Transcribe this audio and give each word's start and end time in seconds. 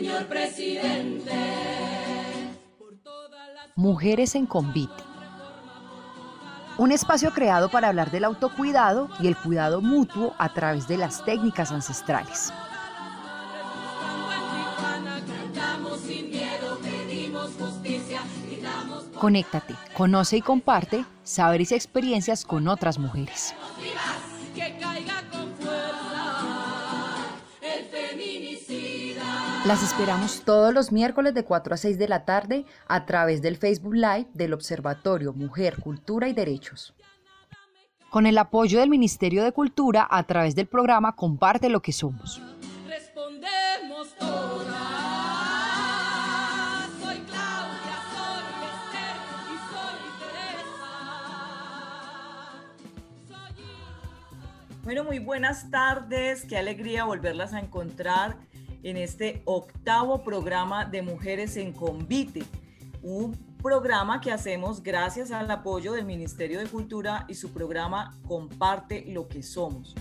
señor 0.00 0.26
presidente. 0.28 1.30
Mujeres 3.76 4.34
en 4.34 4.46
Convite. 4.46 5.02
Un 6.78 6.90
espacio 6.90 7.32
creado 7.32 7.70
para 7.70 7.88
hablar 7.88 8.10
del 8.10 8.24
autocuidado 8.24 9.10
y 9.20 9.26
el 9.26 9.36
cuidado 9.36 9.82
mutuo 9.82 10.34
a 10.38 10.54
través 10.54 10.88
de 10.88 10.96
las 10.96 11.22
técnicas 11.26 11.70
ancestrales. 11.70 12.50
Conéctate, 19.18 19.74
conoce 19.94 20.38
y 20.38 20.40
comparte 20.40 21.04
saberes 21.24 21.72
y 21.72 21.74
experiencias 21.74 22.46
con 22.46 22.68
otras 22.68 22.98
mujeres. 22.98 23.54
Las 29.70 29.84
esperamos 29.84 30.42
todos 30.44 30.74
los 30.74 30.90
miércoles 30.90 31.32
de 31.32 31.44
4 31.44 31.74
a 31.74 31.76
6 31.76 31.96
de 31.96 32.08
la 32.08 32.24
tarde 32.24 32.64
a 32.88 33.06
través 33.06 33.40
del 33.40 33.56
Facebook 33.56 33.94
Live 33.94 34.26
del 34.34 34.52
Observatorio 34.52 35.32
Mujer, 35.32 35.76
Cultura 35.78 36.26
y 36.26 36.32
Derechos. 36.32 36.92
Con 38.10 38.26
el 38.26 38.36
apoyo 38.38 38.80
del 38.80 38.90
Ministerio 38.90 39.44
de 39.44 39.52
Cultura 39.52 40.08
a 40.10 40.24
través 40.24 40.56
del 40.56 40.66
programa 40.66 41.14
Comparte 41.14 41.68
lo 41.68 41.82
que 41.82 41.92
somos. 41.92 42.42
Bueno, 54.82 55.04
muy 55.04 55.20
buenas 55.20 55.70
tardes, 55.70 56.44
qué 56.44 56.58
alegría 56.58 57.04
volverlas 57.04 57.52
a 57.52 57.60
encontrar 57.60 58.49
en 58.82 58.96
este 58.96 59.42
octavo 59.44 60.22
programa 60.22 60.84
de 60.84 61.02
Mujeres 61.02 61.56
en 61.56 61.72
Convite, 61.72 62.42
un 63.02 63.34
programa 63.62 64.20
que 64.20 64.32
hacemos 64.32 64.82
gracias 64.82 65.30
al 65.30 65.50
apoyo 65.50 65.92
del 65.92 66.06
Ministerio 66.06 66.58
de 66.58 66.66
Cultura 66.66 67.26
y 67.28 67.34
su 67.34 67.52
programa 67.52 68.18
Comparte 68.26 69.04
lo 69.08 69.28
que 69.28 69.42
somos. 69.42 69.94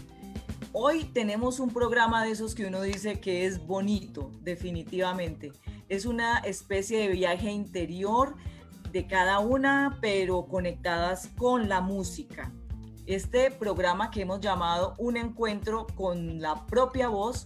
Hoy 0.72 1.06
tenemos 1.06 1.60
un 1.60 1.72
programa 1.72 2.24
de 2.24 2.32
esos 2.32 2.56
que 2.56 2.66
uno 2.66 2.82
dice 2.82 3.20
que 3.20 3.46
es 3.46 3.66
bonito, 3.66 4.32
definitivamente. 4.42 5.52
Es 5.90 6.06
una 6.06 6.38
especie 6.40 7.00
de 7.00 7.08
viaje 7.10 7.52
interior 7.52 8.36
de 8.92 9.08
cada 9.08 9.40
una, 9.40 9.98
pero 10.00 10.46
conectadas 10.46 11.28
con 11.38 11.68
la 11.68 11.82
música. 11.82 12.52
Este 13.08 13.50
programa 13.50 14.12
que 14.12 14.22
hemos 14.22 14.40
llamado 14.40 14.94
Un 15.00 15.18
encuentro 15.18 15.88
con 15.96 16.40
la 16.40 16.68
propia 16.68 17.10
voz 17.10 17.46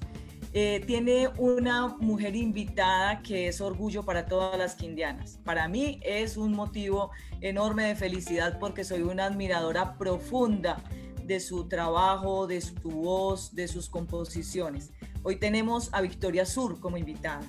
eh, 0.55 0.83
tiene 0.85 1.29
una 1.39 1.87
mujer 1.87 2.35
invitada 2.35 3.23
que 3.23 3.47
es 3.47 3.59
orgullo 3.59 4.03
para 4.03 4.27
todas 4.27 4.55
las 4.55 4.75
quindianas. 4.75 5.39
Para 5.43 5.67
mí 5.67 5.99
es 6.03 6.37
un 6.37 6.53
motivo 6.53 7.09
enorme 7.41 7.85
de 7.85 7.95
felicidad 7.95 8.59
porque 8.59 8.83
soy 8.83 9.01
una 9.01 9.25
admiradora 9.25 9.97
profunda 9.97 10.83
de 11.25 11.39
su 11.39 11.67
trabajo, 11.67 12.45
de 12.45 12.61
su 12.61 12.89
voz, 12.91 13.55
de 13.55 13.67
sus 13.67 13.89
composiciones. 13.89 14.91
Hoy 15.23 15.38
tenemos 15.38 15.89
a 15.91 16.01
Victoria 16.01 16.45
Sur 16.45 16.79
como 16.79 16.97
invitada. 16.97 17.41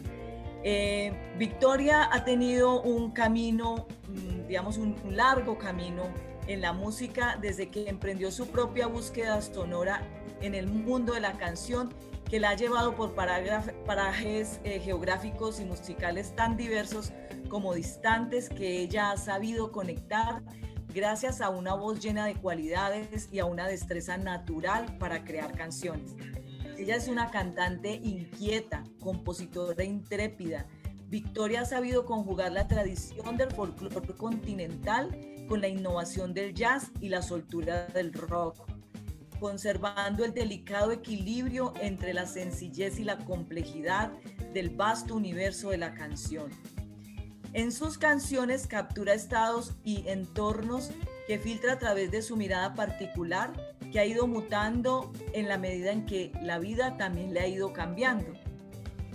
Eh, 0.62 1.12
Victoria 1.39 2.09
ha 2.11 2.25
tenido 2.25 2.81
un 2.81 3.11
camino, 3.11 3.87
mm, 4.09 4.47
digamos, 4.49 4.79
un 4.79 4.97
largo 5.11 5.59
camino 5.59 6.05
en 6.47 6.62
la 6.62 6.73
música 6.73 7.37
desde 7.39 7.69
que 7.69 7.87
emprendió 7.91 8.31
su 8.31 8.47
propia 8.47 8.87
búsqueda 8.87 9.43
sonora 9.43 10.09
en 10.41 10.55
el 10.55 10.69
mundo 10.69 11.12
de 11.12 11.21
la 11.21 11.33
canción 11.33 11.91
que 12.29 12.41
la 12.41 12.51
ha 12.51 12.55
llevado 12.55 12.95
por 12.95 13.15
parajes 13.15 14.61
eh, 14.65 14.81
geográficos 14.81 15.61
y 15.61 15.65
musicales 15.65 16.35
tan 16.35 16.57
diversos 16.57 17.12
como 17.49 17.75
distantes 17.75 18.49
que 18.49 18.81
ella 18.81 19.11
ha 19.12 19.17
sabido 19.17 19.71
conectar 19.71 20.43
gracias 20.93 21.41
a 21.41 21.51
una 21.51 21.75
voz 21.75 22.01
llena 22.01 22.27
de 22.27 22.35
cualidades 22.35 23.29
y 23.31 23.41
a 23.41 23.45
una 23.45 23.67
destreza 23.67 24.17
natural 24.17 24.97
para 24.99 25.25
crear 25.25 25.53
canciones. 25.53 26.15
Ella 26.79 26.97
es 26.97 27.09
una 27.09 27.31
cantante 27.31 27.95
inquieta, 28.03 28.85
compositora 29.01 29.85
intrépida. 29.85 30.67
Victoria 31.09 31.61
ha 31.61 31.65
sabido 31.65 32.05
conjugar 32.06 32.53
la 32.53 32.67
tradición 32.67 33.37
del 33.37 33.53
folclore 33.53 34.15
continental 34.17 35.17
con 35.49 35.61
la 35.61 35.69
innovación 35.69 36.33
del 36.35 36.55
jazz 36.55 36.91
y 37.01 37.09
la 37.09 37.23
soltura 37.23 37.87
del 37.89 38.12
rock 38.12 38.74
conservando 39.41 40.25
el 40.25 40.34
delicado 40.34 40.93
equilibrio 40.93 41.72
entre 41.81 42.15
la 42.15 42.27
sencillez 42.27 42.99
y 42.99 43.05
la 43.05 43.19
complejidad 43.19 44.12
del 44.53 44.71
vasto 44.71 45.15
universo 45.15 45.71
de 45.71 45.78
la 45.78 45.95
canción. 45.95 46.50
En 47.53 47.71
sus 47.71 47.99
canciones 47.99 48.67
captura 48.67 49.15
estados 49.15 49.75
y 49.84 50.09
entornos 50.09 50.91
que 51.28 51.39
filtra 51.39 51.75
a 51.75 51.78
través 51.78 52.11
de 52.11 52.23
su 52.23 52.37
mirada 52.37 52.75
particular 52.75 53.53
que 53.93 54.00
ha 54.00 54.05
ido 54.05 54.27
mutando 54.27 55.12
en 55.33 55.49
la 55.49 55.56
medida 55.56 55.93
en 55.93 56.05
que 56.05 56.33
la 56.43 56.59
vida 56.59 56.97
también 56.97 57.33
le 57.33 57.41
ha 57.41 57.47
ido 57.47 57.73
cambiando. 57.73 58.33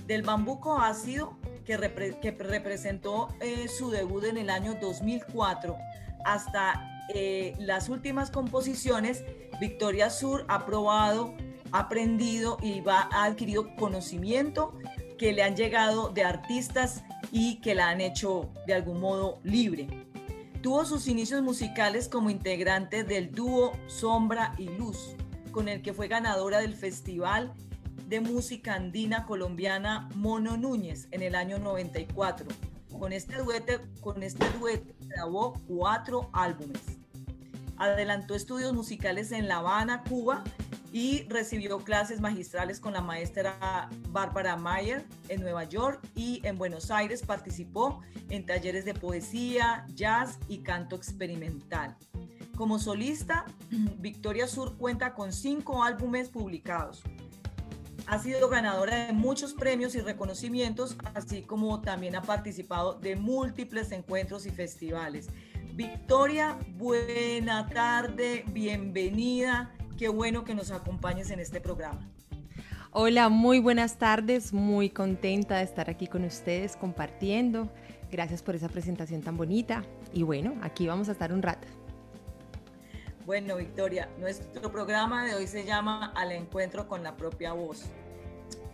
Del 0.08 0.22
bambuco 0.22 0.79
ácido, 0.79 1.38
que, 1.66 1.78
representó 1.78 3.28
eh, 3.41 3.68
su 3.68 3.91
debut 3.91 4.24
en 4.24 4.38
el 4.38 4.50
año 4.50 4.75
2004, 4.81 5.78
hasta 6.25 6.99
eh, 7.09 7.56
las 7.59 7.90
últimas 7.90 8.31
composiciones, 8.31 9.24
Victoria 9.59 10.09
Sur 10.09 10.46
ha 10.47 10.66
probado, 10.66 11.34
aprendido 11.72 12.58
y 12.62 12.81
va, 12.81 13.09
ha 13.12 13.25
adquirido 13.25 13.75
conocimiento 13.75 14.74
que 15.18 15.34
le 15.34 15.44
han 15.44 15.56
llegado 15.56 16.09
de 16.09 16.24
artistas 16.24 17.03
y 17.31 17.59
que 17.62 17.75
la 17.75 17.90
han 17.90 18.02
hecho 18.02 18.50
de 18.66 18.74
algún 18.74 19.00
modo 19.00 19.40
libre. 19.44 19.88
Tuvo 20.62 20.86
sus 20.86 21.08
inicios 21.08 21.42
musicales 21.42 22.09
como 22.09 22.30
integrante 22.30 23.03
del 23.03 23.31
dúo 23.31 23.72
Sombra 23.88 24.53
y 24.58 24.70
Luz, 24.70 25.16
con 25.52 25.68
el 25.68 25.81
que 25.81 25.94
fue 25.94 26.08
ganadora 26.08 26.59
del 26.59 26.76
Festival 26.76 27.53
de 28.08 28.22
Música 28.22 28.74
Andina 28.74 29.26
Colombiana 29.26 30.09
Mono 30.16 30.58
Núñez 30.58 31.08
en 31.12 31.22
el 31.22 31.36
año 31.36 31.59
94. 31.59 32.47
Con 32.97 33.14
este 33.14 33.38
dueto, 33.38 33.74
con 34.02 34.24
este 34.24 34.50
dueto 34.59 34.94
grabó 35.08 35.53
cuatro 35.68 36.30
álbumes. 36.34 36.99
Adelantó 37.79 38.35
estudios 38.35 38.73
musicales 38.73 39.31
en 39.31 39.47
La 39.47 39.57
Habana, 39.57 40.03
Cuba, 40.03 40.44
y 40.91 41.23
recibió 41.23 41.79
clases 41.79 42.19
magistrales 42.19 42.79
con 42.79 42.94
la 42.94 43.01
maestra 43.01 43.90
Bárbara 44.09 44.56
Mayer 44.57 45.06
en 45.28 45.41
Nueva 45.41 45.63
York 45.63 46.01
y 46.16 46.41
en 46.45 46.57
Buenos 46.57 46.90
Aires 46.91 47.22
participó 47.22 48.01
en 48.29 48.45
talleres 48.45 48.85
de 48.85 48.94
poesía, 48.94 49.85
jazz 49.94 50.40
y 50.47 50.59
canto 50.59 50.95
experimental. 50.95 51.95
Como 52.56 52.79
solista, 52.79 53.45
Victoria 54.00 54.47
Sur 54.47 54.78
cuenta 54.78 55.13
con 55.13 55.31
cinco 55.31 55.84
álbumes 55.84 56.29
publicados. 56.29 57.03
Ha 58.07 58.17
sido 58.17 58.50
ganadora 58.50 59.06
de 59.06 59.13
muchos 59.13 59.53
premios 59.53 59.94
y 59.94 60.01
reconocimientos, 60.01 60.97
así 61.13 61.44
como 61.44 61.79
también 61.81 62.16
ha 62.16 62.23
participado 62.23 62.96
de 62.96 63.16
múltiples 63.16 63.91
encuentros 63.91 64.47
y 64.47 64.49
festivales. 64.49 65.29
Victoria, 65.74 66.58
buena 66.78 67.68
tarde, 67.70 68.44
bienvenida. 68.52 69.72
Qué 69.98 70.10
bueno 70.10 70.44
que 70.44 70.56
nos 70.56 70.72
acompañes 70.72 71.30
en 71.32 71.40
este 71.40 71.62
programa. 71.62 72.10
Hola, 72.92 73.30
muy 73.30 73.60
buenas 73.60 73.98
tardes, 73.98 74.52
muy 74.52 74.90
contenta 74.90 75.58
de 75.58 75.64
estar 75.64 75.90
aquí 75.90 76.08
con 76.08 76.24
ustedes 76.26 76.76
compartiendo. 76.76 77.72
Gracias 78.12 78.42
por 78.42 78.56
esa 78.56 78.68
presentación 78.68 79.22
tan 79.22 79.38
bonita 79.38 79.84
y 80.14 80.24
bueno, 80.24 80.56
aquí 80.62 80.88
vamos 80.88 81.08
a 81.10 81.12
estar 81.12 81.32
un 81.32 81.42
rato. 81.42 81.68
Bueno, 83.26 83.58
Victoria, 83.58 84.10
nuestro 84.18 84.72
programa 84.72 85.24
de 85.24 85.36
hoy 85.36 85.46
se 85.46 85.64
llama 85.64 86.12
Al 86.16 86.32
encuentro 86.32 86.88
con 86.88 87.04
la 87.04 87.16
propia 87.16 87.54
voz. 87.54 87.86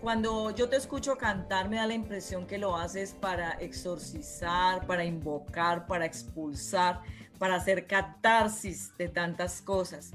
Cuando 0.06 0.52
yo 0.52 0.70
te 0.70 0.76
escucho 0.76 1.18
cantar 1.18 1.68
me 1.68 1.78
da 1.78 1.88
la 1.88 1.96
impresión 1.96 2.46
que 2.46 2.60
lo 2.60 2.78
haces 2.78 3.16
para 3.20 3.54
exorcizar, 3.54 4.86
para 4.86 5.04
invocar, 5.04 5.88
para 5.88 6.06
expulsar, 6.06 7.02
para 7.40 7.56
hacer 7.56 7.88
catarsis 7.88 8.96
de 9.00 9.08
tantas 9.08 9.64
cosas. 9.64 10.12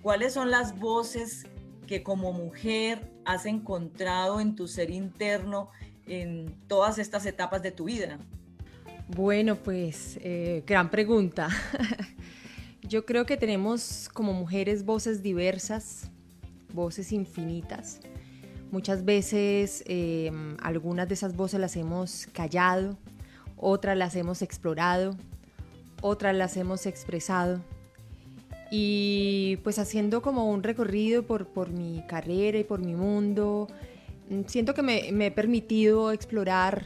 ¿Cuáles 0.00 0.32
son 0.32 0.50
las 0.50 0.78
voces 0.78 1.46
que 1.86 2.02
como 2.02 2.32
mujer 2.32 3.12
has 3.26 3.44
encontrado 3.44 4.40
en 4.40 4.56
tu 4.56 4.66
ser 4.66 4.88
interno 4.90 5.68
en 6.06 6.56
todas 6.66 6.98
estas 6.98 7.26
etapas 7.26 7.62
de 7.62 7.72
tu 7.72 7.84
vida? 7.84 8.18
Bueno, 9.06 9.56
pues 9.56 10.18
eh, 10.22 10.62
gran 10.66 10.90
pregunta. 10.90 11.50
Yo 12.80 13.04
creo 13.04 13.26
que 13.26 13.36
tenemos 13.36 14.08
como 14.14 14.32
mujeres 14.32 14.82
voces 14.82 15.22
diversas, 15.22 16.10
voces 16.72 17.12
infinitas. 17.12 18.00
Muchas 18.70 19.04
veces 19.04 19.84
em, 19.86 20.56
algunas 20.60 21.08
de 21.08 21.14
esas 21.14 21.36
voces 21.36 21.60
las 21.60 21.76
hemos 21.76 22.26
callado, 22.32 22.96
otras 23.56 23.96
las 23.96 24.16
hemos 24.16 24.42
explorado, 24.42 25.16
otras 26.02 26.34
las 26.34 26.56
hemos 26.56 26.86
expresado. 26.86 27.60
Y 28.70 29.58
pues 29.62 29.78
haciendo 29.78 30.22
como 30.22 30.50
un 30.50 30.62
recorrido 30.64 31.22
por, 31.22 31.46
por 31.46 31.70
mi 31.70 32.02
carrera 32.08 32.58
y 32.58 32.64
por 32.64 32.80
mi 32.80 32.94
mundo, 32.94 33.68
mm, 34.28 34.40
siento 34.46 34.74
que 34.74 34.82
me, 34.82 35.26
he 35.26 35.30
permitido 35.30 36.10
explorar 36.10 36.84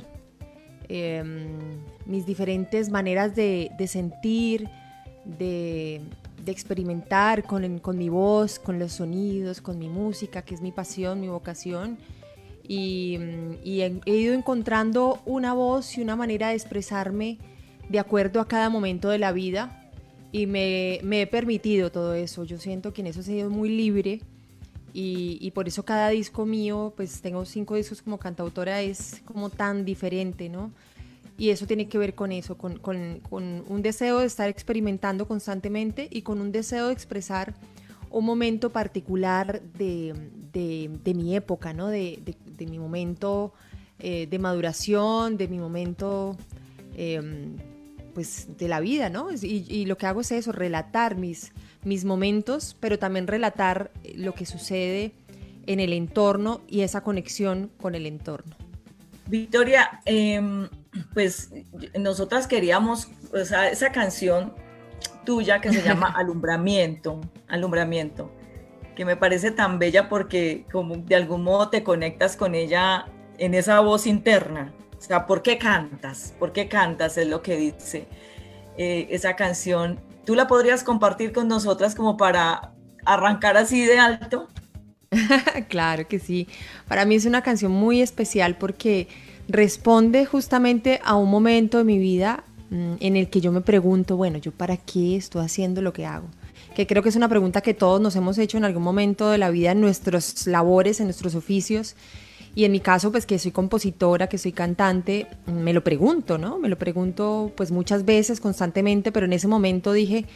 em, 0.89 1.57
mis 2.05 2.27
diferentes 2.27 2.91
maneras 2.91 3.35
de, 3.35 3.71
de 3.79 3.87
sentir, 3.87 4.69
de, 5.25 6.03
experimentar 6.47 7.45
con, 7.45 7.79
con, 7.79 7.99
mi 7.99 8.09
voz, 8.09 8.59
con 8.59 8.79
los 8.79 8.93
sonidos, 8.93 9.61
con 9.61 9.79
mi 9.79 9.89
música, 9.89 10.43
que 10.43 10.55
es 10.55 10.61
mi 10.61 10.73
pasión, 10.73 11.21
mi 11.21 11.29
vocación. 11.29 11.99
Y, 12.67 13.19
he, 13.65 14.01
ido 14.07 14.35
encontrando 14.35 15.21
una 15.27 15.55
voz 15.55 15.99
y 15.99 16.03
una 16.03 16.17
manera 16.17 16.49
de 16.49 16.55
expresarme 16.55 17.39
de 17.89 17.99
acuerdo 17.99 18.41
a 18.41 18.47
cada 18.47 18.71
momento 18.71 19.09
de 19.09 19.19
la 19.19 19.33
vida 19.33 19.91
y 20.31 20.47
me, 20.47 21.01
he 21.01 21.27
permitido 21.27 21.91
todo 21.91 22.15
eso. 22.15 22.45
Yo 22.45 22.59
siento 22.59 22.93
que 22.93 23.01
en 23.01 23.09
eso 23.09 23.21
he 23.21 23.25
sido 23.25 23.51
muy 23.51 23.69
libre 23.69 24.21
y, 24.93 25.39
y, 25.41 25.51
por 25.51 25.69
eso 25.69 25.85
cada 25.85 26.11
disco 26.11 26.47
mío, 26.47 26.93
pues 26.97 27.21
tengo 27.21 27.45
cinco 27.45 27.75
discos 27.75 28.03
como 28.03 28.19
cantautora, 28.19 28.81
es 28.83 29.23
como 29.25 29.51
tan 29.51 29.85
diferente, 29.85 30.49
¿no? 30.49 30.73
Y 31.41 31.49
eso 31.49 31.67
tiene 31.67 31.89
que 31.89 31.97
ver 31.97 32.15
con 32.15 32.33
eso, 32.33 32.59
con, 32.59 33.23
un 33.31 33.81
deseo 33.83 34.19
de 34.19 34.27
estar 34.27 34.51
experimentando 34.51 35.27
constantemente 35.27 36.07
y 36.11 36.21
con 36.21 36.39
un 36.39 36.53
deseo 36.53 36.89
de 36.89 36.93
expresar 36.93 37.55
un 38.11 38.27
momento 38.27 38.69
particular 38.69 39.63
de, 39.63 40.13
mi 41.15 41.35
época, 41.35 41.73
¿no? 41.73 41.89
de, 41.89 42.37
mi 42.59 42.79
momento 42.79 43.55
eh, 44.01 44.27
de 44.27 44.39
maduración, 44.39 45.39
de 45.39 45.49
mi 45.49 45.59
momento 45.59 46.37
em, 46.95 47.57
pues, 48.13 48.49
de 48.59 48.69
la 48.69 48.81
vida. 48.81 49.09
¿no? 49.09 49.29
Y, 49.33 49.87
lo 49.87 49.97
que 49.97 50.05
hago 50.05 50.21
es 50.21 50.33
eso, 50.33 50.53
relatar 50.53 51.17
mis, 51.17 51.53
mis 51.85 52.05
momentos, 52.05 52.77
pero 52.81 52.99
también 52.99 53.27
relatar 53.27 53.91
lo 54.15 54.35
que 54.35 54.45
sucede 54.45 55.15
en 55.65 55.81
el 55.81 55.95
entorno 55.95 56.61
y 56.69 56.83
esa 56.83 57.03
conexión 57.03 57.71
con 57.81 57.95
el 57.95 58.05
entorno. 58.05 58.55
Victoria, 59.27 60.03
em, 60.05 60.69
pues 61.15 61.51
nosotras 61.99 62.47
queríamos, 62.47 63.09
o 63.33 63.45
sea, 63.45 63.69
esa 63.71 63.93
canción 63.93 64.55
tuya 65.25 65.61
que 65.61 65.73
se 65.73 65.83
llama 65.83 66.09
Alumbramiento, 66.17 67.21
Alumbramiento, 67.49 68.33
que 68.97 69.05
me 69.05 69.17
parece 69.17 69.51
tan 69.51 69.79
bella 69.79 70.09
porque 70.09 70.67
como 70.73 70.97
de 70.97 71.17
algún 71.17 71.45
modo 71.45 71.71
te 71.71 71.83
conectas 71.83 72.37
con 72.37 72.55
ella 72.55 73.07
en 73.39 73.55
esa 73.55 73.81
voz 73.81 74.07
interna. 74.07 74.73
O 74.99 75.03
sea, 75.03 75.27
¿por 75.27 75.43
qué 75.43 75.57
cantas? 75.57 76.35
¿Por 76.39 76.53
qué 76.53 76.69
cantas? 76.69 77.17
Es 77.17 77.27
lo 77.27 77.43
que 77.43 77.57
dice 77.57 78.07
eh, 78.77 79.07
esa 79.11 79.35
canción. 79.35 79.99
¿Tú 80.27 80.35
la 80.35 80.47
podrías 80.47 80.85
compartir 80.85 81.33
con 81.33 81.49
nosotras 81.49 81.95
como 81.95 82.17
para 82.17 82.75
arrancar 83.07 83.57
así 83.57 83.85
de 83.87 83.99
alto? 83.99 84.49
claro 85.69 86.07
que 86.07 86.19
sí. 86.19 86.49
Para 86.87 87.05
mí 87.05 87.15
es 87.15 87.25
una 87.25 87.43
canción 87.43 87.73
muy 87.73 88.03
especial 88.03 88.57
porque 88.59 89.09
responde 89.51 90.27
justamente 90.27 91.01
a 91.05 91.17
un 91.17 91.31
momento 91.31 91.79
de 91.79 91.85
mi 91.85 91.99
vida 91.99 92.45
mm, 92.71 92.95
en 93.01 93.17
el 93.17 93.29
que 93.29 93.41
yo 93.41 93.53
me 93.53 93.61
pregunto, 93.61 94.17
bueno, 94.17 94.39
¿yo 94.39 94.53
para 94.53 94.77
qué 94.77 95.17
estoy 95.17 95.45
haciendo 95.45 95.83
lo 95.83 95.93
que 95.93 96.07
hago? 96.07 96.29
Que 96.75 96.87
creo 96.87 97.03
que 97.03 97.09
es 97.09 97.17
una 97.17 97.29
pregunta 97.29 97.61
que 97.61 97.75
todos 97.75 98.01
nos 98.01 98.15
hemos 98.17 98.39
hecho 98.39 98.57
en 98.59 98.65
algún 98.65 98.83
momento 98.83 99.29
de 99.31 99.39
la 99.39 99.51
vida 99.51 99.73
en 99.73 99.81
nuestros 99.81 100.47
labores, 100.47 101.01
en 101.01 101.07
nuestros 101.07 101.35
oficios. 101.35 101.97
Y 102.55 102.65
en 102.65 102.73
mi 102.73 102.81
caso, 102.81 103.11
pues 103.11 103.27
que 103.27 103.39
soy 103.39 103.51
compositora, 103.51 104.29
que 104.29 104.39
soy 104.39 104.53
cantante, 104.53 105.27
me 105.47 105.73
lo 105.73 105.85
pregunto, 105.85 106.37
¿no? 106.39 106.59
Me 106.59 106.69
lo 106.69 106.79
pregunto 106.79 107.53
pues 107.57 107.71
muchas 107.71 108.05
veces, 108.05 108.41
constantemente, 108.41 109.13
pero 109.13 109.27
en 109.27 109.33
ese 109.33 109.49
momento 109.49 109.93
dije, 109.93 110.27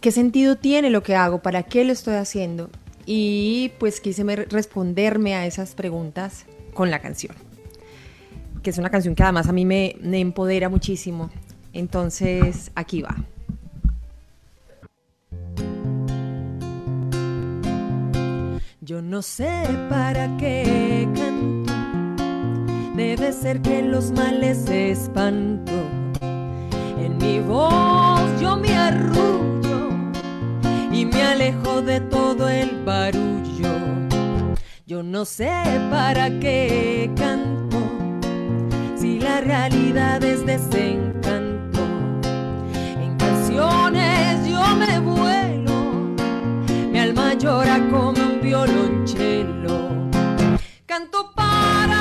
¿qué 0.00 0.10
sentido 0.12 0.56
tiene 0.56 0.90
lo 0.90 1.02
que 1.02 1.16
hago? 1.16 1.42
¿Para 1.42 1.64
qué 1.64 1.84
lo 1.84 1.92
estoy 1.92 2.14
haciendo? 2.14 2.70
Y 3.06 3.72
pues 3.78 4.00
quise 4.00 4.24
responderme 4.24 5.34
a 5.34 5.46
esas 5.46 5.74
preguntas 5.74 6.46
con 6.74 6.90
la 6.90 7.00
canción 7.00 7.51
que 8.62 8.70
es 8.70 8.78
una 8.78 8.90
canción 8.90 9.14
que 9.14 9.22
además 9.22 9.48
a 9.48 9.52
mí 9.52 9.64
me, 9.64 9.96
empodera 10.02 10.68
muchísimo. 10.68 11.30
Entonces, 11.72 12.70
aquí 12.74 13.02
va. 13.02 13.16
Yo 18.80 19.00
no 19.00 19.22
sé 19.22 19.64
para 19.88 20.36
qué 20.36 21.08
canto, 21.14 21.72
debe 22.96 23.32
ser 23.32 23.60
que 23.62 23.82
los 23.82 24.10
males 24.12 24.68
espanto. 24.68 25.72
En 27.00 27.16
mi 27.18 27.40
voz 27.40 28.40
yo 28.40 28.56
me 28.56 28.76
arrullo 28.76 29.88
y 30.92 31.06
me 31.06 31.22
alejo 31.22 31.80
de 31.80 32.00
todo 32.00 32.48
el 32.48 32.84
barullo. 32.84 33.72
Yo 34.84 35.02
no 35.02 35.24
sé 35.24 35.52
para 35.90 36.28
qué 36.40 37.10
canto 37.16 37.71
si 39.02 39.18
la 39.18 39.40
realidad 39.40 40.22
es 40.22 40.46
desencanto. 40.46 41.80
En 43.04 43.16
canciones 43.16 44.46
yo 44.48 44.64
me 44.76 45.00
vuelo, 45.00 46.14
mi 46.92 47.00
alma 47.00 47.34
llora 47.34 47.80
como 47.90 48.10
un 48.10 48.40
violonchelo. 48.40 50.08
Canto 50.86 51.32
para 51.34 52.00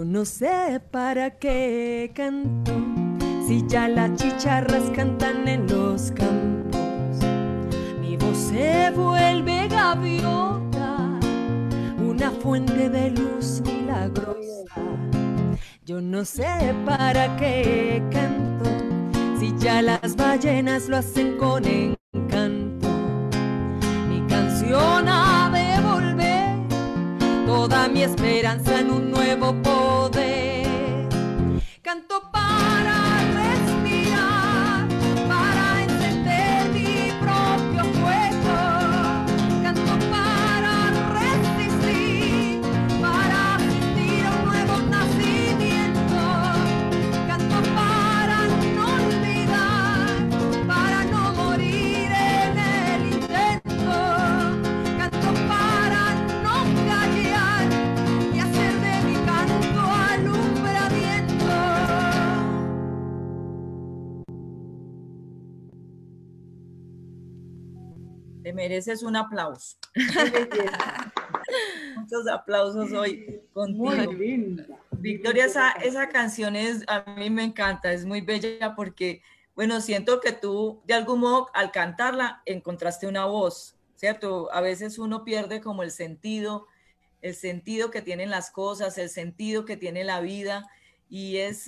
Yo 0.00 0.06
no 0.06 0.24
sé 0.24 0.80
para 0.90 1.36
qué 1.38 2.10
canto 2.14 2.72
si 3.46 3.62
ya 3.68 3.86
las 3.86 4.14
chicharras 4.14 4.84
cantan 4.96 5.46
en 5.46 5.66
los 5.66 6.10
campos. 6.12 7.18
Mi 8.00 8.16
voz 8.16 8.38
se 8.38 8.90
vuelve 8.92 9.68
gaviota, 9.68 11.20
una 11.98 12.30
fuente 12.30 12.88
de 12.88 13.10
luz 13.10 13.60
milagrosa. 13.60 14.80
Yo 15.84 16.00
no 16.00 16.24
sé 16.24 16.74
para 16.86 17.36
qué 17.36 18.02
canto 18.10 18.70
si 19.38 19.54
ya 19.58 19.82
las 19.82 20.16
ballenas 20.16 20.88
lo 20.88 20.96
hacen 20.96 21.36
con 21.36 21.62
encanto. 21.66 22.88
Mi 24.08 24.26
canción 24.28 25.06
toda 27.60 27.88
mi 27.88 28.02
esperanza 28.02 28.80
en 28.80 28.90
un 28.90 29.10
nuevo 29.10 29.52
poder. 29.62 30.39
Mereces 68.60 69.02
un 69.02 69.16
aplauso. 69.16 69.78
Muchos 71.96 72.28
aplausos 72.28 72.92
hoy 72.92 73.40
contigo. 73.54 74.12
Victoria, 74.98 75.46
esa, 75.46 75.70
esa 75.70 76.10
canción 76.10 76.56
es, 76.56 76.84
a 76.86 77.14
mí 77.16 77.30
me 77.30 77.42
encanta, 77.42 77.90
es 77.90 78.04
muy 78.04 78.20
bella 78.20 78.74
porque, 78.76 79.22
bueno, 79.54 79.80
siento 79.80 80.20
que 80.20 80.32
tú 80.32 80.82
de 80.84 80.92
algún 80.92 81.20
modo 81.20 81.48
al 81.54 81.72
cantarla 81.72 82.42
encontraste 82.44 83.06
una 83.06 83.24
voz, 83.24 83.76
¿cierto? 83.94 84.52
A 84.52 84.60
veces 84.60 84.98
uno 84.98 85.24
pierde 85.24 85.62
como 85.62 85.82
el 85.82 85.90
sentido, 85.90 86.66
el 87.22 87.34
sentido 87.34 87.90
que 87.90 88.02
tienen 88.02 88.28
las 88.28 88.50
cosas, 88.50 88.98
el 88.98 89.08
sentido 89.08 89.64
que 89.64 89.78
tiene 89.78 90.04
la 90.04 90.20
vida 90.20 90.68
y 91.08 91.38
es, 91.38 91.64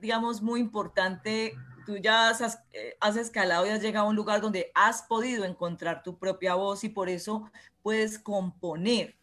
digamos, 0.00 0.42
muy 0.42 0.60
importante. 0.60 1.54
Tú 1.86 1.96
ya 1.96 2.28
has, 2.28 2.58
eh, 2.72 2.96
has 3.00 3.16
escalado 3.16 3.66
y 3.66 3.70
has 3.70 3.80
llegado 3.80 4.06
a 4.06 4.10
un 4.10 4.16
lugar 4.16 4.40
donde 4.40 4.72
has 4.74 5.02
podido 5.02 5.44
encontrar 5.44 6.02
tu 6.02 6.18
propia 6.18 6.56
voz 6.56 6.82
y 6.84 6.88
por 6.88 7.08
eso 7.08 7.50
puedes 7.82 8.18
componer. 8.18 9.14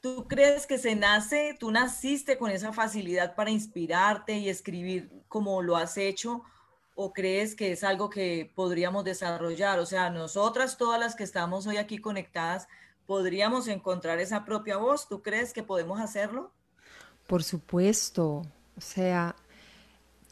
¿Tú 0.00 0.26
crees 0.28 0.66
que 0.66 0.78
se 0.78 0.94
nace, 0.96 1.56
tú 1.58 1.70
naciste 1.70 2.36
con 2.36 2.50
esa 2.50 2.72
facilidad 2.72 3.34
para 3.34 3.50
inspirarte 3.50 4.38
y 4.38 4.48
escribir 4.48 5.10
como 5.28 5.62
lo 5.62 5.76
has 5.76 5.96
hecho? 5.96 6.42
¿O 6.94 7.12
crees 7.12 7.54
que 7.54 7.72
es 7.72 7.84
algo 7.84 8.10
que 8.10 8.52
podríamos 8.54 9.04
desarrollar? 9.04 9.78
O 9.78 9.86
sea, 9.86 10.10
nosotras, 10.10 10.76
todas 10.76 11.00
las 11.00 11.14
que 11.14 11.24
estamos 11.24 11.66
hoy 11.66 11.76
aquí 11.76 11.98
conectadas, 11.98 12.68
podríamos 13.06 13.68
encontrar 13.68 14.18
esa 14.18 14.44
propia 14.44 14.76
voz. 14.76 15.08
¿Tú 15.08 15.22
crees 15.22 15.52
que 15.52 15.62
podemos 15.62 16.00
hacerlo? 16.00 16.52
Por 17.26 17.42
supuesto. 17.42 18.42
O 18.76 18.80
sea, 18.80 19.34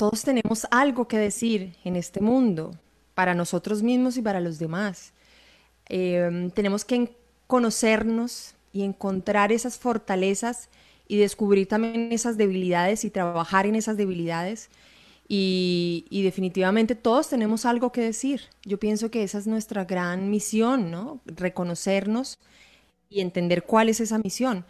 todos 0.03 0.25
tenemos 0.25 0.67
algo 0.73 1.07
que 1.07 1.17
decir 1.17 1.77
en 1.85 1.95
este 1.95 2.21
mundo, 2.21 2.73
para 3.15 3.35
nosotros 3.35 3.85
mismos 3.85 4.17
y 4.17 4.23
para 4.23 4.41
los 4.41 4.59
demás. 4.59 5.13
Em, 5.89 6.51
tenemos 6.51 6.85
que 6.85 7.15
conocernos 7.47 8.57
y 8.73 8.83
encontrar 8.83 9.53
esas 9.53 9.79
fortalezas 9.79 10.71
y 11.07 11.19
descubrir 11.19 11.69
también 11.69 12.11
esas 12.11 12.37
debilidades 12.37 13.05
y 13.05 13.11
trabajar 13.11 13.65
en 13.65 13.77
esas 13.77 13.97
debilidades. 13.97 14.71
Y, 15.29 16.05
definitivamente 16.11 16.97
todos 16.97 17.29
tenemos 17.29 17.65
algo 17.65 17.93
que 17.93 18.01
decir. 18.01 18.41
Yo 18.65 18.79
pienso 18.79 19.09
que 19.09 19.23
esa 19.23 19.39
es 19.39 19.47
nuestra 19.47 19.85
gran 19.85 20.31
misión, 20.31 20.91
¿no? 20.91 21.21
Reconocernos 21.27 22.41
y 23.09 23.21
entender 23.21 23.63
cuál 23.63 23.89
es 23.89 24.01
esa 24.01 24.19
misión. 24.19 24.65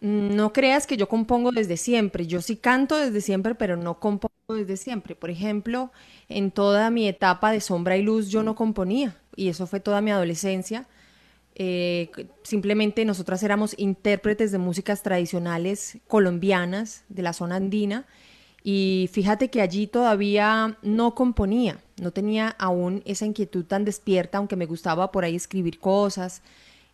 No 0.00 0.52
creas 0.52 0.88
que 0.88 0.96
yo 0.96 1.08
compongo 1.08 1.52
desde 1.52 1.76
siempre. 1.76 2.26
Yo 2.26 2.42
sí 2.42 2.56
canto 2.56 2.96
desde 2.96 3.20
siempre, 3.20 3.54
pero 3.54 3.76
no 3.76 4.00
compongo 4.00 4.35
desde 4.54 4.76
siempre. 4.76 5.16
Por 5.16 5.30
ejemplo, 5.30 5.90
en 6.28 6.52
toda 6.52 6.90
mi 6.90 7.08
etapa 7.08 7.50
de 7.50 7.60
sombra 7.60 7.96
y 7.96 8.02
luz 8.02 8.28
yo 8.28 8.44
no 8.44 8.54
componía 8.54 9.16
y 9.34 9.48
eso 9.48 9.66
fue 9.66 9.80
toda 9.80 10.00
mi 10.00 10.12
adolescencia. 10.12 10.86
Eh, 11.56 12.10
simplemente 12.42 13.04
nosotras 13.04 13.42
éramos 13.42 13.74
intérpretes 13.76 14.52
de 14.52 14.58
músicas 14.58 15.02
tradicionales 15.02 15.98
colombianas 16.06 17.04
de 17.08 17.22
la 17.22 17.32
zona 17.32 17.56
andina 17.56 18.06
y 18.62 19.08
fíjate 19.12 19.48
que 19.48 19.62
allí 19.62 19.86
todavía 19.86 20.78
no 20.82 21.14
componía, 21.14 21.78
no 22.00 22.10
tenía 22.10 22.50
aún 22.58 23.02
esa 23.06 23.24
inquietud 23.24 23.64
tan 23.64 23.84
despierta, 23.84 24.38
aunque 24.38 24.54
me 24.54 24.66
gustaba 24.66 25.10
por 25.10 25.24
ahí 25.24 25.34
escribir 25.34 25.80
cosas 25.80 26.42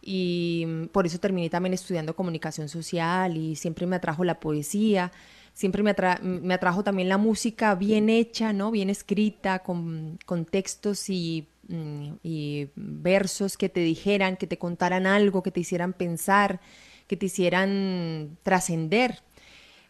y 0.00 0.64
mm, 0.66 0.86
por 0.86 1.06
eso 1.06 1.18
terminé 1.18 1.50
también 1.50 1.74
estudiando 1.74 2.14
comunicación 2.14 2.68
social 2.68 3.36
y 3.36 3.56
siempre 3.56 3.86
me 3.86 3.96
atrajo 3.96 4.24
la 4.24 4.40
poesía, 4.40 5.12
siempre 5.54 5.82
me, 5.82 5.94
me 6.22 6.54
atrajo 6.54 6.84
también 6.84 7.08
la 7.08 7.18
música 7.18 7.74
bien 7.74 8.08
hecha, 8.08 8.52
¿no? 8.52 8.70
bien 8.70 8.90
escrita, 8.90 9.60
con, 9.60 10.18
con 10.26 10.44
textos 10.44 11.08
y, 11.08 11.48
mm, 11.68 12.12
y, 12.22 12.68
versos 12.74 13.56
que 13.56 13.68
te 13.68 13.80
dijeran, 13.80 14.36
que 14.36 14.46
te 14.46 14.58
contaran 14.58 15.06
algo, 15.06 15.42
que 15.42 15.50
te 15.50 15.60
hicieran 15.60 15.92
pensar, 15.92 16.60
que 17.06 17.16
te 17.16 17.26
hicieran 17.26 18.38
trascender. 18.42 19.20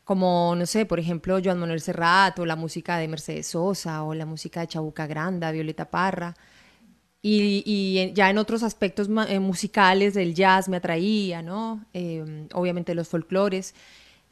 Como, 0.05 0.55
no 0.57 0.67
sé, 0.67 0.85
por 0.85 0.99
ejemplo, 0.99 1.39
Joan 1.43 1.61
Manuel 1.61 1.81
Serrat 1.81 2.39
o 2.41 2.47
la 2.47 2.57
música 2.57 2.99
de 2.99 3.09
Mercedes 3.09 3.47
Sosa 3.49 4.03
o 4.03 4.15
la 4.15 4.27
música 4.27 4.61
de 4.61 4.67
Chabuca 4.67 5.07
Granda, 5.07 5.53
Violeta 5.53 5.91
Parra 5.91 6.35
y, 7.23 8.13
ya 8.15 8.31
en 8.31 8.39
otros 8.39 8.65
aspectos 8.65 9.09
eh, 9.29 9.39
musicales 9.39 10.15
del 10.15 10.35
jazz 10.35 10.69
me 10.69 10.79
atraía, 10.79 11.41
¿no? 11.41 11.85
Em, 11.93 12.49
obviamente 12.53 12.95
los 12.95 13.09
folclores. 13.09 13.75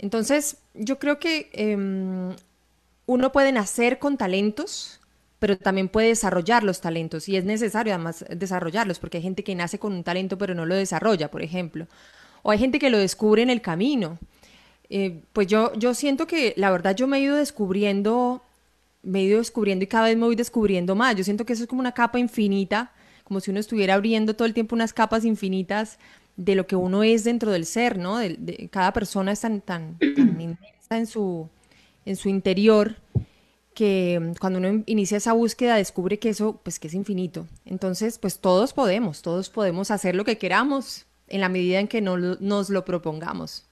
Entonces, 0.00 0.57
yo 0.73 0.99
creo 0.99 1.19
que 1.19 1.50
em, 1.52 2.35
uno 3.04 3.33
puede 3.33 3.52
nacer 3.52 3.99
con 3.99 4.16
talentos, 4.16 4.99
pero 5.38 5.59
también 5.59 5.88
puede 5.90 6.09
desarrollar 6.09 6.64
los 6.64 6.80
talentos 6.80 7.28
y 7.28 7.37
es 7.37 7.45
necesario 7.45 7.92
además 7.95 8.25
desarrollarlos 8.30 8.99
porque 8.99 9.19
hay 9.19 9.23
gente 9.23 9.45
que 9.45 9.54
nace 9.54 9.78
con 9.78 9.92
un 9.92 10.02
talento 10.02 10.38
pero 10.38 10.54
no 10.54 10.64
lo 10.64 10.75
desarrolla, 10.75 11.30
por 11.30 11.42
ejemplo. 11.42 11.87
O 12.42 12.50
hay 12.50 12.59
gente 12.59 12.78
que 12.78 12.88
lo 12.88 12.97
descubre 12.97 13.42
en 13.42 13.50
el 13.50 13.61
camino. 13.61 14.19
Eh, 14.88 15.21
pues 15.35 15.47
yo, 15.49 15.73
yo 15.75 15.92
siento 15.95 16.26
que 16.26 16.54
la 16.57 16.71
verdad 16.71 16.97
yo 16.97 17.07
me 17.07 17.19
he 17.19 17.21
ido 17.21 17.37
descubriendo 17.37 18.42
me 19.02 19.21
he 19.21 19.23
ido 19.25 19.38
descubriendo 19.38 19.85
y 19.85 19.88
cada 19.88 20.07
vez 20.07 20.16
me 20.16 20.25
voy 20.25 20.37
descubriendo 20.37 20.95
más. 20.95 21.14
Yo 21.16 21.25
siento 21.25 21.45
que 21.45 21.52
eso 21.52 21.64
es 21.64 21.69
como 21.69 21.80
una 21.80 21.92
capa 21.92 22.19
infinita, 22.19 22.92
como 23.25 23.40
si 23.40 23.50
uno 23.50 23.61
estuviera 23.61 23.95
abriendo 23.95 24.35
todo 24.35 24.47
el 24.47 24.54
tiempo 24.54 24.75
unas 24.75 24.92
capas 24.92 25.25
infinitas 25.25 25.99
de 26.41 26.55
lo 26.55 26.67
que 26.67 26.75
uno 26.75 27.03
es 27.03 27.23
dentro 27.25 27.53
del 27.53 27.67
ser, 27.67 27.99
¿no? 27.99 28.17
De, 28.17 28.69
cada 28.73 28.95
persona 28.95 29.33
es 29.33 29.41
tan, 29.41 29.61
tan, 29.61 29.99
inmensa 30.01 30.97
en 30.97 31.07
su, 31.07 31.51
en 32.07 32.17
su 32.17 32.31
interior 32.31 32.97
que 33.75 34.33
cuando 34.41 34.59
uno 34.59 34.83
inicia 34.87 35.19
esa 35.19 35.35
búsqueda 35.35 35.77
descubre 35.77 36.19
que 36.19 36.31
eso, 36.31 36.59
pues 36.63 36.79
que 36.79 36.89
es 36.89 36.95
infinito. 36.95 37.47
Entonces, 37.67 38.19
pues 38.19 38.41
todos 38.41 38.73
podemos, 38.73 39.21
todos 39.21 39.51
podemos 39.51 39.91
hacer 39.91 40.15
lo 40.15 40.25
que 40.25 40.39
queramos 40.39 41.07
en 41.29 41.43
la 41.43 41.51
medida 41.51 41.79
en 41.79 41.89
que 41.89 42.01
no, 42.01 42.17
nos 42.17 42.71
lo 42.71 42.87
propongamos. 42.87 43.67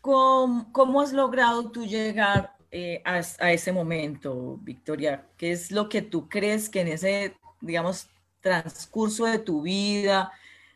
¿Cómo, 0.00 0.72
¿Cómo 0.72 1.02
has 1.02 1.12
logrado 1.12 1.70
tú 1.70 1.84
llegar 1.84 2.56
eh, 2.70 3.02
a, 3.04 3.52
ese 3.52 3.72
momento, 3.72 4.58
Victoria? 4.62 5.26
¿Qué 5.36 5.52
es 5.52 5.70
lo 5.70 5.90
que 5.90 6.00
tú 6.00 6.30
crees 6.30 6.70
que 6.70 6.80
en 6.80 6.88
ese, 6.88 7.36
digamos, 7.60 8.08
transcurso 8.40 9.26
de 9.26 9.38
tu 9.38 9.62
vida, 9.62 10.32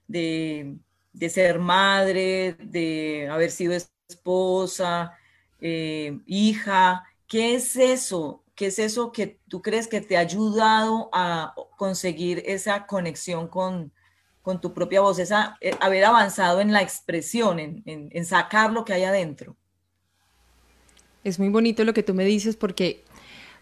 de, 0.07 0.77
ser 1.29 1.59
madre, 1.59 2.57
de 2.59 3.29
haber 3.31 3.51
sido 3.51 3.75
esposa, 4.09 5.13
eh, 5.61 6.19
hija, 6.27 7.05
¿qué 7.27 7.55
es 7.55 7.77
eso? 7.77 8.45
¿Qué 8.55 8.67
es 8.67 8.79
eso 8.79 9.13
que 9.13 9.39
tú 9.49 9.63
crees 9.63 9.89
que 9.89 10.01
te 10.01 10.17
ha 10.17 10.21
ayudado 10.21 11.09
a 11.13 11.55
conseguir 11.77 12.43
esa 12.47 12.87
conexión 12.87 13.49
con, 13.49 13.93
tu 14.61 14.75
propia 14.75 15.01
voz, 15.01 15.21
esa, 15.21 15.57
eh, 15.61 15.77
haber 15.81 16.05
avanzado 16.05 16.61
en 16.61 16.73
la 16.73 16.83
expresión, 16.83 17.61
en 17.61 18.25
sacar 18.25 18.73
lo 18.73 18.85
que 18.85 18.93
hay 18.93 19.05
adentro? 19.05 19.57
Es 21.23 21.39
muy 21.39 21.49
bonito 21.49 21.85
lo 21.85 21.93
que 21.93 22.03
tú 22.03 22.15
me 22.15 22.25
dices 22.25 22.57
porque, 22.57 23.05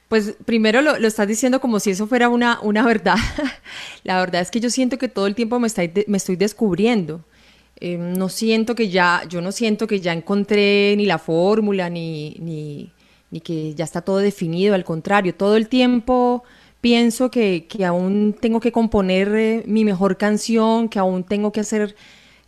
pues 0.08 0.36
primero 0.44 0.80
lo, 0.80 0.94
estás 0.94 1.26
diciendo 1.26 1.60
como 1.60 1.80
si 1.80 1.90
eso 1.90 2.06
fuera 2.06 2.28
una, 2.28 2.60
una 2.60 2.84
verdad. 2.84 3.16
la 4.04 4.20
verdad 4.20 4.42
es 4.42 4.50
que 4.50 4.60
yo 4.60 4.70
siento 4.70 4.98
que 4.98 5.08
todo 5.08 5.26
el 5.26 5.34
tiempo 5.34 5.58
me, 5.58 5.66
está, 5.66 5.82
me 6.06 6.16
estoy 6.16 6.36
descubriendo. 6.36 7.24
Em, 7.80 8.14
no 8.14 8.28
siento 8.28 8.74
que 8.74 8.88
ya, 8.88 9.22
yo 9.28 9.40
no 9.40 9.52
siento 9.52 9.86
que 9.86 10.00
ya 10.00 10.12
encontré 10.12 10.94
ni 10.96 11.06
la 11.06 11.18
fórmula, 11.18 11.88
ni, 11.88 12.36
ni, 12.40 13.40
que 13.40 13.74
ya 13.74 13.84
está 13.84 14.02
todo 14.02 14.18
definido, 14.18 14.74
al 14.74 14.84
contrario, 14.84 15.34
todo 15.34 15.56
el 15.56 15.68
tiempo 15.68 16.42
pienso 16.80 17.30
que, 17.30 17.66
que 17.68 17.84
aún 17.84 18.36
tengo 18.40 18.60
que 18.60 18.72
componer 18.72 19.28
eh, 19.34 19.62
mi 19.66 19.84
mejor 19.84 20.16
canción, 20.16 20.88
que 20.88 20.98
aún 20.98 21.24
tengo 21.24 21.52
que 21.52 21.60
hacer 21.60 21.94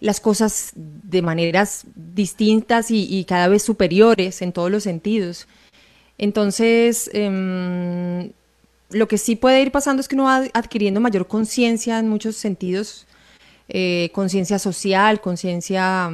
las 0.01 0.21
cosas 0.21 0.73
de 0.75 1.23
maneras 1.23 1.85
distintas 1.95 2.91
y, 2.91 3.25
cada 3.25 3.49
vez 3.49 3.63
superiores 3.63 4.43
en 4.43 4.53
todos 4.53 4.71
los 4.71 4.83
sentidos. 4.83 5.47
Entonces, 6.19 7.11
em, 7.13 8.33
lo 8.91 9.09
que 9.09 9.19
sí 9.19 9.37
puede 9.37 9.63
ir 9.63 9.71
pasando 9.71 10.01
es 10.01 10.09
que 10.09 10.15
uno 10.15 10.25
va 10.25 10.45
adquiriendo 10.55 11.01
mayor 11.01 11.29
conciencia 11.29 11.99
en 11.99 12.09
muchos 12.09 12.37
sentidos, 12.37 13.07
eh, 13.73 14.11
conciencia 14.13 14.59
social, 14.59 15.21
conciencia 15.21 16.11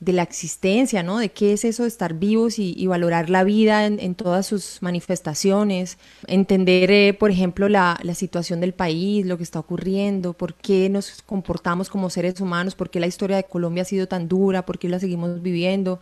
de 0.00 0.12
la 0.12 0.22
existencia, 0.22 1.02
¿no? 1.02 1.18
De 1.18 1.30
qué 1.30 1.52
es 1.52 1.64
eso 1.64 1.84
de 1.84 1.88
estar 1.88 2.14
vivos 2.14 2.58
y, 2.58 2.86
valorar 2.86 3.30
la 3.30 3.44
vida 3.44 3.86
en, 3.86 4.14
todas 4.14 4.46
sus 4.46 4.78
manifestaciones, 4.82 5.96
entender, 6.26 6.90
eh, 6.90 7.14
por 7.14 7.30
ejemplo, 7.30 7.68
la, 7.68 7.98
situación 8.14 8.60
del 8.60 8.74
país, 8.74 9.24
lo 9.24 9.36
que 9.36 9.44
está 9.44 9.60
ocurriendo, 9.60 10.32
por 10.32 10.54
qué 10.54 10.88
nos 10.90 11.22
comportamos 11.22 11.88
como 11.88 12.10
seres 12.10 12.40
humanos, 12.40 12.74
por 12.74 12.90
qué 12.90 13.00
la 13.00 13.06
historia 13.06 13.36
de 13.36 13.44
Colombia 13.44 13.82
ha 13.82 13.86
sido 13.86 14.08
tan 14.08 14.28
dura, 14.28 14.66
por 14.66 14.78
qué 14.78 14.88
la 14.88 14.98
seguimos 14.98 15.40
viviendo, 15.42 16.00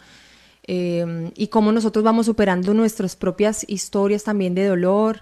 em, 0.67 1.31
y 1.37 1.49
cómo 1.49 1.73
nosotros 1.73 2.05
vamos 2.05 2.27
superando 2.27 2.75
nuestras 2.75 3.17
propias 3.17 3.65
historias 3.69 4.25
también 4.25 4.55
de 4.55 4.67
dolor 4.67 5.21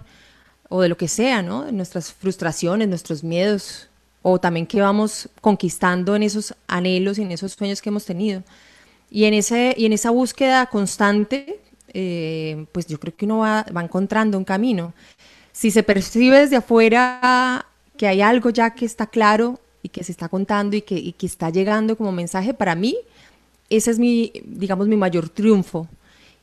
o 0.69 0.81
de 0.81 0.89
lo 0.89 0.97
que 0.97 1.07
sea, 1.07 1.41
¿no? 1.41 1.71
Nuestras 1.71 2.13
frustraciones, 2.13 2.87
nuestros 2.87 3.23
miedos, 3.23 3.89
o 4.23 4.39
también 4.39 4.65
que 4.65 4.81
vamos 4.81 5.29
conquistando 5.41 6.15
en 6.15 6.23
esos 6.23 6.55
anhelos 6.67 7.19
y 7.19 7.21
en 7.21 7.31
esos 7.31 7.51
sueños 7.51 7.81
que 7.81 7.89
hemos 7.89 8.05
tenido. 8.05 8.41
Y 9.11 9.25
en, 9.25 9.35
ese, 9.35 9.75
y 9.77 9.85
en 9.85 9.93
esa 9.93 10.09
búsqueda 10.09 10.65
constante, 10.65 11.59
eh, 11.93 12.65
pues 12.71 12.87
yo 12.87 12.99
creo 12.99 13.15
que 13.15 13.25
uno 13.25 13.39
va, 13.39 13.63
va, 13.75 13.83
encontrando 13.83 14.37
un 14.37 14.45
camino. 14.45 14.93
Si 15.51 15.69
se 15.69 15.83
percibe 15.83 16.39
desde 16.39 16.55
afuera 16.55 17.67
que 17.97 18.07
hay 18.07 18.21
algo 18.21 18.49
ya 18.49 18.73
que 18.73 18.85
está 18.85 19.05
claro 19.07 19.59
y 19.83 19.89
que 19.89 20.03
se 20.03 20.13
está 20.13 20.29
contando 20.29 20.75
y 20.77 20.81
que, 20.81 20.95
y 20.95 21.11
que 21.11 21.27
está 21.27 21.49
llegando 21.49 21.95
como 21.97 22.11
mensaje, 22.11 22.53
para 22.53 22.73
mí, 22.73 22.97
ese 23.69 23.91
es 23.91 23.99
mi, 23.99 24.31
digamos, 24.45 24.87
mi 24.87 24.95
mayor 24.95 25.29
triunfo. 25.29 25.87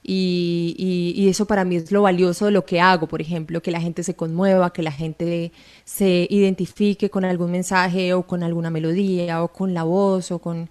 Y, 0.03 1.29
eso 1.29 1.47
para 1.47 1.65
mí 1.65 1.77
es 1.77 1.93
lo 1.93 2.03
valioso 2.03 2.47
de 2.47 2.51
lo 2.51 2.65
que 2.65 2.81
hago, 2.81 3.07
por 3.07 3.21
ejemplo, 3.21 3.63
que 3.63 3.71
la 3.71 3.81
gente 3.81 4.03
se 4.03 4.15
conmueva, 4.15 4.73
que 4.73 4.83
la 4.83 4.91
gente 4.91 5.53
se 5.85 6.27
identifique 6.31 7.11
con 7.11 7.25
algún 7.25 7.53
mensaje 7.53 8.15
o 8.15 8.27
con 8.27 8.43
alguna 8.43 8.71
melodía 8.71 9.43
o 9.45 9.49
con 9.49 9.75
la 9.75 9.85
voz 9.85 10.33
o 10.33 10.39
con, 10.41 10.69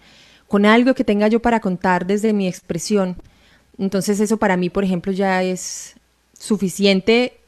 con 0.48 0.66
algo 0.66 0.94
que 0.96 1.04
tenga 1.04 1.28
yo 1.28 1.42
para 1.42 1.60
contar 1.62 2.06
desde 2.06 2.34
mi 2.34 2.48
expresión. 2.48 3.16
Entonces 3.78 4.20
eso 4.20 4.38
para 4.38 4.58
mí, 4.58 4.70
por 4.70 4.84
ejemplo, 4.84 5.12
ya 5.12 5.44
es 5.44 5.96
suficiente 6.38 7.40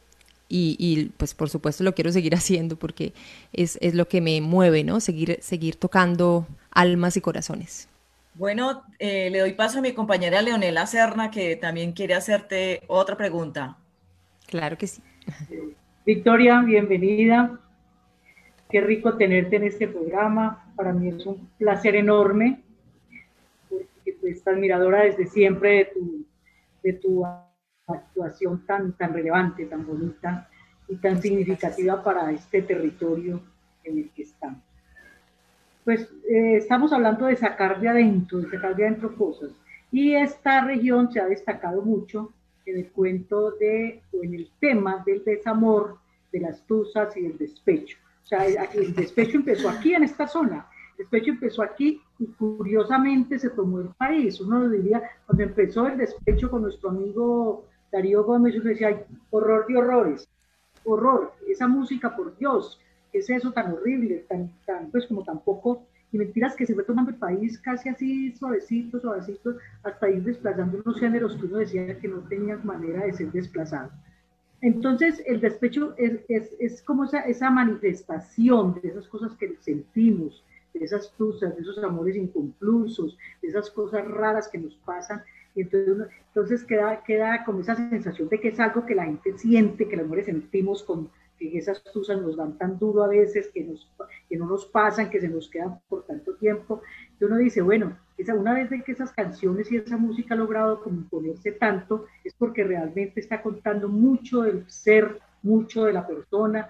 y, 0.54 1.12
pues 1.18 1.34
por 1.34 1.50
supuesto 1.50 1.84
lo 1.84 1.96
quiero 1.96 2.12
seguir 2.12 2.36
haciendo 2.36 2.76
porque 2.76 3.14
es, 3.54 3.78
lo 3.94 4.08
que 4.08 4.22
me 4.22 4.40
mueve, 4.42 4.84
¿no? 4.84 5.00
Seguir, 5.00 5.40
seguir 5.42 5.76
tocando 5.76 6.48
almas 6.72 7.18
y 7.18 7.22
corazones. 7.22 7.88
Bueno, 8.42 8.82
eh, 8.98 9.30
le 9.30 9.38
doy 9.38 9.54
paso 9.54 9.78
a 9.78 9.82
mi 9.84 9.94
compañera 9.94 10.42
Leonela 10.42 10.88
Serna 10.88 11.30
que 11.30 11.58
también 11.58 11.92
quiere 11.92 12.16
hacerte 12.16 12.82
otra 12.88 13.16
pregunta. 13.16 13.78
Claro 14.48 14.80
que 14.80 14.88
sí. 14.88 15.04
Victoria, 16.08 16.60
bienvenida. 16.62 17.60
Qué 18.68 18.82
rico 18.82 19.16
tenerte 19.16 19.58
en 19.58 19.66
este 19.66 19.88
programa. 19.88 20.74
Para 20.76 20.92
mí 20.92 21.10
es 21.10 21.24
un 21.24 21.52
placer 21.60 21.96
enorme, 21.96 22.64
porque 23.70 24.14
tú 24.20 24.26
estás 24.26 24.56
admiradora 24.56 25.04
desde 25.04 25.28
siempre 25.28 25.70
de 25.70 25.86
tu, 25.94 26.26
de 26.82 26.94
tu 26.94 27.24
actuación 27.86 28.66
tan, 28.66 28.94
tan 28.94 29.14
relevante, 29.14 29.66
tan 29.66 29.86
bonita 29.86 30.50
y 30.88 30.96
tan 30.96 31.22
significativa 31.22 32.04
para 32.04 32.32
este 32.32 32.64
territorio 32.64 33.40
en 33.84 34.00
el 34.00 34.10
que 34.10 34.24
estamos. 34.24 34.71
Pues 35.84 36.02
eh, 36.30 36.58
estamos 36.58 36.94
hablando 36.94 37.26
de 37.26 37.36
sacar 37.36 37.80
de 37.80 37.90
adentro, 37.90 38.40
de 38.40 38.50
sacar 38.50 38.76
de 38.76 38.86
adentro 38.86 39.16
cosas. 39.16 39.52
Y 39.92 40.14
esta 40.14 40.64
región 40.66 41.12
se 41.12 41.20
ha 41.20 41.26
destacado 41.26 41.82
mucho 41.82 42.32
en 42.66 42.78
el 42.78 42.92
cuento 42.92 43.52
de, 43.52 44.02
o 44.14 44.24
en 44.24 44.36
el 44.36 44.50
tema 44.60 45.04
del 45.06 45.24
desamor, 45.24 45.98
de 46.32 46.40
las 46.40 46.66
tusas 46.66 47.16
y 47.18 47.26
el 47.26 47.38
despecho. 47.38 47.98
O 48.24 48.28
sea, 48.28 48.46
el 48.46 48.96
despecho 48.96 49.38
empezó 49.38 49.70
aquí, 49.70 49.94
en 49.94 50.04
esta 50.04 50.28
zona. 50.28 50.68
El 50.92 51.00
despecho 51.00 51.32
empezó 51.32 51.64
aquí 51.64 52.02
y 52.20 52.28
curiosamente 52.28 53.40
se 53.40 53.50
tomó 53.50 53.80
el 53.82 53.90
país. 53.90 54.40
Uno 54.40 54.60
lo 54.60 54.70
diría, 54.70 55.02
cuando 55.26 55.44
empezó 55.44 55.88
el 55.88 55.98
despecho 55.98 56.50
con 56.50 56.62
nuestro 56.62 56.90
amigo 56.90 57.66
Darío 57.92 58.24
Gómez, 58.24 58.54
yo 58.54 58.62
decía, 58.62 59.04
horror 59.32 59.66
de 59.68 59.78
horrores, 59.78 60.30
horror, 60.86 61.34
esa 61.48 61.68
música, 61.68 62.16
por 62.16 62.38
Dios, 62.38 62.80
¿qué 63.12 63.20
es 63.20 63.30
eso 63.30 63.52
tan 63.52 63.74
horrible, 63.74 64.26
tan, 64.28 64.52
tan, 64.66 64.90
pues 64.92 65.06
como 65.08 65.24
tampoco, 65.24 65.86
y 66.12 66.18
mentiras 66.18 66.56
que 66.56 66.66
se 66.66 66.74
fue 66.74 66.84
tomando 66.84 67.12
el 67.12 67.18
país 67.18 67.58
casi 67.60 67.90
así, 67.90 68.34
suavecito, 68.36 69.00
suavecito, 69.00 69.56
hasta 69.84 70.10
ir 70.10 70.24
desplazando 70.24 70.82
unos 70.84 71.00
géneros 71.00 71.38
que 71.38 71.46
uno 71.46 71.58
decía 71.58 71.98
que 72.00 72.08
no 72.08 72.20
tenían 72.28 72.66
manera 72.66 73.06
de 73.06 73.14
ser 73.14 73.32
desplazado. 73.32 73.92
Entonces, 74.62 75.24
el 75.26 75.42
despecho 75.42 75.96
es, 75.98 76.20
es, 76.28 76.52
es 76.60 76.82
como 76.84 77.06
esa, 77.06 77.22
esa, 77.22 77.50
manifestación 77.50 78.80
de 78.82 78.90
esas 78.90 79.08
cosas 79.08 79.36
que 79.36 79.56
sentimos, 79.62 80.44
de 80.74 80.86
esas 80.86 81.12
tusas, 81.18 81.56
de 81.56 81.62
esos 81.62 81.84
amores 81.84 82.16
inconclusos, 82.16 83.18
de 83.42 83.48
esas 83.48 83.72
cosas 83.72 84.08
raras 84.08 84.50
que 84.50 84.60
nos 84.60 84.76
pasan. 84.76 85.24
Y 85.56 85.62
entonces, 85.62 86.08
entonces 86.28 86.64
queda, 86.64 87.04
queda 87.04 87.44
como 87.44 87.62
esa 87.62 87.76
sensación 87.76 88.30
de 88.30 88.40
que 88.40 88.50
es 88.50 88.60
algo 88.60 88.86
que 88.86 88.96
la 88.96 89.06
gente 89.06 89.38
siente, 89.38 89.88
que 89.88 89.98
las 89.98 90.06
mujeres 90.06 90.28
sentimos 90.28 90.84
con, 90.84 91.10
que 91.50 91.58
esas 91.58 91.84
tusas 91.84 92.22
nos 92.22 92.38
dan 92.38 92.58
tan 92.58 92.78
duro 92.78 93.04
a 93.04 93.08
veces, 93.08 93.50
que, 93.54 93.68
que 94.30 94.38
no 94.38 94.46
nos 94.46 94.66
pasan, 94.66 95.10
que 95.10 95.20
se 95.20 95.30
nos 95.30 95.50
quedan 95.50 95.80
por 95.90 96.06
tanto 96.06 96.36
tiempo. 96.36 96.82
Y 97.20 97.24
uno 97.24 97.38
dice, 97.38 97.62
bueno, 97.62 97.98
una 98.30 98.54
vez 98.54 98.70
de 98.70 98.84
que 98.84 98.92
esas 98.92 99.12
canciones 99.12 99.72
y 99.72 99.78
esa 99.78 99.98
música 99.98 100.36
ha 100.36 100.38
logrado 100.38 100.82
componerse 100.82 101.54
tanto, 101.54 102.06
es 102.24 102.34
porque 102.34 102.64
realmente 102.64 103.20
está 103.20 103.42
contando 103.42 103.90
mucho 103.90 104.44
del 104.44 104.70
ser, 104.70 105.20
mucho 105.42 105.86
de 105.86 105.94
la 105.94 106.06
persona, 106.06 106.70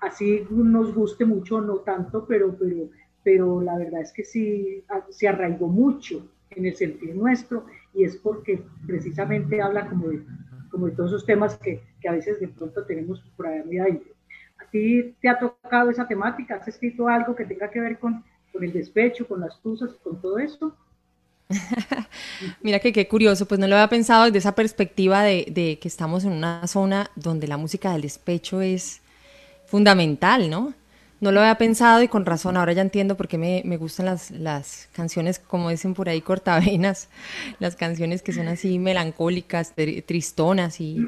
así 0.00 0.46
nos 0.50 0.94
guste 0.94 1.24
mucho, 1.24 1.60
no 1.60 1.76
tanto, 1.78 2.24
pero, 2.26 2.56
pero, 2.58 2.88
pero 3.22 3.60
la 3.60 3.76
verdad 3.76 4.00
es 4.00 4.12
que 4.12 4.24
sí 4.24 4.84
se 5.10 5.28
arraigó 5.28 5.68
mucho 5.68 6.26
en 6.50 6.66
el 6.66 6.74
sentir 6.74 7.14
nuestro 7.14 7.66
y 7.92 8.04
es 8.04 8.16
porque 8.16 8.62
precisamente 8.86 9.60
habla 9.60 9.88
como 9.88 10.08
de 10.08 10.22
como 10.76 10.88
de 10.88 10.92
todos 10.92 11.10
esos 11.10 11.24
temas 11.24 11.56
que, 11.56 11.82
que 12.02 12.08
a 12.08 12.12
veces 12.12 12.38
de 12.38 12.48
pronto 12.48 12.84
tenemos 12.84 13.18
por 13.34 13.46
ahí 13.46 13.78
adentro. 13.78 14.12
¿A 14.58 14.70
ti 14.70 15.16
te 15.22 15.28
ha 15.28 15.38
tocado 15.38 15.88
esa 15.88 16.06
temática? 16.06 16.56
¿Has 16.56 16.68
escrito 16.68 17.08
algo 17.08 17.34
que 17.34 17.46
tenga 17.46 17.70
que 17.70 17.80
ver 17.80 17.98
con, 17.98 18.22
con 18.52 18.62
el 18.62 18.74
despecho, 18.74 19.26
con 19.26 19.40
las 19.40 19.58
tusas, 19.62 19.92
con 20.04 20.20
todo 20.20 20.38
esto? 20.38 20.76
Mira 22.62 22.78
que 22.78 22.92
qué 22.92 23.08
curioso, 23.08 23.46
pues 23.46 23.58
no 23.58 23.66
lo 23.66 23.76
había 23.76 23.88
pensado 23.88 24.26
desde 24.26 24.38
esa 24.38 24.54
perspectiva 24.54 25.22
de, 25.22 25.46
de, 25.50 25.78
que 25.78 25.88
estamos 25.88 26.24
en 26.24 26.32
una 26.32 26.66
zona 26.66 27.10
donde 27.16 27.48
la 27.48 27.56
música 27.56 27.92
del 27.92 28.02
despecho 28.02 28.60
es 28.60 29.00
fundamental, 29.64 30.50
¿no? 30.50 30.74
No 31.18 31.32
lo 31.32 31.40
había 31.40 31.56
pensado 31.56 32.02
y 32.02 32.08
con 32.08 32.26
razón, 32.26 32.56
ahora 32.56 32.74
ya 32.74 32.82
entiendo 32.82 33.16
por 33.16 33.26
qué 33.26 33.38
me, 33.38 33.62
me 33.64 33.78
gustan 33.78 34.06
las, 34.06 34.30
las, 34.30 34.88
canciones, 34.92 35.38
como 35.38 35.70
dicen 35.70 35.94
por 35.94 36.08
ahí, 36.08 36.20
cortavenas, 36.20 37.08
las 37.58 37.74
canciones 37.74 38.22
que 38.22 38.32
son 38.32 38.48
así 38.48 38.78
melancólicas, 38.78 39.72
tristonas 40.04 40.80
y 40.80 41.06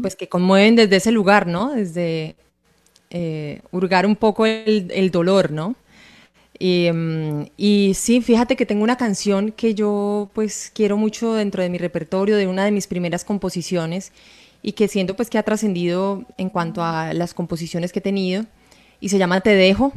pues 0.00 0.16
que 0.16 0.28
conmueven 0.28 0.76
desde 0.76 0.96
ese 0.96 1.12
lugar, 1.12 1.46
¿no? 1.46 1.70
Desde 1.74 2.36
eh, 3.10 3.60
hurgar 3.70 4.06
un 4.06 4.16
poco 4.16 4.46
el, 4.46 4.90
el 4.94 5.10
dolor, 5.10 5.52
¿no? 5.52 5.76
Y, 6.58 6.90
mm, 6.92 7.46
y, 7.56 7.92
sí, 7.94 8.20
fíjate 8.20 8.56
que 8.56 8.66
tengo 8.66 8.82
una 8.84 8.96
canción 8.96 9.52
que 9.52 9.74
yo 9.74 10.30
pues 10.34 10.70
quiero 10.74 10.96
mucho 10.96 11.34
dentro 11.34 11.62
de 11.62 11.70
mi 11.70 11.78
repertorio, 11.78 12.36
de 12.36 12.46
una 12.46 12.64
de 12.64 12.70
mis 12.70 12.86
primeras 12.86 13.24
composiciones 13.24 14.12
y 14.62 14.72
que 14.72 14.88
siento 14.88 15.16
pues 15.16 15.30
que 15.30 15.38
ha 15.38 15.42
trascendido 15.42 16.24
en 16.36 16.50
cuanto 16.50 16.82
a 16.84 17.14
las 17.14 17.34
composiciones 17.34 17.92
que 17.92 18.00
he 18.00 18.02
tenido 18.02 18.44
y 19.00 19.08
se 19.08 19.18
llama 19.18 19.40
Te 19.40 19.54
Dejo, 19.54 19.92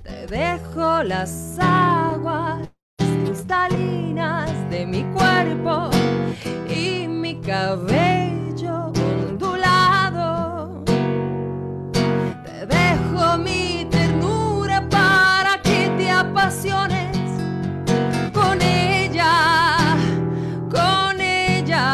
Te 0.02 0.26
dejo 0.26 1.04
las 1.04 1.56
aguas 1.60 2.68
cristalinas 2.96 4.50
de 4.70 4.86
mi 4.86 5.04
cuerpo 5.14 5.88
y 6.68 7.06
mi 7.06 7.40
cabello 7.40 8.47
con 18.32 18.62
ella, 18.62 19.96
con 20.70 21.20
ella. 21.20 21.84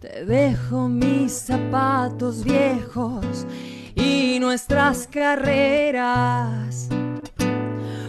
Te 0.00 0.24
dejo 0.24 0.88
mis 0.88 1.32
zapatos 1.32 2.42
viejos 2.42 3.46
y 3.94 4.38
nuestras 4.40 5.06
carreras. 5.06 6.88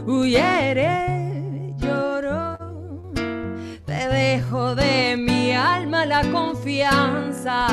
Huyere 0.07 1.20
de 4.51 5.15
mi 5.15 5.53
alma 5.53 6.05
la 6.05 6.29
confianza 6.29 7.67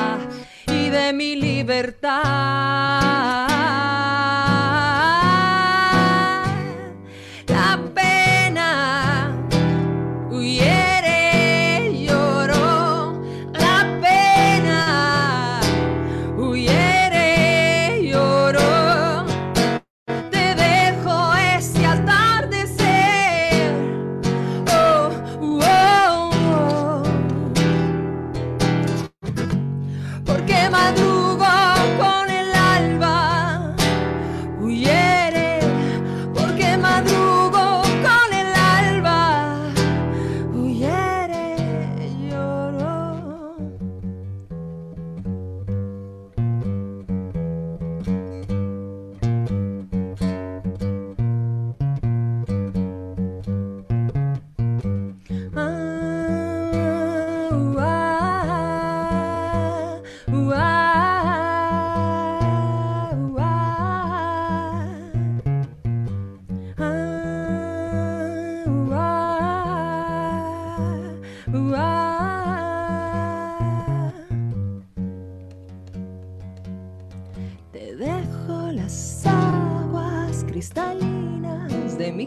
y 0.68 0.88
de 0.90 1.12
mi 1.12 1.34
libertad. 1.34 2.18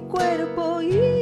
cuerpo 0.09 0.81
y 0.81 1.20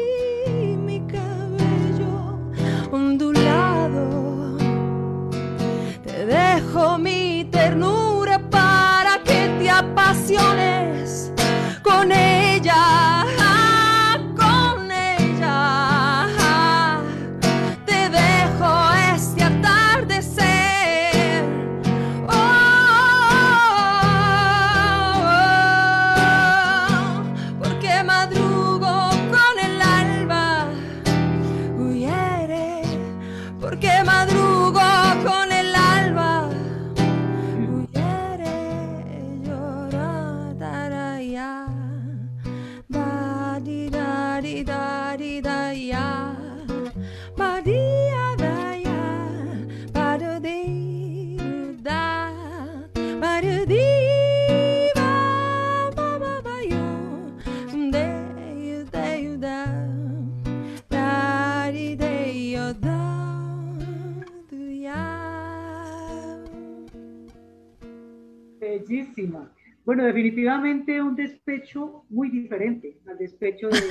Bueno, 33.78 34.39
definitivamente 70.30 71.02
un 71.02 71.16
despecho 71.16 72.06
muy 72.10 72.30
diferente 72.30 73.00
al 73.08 73.18
despecho 73.18 73.68
de 73.70 73.82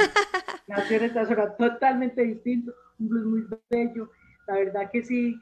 nacer 0.69 1.03
esta 1.03 1.27
zona, 1.27 1.57
totalmente 1.57 2.23
distinto, 2.23 2.73
un 2.99 3.09
blues 3.09 3.27
muy 3.27 3.59
bello. 3.69 4.11
La 4.47 4.55
verdad 4.55 4.91
que 4.91 5.03
sí, 5.03 5.35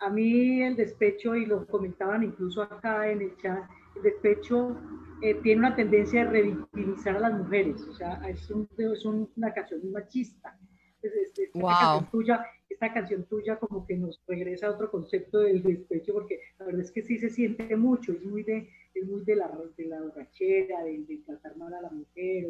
a 0.00 0.10
mí 0.10 0.62
el 0.62 0.76
despecho, 0.76 1.34
y 1.34 1.46
lo 1.46 1.66
comentaban 1.66 2.22
incluso 2.22 2.62
acá 2.62 3.10
en 3.10 3.22
el 3.22 3.36
chat, 3.38 3.64
el 3.96 4.02
despecho 4.02 4.76
eh, 5.22 5.34
tiene 5.42 5.60
una 5.60 5.76
tendencia 5.76 6.24
de 6.24 6.30
revictimizar 6.30 7.16
a 7.16 7.20
las 7.20 7.32
mujeres, 7.34 7.82
o 7.88 7.92
sea, 7.92 8.20
es, 8.28 8.48
una 8.50 9.52
canción 9.52 9.80
machista. 9.92 10.56
canción 11.00 12.10
tuya, 12.10 12.46
esta 12.74 12.92
canción 12.92 13.24
tuya 13.24 13.56
como 13.56 13.86
que 13.86 13.96
nos 13.96 14.20
regresa 14.26 14.66
a 14.66 14.70
otro 14.70 14.90
concepto 14.90 15.38
del 15.38 15.62
despecho, 15.62 16.12
porque 16.12 16.40
la 16.58 16.66
verdad 16.66 16.82
es 16.82 16.90
que 16.90 17.02
sí 17.02 17.18
se 17.18 17.30
siente 17.30 17.76
mucho, 17.76 18.12
es 18.12 18.22
muy 18.24 18.42
de 18.42 18.68
es 18.94 19.06
muy 19.08 19.24
de 19.24 19.36
la, 19.36 19.50
de 19.76 19.86
la 19.86 20.00
borrachera, 20.00 20.84
de, 20.84 21.20
tratar 21.26 21.56
mal 21.56 21.74
a 21.74 21.82
la 21.82 21.90
mujer, 21.90 22.46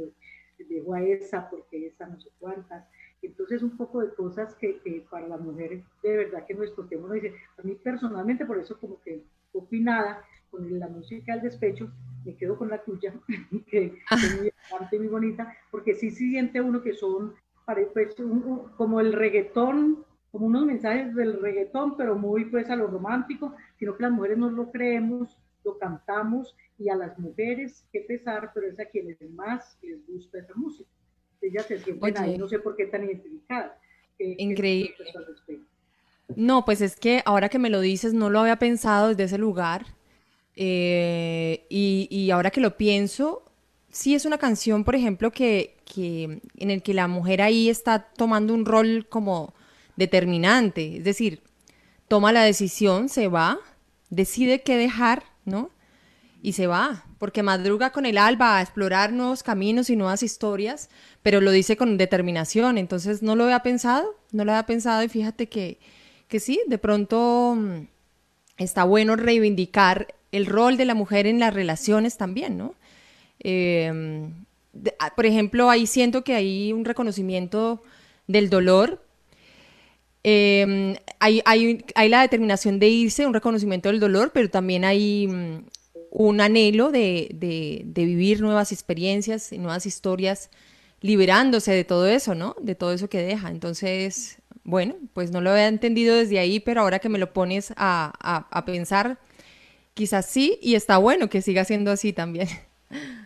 de, 0.58 0.64
dejo 0.66 0.94
a 0.94 1.02
esa 1.02 1.48
porque 1.48 1.86
esa 1.86 2.06
no 2.06 2.20
sé 2.20 2.28
cuántas. 2.38 2.86
Entonces, 3.22 3.62
un 3.62 3.76
poco 3.78 4.00
de 4.00 4.14
cosas 4.14 4.54
que, 4.56 4.78
que 4.80 5.06
para 5.10 5.26
la 5.26 5.38
mujer 5.38 5.82
de 6.02 6.16
verdad 6.16 6.44
que 6.46 6.54
nuestro 6.54 6.84
tema 6.86 7.08
nos 7.08 7.14
dice. 7.14 7.34
A 7.56 7.62
mí 7.62 7.74
personalmente, 7.76 8.44
por 8.44 8.58
eso 8.58 8.78
como 8.78 9.00
que 9.00 9.22
opinada 9.52 10.22
con 10.50 10.78
la 10.78 10.88
música 10.88 11.32
del 11.32 11.42
despecho, 11.42 11.90
me 12.24 12.36
quedo 12.36 12.58
con 12.58 12.68
la 12.68 12.82
tuya, 12.82 13.14
que 13.70 13.98
es 14.10 14.38
muy 14.38 14.52
y 14.92 14.98
muy 14.98 15.08
bonita, 15.08 15.56
porque 15.70 15.94
sí, 15.94 16.10
sí 16.10 16.30
siente 16.30 16.60
uno 16.60 16.82
que 16.82 16.92
son 16.92 17.34
pues, 17.92 18.14
como 18.76 19.00
el 19.00 19.12
reggaetón, 19.12 20.04
como 20.34 20.46
unos 20.46 20.66
mensajes 20.66 21.14
del 21.14 21.40
reggaetón, 21.40 21.96
pero 21.96 22.16
muy 22.16 22.46
pues 22.46 22.68
a 22.68 22.74
lo 22.74 22.88
romántico, 22.88 23.54
sino 23.78 23.96
que 23.96 24.02
las 24.02 24.10
mujeres 24.10 24.36
no 24.36 24.50
lo 24.50 24.72
creemos, 24.72 25.38
lo 25.64 25.78
cantamos 25.78 26.56
y 26.76 26.88
a 26.88 26.96
las 26.96 27.16
mujeres, 27.20 27.86
qué 27.92 28.00
pesar, 28.00 28.50
pero 28.52 28.66
es 28.66 28.80
a 28.80 28.86
quienes 28.86 29.16
más 29.30 29.78
les 29.80 30.04
gusta 30.08 30.40
esa 30.40 30.52
música. 30.56 30.90
Ellas 31.40 31.66
se 31.66 31.78
sienten 31.78 32.18
ahí, 32.18 32.36
no 32.36 32.48
sé 32.48 32.58
por 32.58 32.74
qué 32.74 32.86
tan 32.86 33.04
identificadas. 33.04 33.74
Increíble. 34.18 34.96
no, 36.34 36.64
pues 36.64 36.80
es 36.80 36.96
que 36.96 37.22
ahora 37.24 37.48
que 37.48 37.60
me 37.60 37.70
lo 37.70 37.80
dices, 37.80 38.12
no 38.12 38.28
lo 38.28 38.40
había 38.40 38.56
pensado 38.56 39.10
desde 39.10 39.22
ese 39.22 39.38
lugar. 39.38 39.86
Eh, 40.56 41.64
y, 41.68 42.08
y, 42.10 42.32
ahora 42.32 42.50
que 42.50 42.60
lo 42.60 42.76
pienso, 42.76 43.44
sí 43.88 44.16
es 44.16 44.24
una 44.24 44.38
canción, 44.38 44.82
por 44.82 44.96
ejemplo, 44.96 45.30
que, 45.30 45.76
que, 45.84 46.40
en 46.56 46.70
el 46.72 46.82
que 46.82 46.92
la 46.92 47.06
mujer 47.06 47.40
ahí 47.40 47.68
está 47.68 48.08
tomando 48.16 48.52
un 48.52 48.64
rol 48.64 49.06
como 49.08 49.53
determinante. 49.96 50.98
Es 50.98 51.04
decir, 51.04 51.42
toma 52.08 52.32
la 52.32 52.42
decisión, 52.42 53.08
se 53.08 53.28
va, 53.28 53.58
decide 54.10 54.62
qué 54.62 54.76
dejar 54.76 55.24
¿no? 55.44 55.70
Y 56.42 56.52
se 56.52 56.66
va, 56.66 57.04
porque 57.18 57.42
madruga 57.42 57.90
con 57.90 58.04
el 58.04 58.18
alba 58.18 58.58
a 58.58 58.62
explorar 58.62 59.12
nuevos 59.12 59.42
caminos 59.42 59.88
y 59.88 59.96
nuevas 59.96 60.22
historias, 60.22 60.90
pero 61.22 61.40
lo 61.40 61.50
dice 61.50 61.76
con 61.76 61.96
determinación, 61.96 62.76
entonces 62.76 63.22
no 63.22 63.34
lo 63.34 63.44
había 63.44 63.60
pensado, 63.60 64.14
no 64.30 64.44
lo 64.44 64.52
había 64.52 64.66
pensado 64.66 65.02
y 65.02 65.08
fíjate 65.08 65.48
que, 65.48 65.78
que 66.28 66.40
sí, 66.40 66.60
de 66.66 66.76
pronto 66.76 67.54
mm, 67.56 67.86
está 68.58 68.84
bueno 68.84 69.16
reivindicar 69.16 70.14
el 70.32 70.46
rol 70.46 70.76
de 70.76 70.84
la 70.84 70.94
mujer 70.94 71.26
en 71.26 71.38
las 71.38 71.54
relaciones 71.54 72.18
también, 72.18 72.58
¿no? 72.58 72.74
Em, 73.38 74.44
ah, 74.98 75.14
por 75.14 75.24
ejemplo, 75.24 75.70
ahí 75.70 75.86
siento 75.86 76.24
que 76.24 76.34
hay 76.34 76.72
un 76.72 76.84
reconocimiento 76.84 77.82
del 78.26 78.50
dolor, 78.50 79.03
Em, 80.26 80.96
hay, 81.20 81.42
hay, 81.44 81.84
hay, 81.94 82.08
la 82.08 82.22
determinación 82.22 82.78
de 82.78 82.88
irse, 82.88 83.26
un 83.26 83.34
reconocimiento 83.34 83.90
del 83.90 84.00
dolor, 84.00 84.30
pero 84.32 84.48
también 84.48 84.86
hay 84.86 85.28
mm, 85.28 85.66
un 86.10 86.40
anhelo 86.40 86.90
de, 86.90 87.28
de, 87.34 88.04
vivir 88.04 88.40
nuevas 88.40 88.72
experiencias 88.72 89.52
y 89.52 89.58
nuevas 89.58 89.84
historias, 89.84 90.50
liberándose 91.02 91.72
de 91.72 91.84
todo 91.84 92.08
eso, 92.08 92.34
¿no? 92.34 92.56
De 92.62 92.74
todo 92.74 92.94
eso 92.94 93.10
que 93.10 93.18
deja. 93.18 93.50
Entonces, 93.50 94.38
bueno, 94.64 94.96
pues 95.12 95.30
no 95.30 95.42
lo 95.42 95.50
había 95.50 95.68
entendido 95.68 96.16
desde 96.16 96.38
ahí, 96.38 96.58
pero 96.58 96.80
ahora 96.80 97.00
que 97.00 97.10
me 97.10 97.18
lo 97.18 97.34
pones 97.34 97.72
a, 97.76 98.12
a, 98.18 98.48
a 98.50 98.64
pensar, 98.64 99.18
quizás 99.92 100.24
sí, 100.26 100.58
y 100.62 100.74
está 100.74 100.96
bueno 100.96 101.28
que 101.28 101.42
siga 101.42 101.64
siendo 101.66 101.90
así 101.90 102.14
también. 102.14 102.48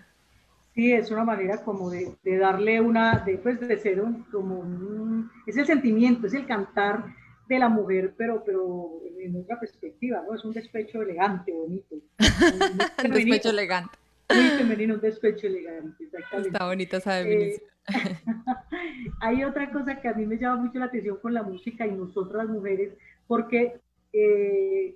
Sí, 0.79 0.93
es 0.93 1.11
una 1.11 1.25
manera 1.25 1.65
como 1.65 1.91
de, 1.91 2.17
darle 2.23 2.81
una, 2.81 3.19
de, 3.27 3.37
pues, 3.39 3.59
de 3.59 3.77
ser 3.79 4.01
un, 4.01 4.23
como 4.31 4.61
un, 4.61 5.29
es 5.45 5.57
el 5.57 5.67
sentimiento, 5.67 6.29
es 6.29 6.35
el 6.35 6.47
cantar 6.47 7.05
de 7.49 7.59
la 7.59 7.69
mujer, 7.69 8.15
pero, 8.17 8.45
pero 8.47 9.01
en 9.19 9.35
otra 9.35 9.59
perspectiva, 9.59 10.23
¿no? 10.25 10.37
Es 10.37 10.45
un 10.45 10.53
despecho 10.53 11.03
elegante, 11.03 11.51
bonito. 11.51 11.97
un 13.05 13.11
despecho 13.11 13.51
elegante. 13.51 13.99
Muy 14.33 14.51
femenino, 14.51 14.95
un 14.95 15.01
despecho 15.01 15.49
elegante, 15.49 16.05
exactamente. 16.05 16.51
Está 16.51 16.67
bonita 16.67 16.97
esa 16.99 17.15
definición. 17.15 17.71
Eh, 17.89 18.19
hay 19.21 19.43
otra 19.43 19.73
cosa 19.73 20.01
que 20.01 20.07
a 20.07 20.15
mí 20.15 20.27
me 20.27 20.39
llama 20.39 20.63
mucho 20.63 20.79
la 20.79 20.85
atención 20.85 21.19
con 21.21 21.35
la 21.35 21.43
música 21.43 21.89
y 21.89 21.91
nosotras 21.91 22.47
mujeres, 22.49 22.93
porque 23.27 23.81
eh, 24.13 24.95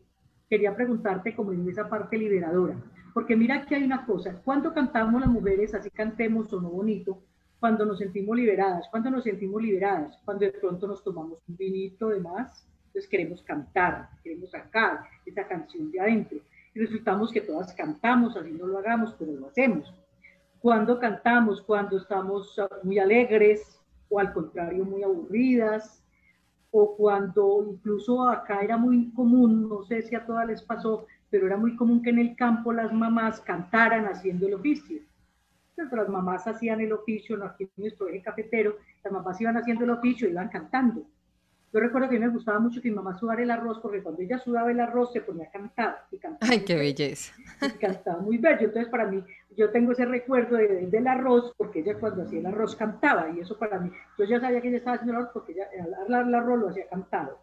quería 0.49 0.77
preguntarte 0.77 1.35
como 1.35 1.53
en 1.53 1.69
esa 1.69 1.89
parte 1.89 2.17
liberadora, 2.17 2.77
porque 3.13 3.37
mira 3.37 3.67
que 3.67 3.75
hay 3.75 3.85
una 3.85 4.05
cosa, 4.07 4.41
cuando 4.45 4.73
cantamos 4.73 5.21
las 5.21 5.31
mujeres, 5.31 5.75
así 5.75 5.91
cantemos 5.91 6.53
o 6.53 6.61
no 6.61 6.71
bonito, 6.71 7.23
cuando 7.61 7.85
nos 7.85 7.99
sentimos 7.99 8.37
liberadas, 8.37 8.89
cuando 8.91 9.11
nos 9.11 9.25
sentimos 9.25 9.63
liberadas, 9.63 10.19
cuando 10.25 10.45
de 10.45 10.53
pronto 10.53 10.87
nos 10.87 11.05
tomamos 11.05 11.39
un 11.47 11.57
vinito 11.57 12.09
de 12.09 12.21
más, 12.21 12.67
entonces 12.87 13.09
queremos 13.09 13.43
cantar, 13.43 14.09
queremos 14.23 14.51
sacar 14.51 15.05
esa 15.25 15.47
canción 15.47 15.91
de 15.91 16.01
adentro. 16.01 16.39
Y 16.75 16.81
resultamos 16.81 17.31
que 17.31 17.41
todas 17.41 17.73
cantamos, 17.75 18.37
así 18.37 18.51
no 18.51 18.67
lo 18.67 18.79
hagamos, 18.79 19.15
pero 19.19 19.33
lo 19.33 19.47
hacemos. 19.47 19.95
Cuando 20.59 20.99
cantamos, 20.99 21.63
cuando 21.63 21.99
estamos 21.99 22.61
muy 22.83 22.99
alegres 22.99 23.81
o 24.09 24.19
al 24.19 24.33
contrario 24.33 24.85
muy 24.85 25.03
aburridas, 25.03 26.03
o 26.71 26.97
cuando 26.97 27.65
incluso 27.71 28.29
acá 28.29 28.63
era 28.63 28.77
muy 28.77 29.13
común, 29.13 29.69
no 29.69 29.85
sé 29.85 30.03
si 30.03 30.15
a 30.15 30.27
todas 30.27 30.47
les 30.47 30.63
pasó, 30.63 31.07
pero 31.33 31.47
era 31.47 31.57
muy 31.57 31.75
común 31.77 32.03
que 32.03 32.11
en 32.11 32.19
el 32.19 32.37
campo 32.37 32.75
las 32.75 32.93
mamás 32.93 33.41
cantaran 33.41 34.05
haciendo 34.05 34.47
el 34.47 34.53
oficio. 34.53 35.01
Entonces 35.71 35.99
las 35.99 36.09
mamás 36.11 36.47
hacían 36.47 36.83
el 36.83 36.93
oficio, 36.93 37.39
no 37.39 37.47
aquí 37.47 37.65
en 37.65 37.71
nuestro 37.77 38.07
eje 38.09 38.21
cafetero, 38.21 38.77
las 39.03 39.11
mamás 39.11 39.41
iban 39.41 39.57
haciendo 39.57 39.85
el 39.85 39.91
oficio 39.93 40.29
y 40.29 40.33
iban 40.33 40.51
cantando. 40.51 41.07
Yo 41.73 41.81
recuerdo 41.81 42.11
que 42.11 42.17
a 42.17 42.19
mí 42.21 42.27
me 42.27 42.33
gustaba 42.33 42.59
mucho 42.59 42.83
que 42.83 42.91
mi 42.91 42.97
mamá 42.97 43.19
sudara 43.19 43.43
el 43.43 43.51
arroz, 43.51 43.79
porque 43.81 44.03
cuando 44.03 44.21
ella 44.21 44.39
sudaba 44.39 44.71
el 44.71 44.79
arroz 44.79 45.11
se 45.15 45.23
ponía 45.23 45.47
a 45.47 45.51
cantar. 45.51 46.05
Y 46.11 46.19
cantaba 46.19 46.53
Ay, 46.53 46.67
qué 46.67 46.75
belleza. 46.75 47.33
Y 47.63 47.79
cantaba 47.79 48.21
muy 48.21 48.37
bello. 48.37 48.67
Entonces, 48.67 48.91
para 48.91 49.07
mí, 49.07 49.25
yo 49.57 49.71
tengo 49.71 49.93
ese 49.93 50.05
recuerdo 50.05 50.59
de, 50.59 50.87
del 50.89 51.07
arroz, 51.07 51.55
porque 51.57 51.81
ella 51.81 51.99
cuando 51.99 52.25
hacía 52.25 52.41
el 52.41 52.47
arroz 52.47 52.77
cantaba, 52.77 53.31
y 53.31 53.41
eso 53.41 53.59
para 53.59 53.81
mí, 53.81 53.91
yo 54.19 54.27
ya 54.27 54.39
sabía 54.39 54.61
que 54.61 54.69
ella 54.69 54.77
estaba 54.77 54.97
haciendo 54.97 55.13
el 55.13 55.19
arroz, 55.23 55.31
porque 55.33 55.53
ella 55.53 55.67
al 56.11 56.29
el 56.29 56.35
arroz 56.35 56.61
lo 56.61 56.69
hacía 56.69 56.87
cantado. 56.89 57.39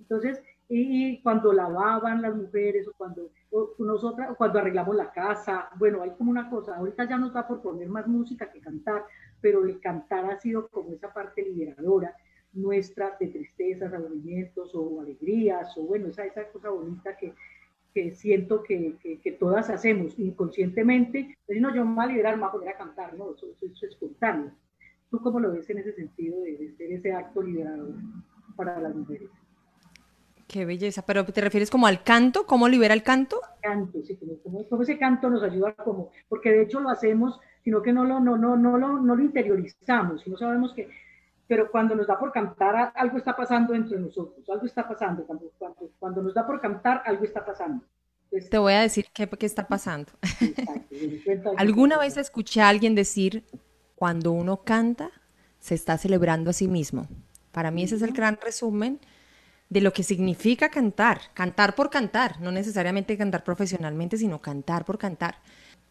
Entonces, 0.00 0.42
y, 0.68 1.20
cuando 1.22 1.52
lavaban 1.52 2.22
las 2.22 2.34
mujeres, 2.34 2.88
o 2.88 2.92
cuando 2.96 3.30
nosotras, 3.78 4.36
cuando 4.36 4.58
arreglamos 4.58 4.96
la 4.96 5.12
casa, 5.12 5.68
bueno, 5.78 6.02
hay 6.02 6.10
como 6.10 6.30
una 6.30 6.50
cosa, 6.50 6.76
ahorita 6.76 7.08
ya 7.08 7.16
nos 7.16 7.32
da 7.32 7.46
por 7.46 7.62
poner 7.62 7.88
más 7.88 8.06
música 8.06 8.50
que 8.50 8.60
cantar, 8.60 9.04
pero 9.40 9.64
el 9.64 9.80
cantar 9.80 10.24
ha 10.26 10.38
sido 10.38 10.68
como 10.68 10.92
esa 10.92 11.12
parte 11.12 11.42
liberadora 11.42 12.14
nuestra 12.52 13.16
de 13.20 13.28
tristezas, 13.28 13.92
aburrimientos 13.92 14.74
o 14.74 15.00
alegrías, 15.00 15.76
o 15.76 15.82
bueno, 15.82 16.08
esa, 16.08 16.24
esa 16.24 16.48
cosa 16.48 16.70
bonita 16.70 17.16
que, 17.16 17.34
que 17.94 18.12
siento 18.12 18.62
que, 18.62 18.96
que, 19.22 19.32
todas 19.32 19.70
hacemos 19.70 20.18
inconscientemente. 20.18 21.36
Pero 21.46 21.60
no, 21.60 21.74
yo 21.74 21.84
me 21.84 21.94
voy 21.94 22.04
a 22.04 22.08
liberar, 22.08 22.36
me 22.36 22.40
voy 22.40 22.48
a 22.48 22.52
poner 22.52 22.68
a 22.70 22.78
cantar, 22.78 23.14
no, 23.14 23.34
eso, 23.34 23.46
es 23.60 23.82
espontáneo. 23.82 24.52
¿Tú 25.10 25.20
cómo 25.20 25.38
lo 25.38 25.52
ves 25.52 25.68
en 25.70 25.78
ese 25.78 25.92
sentido 25.92 26.40
de, 26.40 26.56
de 26.56 26.72
ser 26.72 26.92
ese 26.92 27.12
acto 27.12 27.42
liberador 27.42 27.94
para 28.56 28.80
las 28.80 28.94
mujeres? 28.94 29.30
Qué 30.46 30.64
belleza, 30.64 31.02
pero 31.04 31.24
¿te 31.24 31.40
refieres 31.40 31.70
como 31.70 31.88
al 31.88 32.04
canto? 32.04 32.46
¿Cómo 32.46 32.68
libera 32.68 32.94
el 32.94 33.02
canto? 33.02 33.40
Canto, 33.60 33.98
sí, 34.04 34.16
como, 34.44 34.82
ese 34.82 34.96
canto 34.96 35.28
nos 35.28 35.42
ayuda 35.42 35.74
como, 35.74 36.10
porque 36.28 36.50
de 36.50 36.62
hecho 36.62 36.78
lo 36.80 36.88
hacemos, 36.88 37.40
sino 37.64 37.82
que 37.82 37.92
no 37.92 38.04
lo, 38.04 38.20
no, 38.20 38.36
no, 38.36 38.56
no, 38.56 38.78
lo, 38.78 39.00
no 39.00 39.16
lo 39.16 39.22
interiorizamos, 39.22 40.24
no 40.26 40.36
sabemos 40.36 40.72
que, 40.72 40.88
pero 41.48 41.68
cuando 41.70 41.96
nos 41.96 42.06
da 42.06 42.16
por 42.16 42.30
cantar, 42.30 42.92
algo 42.94 43.18
está 43.18 43.34
pasando 43.34 43.74
entre 43.74 43.98
nosotros, 43.98 44.48
algo 44.48 44.66
está 44.66 44.86
pasando, 44.86 45.24
cuando, 45.26 45.50
cuando, 45.98 46.22
nos 46.22 46.32
da 46.32 46.46
por 46.46 46.60
cantar, 46.60 47.02
algo 47.04 47.24
está 47.24 47.44
pasando. 47.44 47.84
Te 48.48 48.58
voy 48.58 48.74
a 48.74 48.82
decir 48.82 49.06
qué, 49.12 49.28
qué 49.28 49.46
está 49.46 49.66
pasando. 49.66 50.12
¿Alguna 51.56 51.98
vez 51.98 52.16
escuché 52.16 52.60
a 52.60 52.68
alguien 52.68 52.94
decir, 52.94 53.44
cuando 53.96 54.30
uno 54.30 54.62
canta, 54.62 55.10
se 55.58 55.74
está 55.74 55.98
celebrando 55.98 56.50
a 56.50 56.52
sí 56.52 56.68
mismo? 56.68 57.08
Para 57.50 57.72
mí 57.72 57.82
ese 57.82 57.96
es 57.96 58.02
el 58.02 58.12
gran 58.12 58.38
resumen 58.40 59.00
de 59.68 59.80
lo 59.80 59.92
que 59.92 60.02
significa 60.02 60.68
cantar, 60.68 61.20
cantar 61.34 61.74
por 61.74 61.90
cantar, 61.90 62.40
no 62.40 62.52
necesariamente 62.52 63.18
cantar 63.18 63.42
profesionalmente, 63.42 64.16
sino 64.16 64.40
cantar 64.40 64.84
por 64.84 64.98
cantar. 64.98 65.38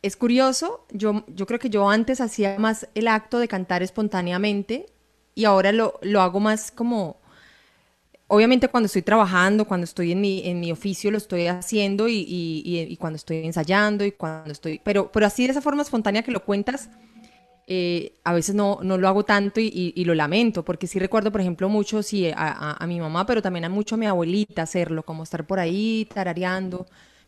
Es 0.01 0.15
curioso, 0.15 0.85
yo, 0.91 1.25
yo 1.27 1.45
creo 1.45 1.59
que 1.59 1.69
yo 1.69 1.89
antes 1.89 2.21
hacía 2.21 2.57
más 2.59 2.87
el 2.95 3.07
acto 3.07 3.39
de 3.39 3.47
cantar 3.47 3.83
espontáneamente 3.83 4.85
y 5.33 5.45
ahora 5.45 5.71
lo, 5.71 5.99
lo 6.01 6.21
hago 6.21 6.39
más 6.39 6.71
como, 6.71 7.17
obviamente 8.27 8.69
cuando 8.69 8.85
estoy 8.85 9.01
trabajando, 9.01 9.65
cuando 9.65 9.83
estoy 9.83 10.13
en 10.13 10.21
mi, 10.21 10.47
en 10.47 10.59
mi 10.59 10.71
oficio 10.71 11.11
lo 11.11 11.17
estoy 11.17 11.47
haciendo 11.47 12.07
y, 12.07 12.19
y, 12.19 12.87
y, 12.87 12.97
cuando 12.97 13.17
estoy 13.17 13.45
ensayando 13.45 14.05
y 14.05 14.11
cuando 14.11 14.51
estoy, 14.51 14.79
pero, 14.83 15.11
pero 15.11 15.25
así 15.25 15.45
de 15.45 15.51
esa 15.51 15.61
forma 15.61 15.81
espontánea 15.81 16.23
que 16.23 16.31
lo 16.31 16.45
cuentas, 16.45 16.89
eh, 17.67 18.13
a 18.23 18.33
veces 18.33 18.53
no, 18.53 18.79
no, 18.83 18.97
lo 18.97 19.07
hago 19.07 19.25
tanto 19.25 19.59
y, 19.59 20.03
lo 20.05 20.13
lamento, 20.13 20.63
porque 20.63 20.85
sí 20.85 20.99
recuerdo, 20.99 21.31
por 21.31 21.41
ejemplo, 21.41 21.67
mucho 21.67 22.03
sí, 22.03 22.31
a, 22.35 22.85
mi 22.87 22.99
mamá, 22.99 23.25
pero 23.25 23.41
también 23.41 23.65
a 23.65 23.69
mucho 23.69 23.95
a 23.95 23.97
mi 23.97 24.05
abuelita 24.05 24.61
hacerlo, 24.61 25.03
como 25.03 25.23
estar 25.23 25.47
por 25.47 25.59
ahí 25.59 26.07
tarareando 26.13 26.85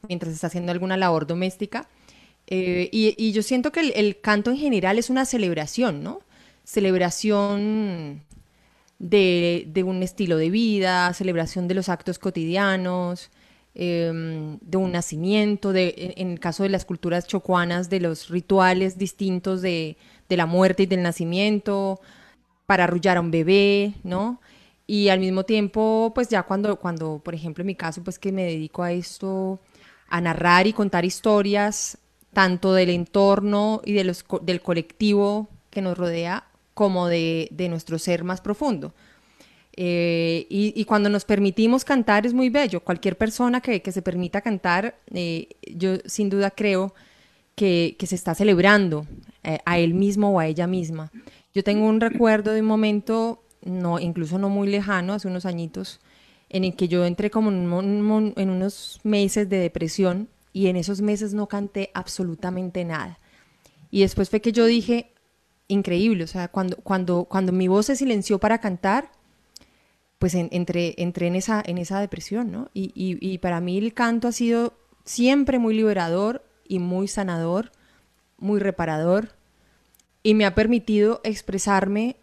mientras 0.07 0.33
está 0.33 0.47
haciendo 0.47 0.71
alguna 0.71 0.95
labor 0.95 1.25
doméstica. 1.25 1.87
Eh, 2.45 2.89
y, 2.91 3.31
yo 3.31 3.41
siento 3.41 3.71
que 3.71 3.79
el, 3.79 4.21
canto 4.21 4.51
en 4.51 4.57
general 4.57 4.99
es 4.99 5.09
una 5.09 5.25
celebración, 5.25 6.03
¿no? 6.03 6.21
Celebración 6.63 8.21
de, 8.99 9.83
un 9.85 10.03
estilo 10.03 10.37
de 10.37 10.51
vida, 10.51 11.11
celebración 11.13 11.67
de 11.67 11.73
los 11.73 11.89
actos 11.89 12.19
cotidianos, 12.19 13.31
em, 13.73 14.59
de 14.61 14.77
un 14.77 14.91
nacimiento, 14.91 15.73
de, 15.73 16.13
en 16.17 16.31
el 16.31 16.39
caso 16.39 16.63
de 16.63 16.69
las 16.69 16.85
culturas 16.85 17.25
chocuanas, 17.27 17.89
de 17.89 17.99
los 18.01 18.29
rituales 18.29 18.97
distintos 18.97 19.61
de, 19.61 19.97
de 20.29 20.37
la 20.37 20.45
muerte 20.45 20.83
y 20.83 20.85
del 20.85 21.03
nacimiento, 21.03 21.99
para 22.65 22.83
arrullar 22.83 23.17
a 23.17 23.21
un 23.21 23.31
bebé, 23.31 23.93
¿no? 24.03 24.41
Y 24.85 25.09
al 25.09 25.19
mismo 25.19 25.43
tiempo, 25.43 26.11
pues 26.15 26.29
ya 26.29 26.43
cuando, 26.43 26.77
cuando, 26.77 27.19
por 27.23 27.35
ejemplo, 27.35 27.61
en 27.61 27.67
mi 27.67 27.75
caso, 27.75 28.03
pues 28.03 28.19
que 28.19 28.31
me 28.31 28.43
dedico 28.43 28.83
a 28.83 28.91
esto, 28.91 29.59
a 30.07 30.21
narrar 30.21 30.67
y 30.67 30.73
contar 30.73 31.05
historias, 31.05 31.97
tanto 32.33 32.73
del 32.73 32.89
entorno 32.89 33.81
y 33.83 33.93
de 33.93 34.03
los, 34.03 34.25
del 34.43 34.61
colectivo 34.61 35.49
que 35.69 35.81
nos 35.81 35.97
rodea, 35.97 36.45
como 36.73 37.07
de, 37.07 37.49
de 37.51 37.69
nuestro 37.69 37.99
ser 37.99 38.23
más 38.23 38.39
profundo. 38.39 38.93
Eh, 39.79 40.47
y, 40.49 40.83
cuando 40.85 41.07
nos 41.07 41.23
permitimos 41.23 41.85
cantar 41.85 42.25
es 42.25 42.33
muy 42.33 42.49
bello. 42.49 42.79
Cualquier 42.79 43.15
persona 43.15 43.61
que, 43.61 43.81
que 43.83 43.91
se 43.91 44.01
permita 44.01 44.41
cantar, 44.41 44.97
eh, 45.13 45.49
yo 45.61 45.97
sin 46.05 46.29
duda 46.29 46.49
creo 46.49 46.95
que, 47.55 47.95
que 47.99 48.07
se 48.07 48.15
está 48.15 48.33
celebrando 48.33 49.05
eh, 49.47 49.59
a 49.63 49.79
él 49.79 49.93
mismo 49.93 50.29
o 50.29 50.39
a 50.41 50.45
ella 50.45 50.67
misma. 50.67 51.09
Yo 51.53 51.63
tengo 51.63 51.87
un 51.87 52.01
recuerdo 52.01 52.51
de 52.51 52.59
un 52.59 52.67
momento, 52.67 53.41
no, 53.63 53.97
incluso 53.97 54.37
no 54.37 54.49
muy 54.49 54.67
lejano, 54.67 55.13
hace 55.13 55.29
unos 55.29 55.45
añitos, 55.45 56.01
en 56.49 56.65
el 56.65 56.75
que 56.75 56.89
yo 56.89 57.05
entré 57.05 57.29
como 57.31 57.49
en, 57.49 58.33
en 58.35 58.49
unos 58.49 58.99
meses 59.05 59.47
de 59.47 59.59
depresión 59.59 60.27
y 60.51 60.67
en 60.67 60.75
esos 60.75 60.99
meses 60.99 61.33
no 61.33 61.47
canté 61.47 61.91
absolutamente 61.93 62.83
nada. 62.83 63.19
Y 63.89 64.01
después 64.01 64.29
fue 64.29 64.41
que 64.41 64.51
yo 64.51 64.65
dije, 64.65 65.13
increíble, 65.69 66.25
o 66.25 66.27
sea, 66.27 66.49
cuando, 66.49 66.75
cuando, 66.77 67.23
cuando 67.23 67.53
mi 67.53 67.69
voz 67.69 67.85
se 67.85 67.95
silenció 67.95 68.39
para 68.39 68.59
cantar, 68.59 69.13
pues 70.19 70.35
entré, 70.35 70.93
entré 70.97 71.27
en, 71.27 71.37
esa, 71.37 71.63
en 71.65 71.77
esa 71.77 72.01
depresión, 72.01 72.51
¿no? 72.51 72.69
Y, 72.73 72.91
y, 72.93 73.17
y, 73.21 73.37
para 73.37 73.61
mí 73.61 73.77
el 73.77 73.93
canto 73.93 74.27
ha 74.27 74.33
sido 74.33 74.73
siempre 75.05 75.57
muy 75.57 75.73
liberador 75.73 76.43
y 76.67 76.79
muy 76.79 77.07
sanador, 77.07 77.71
muy 78.37 78.59
reparador 78.59 79.36
y 80.27 80.33
me 80.33 80.45
ha 80.45 80.53
permitido 80.53 81.21
expresarme 81.23 82.17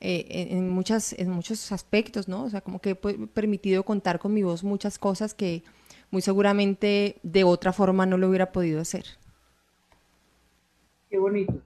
eh, 0.00 0.48
en, 0.50 0.68
muchas, 0.70 1.12
en 1.12 1.30
muchos 1.30 1.70
aspectos, 1.70 2.26
¿no? 2.26 2.42
O 2.42 2.50
sea, 2.50 2.62
como 2.62 2.80
que 2.80 2.90
he 2.90 2.96
permitido 3.28 3.84
contar 3.84 4.18
con 4.18 4.34
mi 4.34 4.42
voz 4.42 4.64
muchas 4.64 4.98
cosas 4.98 5.34
que 5.34 5.62
muy 6.10 6.20
seguramente 6.20 7.20
de 7.22 7.44
otra 7.44 7.72
forma 7.72 8.06
no 8.06 8.18
lo 8.18 8.28
hubiera 8.28 8.50
podido 8.50 8.80
hacer. 8.80 9.04
Qué 11.08 11.16
bonito. 11.16 11.62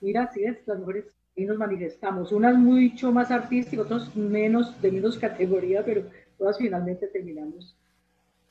Mira, 0.00 0.28
sí, 0.34 0.42
es, 0.42 0.58
las 0.66 0.80
mujeres 0.80 1.04
y 1.36 1.44
nos 1.44 1.56
manifestamos, 1.56 2.32
unas 2.32 2.58
mucho 2.58 3.12
más 3.12 3.30
artísticas, 3.30 3.86
otras 3.86 4.16
menos, 4.16 4.82
de 4.82 4.90
menos 4.90 5.18
categoría, 5.18 5.84
pero 5.84 6.02
todas 6.36 6.58
finalmente 6.58 7.06
terminamos 7.06 7.76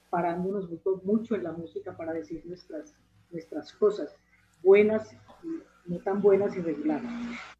parándonos 0.09 0.69
mucho, 0.69 1.01
mucho 1.03 1.35
en 1.35 1.43
la 1.43 1.51
música 1.51 1.97
para 1.97 2.13
decir 2.13 2.43
nuestras, 2.45 2.95
nuestras 3.29 3.73
cosas, 3.73 4.15
buenas 4.63 5.13
no 5.89 5.97
tan 5.99 6.21
buenas 6.21 6.55
y 6.55 6.61
regulares. 6.61 7.09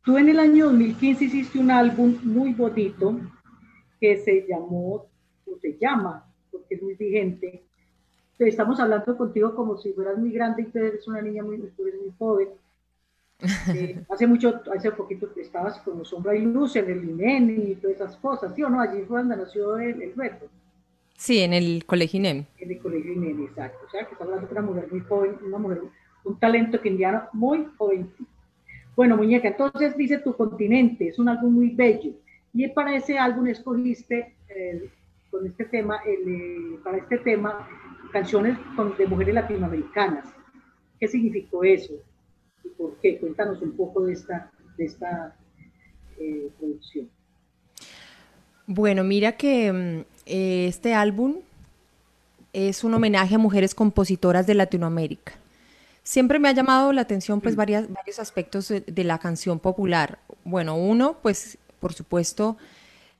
Tú 0.03 0.17
en 0.17 0.29
el 0.29 0.39
año 0.39 0.65
2015 0.65 1.25
hiciste 1.25 1.59
un 1.59 1.71
álbum 1.71 2.17
muy 2.23 2.53
bonito 2.53 3.19
que 3.99 4.17
se 4.17 4.45
llamó, 4.47 5.07
o 5.45 5.57
se 5.61 5.77
llama, 5.79 6.25
porque 6.51 6.75
es 6.75 6.81
muy 6.81 6.95
vigente. 6.95 7.63
Estamos 8.37 8.79
hablando 8.79 9.17
contigo 9.17 9.53
como 9.53 9.77
si 9.77 9.91
fueras 9.91 10.17
muy 10.17 10.31
grande 10.31 10.61
y 10.61 10.65
tú 10.65 10.79
eres 10.79 11.05
una 11.07 11.21
niña 11.21 11.43
muy, 11.43 11.57
tú 11.75 11.85
eres 11.85 12.01
muy 12.01 12.13
joven. 12.17 12.49
Eh, 13.73 14.03
hace 14.09 14.27
mucho, 14.27 14.61
hace 14.75 14.91
poquito 14.91 15.29
estabas 15.37 15.79
con 15.79 16.03
Sombra 16.03 16.35
y 16.35 16.41
Luz 16.41 16.75
en 16.75 16.89
el 16.89 17.09
INEN 17.09 17.69
y 17.69 17.75
todas 17.75 17.95
esas 17.95 18.17
cosas, 18.17 18.53
¿sí 18.53 18.63
o 18.63 18.69
no? 18.69 18.81
Allí 18.81 19.01
fue 19.07 19.19
donde 19.19 19.37
nació 19.37 19.77
el, 19.77 20.01
el 20.01 20.13
reto. 20.13 20.47
Sí, 21.19 21.39
en 21.39 21.53
el 21.53 21.85
colegio 21.85 22.17
INEM. 22.17 22.45
En 22.57 22.71
el 22.71 22.79
colegio 22.79 23.11
INEM, 23.11 23.43
exacto. 23.43 23.79
O 23.85 23.89
sea, 23.89 24.05
que 24.05 24.13
está 24.13 24.23
hablando 24.23 24.47
de 24.47 24.53
una 24.53 24.61
mujer 24.61 24.87
muy 24.89 25.01
joven, 25.01 25.37
una 25.45 25.57
mujer, 25.57 25.81
un 26.23 26.39
talento 26.39 26.81
quindiano 26.81 27.23
muy 27.33 27.65
joven. 27.77 28.09
Bueno, 28.95 29.17
muñeca, 29.17 29.47
entonces 29.47 29.95
dice 29.95 30.19
Tu 30.19 30.35
continente, 30.35 31.07
es 31.07 31.19
un 31.19 31.29
álbum 31.29 31.53
muy 31.53 31.69
bello. 31.69 32.11
Y 32.53 32.67
para 32.69 32.95
ese 32.95 33.17
álbum 33.17 33.47
escogiste, 33.47 34.35
eh, 34.49 34.89
con 35.29 35.45
este 35.45 35.65
tema, 35.65 35.99
el, 36.05 36.79
para 36.83 36.97
este 36.97 37.17
tema, 37.19 37.67
canciones 38.11 38.57
de 38.97 39.07
mujeres 39.07 39.35
latinoamericanas. 39.35 40.25
¿Qué 40.99 41.07
significó 41.07 41.63
eso? 41.63 41.93
¿Y 42.63 42.69
por 42.69 42.95
qué? 42.97 43.17
Cuéntanos 43.19 43.61
un 43.61 43.71
poco 43.75 44.01
de 44.05 44.13
esta, 44.13 44.51
de 44.77 44.85
esta 44.85 45.35
eh, 46.19 46.49
producción. 46.59 47.09
Bueno, 48.65 49.03
mira 49.03 49.33
que 49.33 49.71
mm, 49.71 49.99
eh, 50.25 50.67
este 50.67 50.93
álbum 50.93 51.37
es 52.53 52.83
un 52.83 52.93
homenaje 52.93 53.35
a 53.35 53.37
mujeres 53.37 53.75
compositoras 53.75 54.47
de 54.47 54.55
Latinoamérica. 54.55 55.33
Siempre 56.09 56.39
me 56.39 56.49
ha 56.49 56.53
llamado 56.53 56.91
la 56.91 57.01
atención 57.01 57.39
pues 57.39 57.55
varios 57.55 57.85
aspectos 58.17 58.67
de, 58.69 59.03
la 59.03 59.19
canción 59.19 59.59
popular. 59.59 60.17
Bueno, 60.43 60.75
uno, 60.75 61.19
pues 61.21 61.59
por 61.79 61.93
supuesto, 61.93 62.57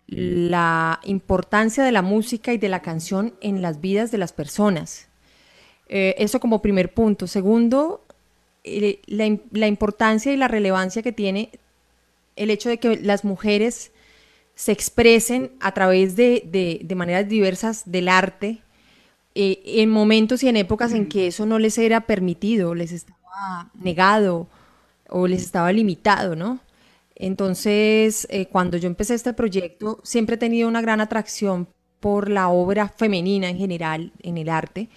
la 0.08 0.99
importancia 1.04 1.84
de 1.84 1.91
la 1.91 2.02
música 2.02 2.52
y 2.52 2.58
de 2.58 2.67
la 2.67 2.82
canción 2.82 3.36
en 3.41 3.62
las 3.62 3.80
vidas 3.80 4.10
de 4.10 4.17
las 4.17 4.34
personas. 4.34 5.08
Eh, 5.88 6.15
eso 6.17 6.39
como 6.39 6.63
primer 6.63 6.91
punto. 6.91 7.28
Segundo, 7.28 8.04
eh, 8.63 8.99
la, 9.06 9.67
importancia 9.67 10.34
y 10.34 10.36
la 10.36 10.47
relevancia 10.47 11.04
que 11.04 11.12
tiene 11.12 11.52
el 12.38 12.49
hecho 12.49 12.69
de 12.69 12.80
que 12.80 12.97
las 12.97 13.23
mujeres 13.23 13.91
se 14.56 14.71
expresen 14.71 15.52
a 15.60 15.75
través 15.75 16.15
de, 16.15 16.88
maneras 16.95 17.30
diversas 17.30 17.84
del 17.86 18.08
arte 18.10 18.63
eh, 19.41 19.62
en 19.82 19.89
momentos 19.89 20.43
y 20.43 20.49
en 20.49 20.58
épocas 20.58 20.91
en 20.91 21.08
que 21.08 21.28
eso 21.28 21.45
no 21.45 21.60
les 21.60 21.78
era 21.78 22.02
permitido, 22.02 22.75
les 22.75 22.91
estaba 22.91 23.71
negado 23.73 24.47
o 25.08 25.28
les 25.28 25.43
estaba 25.43 25.71
limitado, 25.71 26.36
¿no? 26.36 26.60
Entonces, 27.15 28.28
eh, 28.30 28.47
cuando 28.47 28.75
yo 28.75 28.88
empecé 28.88 29.13
este 29.13 29.32
proyecto, 29.32 30.02
siempre 30.04 30.36
he 30.36 30.38
tenido 30.38 30.67
una 30.67 30.82
gran 30.82 30.99
atracción 30.99 31.69
por 32.02 32.30
la 32.30 32.49
obra 32.49 32.89
femenina 32.89 33.47
en 33.49 33.58
general 33.58 34.12
en 34.23 34.38
el 34.38 34.49
arte. 34.49 34.89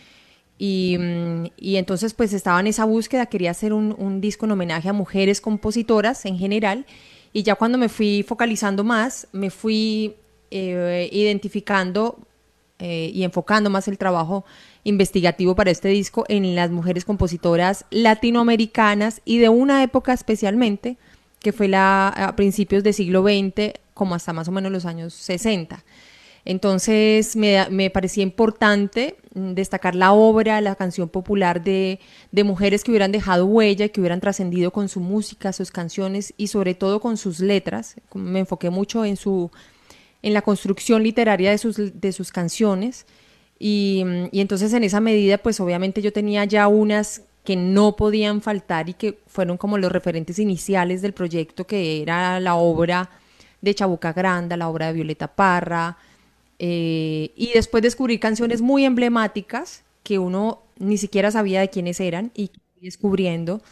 Y, 0.59 0.97
mm, 0.99 1.47
entonces, 1.77 2.13
pues 2.13 2.33
estaba 2.33 2.59
en 2.59 2.67
esa 2.67 2.85
búsqueda, 2.85 3.27
quería 3.27 3.53
hacer 3.53 3.73
un, 3.73 3.95
un 3.97 4.21
disco 4.21 4.47
en 4.47 4.53
homenaje 4.53 4.89
a 4.89 4.93
mujeres 4.93 5.41
compositoras 5.41 6.25
en 6.27 6.37
general 6.37 6.85
y 7.33 7.45
ya 7.45 7.55
cuando 7.55 7.79
me 7.79 7.89
fui 7.89 8.25
focalizando 8.27 8.83
más, 8.83 9.29
me 9.33 9.51
fui 9.51 10.17
eh, 10.51 11.09
identificando 11.13 12.19
eh, 12.85 13.13
y 13.15 13.23
enfocando 13.23 13.71
más 13.71 13.87
el 13.87 13.97
trabajo 13.97 14.45
investigativo 14.83 15.55
para 15.55 15.71
este 15.71 15.87
disco 15.87 16.25
en 16.27 16.57
las 16.57 16.73
mujeres 16.73 17.05
compositoras 17.05 17.85
latinoamericanas 17.91 19.23
y 19.25 19.39
de 19.39 19.49
una 19.49 19.85
época 19.85 20.13
especialmente, 20.13 20.97
que 21.39 21.53
fue 21.53 21.69
la, 21.69 22.09
a 22.09 22.35
principios 22.35 22.83
del 22.83 22.93
siglo 22.93 23.23
XX, 23.23 23.75
como 23.95 24.17
hasta 24.17 24.33
más 24.33 24.49
o 24.49 24.51
menos 24.51 24.73
los 24.73 24.85
años 24.85 25.15
60. 25.15 25.85
Entonces 26.45 27.37
me, 27.37 27.91
parecía 27.91 28.25
importante 28.25 29.15
destacar 29.33 29.95
la 29.95 30.13
obra, 30.13 30.61
la 30.61 30.75
canción 30.75 31.09
popular 31.09 31.63
de, 31.63 32.01
mujeres 32.45 32.83
que 32.83 32.91
hubieran 32.91 33.13
dejado 33.13 33.47
huella, 33.47 33.91
que 33.91 34.01
hubieran 34.01 34.21
trascendido 34.21 34.73
con 34.73 34.89
su 34.89 34.99
música, 34.99 35.53
sus 35.53 35.71
canciones 35.71 36.35
y 36.37 36.49
sobre 36.49 36.75
todo 36.75 37.01
con 37.01 37.17
sus 37.17 37.39
letras. 37.39 37.95
Me 38.13 38.41
enfoqué 38.41 38.71
mucho 38.71 39.05
en, 39.05 39.17
su, 39.17 39.53
en 40.23 40.35
la 40.35 40.43
construcción 40.43 41.03
literaria 41.03 41.51
de 41.51 41.59
sus, 41.59 42.01
de 42.01 42.13
sus 42.13 42.31
canciones. 42.33 43.07
Y, 43.59 44.05
y 44.33 44.41
entonces 44.41 44.73
en 44.73 44.85
esa 44.85 45.01
medida, 45.01 45.39
pues 45.39 45.61
obviamente 45.61 46.03
yo 46.03 46.13
tenía 46.13 46.45
ya 46.45 46.69
unas 46.69 47.23
que 47.45 47.57
no 47.57 47.97
podían 47.97 48.41
faltar 48.41 48.89
y 48.89 48.95
que 48.95 49.19
fueron 49.27 49.57
como 49.57 49.79
los 49.79 49.91
referentes 49.91 50.39
iniciales 50.39 51.03
del 51.03 51.13
proyecto, 51.13 51.67
que 51.67 52.01
era 52.01 52.39
la 52.41 52.55
obra 52.55 53.11
de 53.61 53.75
Chabuca 53.75 54.13
Granda, 54.13 54.57
la 54.57 54.69
obra 54.69 54.89
de 54.89 54.93
Violeta 54.93 55.29
Parra, 55.29 55.97
eh, 56.59 57.33
y 57.35 57.51
después 57.55 57.83
descubrí 57.83 58.19
canciones 58.19 58.61
muy 58.61 58.85
emblemáticas 58.85 59.83
que 60.05 60.19
uno 60.19 60.63
ni 60.79 60.97
siquiera 60.99 61.31
sabía 61.31 61.61
de 61.61 61.71
quiénes 61.71 61.99
eran 61.99 62.31
y 62.35 62.51
descubriendo. 62.81 63.63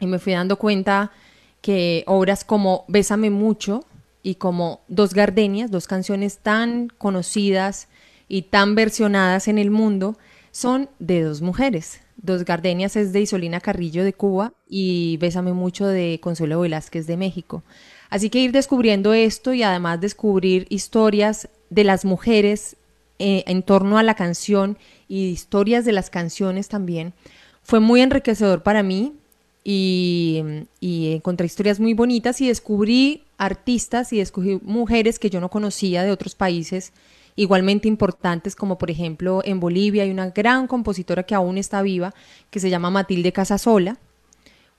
Y 0.00 0.06
me 0.06 0.18
fui 0.18 0.32
dando 0.32 0.56
cuenta 0.56 1.12
que 1.60 2.04
obras 2.06 2.44
como 2.44 2.84
Bésame 2.88 3.30
mucho 3.30 3.84
y 4.22 4.36
como 4.36 4.80
Dos 4.88 5.14
Gardenias, 5.14 5.70
dos 5.70 5.86
canciones 5.86 6.38
tan 6.38 6.88
conocidas 6.88 7.88
y 8.28 8.42
tan 8.42 8.74
versionadas 8.74 9.48
en 9.48 9.58
el 9.58 9.70
mundo, 9.70 10.16
son 10.52 10.88
de 10.98 11.22
dos 11.22 11.42
mujeres. 11.42 12.00
Dos 12.16 12.44
Gardenias 12.44 12.96
es 12.96 13.12
de 13.12 13.22
Isolina 13.22 13.60
Carrillo 13.60 14.04
de 14.04 14.12
Cuba 14.12 14.52
y 14.68 15.16
Bésame 15.18 15.52
mucho 15.52 15.86
de 15.86 16.20
Consuelo 16.22 16.60
Velázquez 16.60 17.06
de 17.06 17.16
México. 17.16 17.62
Así 18.10 18.28
que 18.28 18.40
ir 18.40 18.52
descubriendo 18.52 19.14
esto 19.14 19.54
y 19.54 19.62
además 19.62 20.00
descubrir 20.00 20.66
historias 20.68 21.48
de 21.70 21.84
las 21.84 22.04
mujeres 22.04 22.76
eh, 23.18 23.44
en 23.46 23.62
torno 23.62 23.98
a 23.98 24.02
la 24.02 24.14
canción 24.14 24.76
y 25.08 25.26
historias 25.26 25.84
de 25.84 25.92
las 25.92 26.10
canciones 26.10 26.68
también, 26.68 27.14
fue 27.62 27.80
muy 27.80 28.00
enriquecedor 28.00 28.62
para 28.62 28.82
mí 28.82 29.14
y, 29.62 30.42
encontré 30.80 31.46
historias 31.46 31.80
muy 31.80 31.94
bonitas 31.94 32.40
y 32.40 32.48
descubrí 32.48 33.24
artistas 33.38 34.12
y 34.12 34.18
descubrí 34.18 34.60
mujeres 34.62 35.18
que 35.18 35.30
yo 35.30 35.40
no 35.40 35.48
conocía 35.48 36.02
de 36.02 36.10
otros 36.10 36.34
países 36.34 36.92
igualmente 37.36 37.88
importantes, 37.88 38.54
como 38.54 38.76
por 38.76 38.90
ejemplo 38.90 39.40
en 39.44 39.60
Bolivia 39.60 40.02
hay 40.02 40.10
una 40.10 40.30
gran 40.30 40.66
compositora 40.66 41.22
que 41.22 41.34
aún 41.34 41.58
está 41.58 41.80
viva, 41.82 42.14
que 42.50 42.60
se 42.60 42.70
llama 42.70 42.90
Matilde 42.90 43.32
Casasola, 43.32 43.98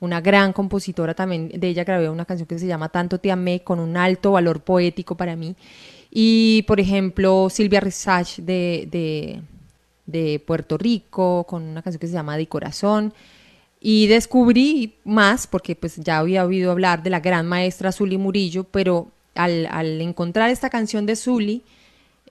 una 0.01 0.19
gran 0.19 0.51
compositora 0.51 1.13
también, 1.13 1.49
de 1.49 1.67
ella 1.67 1.83
grabé 1.83 2.09
una 2.09 2.25
canción 2.25 2.47
que 2.47 2.59
se 2.59 2.67
llama 2.67 2.89
Tanto 2.89 3.19
te 3.19 3.31
amé, 3.31 3.63
con 3.63 3.79
un 3.79 3.95
alto 3.95 4.31
valor 4.31 4.61
poético 4.61 5.15
para 5.15 5.35
mí. 5.35 5.55
Y, 6.09 6.63
por 6.67 6.79
ejemplo, 6.79 7.49
Silvia 7.49 7.79
Resach 7.79 8.37
de, 8.37 9.41
de, 10.05 10.39
Puerto 10.39 10.77
Rico, 10.77 11.45
con 11.47 11.63
una 11.63 11.83
canción 11.83 11.99
que 11.99 12.07
se 12.07 12.13
llama 12.13 12.35
Di 12.35 12.47
Corazón. 12.47 13.13
Y 13.83 14.05
descubrí 14.05 14.93
más, 15.03 15.47
porque 15.47 15.75
pues 15.75 15.95
ya 15.97 16.19
había 16.19 16.45
oído 16.45 16.71
hablar 16.71 17.01
de 17.01 17.09
la 17.09 17.19
gran 17.19 17.47
maestra 17.47 17.91
Zuli 17.91 18.19
Murillo, 18.19 18.63
pero 18.63 19.07
al, 19.33 19.99
encontrar 20.01 20.51
esta 20.51 20.69
canción 20.69 21.07
de 21.07 21.15
Zuli, 21.15 21.63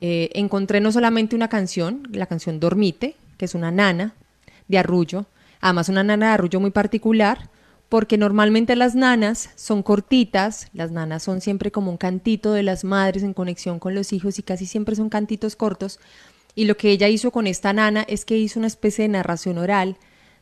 eh, 0.01 0.31
encontré 0.35 0.81
no 0.81 0.93
solamente 0.93 1.35
una 1.35 1.49
canción, 1.49 2.07
la 2.13 2.27
canción 2.27 2.61
Dormite, 2.61 3.17
que 3.37 3.47
es 3.47 3.57
una 3.57 3.73
nana 3.73 4.15
de 4.69 4.79
arrullo, 4.79 5.27
además 5.61 5.89
una 5.89 6.05
nana 6.05 6.29
de 6.29 6.33
arrullo 6.35 6.61
muy 6.61 6.71
particular, 6.71 7.51
porque 7.89 8.17
normalmente 8.17 8.77
las 8.77 8.95
nanas 8.95 9.51
son 9.57 9.83
cortitas, 9.83 10.69
las 10.73 10.93
nanas 10.93 11.25
son 11.25 11.41
siempre 11.41 11.73
como 11.73 11.91
un 11.91 11.97
cantito 11.97 12.53
de 12.53 12.63
las 12.63 12.85
madres 12.85 13.25
en 13.25 13.35
conexión 13.35 13.81
con 13.81 13.97
los 13.97 14.13
hijos 14.13 14.39
y 14.39 14.45
casi 14.45 14.67
siempre 14.67 14.95
son 14.95 15.09
cantitos 15.09 15.57
cortos. 15.57 15.99
Y 16.55 16.67
lo 16.67 16.77
que 16.77 16.91
ella 16.93 17.09
hizo 17.09 17.33
con 17.33 17.49
esta 17.49 17.73
nana 17.73 18.05
es 18.07 18.25
que 18.25 18.39
hizo 18.39 18.61
una 18.61 18.69
especie 18.69 19.03
de 19.03 19.09
narración 19.09 19.59
oral 19.59 19.97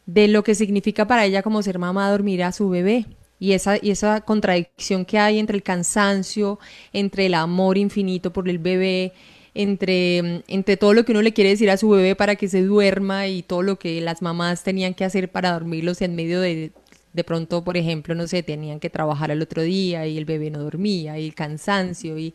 de 0.09 0.27
lo 0.27 0.43
que 0.43 0.55
significa 0.55 1.07
para 1.07 1.27
ella 1.27 1.43
como 1.43 1.63
ser 1.63 1.79
mamá 1.79 2.11
dormir 2.11 2.43
a 2.43 2.53
su 2.53 2.71
bebé. 2.71 3.05
Y 3.39 3.53
esa, 3.53 3.77
y 3.81 3.91
esa 3.91 4.23
contradicción 4.23 5.05
que 5.05 5.19
hay 5.19 5.39
entre 5.39 5.57
el 5.57 5.63
cansancio, 5.63 6.59
entre 6.93 7.27
el 7.27 7.35
amor 7.35 7.77
infinito 7.79 8.33
por 8.33 8.49
el 8.49 8.59
bebé, 8.59 9.13
entre, 9.55 10.43
entre 10.49 10.77
todo 10.79 10.95
lo 10.95 11.05
que 11.05 11.13
uno 11.13 11.23
le 11.23 11.35
quiere 11.35 11.51
decir 11.51 11.71
a 11.71 11.77
su 11.77 11.91
bebé 11.91 12.17
para 12.17 12.37
que 12.37 12.49
se 12.49 12.63
duerma 12.63 13.29
y 13.29 13.43
todo 13.43 13.63
lo 13.63 13.79
que 13.79 14.01
las 14.01 14.23
mamás 14.23 14.65
tenían 14.65 14.95
que 14.95 15.05
hacer 15.05 15.31
para 15.31 15.53
dormirlos 15.53 16.01
en 16.01 16.17
medio 16.17 16.41
de 16.41 16.73
de 17.13 17.25
pronto, 17.25 17.65
por 17.65 17.77
ejemplo, 17.77 18.15
no 18.15 18.27
sé, 18.29 18.43
tenían 18.43 18.81
que 18.81 18.91
trabajar 18.91 19.31
al 19.33 19.43
otro 19.43 19.63
día 19.63 20.07
y 20.07 20.19
el 20.19 20.25
bebé 20.25 20.51
no 20.51 20.61
dormía 20.61 21.19
y 21.19 21.27
el 21.27 21.35
cansancio, 21.35 22.19
y, 22.19 22.35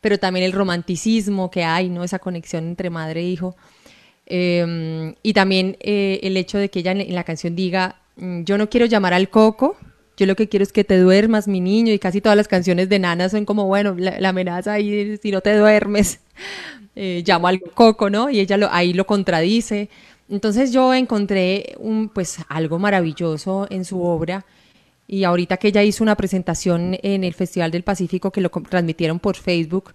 pero 0.00 0.18
también 0.18 0.44
el 0.46 0.52
romanticismo 0.52 1.50
que 1.50 1.62
hay, 1.64 1.88
¿no? 1.88 2.04
Esa 2.04 2.18
conexión 2.18 2.64
entre 2.66 2.90
madre 2.90 3.20
e 3.20 3.24
hijo. 3.24 3.54
Em, 4.26 5.14
y 5.22 5.32
también 5.34 5.76
eh, 5.80 6.20
el 6.22 6.36
hecho 6.36 6.58
de 6.58 6.70
que 6.70 6.80
ella 6.80 6.92
en 6.92 7.14
la 7.14 7.24
canción 7.24 7.54
diga, 7.54 8.00
mm, 8.16 8.44
yo 8.44 8.58
no 8.58 8.70
quiero 8.70 8.86
llamar 8.86 9.14
al 9.14 9.28
coco, 9.28 9.76
yo 10.16 10.26
lo 10.26 10.36
que 10.36 10.48
quiero 10.48 10.62
es 10.62 10.72
que 10.72 10.84
te 10.84 10.98
duermas, 10.98 11.48
mi 11.48 11.60
niño, 11.60 11.92
y 11.92 11.98
casi 11.98 12.20
todas 12.20 12.36
las 12.36 12.48
canciones 12.48 12.88
de 12.88 12.98
Nana 12.98 13.28
son 13.28 13.44
como, 13.44 13.66
bueno, 13.66 13.94
la, 13.98 14.28
amenaza 14.28 14.74
ahí, 14.74 15.18
si 15.20 15.30
no 15.30 15.40
te 15.40 15.56
duermes, 15.56 16.20
eh, 16.96 17.22
llamo 17.26 17.48
al 17.48 17.60
coco, 17.60 18.10
¿no? 18.10 18.30
Y 18.30 18.40
ella 18.40 18.56
lo, 18.56 18.70
ahí 18.72 18.92
lo 18.92 19.06
contradice. 19.06 19.90
Entonces 20.28 20.72
yo 20.72 20.94
encontré 20.94 21.74
un, 21.78 22.08
pues, 22.08 22.38
algo 22.48 22.78
maravilloso 22.78 23.66
en 23.70 23.84
su 23.84 24.02
obra 24.02 24.46
y 25.06 25.24
ahorita 25.24 25.58
que 25.58 25.68
ella 25.68 25.82
hizo 25.82 26.02
una 26.02 26.16
presentación 26.16 26.96
en 27.02 27.24
el 27.24 27.34
Festival 27.34 27.70
del 27.70 27.82
Pacífico 27.82 28.30
que 28.30 28.40
lo 28.40 28.50
transmitieron 28.50 29.18
por 29.18 29.36
Facebook, 29.36 29.92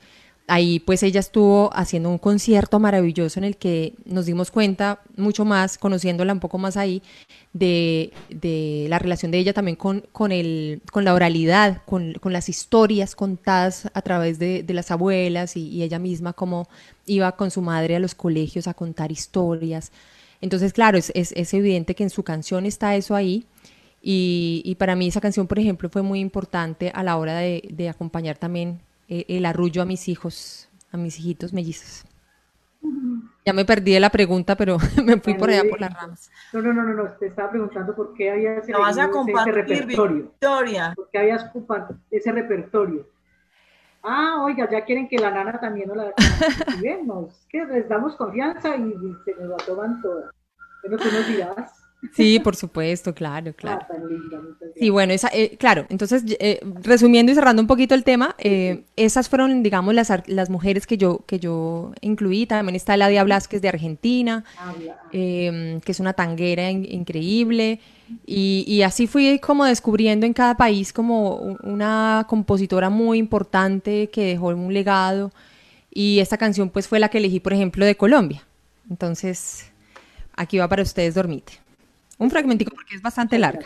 ahí 0.50 0.80
pues 0.80 1.04
ella 1.04 1.20
estuvo 1.20 1.70
haciendo 1.74 2.10
un 2.10 2.18
concierto 2.18 2.80
maravilloso 2.80 3.39
en 3.39 3.43
el 3.43 3.56
que 3.56 3.93
nos 4.06 4.26
dimos 4.26 4.52
cuenta 4.52 5.00
mucho 5.16 5.45
más, 5.45 5.78
conociéndola 5.78 6.34
un 6.34 6.39
poco 6.39 6.58
más 6.58 6.76
ahí, 6.76 7.02
de, 7.54 8.12
la 8.89 9.00
relación 9.00 9.32
de 9.32 9.38
ella 9.39 9.54
también 9.54 9.76
con, 9.76 10.02
con, 10.12 10.32
el, 10.32 10.82
con 10.91 11.06
la 11.06 11.14
oralidad, 11.14 11.84
con, 11.86 12.16
las 12.24 12.50
historias 12.50 13.16
contadas 13.16 13.89
a 13.93 14.02
través 14.02 14.39
de, 14.39 14.66
las 14.70 14.91
abuelas 14.91 15.56
y, 15.56 15.82
ella 15.84 16.00
misma 16.00 16.34
como 16.34 16.68
iba 17.06 17.32
con 17.34 17.52
su 17.52 17.62
madre 17.62 17.95
a 17.95 18.00
los 18.00 18.16
colegios 18.16 18.68
a 18.68 18.74
contar 18.74 19.12
historias. 19.12 19.91
Entonces, 20.41 20.74
claro, 20.74 20.97
es, 20.97 21.12
es, 21.16 21.54
evidente 21.54 21.95
que 21.95 22.04
en 22.04 22.10
su 22.10 22.24
canción 22.24 22.66
está 22.66 22.95
eso 22.95 23.16
ahí. 23.16 23.45
Y, 24.02 24.76
para 24.80 24.95
mí 24.95 25.08
esa 25.08 25.22
canción, 25.22 25.47
por 25.47 25.60
ejemplo, 25.60 25.89
fue 25.89 26.02
muy 26.02 26.20
importante 26.20 26.91
a 26.93 27.04
la 27.04 27.18
hora 27.18 27.38
de, 27.38 27.64
de 27.72 27.89
acompañar 27.89 28.38
también 28.38 28.80
eh, 29.10 29.26
el 29.28 29.45
arrullo 29.45 29.82
a 29.82 29.86
mis 29.86 30.07
hijos, 30.07 30.70
a 30.91 30.97
mis 30.97 31.20
hijitos 31.20 31.51
mellizos. 31.51 32.05
Ya 33.45 33.53
me 33.53 33.66
perdí 33.66 33.93
de 33.93 33.99
la 33.99 34.12
pregunta, 34.12 34.55
pero 34.55 34.78
me 35.03 35.20
fui 35.20 35.34
por 35.34 35.49
allá 35.49 35.64
por 35.68 35.82
las 35.82 35.93
ramas. 35.93 36.32
No, 36.53 36.62
no, 36.62 36.72
no, 36.72 36.84
no, 36.84 37.12
te 37.14 37.28
estaba 37.28 37.49
preguntando 37.49 37.95
por 37.95 38.14
qué 38.14 38.32
habías 38.32 38.70
ese, 38.70 39.51
repertorio. 39.51 40.24
Victoria. 40.24 40.93
¿Por 40.95 41.10
qué 41.10 41.18
habías 41.18 41.51
ese 42.12 42.32
repertorio? 42.32 43.07
Ah, 44.03 44.43
oiga, 44.43 44.70
ya 44.70 44.86
quieren 44.86 45.10
que 45.10 45.18
la 45.18 45.32
nana 45.32 45.60
también 45.60 45.88
nos 45.88 45.97
la 45.97 46.14
vemos, 46.82 47.45
que 47.49 47.66
les 47.66 47.89
damos 47.89 48.16
confianza 48.16 48.78
y, 48.78 48.93
se 49.26 49.36
nos 49.36 49.49
la 49.49 49.57
toman 49.57 50.01
todas. 50.01 50.32
Bueno, 50.84 50.97
tú 50.97 51.12
nos 51.12 51.28
dirás. 51.28 51.79
Sí, 52.14 52.39
por 52.39 52.56
supuesto, 52.56 53.14
claro, 53.14 53.54
claro. 53.54 53.82
Ah, 53.82 53.93
sí, 54.76 54.89
bueno, 54.89 55.12
esa, 55.12 55.30
eh, 55.34 55.58
claro, 55.58 55.86
entonces, 55.89 56.24
eh, 56.39 56.60
resumiendo 56.82 57.32
y 57.32 57.36
cerrando 57.36 57.62
un 57.62 57.68
poquito 57.68 57.93
el 57.93 58.06
tema, 58.06 58.36
eh, 58.38 58.84
esas 58.95 59.28
fueron, 59.28 59.64
digamos, 59.64 59.93
las, 59.93 60.10
las 60.28 60.50
mujeres 60.50 60.88
que 60.88 60.97
yo, 60.97 61.26
que 61.26 61.39
yo 61.39 61.91
incluí. 62.00 62.45
También 62.45 62.76
está 62.76 62.93
Eladia 62.93 63.24
Blasquez 63.26 63.62
de 63.62 63.70
Argentina, 63.70 64.45
em, 65.12 65.82
que 65.82 65.91
es 65.91 66.00
una 66.00 66.14
tanguera 66.14 66.72
increíble. 66.72 67.82
Y, 68.26 68.64
y, 68.66 68.82
así 68.84 69.06
fui 69.06 69.38
como 69.39 69.66
descubriendo 69.66 70.26
en 70.26 70.34
cada 70.34 70.56
país 70.56 70.93
como 70.93 71.36
una 71.64 72.26
compositora 72.28 72.89
muy 72.89 73.20
importante 73.20 74.10
que 74.10 74.24
dejó 74.24 74.47
un 74.47 74.74
legado. 74.74 75.32
Y 75.91 76.20
esta 76.20 76.38
canción 76.38 76.70
pues 76.70 76.88
fue 76.88 77.00
la 77.00 77.10
que 77.10 77.18
elegí, 77.18 77.39
por 77.39 77.54
ejemplo, 77.54 77.86
de 77.86 77.95
Colombia. 77.95 78.43
Entonces, 78.89 79.72
aquí 80.36 80.58
va 80.58 80.68
para 80.68 80.82
ustedes, 80.82 81.16
Dormite. 81.16 81.69
Un 82.20 82.30
fragmentico 82.30 82.72
porque 82.76 82.96
es 82.96 83.02
bastante 83.02 83.40
larga. 83.40 83.66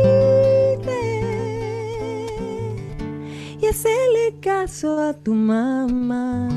Y 3.59 3.65
hacele 3.65 4.35
caso 4.41 4.99
a 4.99 5.13
tu 5.13 5.33
mamá. 5.33 6.49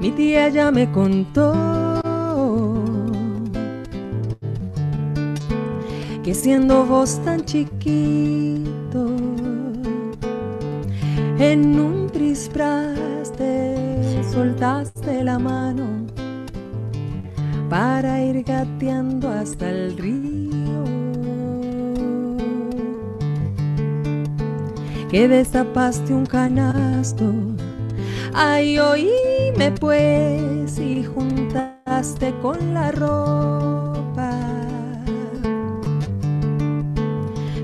Mi 0.00 0.10
tía 0.12 0.48
ya 0.48 0.70
me 0.70 0.90
contó 0.90 1.52
que 6.24 6.32
siendo 6.32 6.86
vos 6.86 7.20
tan 7.26 7.44
chiquito, 7.44 8.69
en 11.40 11.80
un 11.80 12.10
te 13.36 14.22
soltaste 14.30 15.24
la 15.24 15.38
mano 15.38 16.06
para 17.70 18.20
ir 18.22 18.42
gateando 18.42 19.30
hasta 19.30 19.70
el 19.70 19.96
río. 19.96 20.84
Que 25.10 25.28
destapaste 25.28 26.12
un 26.12 26.26
canasto, 26.26 27.32
ay 28.34 28.78
oíme 28.78 29.72
pues 29.80 30.78
y 30.78 31.04
juntaste 31.04 32.34
con 32.42 32.74
la 32.74 32.92
ropa. 32.92 34.30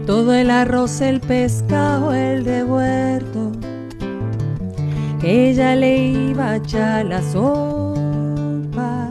Todo 0.07 0.33
el 0.33 0.51
arroz, 0.51 1.01
el 1.03 1.21
pescado, 1.21 2.15
el 2.15 2.45
de 2.45 2.65
huerto 2.65 3.46
ella 5.27 5.75
le 5.75 5.97
iba 6.31 6.51
a 6.51 6.57
echar 6.57 7.05
la 7.07 7.21
sopa. 7.21 9.11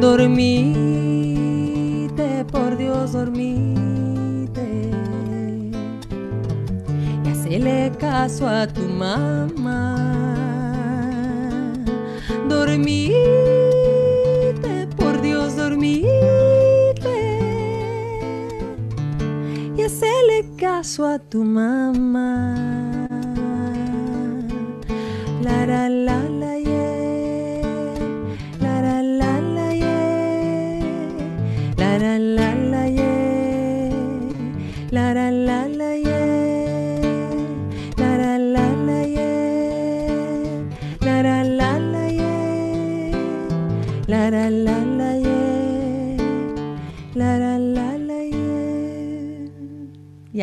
Dormite, 0.00 0.78
por 2.52 2.76
Dios, 2.76 3.12
dormite. 3.12 4.92
Y 7.24 7.28
hacele 7.28 7.90
caso 7.98 8.46
a 8.46 8.68
tu 8.68 8.82
mamá. 8.82 9.96
Dormite, 12.48 13.16
por 14.96 15.20
Dios, 15.20 15.56
dormite. 15.56 16.06
Y 19.76 19.82
hacele 19.82 20.48
caso 20.56 21.04
a 21.04 21.18
tu 21.18 21.42
mamá 21.42 22.27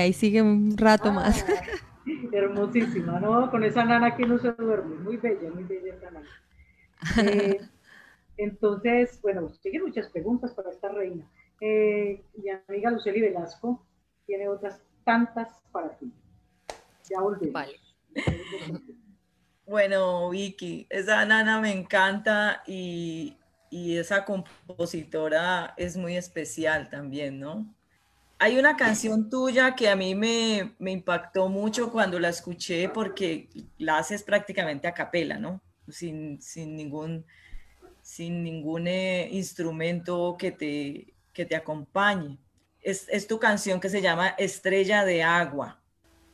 ahí 0.06 0.14
sigue 0.14 0.42
un 0.42 0.78
rato 0.78 1.12
más 1.12 1.46
hermosísima, 2.32 3.20
¿no? 3.20 3.50
Con 3.50 3.64
esa 3.64 3.84
nana 3.84 4.16
que 4.16 4.26
no 4.26 4.38
se 4.38 4.52
duerme, 4.52 4.96
muy 4.96 5.18
bella, 5.18 5.50
muy 5.52 5.64
bella 5.64 5.94
esa 5.94 6.12
nana. 6.12 6.30
Eh, 7.18 7.60
entonces, 8.38 9.20
bueno, 9.22 9.50
siguen 9.62 9.84
muchas 9.84 10.10
preguntas 10.10 10.54
para 10.54 10.70
esta 10.70 10.90
reina. 10.90 11.30
Eh, 11.62 12.24
mi 12.36 12.50
amiga 12.50 12.92
Luceli 12.92 13.22
Velasco 13.22 13.86
tiene 14.26 14.48
otras 14.48 14.82
tantas 15.04 15.64
para 15.72 15.98
ti. 15.98 16.12
Ya 17.10 17.22
volvemos. 17.22 17.54
Vale. 17.54 17.80
Bueno, 19.68 20.30
Vicky, 20.30 20.88
esa 20.90 21.26
nana 21.26 21.60
me 21.60 21.72
encanta 21.72 22.62
y, 22.68 23.36
y 23.70 23.98
esa 23.98 24.24
compositora 24.24 25.74
es 25.76 25.98
muy 25.98 26.16
especial 26.16 26.90
también, 26.90 27.40
¿no? 27.40 27.75
Hay 28.38 28.58
una 28.58 28.76
canción 28.76 29.30
tuya 29.30 29.76
que 29.76 29.90
a 29.90 29.96
mí 29.96 30.14
me, 30.14 30.76
impactó 30.80 31.48
mucho 31.48 31.92
cuando 31.92 32.20
la 32.20 32.30
escuché 32.30 32.90
porque 32.90 33.50
la 33.78 33.98
haces 33.98 34.24
prácticamente 34.24 34.88
a 34.88 34.94
capela, 34.94 35.40
¿no? 35.40 35.62
sin, 35.88 36.42
sin 36.42 36.76
ningún, 36.76 37.26
sin 38.02 38.44
ningún 38.44 38.88
eh, 38.88 39.30
instrumento 39.32 40.36
que 40.38 40.52
te, 40.52 41.14
que 41.34 41.46
te 41.46 41.56
acompañe. 41.56 42.38
Es, 42.82 43.08
es 43.10 43.28
tu 43.28 43.40
canción 43.40 43.80
que 43.80 43.90
se 43.90 44.02
llama 44.02 44.30
Estrella 44.38 45.06
de 45.06 45.24
Agua. 45.24 45.82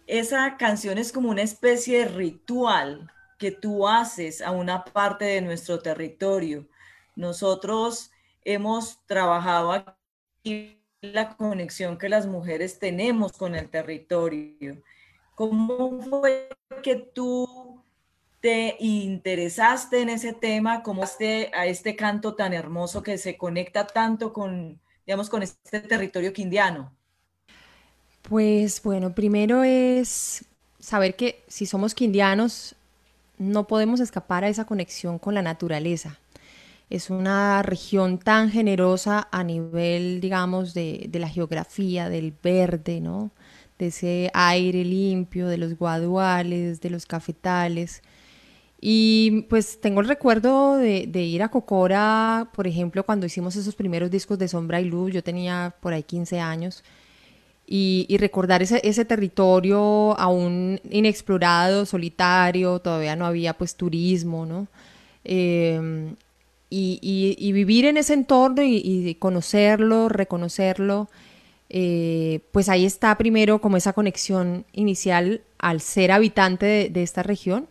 Esa 0.07 0.57
canción 0.57 0.97
es 0.97 1.11
como 1.11 1.29
una 1.29 1.43
especie 1.43 1.99
de 1.99 2.05
ritual 2.05 3.11
que 3.37 3.51
tú 3.51 3.87
haces 3.87 4.41
a 4.41 4.51
una 4.51 4.83
parte 4.83 5.25
de 5.25 5.41
nuestro 5.41 5.79
territorio. 5.79 6.67
Nosotros 7.15 8.11
hemos 8.43 9.05
trabajado 9.05 9.71
aquí 9.71 10.80
la 11.01 11.35
conexión 11.35 11.97
que 11.97 12.09
las 12.09 12.27
mujeres 12.27 12.77
tenemos 12.77 13.33
con 13.33 13.55
el 13.55 13.69
territorio. 13.69 14.77
¿Cómo 15.35 15.99
fue 16.01 16.49
que 16.83 16.95
tú 16.95 17.81
te 18.39 18.75
interesaste 18.79 20.01
en 20.01 20.09
ese 20.09 20.33
tema, 20.33 20.83
como 20.83 21.03
este, 21.03 21.51
a 21.53 21.65
este 21.65 21.95
canto 21.95 22.35
tan 22.35 22.53
hermoso 22.53 23.01
que 23.01 23.17
se 23.17 23.35
conecta 23.37 23.87
tanto 23.87 24.31
con, 24.31 24.79
digamos, 25.05 25.29
con 25.29 25.41
este 25.41 25.79
territorio 25.79 26.33
quindiano? 26.33 26.93
Pues 28.21 28.81
bueno, 28.83 29.13
primero 29.13 29.63
es 29.63 30.45
saber 30.79 31.15
que 31.15 31.43
si 31.47 31.65
somos 31.65 31.95
quindianos, 31.95 32.75
no 33.39 33.65
podemos 33.65 33.99
escapar 33.99 34.43
a 34.43 34.49
esa 34.49 34.65
conexión 34.65 35.17
con 35.17 35.33
la 35.33 35.41
naturaleza. 35.41 36.19
Es 36.91 37.09
una 37.09 37.63
región 37.63 38.19
tan 38.19 38.51
generosa 38.51 39.27
a 39.31 39.43
nivel, 39.43 40.21
digamos, 40.21 40.73
de, 40.73 41.07
de 41.09 41.19
la 41.19 41.29
geografía, 41.29 42.09
del 42.09 42.33
verde, 42.43 43.01
¿no? 43.01 43.31
De 43.79 43.87
ese 43.87 44.29
aire 44.33 44.85
limpio, 44.85 45.47
de 45.47 45.57
los 45.57 45.75
guaduales, 45.77 46.81
de 46.81 46.89
los 46.91 47.05
cafetales. 47.07 48.03
Y 48.79 49.43
pues 49.49 49.79
tengo 49.81 50.01
el 50.01 50.07
recuerdo 50.07 50.77
de, 50.77 51.07
de, 51.07 51.23
ir 51.23 51.43
a 51.43 51.49
Cocora, 51.49 52.49
por 52.53 52.67
ejemplo, 52.67 53.05
cuando 53.05 53.25
hicimos 53.25 53.55
esos 53.55 53.75
primeros 53.75 54.11
discos 54.11 54.37
de 54.37 54.47
Sombra 54.47 54.81
y 54.81 54.85
Luz, 54.85 55.13
yo 55.13 55.23
tenía 55.23 55.73
por 55.81 55.93
ahí 55.93 56.03
15 56.03 56.39
años, 56.39 56.83
y, 57.73 58.17
recordar 58.17 58.61
ese, 58.61 58.81
ese, 58.83 59.05
territorio 59.05 60.19
aún 60.19 60.81
inexplorado, 60.89 61.85
solitario, 61.85 62.79
todavía 62.79 63.15
no 63.15 63.25
había 63.25 63.53
pues 63.53 63.75
turismo, 63.75 64.45
¿no? 64.45 64.67
Eh, 65.23 66.13
y, 66.73 67.51
vivir 67.51 67.85
en 67.85 67.97
ese 67.97 68.13
entorno 68.13 68.63
y, 68.63 69.15
conocerlo, 69.15 70.09
reconocerlo, 70.09 71.09
eh, 71.69 72.39
pues 72.51 72.69
ahí 72.69 72.85
está 72.85 73.17
primero 73.17 73.59
como 73.61 73.77
esa 73.77 73.93
conexión 73.93 74.65
inicial 74.73 75.41
al 75.59 75.81
ser 75.81 76.11
habitante 76.11 76.89
de, 76.91 77.03
esta 77.03 77.23
región. 77.23 77.67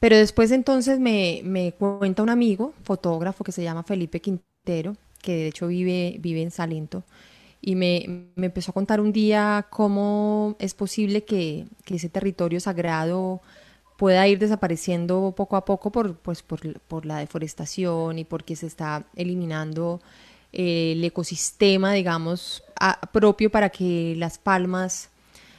Pero 0.00 0.16
después 0.16 0.50
entonces 0.50 1.00
me, 1.00 1.40
me, 1.44 1.72
cuenta 1.72 2.22
un 2.22 2.30
amigo, 2.30 2.74
fotógrafo, 2.84 3.44
que 3.44 3.52
se 3.52 3.62
llama 3.62 3.82
Felipe 3.82 4.20
Quintero, 4.20 4.96
que 5.22 5.32
de 5.32 5.46
hecho 5.48 5.66
vive, 5.66 6.16
vive 6.20 6.42
en 6.42 6.50
Salento, 6.50 7.04
y 7.62 7.74
me, 7.74 8.26
me 8.36 8.46
empezó 8.46 8.70
a 8.70 8.74
contar 8.74 9.00
un 9.00 9.12
día 9.12 9.66
cómo 9.70 10.56
es 10.58 10.74
posible 10.74 11.24
que, 11.24 11.66
que 11.84 11.96
ese 11.96 12.08
territorio 12.08 12.60
sagrado 12.60 13.42
pueda 14.00 14.26
ir 14.26 14.38
desapareciendo 14.38 15.34
poco 15.36 15.56
a 15.56 15.66
poco 15.66 15.92
por, 15.92 16.16
pues, 16.16 16.42
por, 16.42 16.80
por 16.88 17.04
la 17.04 17.18
deforestación 17.18 18.18
y 18.18 18.24
porque 18.24 18.56
se 18.56 18.66
está 18.66 19.04
eliminando 19.14 20.00
eh, 20.54 20.92
el 20.92 21.04
ecosistema, 21.04 21.92
digamos, 21.92 22.64
a, 22.80 22.98
propio 23.12 23.50
para 23.50 23.68
que 23.68 24.14
las 24.16 24.38
palmas 24.38 25.10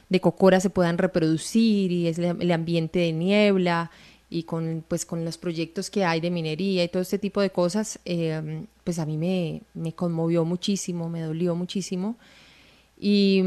de 0.08 0.20
cocora 0.20 0.58
se 0.58 0.70
puedan 0.70 0.98
reproducir 0.98 1.92
y 1.92 2.08
es 2.08 2.18
el 2.18 2.50
ambiente 2.50 2.98
de 2.98 3.12
niebla 3.12 3.92
y 4.28 4.42
con, 4.42 4.84
pues, 4.88 5.06
con 5.06 5.24
los 5.24 5.38
proyectos 5.38 5.88
que 5.88 6.04
hay 6.04 6.20
de 6.20 6.32
minería 6.32 6.82
y 6.82 6.88
todo 6.88 7.02
este 7.02 7.20
tipo 7.20 7.40
de 7.40 7.50
cosas, 7.50 8.00
eh, 8.04 8.64
pues 8.82 8.98
a 8.98 9.06
mí 9.06 9.18
me, 9.18 9.62
me, 9.72 9.92
conmovió 9.92 10.44
muchísimo, 10.44 11.08
me 11.08 11.20
dolió 11.20 11.54
muchísimo. 11.54 12.16
Y, 12.98 13.40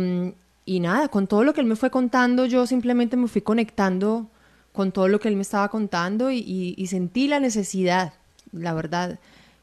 y 0.63 0.79
nada, 0.79 1.09
con 1.09 1.27
todo 1.27 1.43
lo 1.43 1.53
que 1.53 1.59
él 1.59 1.67
me 1.67 1.75
fue 1.75 1.89
contando, 1.89 2.45
yo 2.45 2.65
simplemente 2.65 3.17
me 3.17 3.27
fui 3.27 3.41
conectando 3.41 4.29
con 4.75 4.91
todo 4.91 5.07
lo 5.07 5.19
que 5.19 5.29
él 5.29 5.35
me 5.35 5.41
estaba 5.41 5.69
contando 5.69 6.29
y, 6.29 6.85
sentí 6.87 7.27
la 7.27 7.39
necesidad, 7.39 8.13
la 8.51 8.73
verdad, 8.73 9.19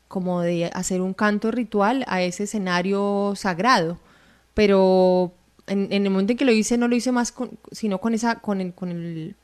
como 0.08 0.40
de 0.40 0.70
hacer 0.72 1.00
un 1.00 1.14
canto 1.14 1.50
ritual 1.50 2.04
a 2.08 2.22
ese 2.22 2.44
escenario 2.44 3.34
sagrado. 3.36 3.98
Pero 4.54 5.32
en, 5.66 5.92
el 5.92 6.10
momento 6.10 6.32
en 6.32 6.38
que 6.38 6.44
lo 6.44 6.52
hice, 6.52 6.78
no 6.78 6.88
lo 6.88 6.96
hice 6.96 7.12
más 7.12 7.30
con, 7.30 7.50
sino 7.70 7.98
con, 7.98 8.14
esa, 8.14 8.40
con, 8.40 8.60
el, 8.60 8.74
con, 8.74 8.90
el, 8.90 9.36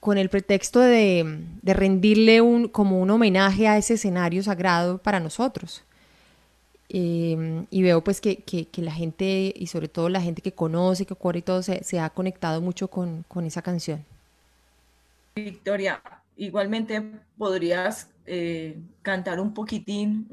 con 0.00 0.18
el 0.18 0.28
pretexto 0.28 0.80
de, 0.80 1.46
rendirle 1.62 2.40
un, 2.40 2.68
como 2.68 3.00
un 3.00 3.10
homenaje 3.10 3.68
a 3.68 3.78
ese 3.78 3.94
escenario 3.94 4.42
sagrado 4.42 4.98
para 4.98 5.20
nosotros. 5.20 5.84
Eh, 6.88 7.66
y 7.70 7.82
veo 7.82 8.02
pues 8.02 8.20
que, 8.20 8.68
la 8.76 8.92
gente, 8.92 9.52
y 9.56 9.68
sobre 9.68 9.88
todo 9.88 10.08
la 10.08 10.20
gente 10.20 10.42
que 10.42 10.52
conoce, 10.52 11.06
que 11.06 11.12
ocurre 11.14 11.38
y 11.38 11.42
todo, 11.42 11.62
se, 11.62 12.00
ha 12.00 12.10
conectado 12.10 12.60
mucho 12.60 12.88
con 12.88 13.24
esa 13.46 13.62
canción. 13.62 14.04
Victoria, 15.34 16.02
igualmente 16.36 17.02
podrías 17.38 18.08
eh, 18.26 18.78
cantar 19.02 19.40
un 19.40 19.54
poquitín 19.54 20.28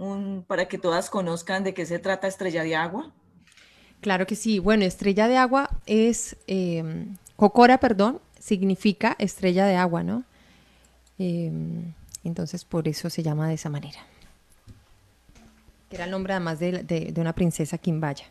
para 0.48 0.68
que 0.68 0.78
todas 0.78 1.10
conozcan 1.10 1.64
de 1.64 1.74
qué 1.74 1.86
se 1.86 2.00
trata 2.00 2.28
Estrella 2.28 2.64
de 2.64 2.76
Agua. 2.76 3.12
Claro 4.02 4.28
que 4.28 4.36
sí. 4.36 4.60
Bueno, 4.60 4.86
Estrella 4.86 5.28
de 5.28 5.38
Agua 5.38 5.70
es, 5.86 6.38
eh, 6.48 7.08
Cocora, 7.36 7.80
perdón, 7.80 8.20
significa 8.40 9.16
estrella 9.20 9.66
de 9.66 9.76
agua, 9.76 10.04
¿no? 10.04 10.24
Eh, 11.20 11.52
entonces 12.24 12.66
por 12.66 12.88
eso 12.88 13.10
se 13.10 13.22
llama 13.22 13.48
de 13.48 13.56
esa 13.56 13.70
manera. 13.70 14.00
Que 15.90 15.98
era 15.98 16.06
el 16.06 16.12
nombre 16.12 16.34
además 16.34 16.60
de, 16.60 16.84
de, 16.84 17.12
de 17.12 17.22
una 17.22 17.34
princesa 17.34 17.78
quimbaya. 17.78 18.26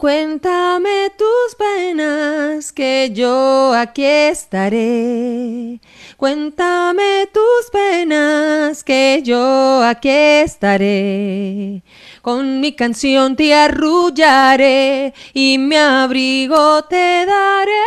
Cuéntame 0.00 1.12
tus 1.18 1.54
penas, 1.58 2.72
que 2.72 3.10
yo 3.12 3.74
aquí 3.74 4.02
estaré. 4.02 5.78
Cuéntame 6.16 7.28
tus 7.30 7.70
penas, 7.70 8.82
que 8.82 9.20
yo 9.22 9.84
aquí 9.84 10.08
estaré. 10.08 11.82
Con 12.22 12.60
mi 12.60 12.72
canción 12.72 13.36
te 13.36 13.52
arrullaré 13.52 15.12
y 15.34 15.58
mi 15.58 15.76
abrigo 15.76 16.82
te 16.84 17.26
daré. 17.26 17.84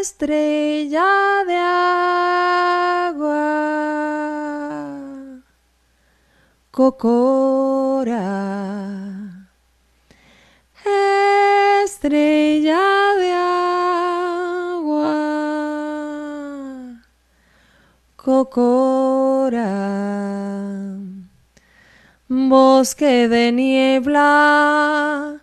estrella 0.00 1.44
de 1.46 1.56
agua. 1.56 1.84
Cocora, 6.72 8.24
estrella 11.84 13.14
de 13.18 13.32
agua, 13.32 15.14
Cocora, 18.16 19.68
bosque 22.28 23.28
de 23.28 23.52
niebla, 23.52 25.42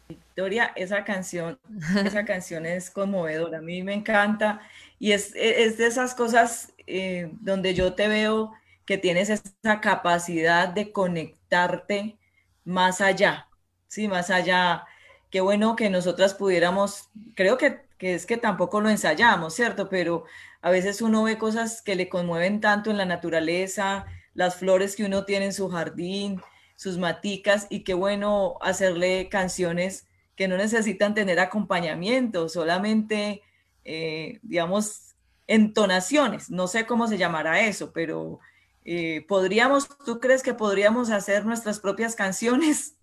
Victoria, 0.08 0.72
esa 0.74 1.04
canción, 1.04 1.58
esa 2.04 2.24
canción 2.26 2.66
es 2.66 2.90
conmovedora, 2.90 3.58
a 3.58 3.62
mí 3.62 3.82
me 3.82 3.94
encanta 3.94 4.60
y 4.98 5.12
es, 5.12 5.32
es 5.36 5.78
de 5.78 5.86
esas 5.86 6.14
cosas 6.14 6.72
eh, 6.86 7.30
donde 7.40 7.74
yo 7.74 7.94
te 7.94 8.08
veo 8.08 8.52
que 8.84 8.98
tienes 8.98 9.30
esa 9.30 9.80
capacidad 9.80 10.68
de 10.68 10.92
conectarte 10.92 12.18
más 12.64 13.00
allá, 13.00 13.48
sí, 13.94 14.08
más 14.08 14.30
allá. 14.30 14.84
Qué 15.30 15.40
bueno 15.40 15.76
que 15.76 15.88
nosotras 15.88 16.34
pudiéramos, 16.34 17.10
creo 17.34 17.56
que, 17.58 17.82
que 17.98 18.14
es 18.14 18.26
que 18.26 18.36
tampoco 18.36 18.80
lo 18.80 18.90
ensayamos, 18.90 19.54
¿cierto? 19.54 19.88
Pero 19.88 20.24
a 20.62 20.70
veces 20.70 21.00
uno 21.00 21.22
ve 21.22 21.38
cosas 21.38 21.80
que 21.82 21.94
le 21.94 22.08
conmueven 22.08 22.60
tanto 22.60 22.90
en 22.90 22.96
la 22.96 23.04
naturaleza, 23.04 24.06
las 24.34 24.56
flores 24.56 24.96
que 24.96 25.04
uno 25.04 25.24
tiene 25.24 25.46
en 25.46 25.52
su 25.52 25.68
jardín, 25.68 26.42
sus 26.76 26.98
maticas, 26.98 27.66
y 27.70 27.84
qué 27.84 27.94
bueno 27.94 28.58
hacerle 28.60 29.28
canciones 29.28 30.06
que 30.36 30.48
no 30.48 30.56
necesitan 30.56 31.14
tener 31.14 31.38
acompañamiento, 31.38 32.48
solamente, 32.48 33.42
eh, 33.84 34.40
digamos, 34.42 35.14
entonaciones. 35.46 36.50
No 36.50 36.66
sé 36.66 36.86
cómo 36.86 37.06
se 37.06 37.18
llamará 37.18 37.60
eso, 37.60 37.92
pero 37.92 38.40
eh, 38.84 39.24
podríamos, 39.28 39.88
¿tú 40.04 40.18
crees 40.18 40.42
que 40.42 40.54
podríamos 40.54 41.10
hacer 41.10 41.46
nuestras 41.46 41.78
propias 41.78 42.16
canciones? 42.16 42.96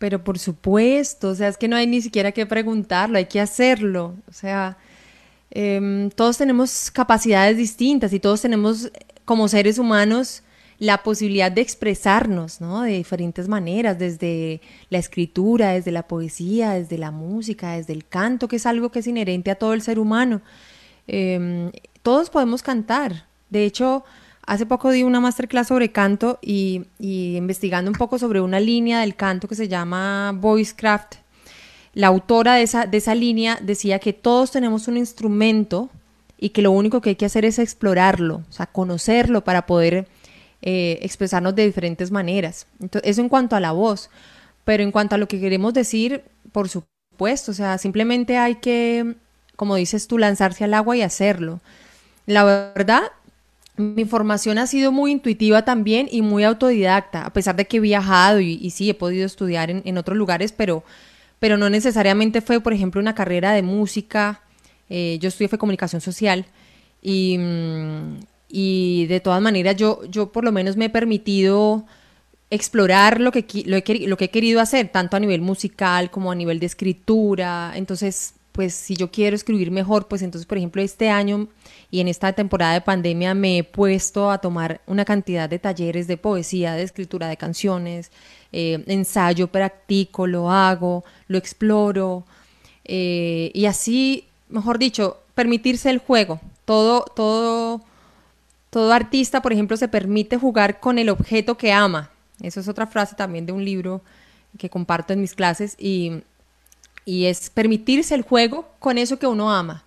Pero 0.00 0.24
por 0.24 0.38
supuesto, 0.38 1.28
o 1.28 1.34
sea, 1.34 1.48
es 1.48 1.58
que 1.58 1.68
no 1.68 1.76
hay 1.76 1.86
ni 1.86 2.00
siquiera 2.00 2.32
que 2.32 2.46
preguntarlo, 2.46 3.18
hay 3.18 3.26
que 3.26 3.38
hacerlo. 3.38 4.14
O 4.26 4.32
sea, 4.32 4.78
em, 5.50 6.08
todos 6.10 6.38
tenemos 6.38 6.90
capacidades 6.90 7.58
distintas 7.58 8.14
y 8.14 8.18
todos 8.18 8.40
tenemos 8.40 8.90
como 9.26 9.46
seres 9.46 9.78
humanos 9.78 10.42
la 10.78 11.02
posibilidad 11.02 11.52
de 11.52 11.60
expresarnos, 11.60 12.62
¿no? 12.62 12.80
De 12.80 12.92
diferentes 12.92 13.46
maneras, 13.46 13.98
desde 13.98 14.62
la 14.88 14.96
escritura, 14.96 15.72
desde 15.72 15.92
la 15.92 16.08
poesía, 16.08 16.70
desde 16.70 16.96
la 16.96 17.10
música, 17.10 17.76
desde 17.76 17.92
el 17.92 18.06
canto, 18.06 18.48
que 18.48 18.56
es 18.56 18.64
algo 18.64 18.90
que 18.90 19.00
es 19.00 19.06
inherente 19.06 19.50
a 19.50 19.56
todo 19.56 19.74
el 19.74 19.82
ser 19.82 19.98
humano. 19.98 20.40
Em, 21.06 21.70
todos 22.02 22.30
podemos 22.30 22.62
cantar. 22.62 23.26
De 23.50 23.66
hecho, 23.66 24.02
hace 24.46 24.66
poco 24.66 24.90
di 24.90 25.02
una 25.02 25.20
masterclass 25.20 25.68
sobre 25.68 25.92
canto 25.92 26.38
y, 26.42 26.82
investigando 26.98 27.90
un 27.90 27.96
poco 27.96 28.18
sobre 28.18 28.40
una 28.40 28.60
línea 28.60 29.00
del 29.00 29.14
canto 29.14 29.48
que 29.48 29.54
se 29.54 29.68
llama 29.68 30.32
Voicecraft. 30.34 31.16
La 31.94 32.08
autora 32.08 32.54
de 32.54 32.62
esa, 32.62 32.86
de 32.86 32.98
esa 32.98 33.14
línea 33.14 33.58
decía 33.60 33.98
que 33.98 34.12
todos 34.12 34.50
tenemos 34.50 34.88
un 34.88 34.96
instrumento 34.96 35.90
y 36.38 36.50
que 36.50 36.62
lo 36.62 36.70
único 36.70 37.00
que 37.00 37.10
hay 37.10 37.16
que 37.16 37.26
hacer 37.26 37.44
es 37.44 37.58
explorarlo, 37.58 38.42
o 38.48 38.52
sea, 38.52 38.66
conocerlo 38.66 39.44
para 39.44 39.66
poder 39.66 40.08
eh, 40.62 40.98
expresarnos 41.02 41.54
de 41.54 41.66
diferentes 41.66 42.10
maneras. 42.10 42.66
Eso 43.02 43.20
en 43.20 43.28
cuanto 43.28 43.56
a 43.56 43.60
la 43.60 43.72
voz, 43.72 44.10
pero 44.64 44.82
en 44.82 44.92
cuanto 44.92 45.14
a 45.14 45.18
lo 45.18 45.28
que 45.28 45.40
queremos 45.40 45.74
decir, 45.74 46.22
por 46.52 46.68
supuesto, 46.68 47.50
o 47.52 47.54
sea, 47.54 47.78
simplemente 47.78 48.36
hay 48.36 48.56
que, 48.56 49.16
como 49.56 49.76
dices 49.76 50.06
tú, 50.06 50.18
lanzarse 50.18 50.64
al 50.64 50.74
agua 50.74 50.96
y 50.96 51.02
hacerlo. 51.02 51.60
La 52.26 52.44
verdad, 52.44 53.02
mi 53.80 54.04
formación 54.04 54.58
ha 54.58 54.66
sido 54.66 54.92
muy 54.92 55.12
intuitiva 55.12 55.64
también 55.64 56.08
y 56.10 56.22
muy 56.22 56.44
autodidacta, 56.44 57.24
a 57.24 57.32
pesar 57.32 57.56
de 57.56 57.66
que 57.66 57.78
he 57.78 57.80
viajado 57.80 58.40
y, 58.40 58.70
sí, 58.70 58.90
he 58.90 58.94
podido 58.94 59.26
estudiar 59.26 59.70
en, 59.70 59.98
otros 59.98 60.16
lugares, 60.16 60.52
pero, 60.52 60.84
pero 61.38 61.56
no 61.56 61.70
necesariamente 61.70 62.40
fue, 62.40 62.60
por 62.60 62.72
ejemplo, 62.72 63.00
una 63.00 63.14
carrera 63.14 63.52
de 63.52 63.62
música. 63.62 64.42
Eh, 64.88 65.18
yo 65.20 65.28
estudié 65.28 65.48
comunicación 65.58 66.00
social 66.00 66.46
y, 67.02 67.38
mm, 67.38 68.20
y 68.48 69.06
de 69.06 69.20
todas 69.20 69.40
maneras 69.40 69.76
yo, 69.76 70.04
yo 70.06 70.32
por 70.32 70.44
lo 70.44 70.52
menos 70.52 70.76
me 70.76 70.86
he 70.86 70.90
permitido 70.90 71.86
explorar 72.50 73.20
lo 73.20 73.30
que, 73.30 73.44
lo, 73.66 73.76
he, 73.76 74.08
lo 74.08 74.16
que 74.16 74.24
he 74.26 74.30
querido 74.30 74.60
hacer, 74.60 74.88
tanto 74.88 75.16
a 75.16 75.20
nivel 75.20 75.40
musical 75.40 76.10
como 76.10 76.32
a 76.32 76.34
nivel 76.34 76.58
de 76.58 76.66
escritura. 76.66 77.72
Entonces, 77.76 78.34
pues 78.52 78.74
si 78.74 78.96
yo 78.96 79.10
quiero 79.10 79.36
escribir 79.36 79.70
mejor, 79.70 80.08
pues 80.08 80.22
entonces, 80.22 80.46
por 80.46 80.58
ejemplo, 80.58 80.82
este 80.82 81.08
año 81.10 81.48
y 81.90 82.00
en 82.00 82.08
esta 82.08 82.32
temporada 82.32 82.74
de 82.74 82.80
pandemia 82.80 83.34
me 83.34 83.58
he 83.58 83.64
puesto 83.64 84.30
a 84.30 84.38
tomar 84.38 84.80
una 84.86 85.04
cantidad 85.04 85.48
de 85.48 85.58
talleres 85.58 86.06
de 86.06 86.16
poesía, 86.16 86.74
de 86.74 86.82
escritura 86.82 87.28
de 87.28 87.36
canciones, 87.36 88.10
eh, 88.52 88.84
ensayo, 88.86 89.48
practico, 89.48 90.26
lo 90.26 90.50
hago, 90.50 91.04
lo 91.26 91.38
exploro. 91.38 92.24
Eh, 92.84 93.50
y 93.54 93.66
así, 93.66 94.26
mejor 94.48 94.78
dicho, 94.78 95.18
permitirse 95.34 95.90
el 95.90 95.98
juego. 95.98 96.40
Todo, 96.64 97.04
todo 97.16 97.82
todo 98.70 98.92
artista, 98.92 99.42
por 99.42 99.52
ejemplo, 99.52 99.76
se 99.76 99.88
permite 99.88 100.36
jugar 100.36 100.78
con 100.78 100.98
el 100.98 101.08
objeto 101.08 101.58
que 101.58 101.72
ama. 101.72 102.10
Eso 102.40 102.60
es 102.60 102.68
otra 102.68 102.86
frase 102.86 103.16
también 103.16 103.44
de 103.44 103.52
un 103.52 103.64
libro 103.64 104.00
que 104.58 104.70
comparto 104.70 105.12
en 105.12 105.20
mis 105.20 105.34
clases 105.34 105.74
y, 105.78 106.22
y 107.04 107.26
es 107.26 107.50
permitirse 107.50 108.14
el 108.14 108.22
juego 108.22 108.68
con 108.78 108.96
eso 108.96 109.18
que 109.18 109.26
uno 109.26 109.50
ama. 109.52 109.84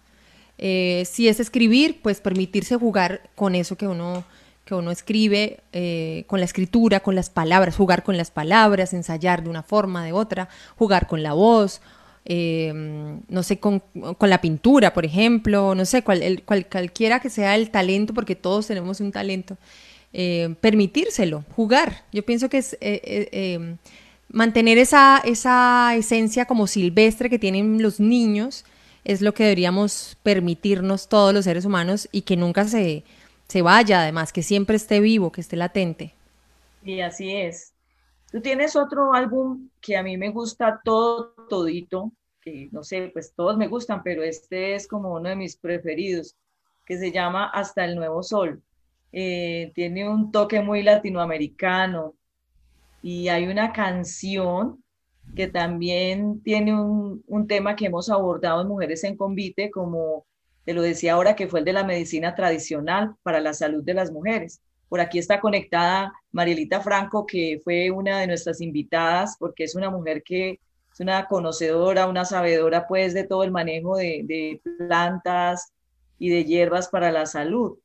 Eh, 0.66 1.03
si 1.05 1.28
es 1.28 1.41
escribir, 1.41 1.99
pues 2.01 2.22
permitirse 2.22 2.78
jugar 2.78 3.30
con 3.36 3.53
eso 3.53 3.76
que 3.76 3.86
uno, 3.86 4.24
que 4.64 4.74
uno 4.74 4.91
escribe, 4.91 5.59
eh, 5.74 6.24
con 6.28 6.39
la 6.39 6.45
escritura, 6.45 7.01
con 7.01 7.16
las 7.16 7.30
palabras, 7.30 7.76
jugar 7.76 8.03
con 8.03 8.16
las 8.16 8.32
palabras, 8.32 8.93
ensayar 8.93 9.43
de 9.43 9.49
una 9.49 9.64
forma, 9.64 10.05
de 10.05 10.14
otra, 10.14 10.47
jugar 10.78 11.07
con 11.07 11.22
la 11.22 11.34
voz, 11.34 11.82
eh, 12.26 12.72
no 13.28 13.43
sé, 13.43 13.59
con, 13.59 13.82
con, 14.18 14.30
la 14.30 14.39
pintura, 14.39 14.93
por 14.93 15.03
ejemplo, 15.03 15.76
no 15.76 15.84
sé, 15.84 16.03
cual, 16.03 16.24
el, 16.24 16.43
cual, 16.43 16.66
cualquiera 16.68 17.20
que 17.20 17.30
sea 17.30 17.55
el 17.55 17.70
talento, 17.70 18.14
porque 18.14 18.36
todos 18.36 18.68
tenemos 18.68 19.01
un 19.01 19.11
talento, 19.11 19.57
eh, 20.14 20.55
permitírselo, 20.61 21.43
jugar. 21.55 22.05
Yo 22.11 22.24
pienso 22.24 22.47
que 22.47 22.59
es 22.59 22.74
eh, 22.80 23.30
eh, 23.32 23.76
mantener 24.30 24.78
esa, 24.78 25.22
esa 25.26 25.95
esencia 25.95 26.45
como 26.45 26.68
silvestre 26.68 27.30
que 27.30 27.39
tienen 27.39 27.82
los 27.82 27.99
niños, 27.99 28.64
es 29.04 29.22
lo 29.22 29.34
que 29.34 29.43
deberíamos 29.43 30.18
permitirnos 30.24 31.08
todos 31.10 31.34
los 31.34 31.45
seres 31.45 31.66
humanos 31.66 32.08
y 32.12 32.22
que 32.24 32.38
nunca 32.38 32.66
se, 32.66 33.04
se 33.47 33.62
vaya, 33.62 34.01
además, 34.01 34.34
que 34.34 34.43
siempre 34.43 34.76
esté 34.78 34.99
vivo, 34.99 35.32
que 35.32 35.41
esté 35.41 35.56
latente. 35.58 36.14
Y 36.82 37.01
así 37.01 37.36
es. 37.36 37.74
Tú 38.32 38.41
tienes 38.41 38.76
otro 38.76 39.14
álbum 39.14 39.70
que 39.82 39.97
a 39.97 40.04
mí 40.04 40.18
me 40.18 40.30
gusta 40.32 40.82
todo, 40.84 41.34
todito, 41.49 42.12
que 42.41 42.70
no 42.72 42.84
sé, 42.84 43.10
pues 43.14 43.34
todos 43.36 43.58
me 43.58 43.68
gustan, 43.68 44.04
pero 44.04 44.24
este 44.24 44.76
es 44.76 44.88
como 44.88 45.14
uno 45.14 45.30
de 45.30 45.36
mis 45.36 45.56
preferidos, 45.58 46.36
que 46.86 46.97
se 46.97 47.12
llama 47.12 47.49
Hasta 47.49 47.86
el 47.86 47.95
Nuevo 47.95 48.24
Sol. 48.24 48.64
Eh, 49.12 49.72
tiene 49.76 50.10
un 50.10 50.32
toque 50.32 50.62
muy 50.62 50.84
latinoamericano 50.84 52.16
y 53.01 53.28
hay 53.30 53.47
una 53.47 53.72
canción 53.74 54.83
que 55.36 55.48
también 55.48 56.42
tiene 56.44 56.80
un, 56.80 57.24
un 57.28 57.48
tema 57.48 57.76
que 57.76 57.88
hemos 57.88 58.10
abordado 58.10 58.62
en 58.62 58.68
Mujeres 58.68 59.04
en 59.04 59.18
Convite, 59.18 59.72
como 59.72 60.26
te 60.66 60.74
lo 60.74 60.82
decía 60.82 61.14
ahora, 61.14 61.36
que 61.36 61.48
fue 61.48 61.60
el 61.60 61.66
de 61.66 61.74
la 61.74 61.84
medicina 61.84 62.36
tradicional 62.36 63.16
para 63.24 63.40
la 63.40 63.54
salud 63.54 63.84
de 63.84 63.94
las 63.94 64.12
mujeres. 64.12 64.62
Por 64.90 65.02
aquí 65.02 65.18
está 65.18 65.40
conectada 65.40 66.14
Marielita 66.32 66.80
Franco, 66.82 67.26
que 67.26 67.60
fue 67.64 67.90
una 67.92 68.20
de 68.20 68.28
nuestras 68.28 68.62
invitadas, 68.62 69.36
porque 69.40 69.64
es 69.64 69.76
una 69.76 69.90
mujer 69.90 70.24
que 70.24 70.60
es 70.94 71.00
una 71.00 71.26
conocedora, 71.28 72.08
una 72.08 72.26
sabedora 72.26 72.88
pues 72.88 73.14
de 73.14 73.24
todo 73.24 73.44
el 73.44 73.52
manejo 73.52 73.98
de, 73.98 74.22
de 74.26 74.62
plantas 74.88 75.74
y 76.20 76.30
de 76.30 76.46
hierbas 76.46 76.90
para 76.90 77.12
la 77.12 77.26
salud. 77.26 77.80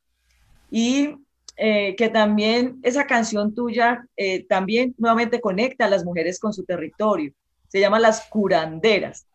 Y 0.71 1.17
eh, 1.61 1.97
que 1.97 2.09
también 2.09 2.79
esa 2.85 3.05
canción 3.09 3.53
tuya 3.53 4.07
eh, 4.17 4.47
también 4.47 4.95
nuevamente 4.97 5.41
conecta 5.41 5.87
a 5.87 5.91
las 5.91 6.05
mujeres 6.05 6.39
con 6.39 6.53
su 6.53 6.65
territorio. 6.65 7.33
Se 7.67 7.81
llama 7.81 7.99
Las 7.99 8.29
Curanderas. 8.29 9.27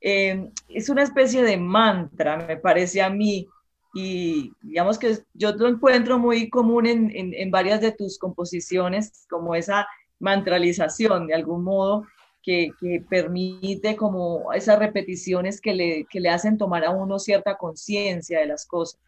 Eh, 0.00 0.50
es 0.68 0.88
una 0.88 1.02
especie 1.02 1.42
de 1.42 1.56
mantra, 1.56 2.36
me 2.36 2.58
parece 2.58 3.02
a 3.02 3.10
mí, 3.10 3.48
y 3.92 4.52
digamos 4.62 5.00
que 5.00 5.18
yo 5.32 5.52
lo 5.52 5.66
encuentro 5.66 6.16
muy 6.16 6.48
común 6.48 6.86
en, 6.86 7.10
en, 7.10 7.34
en, 7.34 7.50
varias 7.50 7.80
de 7.80 7.90
tus 7.90 8.18
composiciones, 8.18 9.26
como 9.28 9.56
esa 9.56 9.88
mantralización 10.20 11.26
de 11.26 11.34
algún 11.34 11.64
modo 11.64 12.06
que, 12.40 12.70
que 12.78 13.04
permite 13.08 13.96
como 13.96 14.52
esas 14.52 14.78
repeticiones 14.78 15.60
que 15.60 15.74
le, 15.74 16.06
que 16.08 16.20
le 16.20 16.28
hacen 16.28 16.56
tomar 16.56 16.84
a 16.84 16.90
uno 16.90 17.18
cierta 17.18 17.56
conciencia 17.56 18.38
de 18.38 18.46
las 18.46 18.64
cosas. 18.64 19.00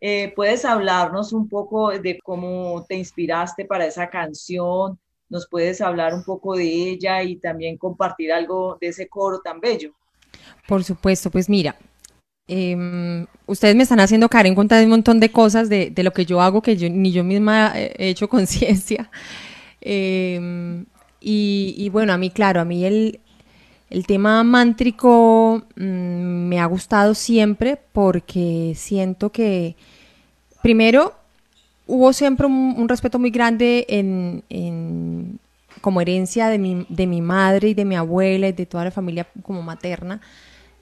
Eh, 0.00 0.32
¿Puedes 0.36 0.64
hablarnos 0.64 1.32
un 1.32 1.48
poco 1.48 1.90
de 1.90 2.18
cómo 2.22 2.84
te 2.88 2.96
inspiraste 2.96 3.64
para 3.64 3.86
esa 3.86 4.08
canción? 4.08 4.98
nos 5.28 5.48
puedes 5.48 5.80
hablar 5.80 6.14
un 6.14 6.24
poco 6.24 6.56
de 6.56 6.90
ella 6.90 7.22
y 7.22 7.36
también 7.36 7.76
compartir 7.76 8.32
algo 8.32 8.78
de 8.80 8.88
ese 8.88 9.08
coro 9.08 9.40
tan 9.40 9.60
bello. 9.60 9.92
Por 10.66 10.84
supuesto, 10.84 11.30
pues 11.30 11.48
mira, 11.48 11.76
em, 12.46 13.26
ustedes 13.46 13.74
me 13.74 13.82
están 13.82 14.00
haciendo 14.00 14.28
caer 14.28 14.46
en 14.46 14.54
cuenta 14.54 14.76
de 14.76 14.84
un 14.84 14.90
montón 14.90 15.20
de 15.20 15.30
cosas 15.30 15.68
de, 15.68 15.92
lo 15.96 16.12
que 16.12 16.26
yo 16.26 16.40
hago 16.40 16.62
que 16.62 16.76
yo, 16.76 16.88
ni 16.88 17.12
yo 17.12 17.24
misma 17.24 17.72
he 17.74 18.08
hecho 18.10 18.28
conciencia. 18.28 19.10
Em, 19.80 20.86
y, 21.20 21.88
bueno, 21.90 22.12
a 22.12 22.18
mí, 22.18 22.30
claro, 22.30 22.60
a 22.60 22.64
mí 22.64 22.84
el, 22.84 23.20
tema 24.06 24.42
mántrico 24.42 25.62
mm, 25.76 26.48
me 26.48 26.60
ha 26.60 26.66
gustado 26.66 27.14
siempre 27.14 27.78
porque 27.92 28.72
siento 28.76 29.30
que, 29.30 29.76
primero, 30.62 31.14
hubo 31.86 32.12
siempre 32.12 32.46
un, 32.46 32.88
respeto 32.88 33.18
muy 33.18 33.30
grande 33.30 33.86
en, 33.88 35.38
como 35.80 36.00
herencia 36.00 36.48
de 36.48 36.58
mi, 36.58 36.86
de 36.88 37.06
mi 37.06 37.20
madre 37.20 37.68
y 37.68 37.74
de 37.74 37.84
mi 37.84 37.96
abuela 37.96 38.48
y 38.48 38.52
de 38.52 38.66
toda 38.66 38.84
la 38.84 38.90
familia 38.90 39.26
como 39.42 39.62
materna, 39.62 40.20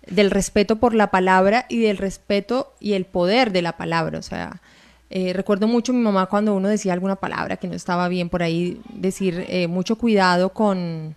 del 0.06 0.30
respeto 0.30 0.76
por 0.76 0.94
la 0.94 1.10
palabra 1.10 1.66
y 1.68 1.80
del 1.80 1.98
respeto 1.98 2.72
y 2.80 2.94
el 2.94 3.04
poder 3.04 3.52
de 3.52 3.62
la 3.62 3.76
palabra. 3.76 4.18
O 4.18 4.22
sea, 4.22 4.62
eh, 5.10 5.32
recuerdo 5.32 5.68
mucho 5.68 5.92
a 5.92 5.94
mi 5.94 6.00
mamá 6.00 6.26
cuando 6.26 6.54
uno 6.54 6.68
decía 6.68 6.92
alguna 6.92 7.16
palabra 7.16 7.56
que 7.56 7.68
no 7.68 7.74
estaba 7.74 8.08
bien 8.08 8.28
por 8.30 8.42
ahí, 8.42 8.80
decir 8.92 9.44
eh, 9.48 9.68
mucho 9.68 9.96
cuidado 9.96 10.50
con, 10.50 11.14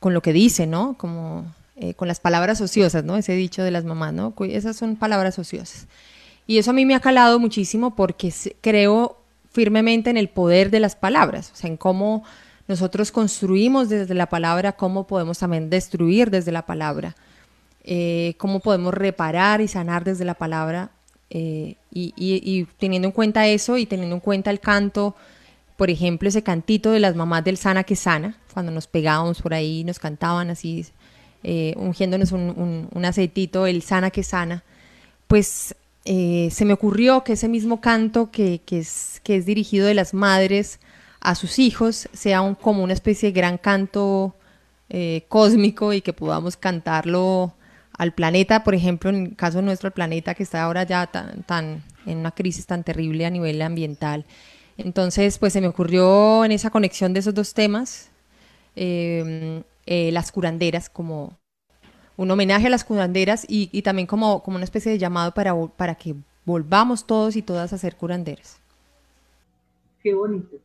con, 0.00 0.14
lo 0.14 0.22
que 0.22 0.32
dice, 0.32 0.66
¿no? 0.66 0.96
Como 0.98 1.46
eh, 1.76 1.94
con 1.94 2.08
las 2.08 2.20
palabras 2.20 2.60
ociosas, 2.60 3.04
¿no? 3.04 3.16
Ese 3.16 3.34
dicho 3.34 3.62
de 3.62 3.70
las 3.70 3.84
mamás, 3.84 4.12
¿no? 4.12 4.34
Esas 4.48 4.76
son 4.76 4.96
palabras 4.96 5.38
ociosas. 5.38 5.86
Y 6.46 6.58
eso 6.58 6.70
a 6.70 6.74
mí 6.74 6.86
me 6.86 6.94
ha 6.94 7.00
calado 7.00 7.38
muchísimo 7.38 7.94
porque 7.94 8.32
creo 8.60 9.18
firmemente 9.50 10.10
en 10.10 10.16
el 10.16 10.28
poder 10.28 10.70
de 10.70 10.80
las 10.80 10.96
palabras, 10.96 11.50
o 11.52 11.56
sea, 11.56 11.68
en 11.68 11.76
cómo 11.76 12.24
nosotros 12.68 13.12
construimos 13.12 13.88
desde 13.88 14.14
la 14.14 14.28
palabra, 14.28 14.72
cómo 14.72 15.06
podemos 15.06 15.38
también 15.38 15.70
destruir 15.70 16.30
desde 16.30 16.52
la 16.52 16.64
palabra, 16.66 17.16
cómo 18.36 18.60
podemos 18.60 18.92
reparar 18.92 19.60
y 19.60 19.68
sanar 19.68 20.04
desde 20.04 20.24
la 20.24 20.34
palabra 20.34 20.90
eh, 21.30 21.76
y, 21.92 22.64
teniendo 22.78 23.08
en 23.08 23.12
cuenta 23.12 23.46
eso 23.46 23.76
y 23.76 23.86
teniendo 23.86 24.14
en 24.14 24.20
cuenta 24.20 24.50
el 24.50 24.60
canto, 24.60 25.14
por 25.78 25.90
ejemplo, 25.90 26.28
ese 26.28 26.42
cantito 26.42 26.90
de 26.90 26.98
las 26.98 27.14
mamás 27.14 27.44
del 27.44 27.56
Sana 27.56 27.84
que 27.84 27.94
Sana, 27.94 28.36
cuando 28.52 28.72
nos 28.72 28.88
pegábamos 28.88 29.40
por 29.40 29.54
ahí, 29.54 29.84
nos 29.84 30.00
cantaban 30.00 30.50
así, 30.50 30.84
eh, 31.44 31.72
ungiéndonos 31.76 32.32
un, 32.32 33.04
aceitito, 33.04 33.64
el 33.64 33.82
Sana 33.82 34.10
que 34.10 34.24
Sana, 34.24 34.64
pues 35.28 35.76
eh, 36.04 36.48
se 36.50 36.64
me 36.64 36.72
ocurrió 36.72 37.22
que 37.22 37.34
ese 37.34 37.46
mismo 37.48 37.80
canto 37.80 38.32
que, 38.32 38.60
es, 38.68 39.20
que 39.22 39.36
es 39.36 39.46
dirigido 39.46 39.86
de 39.86 39.94
las 39.94 40.14
madres 40.14 40.80
a 41.20 41.36
sus 41.36 41.60
hijos 41.60 42.08
sea 42.12 42.40
un, 42.40 42.56
como 42.56 42.82
una 42.82 42.92
especie 42.92 43.28
de 43.28 43.40
gran 43.40 43.56
canto 43.56 44.34
cósmico 45.28 45.92
y 45.92 46.00
que 46.00 46.12
podamos 46.12 46.56
cantarlo 46.56 47.54
al 47.92 48.12
planeta, 48.12 48.64
por 48.64 48.74
ejemplo, 48.74 49.10
en 49.10 49.26
el 49.26 49.36
caso 49.36 49.62
nuestro, 49.62 49.86
el 49.86 49.92
planeta 49.92 50.34
que 50.34 50.42
está 50.42 50.64
ahora 50.64 50.82
ya 50.82 51.06
tan 51.06 51.84
en 52.06 52.18
una 52.18 52.32
crisis 52.32 52.66
tan 52.66 52.82
terrible 52.82 53.26
a 53.26 53.30
nivel 53.30 53.62
ambiental. 53.62 54.24
Entonces, 54.78 55.38
pues 55.38 55.52
se 55.52 55.60
me 55.60 55.68
ocurrió 55.68 56.44
en 56.44 56.52
esa 56.52 56.70
conexión 56.70 57.12
de 57.12 57.20
esos 57.20 57.34
dos 57.34 57.52
temas, 57.52 58.10
em, 58.76 59.62
eh, 59.86 60.10
las 60.12 60.32
curanderas, 60.32 60.88
como 60.88 61.36
un 62.16 62.30
homenaje 62.30 62.68
a 62.68 62.70
las 62.70 62.84
curanderas 62.84 63.44
y, 63.48 63.68
y, 63.72 63.82
también 63.82 64.06
como, 64.06 64.42
como 64.42 64.56
una 64.56 64.64
especie 64.64 64.90
de 64.90 64.98
llamado 64.98 65.32
para, 65.34 65.54
para 65.76 65.94
que 65.94 66.14
volvamos 66.44 67.06
todos 67.06 67.36
y 67.36 67.42
todas 67.42 67.72
a 67.72 67.78
ser 67.78 67.96
curanderas. 67.96 68.58
Qué 70.02 70.14
bonito 70.14 70.58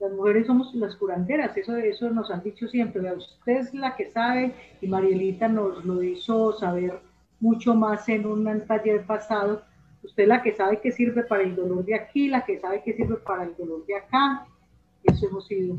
las 0.00 0.12
mujeres 0.12 0.46
somos 0.46 0.74
las 0.74 0.94
curanderas, 0.96 1.56
eso, 1.56 1.76
eso 1.76 2.10
nos 2.10 2.30
han 2.30 2.42
dicho 2.42 2.68
siempre, 2.68 3.00
usted 3.12 3.56
es 3.56 3.74
la 3.74 3.96
que 3.96 4.10
sabe 4.10 4.54
y 4.80 4.86
Marielita 4.86 5.48
nos 5.48 5.84
lo 5.84 6.02
hizo 6.02 6.52
saber 6.52 7.00
mucho 7.40 7.74
más 7.74 8.08
en 8.08 8.26
un 8.26 8.66
taller 8.66 9.04
pasado, 9.06 9.62
usted 10.06 10.26
la 10.26 10.42
que 10.42 10.54
sabe 10.54 10.80
que 10.80 10.92
sirve 10.92 11.24
para 11.24 11.42
el 11.42 11.54
dolor 11.54 11.84
de 11.84 11.94
aquí, 11.94 12.28
la 12.28 12.44
que 12.44 12.58
sabe 12.58 12.82
que 12.82 12.94
sirve 12.94 13.16
para 13.16 13.44
el 13.44 13.54
dolor 13.56 13.84
de 13.86 13.96
acá, 13.96 14.46
eso 15.04 15.26
hemos 15.26 15.46
sido 15.46 15.76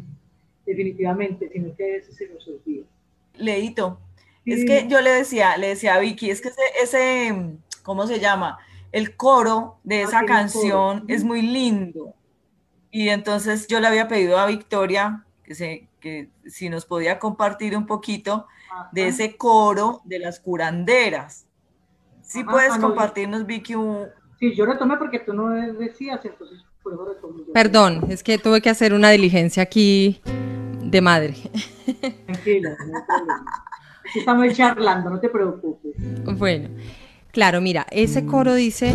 definitivamente, 0.66 1.50
sino 1.50 1.76
que 1.76 1.84
a 1.84 1.88
veces 1.88 2.16
se 2.16 2.30
nos 2.30 2.48
olvida. 2.48 2.86
Leito, 3.36 4.00
es 4.46 4.66
que 4.66 4.88
yo 4.88 5.02
le 5.02 5.12
decía, 5.12 5.58
le 5.58 5.70
decía 5.70 5.96
a 5.96 6.00
Vicky, 6.00 6.30
es 6.30 6.42
que 6.42 6.50
ese, 6.50 6.62
ese 6.82 7.58
¿cómo 7.84 8.08
se 8.08 8.20
llama? 8.20 8.60
El 8.92 9.16
coro 9.16 9.80
de 9.84 10.00
ah, 10.00 10.04
esa 10.04 10.26
canción 10.26 11.06
es 11.08 11.24
muy 11.24 11.42
lindo 11.42 12.14
y 12.92 13.10
entonces 13.10 13.68
yo 13.68 13.80
le 13.80 13.88
había 13.88 14.08
pedido 14.08 14.38
a 14.38 14.48
Victoria 14.48 15.26
que, 15.44 15.56
se, 15.56 15.88
que 16.00 16.30
si 16.46 16.70
nos 16.70 16.86
podía 16.86 17.20
compartir 17.20 17.76
un 17.76 17.86
poquito 17.86 18.48
de 18.92 19.08
ese 19.08 19.38
coro 19.38 20.02
de 20.06 20.20
las 20.20 20.40
curanderas. 20.40 21.47
Si 22.28 22.44
puedes 22.44 22.74
ah, 22.74 22.80
compartirnos, 22.80 23.46
Vicky, 23.46 23.76
un... 23.76 24.08
Sí, 24.40 24.54
yo 24.54 24.66
retomé 24.66 24.98
porque 24.98 25.20
tú 25.20 25.34
no 25.34 25.50
decías, 25.50 26.24
entonces 26.24 26.64
Perdón, 27.54 28.06
es 28.10 28.24
que 28.24 28.38
tuve 28.38 28.62
que 28.62 28.70
hacer 28.70 28.94
una 28.94 29.10
diligencia 29.10 29.64
aquí 29.64 30.22
de 30.84 31.02
madre. 31.02 31.36
Tranquila, 32.26 32.70
no 32.70 33.46
Estamos 34.16 34.54
charlando, 34.54 35.10
no 35.10 35.20
te 35.20 35.28
preocupes. 35.28 35.94
Bueno, 36.38 36.70
claro, 37.32 37.60
mira, 37.60 37.86
ese 37.92 38.26
coro 38.26 38.54
dice 38.54 38.94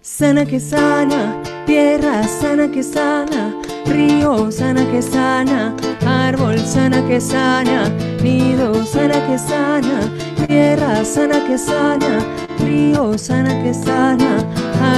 sana 0.00 0.46
que 0.46 0.60
sana, 0.60 1.42
tierra 1.66 2.22
sana 2.22 2.70
que 2.70 2.82
sana, 2.82 3.54
río 3.84 4.50
sana 4.50 4.90
que 4.90 5.02
sana, 5.02 5.76
árbol 6.06 6.58
sana 6.58 7.06
que 7.06 7.20
sana, 7.20 7.90
nido 8.22 8.86
sana 8.86 9.26
que 9.26 9.38
sana, 9.38 10.10
tierra 10.48 11.04
sana 11.04 11.46
que 11.46 11.56
sana, 11.56 12.18
río 12.58 13.16
sana 13.16 13.62
que 13.62 13.72
sana, 13.72 14.38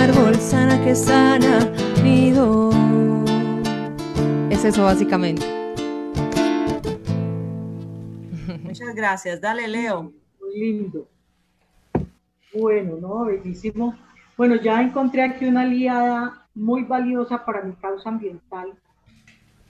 árbol 0.03 0.35
sana 0.37 0.83
que 0.83 0.95
sana, 0.95 1.71
nido. 2.03 2.71
Es 4.49 4.65
eso 4.65 4.85
básicamente. 4.85 5.45
Muchas 8.63 8.95
gracias. 8.95 9.41
Dale, 9.41 9.69
Leo. 9.69 10.13
Muy 10.41 10.59
lindo. 10.59 11.07
Bueno, 12.55 12.97
¿no? 12.99 13.27
Bellísimo 13.27 13.95
bueno, 14.41 14.57
ya 14.57 14.81
encontré 14.81 15.23
aquí 15.23 15.45
una 15.45 15.61
aliada 15.61 16.47
muy 16.55 16.85
valiosa 16.85 17.45
para 17.45 17.61
mi 17.61 17.75
causa 17.75 18.09
ambiental, 18.09 18.73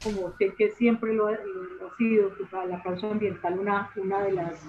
como 0.00 0.32
sé 0.38 0.54
que 0.56 0.70
siempre 0.70 1.12
lo 1.12 1.26
ha, 1.26 1.36
sido, 1.98 2.30
para 2.52 2.66
la 2.66 2.80
causa 2.80 3.10
ambiental 3.10 3.58
una, 3.58 3.90
una 3.96 4.22
de 4.22 4.30
las 4.30 4.62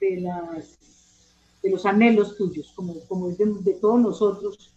de 0.00 0.20
las 0.20 0.78
de 1.62 1.70
los 1.70 1.84
anhelos 1.86 2.36
tuyos, 2.36 2.72
como, 2.74 2.94
como 3.06 3.28
es 3.28 3.38
de, 3.38 3.74
todos 3.74 4.00
nosotros 4.00 4.74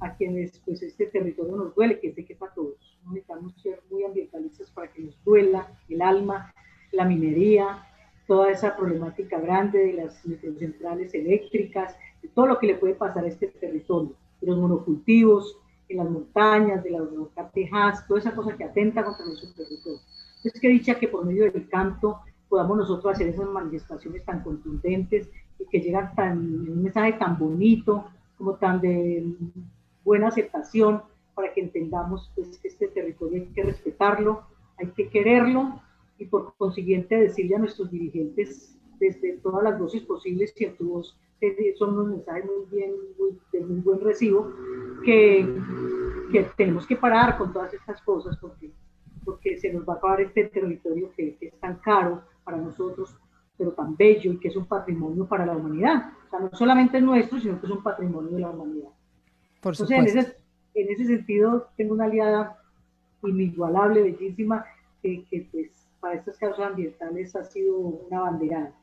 a 0.00 0.16
quienes 0.16 0.60
pues 0.64 0.82
este 0.82 1.06
territorio 1.06 1.56
nos 1.56 1.74
duele, 1.74 2.00
que 2.00 2.12
sé 2.12 2.24
que 2.24 2.34
para 2.34 2.52
todos. 2.54 2.98
Necesitamos 3.06 3.54
ser 3.62 3.80
muy 3.90 4.04
ambientalistas 4.04 4.70
para 4.70 4.92
que 4.92 5.02
nos 5.02 5.24
duela 5.24 5.68
el 5.88 6.02
alma, 6.02 6.52
la 6.92 7.04
minería, 7.04 7.86
toda 8.26 8.50
esa 8.50 8.76
problemática 8.76 9.38
grande 9.38 9.78
de 9.78 9.92
las 9.92 10.22
centrales 10.22 11.14
eléctricas, 11.14 11.94
todo 12.34 12.46
lo 12.46 12.58
que 12.58 12.68
le 12.68 12.74
puede 12.76 12.94
pasar 12.94 13.24
a 13.24 13.28
este 13.28 13.48
territorio, 13.48 14.16
de 14.40 14.46
los 14.48 14.58
monocultivos, 14.58 15.58
en 15.88 15.98
las 15.98 16.10
montañas, 16.10 16.82
de 16.82 16.90
las 16.90 17.02
montañas, 17.02 18.06
toda 18.08 18.20
esa 18.20 18.34
cosa 18.34 18.56
que 18.56 18.64
atenta 18.64 19.04
contra 19.04 19.26
nuestro 19.26 19.52
territorio. 19.52 20.00
Es 20.42 20.60
que 20.60 20.68
dicha 20.68 20.98
que 20.98 21.08
por 21.08 21.24
medio 21.24 21.50
del 21.50 21.68
canto 21.68 22.20
podamos 22.48 22.78
nosotros 22.78 23.14
hacer 23.14 23.28
esas 23.28 23.48
manifestaciones 23.48 24.24
tan 24.24 24.42
contundentes 24.42 25.28
y 25.58 25.66
que 25.66 25.80
llegan 25.80 26.14
tan, 26.14 26.38
un 26.38 26.82
mensaje 26.82 27.14
tan 27.14 27.38
bonito, 27.38 28.04
como 28.36 28.54
tan 28.54 28.80
de 28.80 29.24
buena 30.04 30.28
aceptación, 30.28 31.02
para 31.34 31.52
que 31.52 31.62
entendamos 31.62 32.30
pues, 32.34 32.58
que 32.58 32.68
este 32.68 32.88
territorio 32.88 33.42
hay 33.42 33.48
que 33.48 33.62
respetarlo, 33.62 34.42
hay 34.78 34.88
que 34.88 35.08
quererlo 35.08 35.80
y 36.18 36.26
por 36.26 36.54
consiguiente 36.56 37.16
decirle 37.16 37.56
a 37.56 37.58
nuestros 37.58 37.90
dirigentes 37.90 38.76
desde 39.00 39.38
todas 39.38 39.64
las 39.64 39.78
dosis 39.78 40.02
posibles 40.02 40.54
y 40.56 40.64
en 40.64 40.76
tu 40.76 40.88
voz 40.88 41.16
son 41.76 41.94
unos 41.94 42.08
mensajes 42.08 42.44
muy 42.44 42.78
bien, 42.78 42.92
de 43.52 43.60
muy 43.60 43.80
buen 43.80 44.00
recibo, 44.00 44.50
que, 45.04 45.46
que, 46.32 46.42
tenemos 46.56 46.86
que 46.86 46.96
parar 46.96 47.36
con 47.36 47.52
todas 47.52 47.74
estas 47.74 48.00
cosas 48.02 48.36
porque, 48.38 48.70
porque 49.24 49.58
se 49.58 49.72
nos 49.72 49.86
va 49.86 49.94
a 49.94 49.96
acabar 49.96 50.20
este 50.20 50.44
territorio 50.44 51.10
que, 51.16 51.36
es 51.40 51.60
tan 51.60 51.76
caro 51.76 52.22
para 52.44 52.58
nosotros, 52.58 53.16
pero 53.56 53.72
tan 53.72 53.96
bello 53.96 54.32
y 54.32 54.38
que 54.38 54.48
es 54.48 54.56
un 54.56 54.66
patrimonio 54.66 55.26
para 55.26 55.46
la 55.46 55.56
humanidad. 55.56 56.12
O 56.26 56.30
sea, 56.30 56.40
no 56.40 56.50
solamente 56.52 56.98
es 56.98 57.04
nuestro, 57.04 57.38
sino 57.40 57.60
que 57.60 57.66
es 57.66 57.72
un 57.72 57.82
patrimonio 57.82 58.30
de 58.30 58.40
la 58.40 58.50
humanidad. 58.50 58.90
Por 59.60 59.74
supuesto. 59.74 60.10
en 60.10 60.18
ese, 60.18 60.36
en 60.74 60.88
ese 60.90 61.06
sentido, 61.06 61.68
tengo 61.76 61.94
una 61.94 62.04
aliada 62.04 62.58
inigualable, 63.22 64.02
bellísima, 64.02 64.64
que, 65.02 65.24
que 65.30 65.48
pues 65.50 65.88
para 66.00 66.16
estas 66.16 66.36
causas 66.38 66.66
ambientales 66.66 67.34
ha 67.34 67.44
sido 67.44 67.76
una 67.78 68.20
banderada 68.20 68.74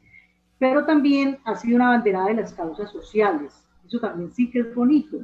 pero 0.61 0.85
también 0.85 1.39
ha 1.43 1.55
sido 1.55 1.77
una 1.77 1.89
banderada 1.89 2.27
de 2.27 2.35
las 2.35 2.53
causas 2.53 2.91
sociales. 2.91 3.51
Eso 3.83 3.99
también 3.99 4.31
sí 4.31 4.51
que 4.51 4.59
es 4.59 4.75
bonito. 4.75 5.17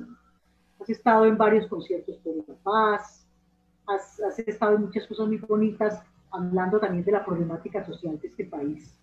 Has 0.82 0.90
estado 0.90 1.28
en 1.28 1.38
varios 1.38 1.68
conciertos 1.68 2.18
por 2.24 2.38
la 2.38 2.56
paz, 2.64 3.24
has, 3.86 4.20
has 4.20 4.40
estado 4.40 4.78
en 4.78 4.82
muchas 4.82 5.06
cosas 5.06 5.28
muy 5.28 5.38
bonitas, 5.38 6.02
hablando 6.32 6.80
también 6.80 7.04
de 7.04 7.12
la 7.12 7.26
problemática 7.26 7.86
social 7.86 8.20
de 8.20 8.28
este 8.28 8.46
país, 8.46 8.98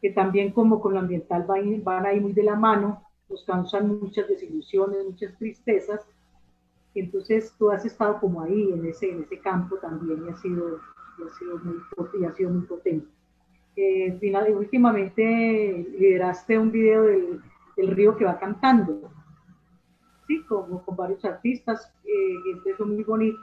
que 0.00 0.10
también 0.10 0.52
como 0.52 0.80
con 0.80 0.94
lo 0.94 1.00
ambiental 1.00 1.44
van, 1.46 2.06
ahí 2.06 2.20
muy 2.20 2.32
de 2.32 2.44
la 2.44 2.56
mano, 2.56 3.02
nos 3.28 3.44
causan 3.44 4.00
muchas 4.00 4.28
desilusiones, 4.28 5.04
muchas 5.04 5.36
tristezas. 5.38 6.06
Entonces 6.94 7.54
tú 7.58 7.70
has 7.70 7.84
estado 7.84 8.18
como 8.20 8.42
ahí, 8.42 8.72
en 8.72 8.86
ese, 8.86 9.10
en 9.10 9.22
ese 9.22 9.38
campo 9.40 9.76
también, 9.76 10.24
y 10.24 10.30
ha 10.30 10.36
sido, 10.36 10.78
ha 10.78 11.38
sido, 11.38 11.58
muy, 11.58 11.76
y 12.20 12.24
ha 12.24 12.34
sido 12.34 12.50
muy 12.50 12.62
potente. 12.66 13.06
Eh, 13.76 14.16
final, 14.18 14.52
últimamente 14.54 15.86
lideraste 15.98 16.58
un 16.58 16.72
video 16.72 17.02
del, 17.04 17.40
del, 17.76 17.88
río 17.88 18.16
que 18.16 18.24
va 18.24 18.38
cantando, 18.38 19.12
¿sí? 20.26 20.42
Como, 20.48 20.84
con 20.84 20.96
varios 20.96 21.24
artistas, 21.24 21.92
eh, 22.04 22.34
y 22.46 22.50
entonces 22.50 22.86
muy 22.86 23.04
bonito. 23.04 23.38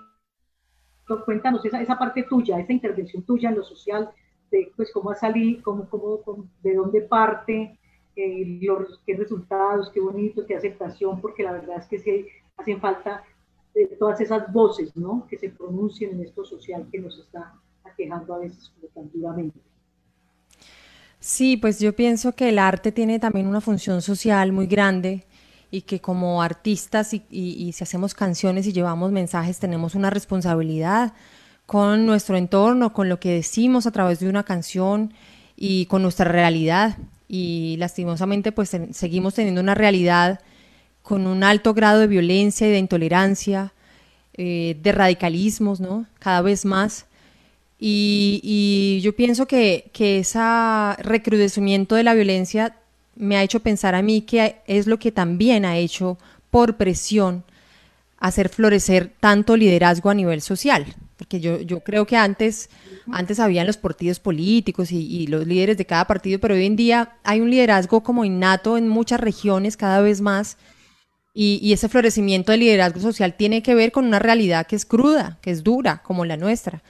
Cuéntanos 1.26 1.64
esa, 1.66 1.82
esa 1.82 1.98
parte 1.98 2.24
tuya, 2.24 2.60
esa 2.60 2.74
intervención 2.74 3.24
tuya 3.24 3.50
en 3.50 3.56
lo 3.56 3.64
social, 3.64 4.10
de 4.52 4.72
pues 4.76 4.92
cómo 4.92 5.12
ha 5.12 5.16
salido, 5.16 5.62
cómo, 5.64 5.88
cómo, 5.90 6.48
de 6.64 6.74
dónde 6.74 7.02
parte, 7.02 7.78
eh, 8.16 8.60
los, 8.62 9.00
qué 9.06 9.16
resultados, 9.16 9.92
qué 9.92 10.00
bonito, 10.00 10.46
qué 10.46 10.56
aceptación, 10.56 11.22
porque 11.22 11.44
la 11.44 11.52
verdad 11.52 11.78
es 11.80 11.86
que 11.88 12.00
sí 12.00 12.28
hacen 12.58 12.80
falta 12.80 13.24
de 13.74 13.88
todas 14.00 14.22
esas 14.22 14.52
voces, 14.52 14.96
¿no? 14.96 15.28
Que 15.30 15.38
se 15.38 15.50
pronuncien 15.50 16.12
en 16.12 16.22
esto 16.22 16.46
social 16.46 16.88
que 16.92 17.00
nos 17.00 17.20
está 17.20 17.54
aquejando 17.84 18.34
a 18.34 18.40
veces 18.40 18.72
tan 18.94 19.12
duramente. 19.12 19.60
Sí, 21.20 21.58
pues 21.58 21.80
yo 21.80 21.94
pienso 21.94 22.34
que 22.34 22.50
el 22.50 22.60
arte 22.60 22.92
tiene 22.92 23.20
también 23.20 23.48
una 23.48 23.60
función 23.60 24.02
social 24.02 24.52
muy 24.52 24.68
grande 24.68 25.26
y 25.76 25.82
que 25.82 26.00
como 26.00 26.42
artistas 26.42 27.14
y, 27.14 27.24
y, 27.30 27.68
y 27.68 27.74
si 27.74 27.84
hacemos 27.84 28.14
canciones 28.14 28.66
y 28.66 28.72
llevamos 28.72 29.12
mensajes 29.12 29.60
tenemos 29.60 29.94
una 29.94 30.10
responsabilidad 30.10 31.14
con 31.66 32.06
nuestro 32.06 32.38
entorno, 32.38 32.94
con 32.94 33.10
lo 33.10 33.20
que 33.20 33.32
decimos 33.32 33.86
a 33.86 33.92
través 33.92 34.20
de 34.20 34.30
una 34.30 34.44
canción 34.44 35.14
y 35.58 35.86
con 35.88 36.02
nuestra 36.02 36.32
realidad 36.32 36.98
y 37.28 37.76
lastimosamente 37.78 38.54
pues 38.54 38.72
seguimos 38.92 39.34
teniendo 39.34 39.60
una 39.60 39.76
realidad 39.76 40.40
con 41.02 41.28
un 41.28 41.44
alto 41.44 41.74
grado 41.74 42.00
de 42.00 42.08
violencia 42.08 42.68
y 42.68 42.72
de 42.72 42.80
intolerancia, 42.80 43.74
eh, 44.34 44.78
de 44.82 44.92
radicalismos, 44.94 45.82
¿no? 45.82 46.06
Cada 46.20 46.42
vez 46.42 46.66
más. 46.66 47.06
Y, 47.78 48.40
y 48.44 49.02
yo 49.02 49.16
pienso 49.16 49.46
que, 49.46 49.92
que 49.94 50.20
ese 50.20 50.40
recrudecimiento 51.00 51.96
de 51.96 52.04
la 52.04 52.14
violencia 52.14 52.78
me 53.16 53.38
ha 53.38 53.44
hecho 53.44 53.62
pensar 53.62 53.96
a 53.96 54.02
mí 54.02 54.22
que 54.22 54.58
es 54.68 54.88
lo 54.88 55.00
que 55.00 55.12
también 55.12 55.66
ha 55.66 55.78
hecho 55.78 56.18
por 56.50 56.78
presión 56.78 57.44
hacer 58.18 58.50
florecer 58.50 59.14
tanto 59.20 59.58
liderazgo 59.58 60.10
a 60.10 60.14
nivel 60.14 60.42
social. 60.42 60.86
Porque 61.18 61.40
yo, 61.40 61.62
yo 61.62 61.80
creo 61.82 62.06
que 62.06 62.18
antes, 62.18 62.70
antes 63.12 63.40
habían 63.40 63.68
los 63.68 63.78
partidos 63.78 64.20
políticos 64.20 64.92
y, 64.92 65.28
los 65.28 65.48
líderes 65.48 65.78
de 65.78 65.86
cada 65.86 66.06
partido, 66.06 66.40
pero 66.40 66.56
hoy 66.56 66.66
en 66.66 66.76
día 66.76 67.18
hay 67.24 67.40
un 67.40 67.50
liderazgo 67.50 68.04
como 68.04 68.26
innato 68.26 68.78
en 68.78 68.88
muchas 68.88 69.20
regiones 69.20 69.78
cada 69.78 70.02
vez 70.02 70.22
más. 70.22 70.58
Y, 71.34 71.72
ese 71.74 71.90
florecimiento 71.90 72.52
del 72.52 72.62
liderazgo 72.62 73.00
social 73.00 73.36
tiene 73.36 73.62
que 73.62 73.76
ver 73.76 73.92
con 73.92 74.06
una 74.06 74.20
realidad 74.20 74.68
que 74.68 74.76
es 74.76 74.86
cruda, 74.86 75.38
que 75.42 75.52
es 75.52 75.64
dura, 75.64 76.02
como 76.04 76.26
la 76.26 76.38
nuestra. 76.38 76.82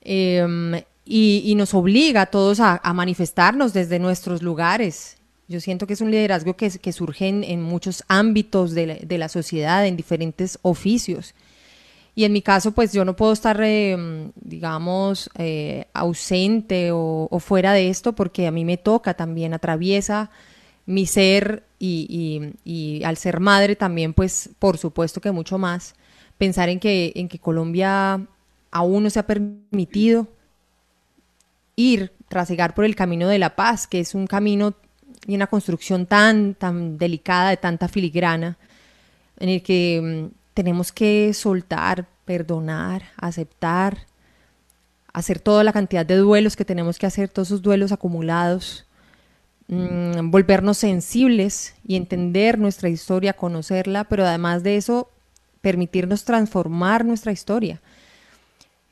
Eh, 0.00 0.84
y, 1.04 1.54
nos 1.56 1.74
obliga 1.74 2.22
a 2.22 2.26
todos 2.26 2.60
a, 2.60 2.80
manifestarnos 2.94 3.72
desde 3.72 3.98
nuestros 3.98 4.42
lugares. 4.42 5.16
Yo 5.52 5.60
siento 5.60 5.86
que 5.86 5.92
es 5.92 6.00
un 6.00 6.10
liderazgo 6.10 6.56
que, 6.56 6.70
que 6.70 6.92
surge 6.92 7.28
en, 7.28 7.44
en 7.44 7.62
muchos 7.62 8.02
ámbitos 8.08 8.72
de 8.72 8.86
la, 8.86 8.94
de 8.94 9.18
la 9.18 9.28
sociedad, 9.28 9.86
en 9.86 9.96
diferentes 9.96 10.58
oficios. 10.62 11.34
Y 12.14 12.24
en 12.24 12.32
mi 12.32 12.42
caso, 12.42 12.72
pues 12.72 12.92
yo 12.92 13.04
no 13.04 13.16
puedo 13.16 13.32
estar, 13.32 13.58
eh, 13.62 14.30
digamos, 14.34 15.30
eh, 15.38 15.86
ausente 15.94 16.90
o, 16.92 17.28
fuera 17.40 17.72
de 17.72 17.88
esto 17.88 18.14
porque 18.14 18.46
a 18.46 18.50
mí 18.50 18.64
me 18.64 18.76
toca 18.76 19.14
también, 19.14 19.54
atraviesa 19.54 20.30
mi 20.84 21.06
ser 21.06 21.64
y, 21.78 22.52
y, 22.64 22.70
y, 22.70 23.04
al 23.04 23.16
ser 23.16 23.40
madre 23.40 23.76
también, 23.76 24.12
pues 24.12 24.50
por 24.58 24.76
supuesto 24.78 25.20
que 25.20 25.32
mucho 25.32 25.56
más, 25.56 25.94
pensar 26.36 26.68
en 26.68 26.80
que, 26.80 27.12
en 27.14 27.28
que 27.28 27.38
Colombia 27.38 28.26
aún 28.70 29.02
no 29.04 29.10
se 29.10 29.18
ha 29.18 29.26
permitido 29.26 30.28
ir, 31.76 32.12
trasegar 32.28 32.74
por 32.74 32.84
el 32.84 32.96
camino 32.96 33.28
de 33.28 33.38
la 33.38 33.56
paz, 33.56 33.86
que 33.86 34.00
es 34.00 34.14
un 34.14 34.26
camino 34.26 34.74
y 35.26 35.34
una 35.34 35.46
construcción 35.46 36.06
tan, 36.06 36.54
tan 36.54 36.98
delicada, 36.98 37.50
de 37.50 37.56
tanta 37.56 37.88
filigrana, 37.88 38.58
en 39.38 39.48
el 39.48 39.62
que 39.62 40.30
tenemos 40.54 40.92
que 40.92 41.32
soltar, 41.34 42.06
perdonar, 42.24 43.02
aceptar, 43.16 44.06
hacer 45.12 45.40
toda 45.40 45.64
la 45.64 45.72
cantidad 45.72 46.06
de 46.06 46.16
duelos 46.16 46.56
que 46.56 46.64
tenemos 46.64 46.98
que 46.98 47.06
hacer, 47.06 47.28
todos 47.28 47.48
esos 47.48 47.62
duelos 47.62 47.92
acumulados, 47.92 48.86
mmm, 49.68 50.30
volvernos 50.30 50.78
sensibles 50.78 51.74
y 51.86 51.96
entender 51.96 52.58
nuestra 52.58 52.88
historia, 52.88 53.32
conocerla, 53.32 54.04
pero 54.04 54.26
además 54.26 54.62
de 54.62 54.76
eso, 54.76 55.10
permitirnos 55.60 56.24
transformar 56.24 57.04
nuestra 57.04 57.32
historia. 57.32 57.80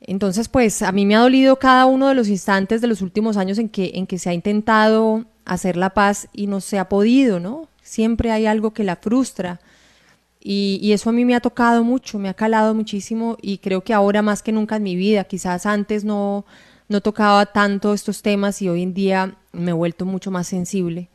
Entonces, 0.00 0.48
pues 0.48 0.82
a 0.82 0.92
mí 0.92 1.04
me 1.04 1.14
ha 1.14 1.20
dolido 1.20 1.56
cada 1.56 1.86
uno 1.86 2.08
de 2.08 2.14
los 2.14 2.28
instantes 2.28 2.80
de 2.80 2.86
los 2.86 3.02
últimos 3.02 3.36
años 3.36 3.58
en 3.58 3.68
que, 3.68 3.92
en 3.94 4.06
que 4.06 4.18
se 4.18 4.30
ha 4.30 4.34
intentado 4.34 5.26
hacer 5.44 5.76
la 5.76 5.90
paz 5.90 6.28
y 6.32 6.46
no 6.46 6.60
se 6.60 6.78
ha 6.78 6.88
podido, 6.88 7.40
¿no? 7.40 7.68
Siempre 7.82 8.30
hay 8.30 8.46
algo 8.46 8.72
que 8.72 8.84
la 8.84 8.96
frustra. 8.96 9.60
Y, 10.42 10.92
eso 10.92 11.10
a 11.10 11.12
mí 11.12 11.24
me 11.24 11.34
ha 11.34 11.40
tocado 11.40 11.84
mucho, 11.84 12.18
me 12.18 12.30
ha 12.30 12.34
calado 12.34 12.74
muchísimo 12.74 13.36
y 13.42 13.58
creo 13.58 13.82
que 13.84 13.92
ahora 13.92 14.22
más 14.22 14.42
que 14.42 14.52
nunca 14.52 14.76
en 14.76 14.82
mi 14.84 14.96
vida, 14.96 15.24
quizás 15.24 15.66
antes 15.66 16.02
no, 16.02 16.46
no 16.88 17.02
tocaba 17.02 17.44
tanto 17.46 17.92
estos 17.92 18.22
temas 18.22 18.62
y 18.62 18.68
hoy 18.70 18.82
en 18.82 18.94
día 18.94 19.36
me 19.52 19.72
he 19.72 19.74
vuelto 19.74 20.06
mucho 20.06 20.30
más 20.30 20.46
sensible 20.46 21.10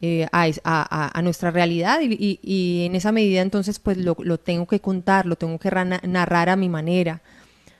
eh, 0.00 0.26
a, 0.32 0.46
a, 0.64 1.18
a, 1.18 1.22
nuestra 1.22 1.50
realidad 1.50 2.00
y, 2.00 2.12
y, 2.12 2.40
y, 2.42 2.86
en 2.86 2.96
esa 2.96 3.12
medida 3.12 3.40
entonces 3.40 3.78
pues 3.78 3.96
lo, 3.96 4.16
lo, 4.18 4.38
tengo 4.38 4.66
que 4.66 4.80
contar, 4.80 5.26
lo 5.26 5.36
tengo 5.36 5.58
que 5.58 5.70
narrar 5.70 6.48
a 6.50 6.56
mi 6.56 6.68
manera, 6.68 7.22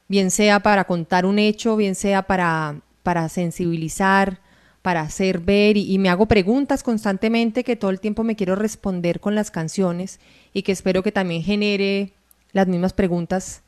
bien 0.09 0.31
sea 0.31 0.61
para 0.61 0.85
contar 0.85 1.27
un 1.27 1.39
hecho, 1.39 1.77
bien 1.77 1.95
sea 1.95 2.23
para, 2.23 2.81
para 3.03 3.29
sensibilizar, 3.29 4.41
para 4.87 5.01
hacer 5.01 5.41
ver 5.41 5.77
y, 5.77 5.99
me 5.99 6.11
hago 6.11 6.27
preguntas 6.27 6.85
constantemente 6.85 7.65
que 7.65 7.75
todo 7.75 7.91
el 7.91 7.99
tiempo 7.99 8.23
me 8.23 8.37
quiero 8.37 8.55
responder 8.55 9.19
con 9.19 9.35
las 9.35 9.51
canciones 9.51 10.21
y 10.53 10.63
que 10.63 10.71
espero 10.71 11.03
que 11.03 11.11
también 11.11 11.43
genere 11.43 12.13
las 12.53 12.69
mismas 12.69 12.93
preguntas 12.93 13.65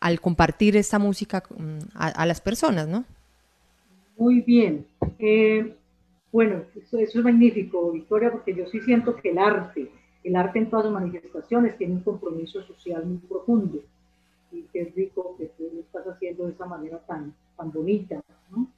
al 0.00 0.20
compartir 0.20 0.76
esta 0.76 1.00
música 1.00 1.42
mm, 1.50 1.78
a, 1.94 2.24
las 2.24 2.40
personas, 2.40 2.86
¿no? 2.86 3.04
Muy 4.16 4.42
bien. 4.42 4.86
Eh, 5.18 5.74
bueno, 6.30 6.62
eso, 6.76 6.98
es 6.98 7.16
magnífico, 7.16 7.90
Victoria, 7.90 8.30
porque 8.30 8.54
yo 8.54 8.64
sí 8.68 8.78
siento 8.82 9.16
que 9.16 9.30
el 9.30 9.38
arte, 9.38 9.90
el 10.22 10.36
arte 10.36 10.60
en 10.60 10.70
todas 10.70 10.84
sus 10.84 10.94
manifestaciones 10.94 11.76
tiene 11.78 11.94
un 11.94 12.02
compromiso 12.02 12.62
social 12.62 13.04
muy 13.04 13.18
profundo 13.18 13.80
y 14.52 14.64
es 14.72 14.94
rico 14.94 15.34
que 15.36 15.46
tú 15.46 15.64
lo 15.74 15.80
estás 15.80 16.06
haciendo 16.06 16.46
de 16.46 16.52
esa 16.52 16.66
manera 16.66 17.00
tan, 17.08 17.34
tan 17.56 17.72
bonita, 17.72 18.22
¿no? 18.52 18.68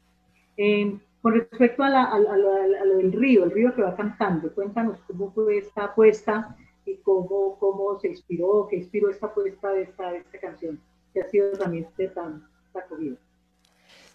Eh, 0.56 0.98
con 1.22 1.34
respecto 1.34 1.84
a, 1.84 1.88
la, 1.88 2.02
a, 2.02 2.16
a, 2.16 2.36
lo 2.36 2.96
del 2.96 3.12
río, 3.12 3.44
el 3.44 3.52
río 3.52 3.74
que 3.74 3.82
va 3.82 3.96
cantando, 3.96 4.52
cuéntanos 4.52 4.98
cómo 5.06 5.30
fue 5.32 5.58
esta 5.58 5.84
apuesta 5.84 6.56
y 6.84 6.96
cómo, 6.96 7.56
cómo 7.60 7.98
se 8.00 8.08
inspiró, 8.08 8.66
qué 8.68 8.76
inspiró 8.76 9.08
esta 9.08 9.26
apuesta 9.26 9.70
de 9.70 9.82
esta, 9.82 10.10
de 10.10 10.18
esta 10.18 10.40
canción, 10.40 10.80
que 11.14 11.20
ha 11.20 11.30
sido 11.30 11.52
también 11.52 11.86
tan 12.12 12.44
acogida. 12.74 13.16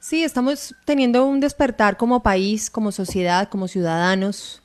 Sí, 0.02 0.24
estamos 0.24 0.76
teniendo 0.86 1.26
un 1.26 1.40
despertar 1.40 1.96
como 1.96 2.22
país, 2.22 2.70
como 2.70 2.92
sociedad, 2.92 3.48
como 3.50 3.70
ciudadanos, 3.70 4.62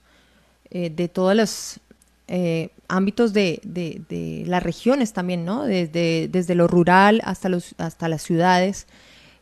eh, 0.70 0.90
de 0.90 1.08
todos 1.08 1.36
los 1.36 1.80
eh, 2.26 2.70
ámbitos 2.88 3.32
de, 3.32 3.60
de, 3.62 4.02
de, 4.08 4.44
las 4.46 4.62
regiones 4.62 5.12
también, 5.12 5.44
¿no? 5.44 5.64
Desde, 5.64 6.28
desde 6.28 6.54
lo 6.54 6.66
rural 6.66 7.20
hasta, 7.24 7.48
los, 7.48 7.74
hasta 7.78 8.08
las 8.08 8.22
ciudades 8.22 8.86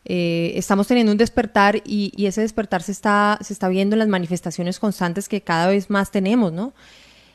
eh, 0.05 0.53
estamos 0.55 0.87
teniendo 0.87 1.11
un 1.11 1.17
despertar 1.17 1.81
y, 1.85 2.13
ese 2.25 2.41
despertar 2.41 2.81
se 2.81 2.91
está, 2.91 3.37
se 3.41 3.53
está 3.53 3.69
viendo 3.69 3.95
en 3.95 3.99
las 3.99 4.07
manifestaciones 4.07 4.79
constantes 4.79 5.29
que 5.29 5.41
cada 5.41 5.67
vez 5.67 5.89
más 5.89 6.11
tenemos, 6.11 6.51
¿no? 6.51 6.73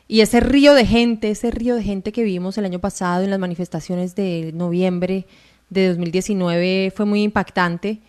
Y 0.09 0.21
ese 0.21 0.41
río 0.41 0.75
de 0.75 0.87
gente, 0.87 1.31
ese 1.31 1.51
río 1.51 1.75
de 1.75 1.83
gente 1.83 2.12
que 2.12 2.23
vimos 2.23 2.59
el 2.59 2.64
año 2.64 2.79
pasado 2.79 3.25
en 3.25 3.31
las 3.31 3.39
manifestaciones 3.39 4.14
de 4.14 4.53
noviembre 4.55 5.27
de 5.71 5.89
2019 5.89 6.93
fue 6.95 7.07
muy 7.07 7.23
impactante. 7.23 8.01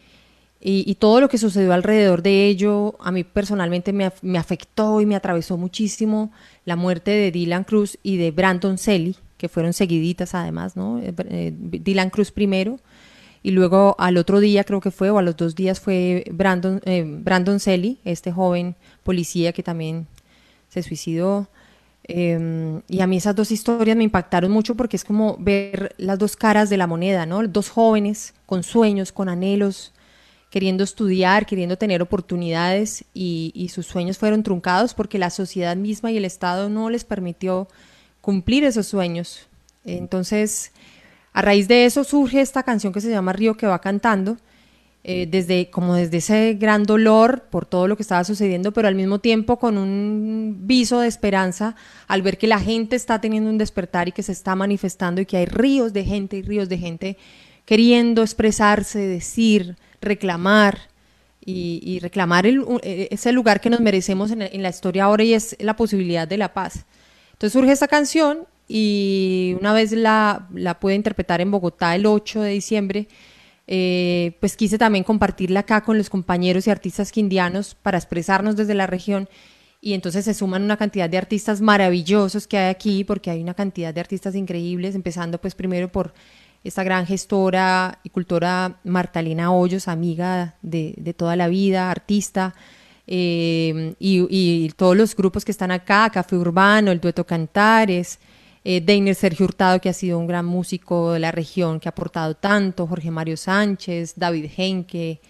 Y, 0.60 0.84
y 0.90 0.96
todo 0.96 1.22
lo 1.22 1.30
que 1.30 1.38
sucedió 1.38 1.72
alrededor 1.74 2.24
de 2.24 2.48
ello, 2.48 2.96
a 3.00 3.12
mí 3.12 3.24
personalmente 3.24 3.94
me, 3.94 4.12
me, 4.24 4.40
afectó 4.40 5.02
y 5.02 5.06
me 5.06 5.16
atravesó 5.16 5.56
muchísimo 5.56 6.32
la 6.66 6.76
muerte 6.76 7.12
de 7.12 7.32
Dylan 7.32 7.64
Cruz 7.64 8.00
y 8.02 8.18
de 8.18 8.32
Brandon 8.32 8.78
Selly, 8.80 9.16
que 9.38 9.50
fueron 9.50 9.74
seguiditas 9.74 10.34
además, 10.34 10.76
¿no? 10.76 11.00
Eh, 11.00 11.14
eh 11.30 11.54
Dylan 11.56 12.10
Cruz 12.10 12.32
primero, 12.32 12.80
y 13.48 13.52
luego 13.52 13.96
al 13.98 14.18
otro 14.18 14.42
día 14.42 14.66
creo 14.66 14.82
que 14.82 14.92
fue, 14.92 15.10
o 15.10 15.20
a 15.20 15.22
los 15.22 15.38
dos 15.38 15.56
días 15.56 15.80
fue 15.80 16.26
Brandon, 16.34 16.82
eh, 16.84 17.06
Brandon 17.08 17.62
Selly, 17.62 17.98
este 18.04 18.30
joven 18.30 18.76
policía 19.04 19.54
que 19.54 19.64
también 19.64 20.06
se 20.68 20.84
suicidó. 20.84 21.48
Em, 22.04 22.82
y 22.90 23.00
a 23.00 23.08
mí 23.08 23.16
esas 23.16 23.38
dos 23.38 23.50
historias 23.52 23.96
me 23.96 24.04
impactaron 24.04 24.52
mucho 24.52 24.76
porque 24.76 24.98
es 24.98 25.06
como 25.06 25.38
ver 25.40 25.96
las 25.98 26.20
dos 26.20 26.36
caras 26.36 26.70
de 26.70 26.76
la 26.76 26.88
moneda, 26.88 27.26
¿no? 27.26 27.42
Dos 27.48 27.70
jóvenes 27.70 28.34
con 28.46 28.64
sueños, 28.64 29.14
con 29.14 29.30
anhelos, 29.30 29.94
queriendo 30.50 30.84
estudiar, 30.84 31.46
queriendo 31.46 31.78
tener 31.78 32.02
oportunidades 32.02 33.06
y, 33.14 33.72
sus 33.74 33.86
sueños 33.88 34.18
fueron 34.18 34.44
truncados 34.44 34.94
porque 34.94 35.20
la 35.20 35.30
sociedad 35.30 35.78
misma 35.78 36.12
y 36.12 36.18
el 36.18 36.26
Estado 36.26 36.68
no 36.68 36.90
les 36.90 37.06
permitió 37.06 37.70
cumplir 38.20 38.66
esos 38.66 38.88
sueños. 38.88 39.48
Entonces, 39.86 40.74
a 41.38 41.42
raíz 41.44 41.68
de 41.68 41.86
eso 41.86 42.04
surge 42.04 42.42
esta 42.42 42.64
canción 42.64 42.92
que 42.92 43.00
se 43.00 43.12
llama 43.12 43.32
Río 43.32 43.56
que 43.56 43.68
va 43.68 43.80
cantando, 43.80 44.38
eh, 45.04 45.28
desde, 45.30 45.70
como 45.70 45.94
desde 45.94 46.18
ese 46.18 46.56
gran 46.56 46.82
dolor 46.82 47.44
por 47.52 47.68
todo 47.68 47.88
lo 47.88 47.96
que 47.96 48.02
estaba 48.02 48.24
sucediendo, 48.24 48.74
pero 48.74 48.88
al 48.88 48.96
mismo 48.96 49.20
tiempo 49.20 49.60
con 49.60 49.78
un 49.78 50.62
viso 50.62 51.00
de 51.00 51.08
esperanza 51.08 51.76
al 52.08 52.24
ver 52.24 52.40
que 52.40 52.48
la 52.48 52.60
gente 52.60 52.96
está 52.96 53.22
teniendo 53.22 53.52
un 53.52 53.60
despertar 53.60 54.08
y 54.08 54.14
que 54.14 54.24
se 54.24 54.32
está 54.32 54.56
manifestando 54.56 55.22
y 55.22 55.28
que 55.28 55.38
hay 55.38 55.46
ríos 55.46 55.94
de 55.94 56.06
gente 56.06 56.38
y 56.38 56.42
ríos 56.42 56.70
de 56.70 56.80
gente 56.80 57.18
queriendo 57.66 58.24
expresarse, 58.24 58.98
decir, 58.98 59.76
reclamar 60.02 60.90
y, 61.46 62.00
reclamar 62.00 62.48
e, 62.48 63.10
ese 63.12 63.32
lugar 63.32 63.62
que 63.62 63.70
nos 63.70 63.80
merecemos 63.80 64.32
en, 64.32 64.64
la 64.64 64.70
historia 64.70 65.04
ahora 65.04 65.24
y 65.24 65.36
es 65.36 65.56
la 65.60 65.76
posibilidad 65.76 66.28
de 66.28 66.38
la 66.38 66.56
paz. 66.56 66.88
Entonces 67.34 67.54
surge 67.54 67.74
esta 67.74 67.88
canción 67.88 68.48
y 68.68 69.56
una 69.60 69.74
vez 69.74 69.92
la, 69.92 70.48
la 70.54 70.80
pude 70.80 70.96
interpretar 70.96 71.42
en 71.42 71.52
Bogotá 71.52 71.96
el 71.96 72.06
8 72.06 72.42
de 72.42 72.52
diciembre, 72.52 73.08
eh, 73.70 74.38
pues 74.40 74.56
quise 74.56 74.78
también 74.78 75.04
compartirla 75.04 75.60
acá 75.62 75.82
con 75.82 75.98
los 75.98 76.10
compañeros 76.10 76.68
y 76.68 76.70
artistas 76.70 77.12
quindianos 77.12 77.76
para 77.76 77.98
expresarnos 77.98 78.56
desde 78.56 78.74
la 78.74 78.88
región. 78.88 79.28
Y 79.80 79.94
entonces 79.94 80.26
se 80.26 80.34
suman 80.34 80.64
una 80.64 80.78
cantidad 80.78 81.10
de 81.10 81.18
artistas 81.18 81.62
maravillosos 81.62 82.48
que 82.48 82.58
hay 82.58 82.70
aquí, 82.70 83.04
porque 83.04 83.30
hay 83.30 83.42
una 83.42 83.54
cantidad 83.54 83.94
de 83.94 84.00
artistas 84.00 84.36
increíbles, 84.36 84.96
empezando 84.96 85.40
pues 85.40 85.54
primero 85.54 85.92
por 85.92 86.14
esta 86.64 86.84
gran 86.84 87.06
gestora 87.06 88.00
y 88.04 88.10
cultora 88.10 88.80
Martalina 88.84 89.52
Hoyos, 89.52 89.88
amiga 89.88 90.56
de, 90.62 91.14
toda 91.16 91.36
la 91.36 91.48
vida, 91.48 91.92
artista, 91.92 92.56
eh, 93.06 93.96
y, 94.00 94.70
todos 94.76 94.98
los 94.98 95.16
grupos 95.16 95.46
que 95.46 95.52
están 95.52 95.72
acá, 95.72 96.10
Café 96.10 96.36
Urbano, 96.36 96.92
el 96.92 97.00
Dueto 97.00 97.26
Cantares, 97.26 98.20
eh, 98.70 98.82
Deiner 98.82 99.16
Sergio 99.16 99.46
Hurtado, 99.46 99.80
que 99.80 99.88
ha 99.88 99.94
sido 99.94 100.20
un 100.20 100.28
gran 100.28 100.46
músico 100.46 101.14
de 101.14 101.20
la 101.20 101.32
región, 101.32 101.80
que 101.80 101.88
ha 101.88 101.92
aportado 101.92 102.36
tanto, 102.36 102.86
Jorge 102.86 103.12
Mario 103.12 103.38
Sánchez, 103.38 104.16
David 104.18 104.52
Henke, 104.58 105.22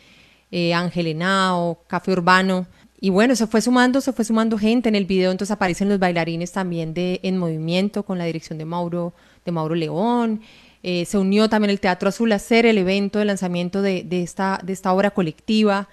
eh, 0.49 0.73
Ángel 0.73 1.05
Henao, 1.05 1.83
Café 1.85 2.13
Urbano. 2.13 2.65
Y 2.99 3.11
bueno, 3.11 3.35
se 3.35 3.45
fue 3.45 3.61
sumando, 3.61 4.01
se 4.01 4.11
fue 4.11 4.25
sumando 4.25 4.57
gente 4.57 4.89
en 4.89 4.95
el 4.95 5.05
video, 5.05 5.29
entonces 5.29 5.51
aparecen 5.51 5.87
los 5.87 5.99
bailarines 5.99 6.51
también 6.51 6.95
de 6.95 7.19
En 7.21 7.37
Movimiento 7.37 8.01
con 8.01 8.17
la 8.17 8.25
dirección 8.25 8.57
de 8.57 8.65
Mauro, 8.65 9.13
de 9.45 9.51
Mauro 9.51 9.75
León. 9.75 10.41
Eh, 10.81 11.05
se 11.05 11.19
unió 11.19 11.47
también 11.47 11.69
el 11.69 11.79
Teatro 11.79 12.09
Azul 12.09 12.31
a 12.31 12.37
hacer 12.37 12.65
el 12.65 12.79
evento 12.79 13.19
de 13.19 13.25
lanzamiento 13.25 13.83
de, 13.83 14.03
esta, 14.09 14.59
de 14.63 14.73
esta 14.73 14.91
obra 14.93 15.11
colectiva. 15.11 15.89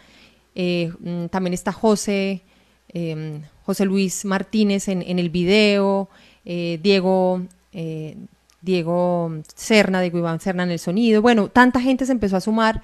Eh, 0.55 0.91
mm, 0.99 1.27
también 1.27 1.53
está 1.53 1.73
José, 1.73 2.41
em, 2.89 3.43
José 3.65 3.85
Luis 3.85 4.25
Martínez 4.25 4.89
en, 4.89 5.19
el 5.19 5.29
video, 5.29 6.09
eh, 6.45 6.79
Diego, 6.83 7.43
Diego 8.61 9.33
Cerna, 9.55 10.01
Diego 10.01 10.19
Iván 10.19 10.41
Cerna 10.41 10.63
en 10.63 10.71
el 10.71 10.79
sonido. 10.79 11.23
Bueno, 11.23 11.49
tanta 11.49 11.81
gente 11.81 12.07
se 12.07 12.13
empezó 12.13 12.37
a 12.37 12.41
sumar 12.41 12.83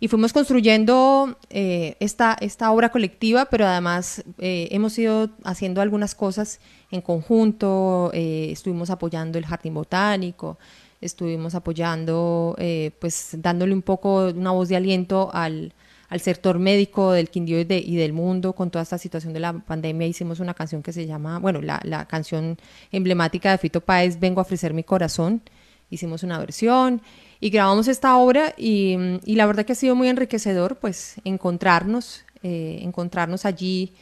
y 0.00 0.08
fuimos 0.08 0.32
construyendo 0.32 1.38
esta, 1.50 2.36
esta 2.40 2.72
obra 2.72 2.90
colectiva, 2.90 3.44
pero 3.44 3.66
además 3.66 4.24
hemos 4.38 4.98
ido 4.98 5.30
haciendo 5.44 5.80
algunas 5.80 6.14
cosas 6.14 6.60
en 6.90 7.02
conjunto, 7.02 8.10
estuvimos 8.12 8.90
apoyando 8.90 9.38
el 9.38 9.46
Jardín 9.46 9.74
Botánico, 9.74 10.58
estuvimos 11.02 11.54
apoyando, 11.54 12.54
eh, 12.58 12.92
pues 12.98 13.30
dándole 13.36 13.74
un 13.74 13.82
poco 13.82 14.28
una 14.28 14.52
voz 14.52 14.68
de 14.68 14.76
aliento 14.76 15.30
al, 15.34 15.74
sector 16.20 16.58
médico 16.58 17.12
del 17.12 17.30
Quindío 17.30 17.60
y, 17.60 17.64
del 17.64 18.12
mundo 18.12 18.52
con 18.52 18.70
toda 18.70 18.82
esta 18.82 18.98
situación 18.98 19.32
de 19.32 19.40
la 19.40 19.52
pandemia. 19.52 20.06
Hicimos 20.06 20.40
una 20.40 20.54
canción 20.54 20.82
que 20.82 20.92
se 20.92 21.06
llama, 21.06 21.38
bueno, 21.38 21.60
la, 21.60 22.06
canción 22.08 22.58
emblemática 22.90 23.50
de 23.50 23.58
Fito 23.58 23.80
Páez, 23.80 24.18
Vengo 24.20 24.40
a 24.40 24.42
ofrecer 24.42 24.74
mi 24.74 24.84
corazón. 24.84 25.42
Hicimos 25.90 26.22
una 26.22 26.38
versión 26.38 27.02
y 27.40 27.50
grabamos 27.50 27.88
esta 27.88 28.16
obra 28.16 28.54
y, 28.56 28.96
la 29.26 29.46
verdad 29.46 29.64
que 29.64 29.72
ha 29.72 29.76
sido 29.76 29.94
muy 29.94 30.08
enriquecedor, 30.08 30.76
pues, 30.76 31.16
encontrarnos, 31.24 32.24
eh, 32.42 32.78
encontrarnos 32.82 33.44
allí 33.44 33.92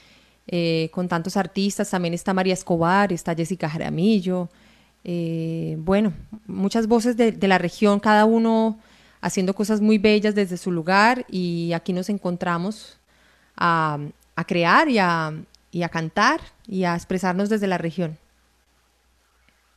eh, 0.46 0.88
con 0.92 1.08
tantos 1.08 1.36
artistas. 1.36 1.90
También 1.90 2.14
está 2.14 2.32
María 2.34 2.54
Escobar, 2.54 3.12
está 3.12 3.34
Jessica 3.34 3.68
Jaramillo, 3.68 4.48
eh, 5.04 5.76
bueno, 5.78 6.12
muchas 6.46 6.86
voces 6.86 7.16
de, 7.16 7.48
la 7.48 7.58
región, 7.58 8.00
cada 8.00 8.24
uno 8.24 8.78
haciendo 9.20 9.54
cosas 9.54 9.80
muy 9.80 9.98
bellas 9.98 10.34
desde 10.34 10.56
su 10.56 10.70
lugar 10.70 11.24
y 11.28 11.72
aquí 11.72 11.92
nos 11.92 12.08
encontramos 12.08 12.98
a, 13.56 13.98
crear 14.46 14.88
y 14.88 14.98
a, 14.98 15.88
cantar 15.90 16.40
y 16.66 16.84
a 16.84 16.94
expresarnos 16.94 17.48
desde 17.48 17.66
la 17.66 17.78
región. 17.78 18.16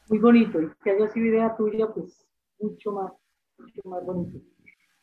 Muy 0.09 0.19
bonito, 0.19 0.61
y 0.61 0.69
que 0.83 0.91
haya 0.91 1.07
sido 1.09 1.25
idea 1.25 1.55
tuya, 1.55 1.87
pues 1.87 2.25
mucho 2.59 2.91
más, 2.91 3.11
mucho 3.57 3.81
más 3.85 4.05
bonito. 4.05 4.39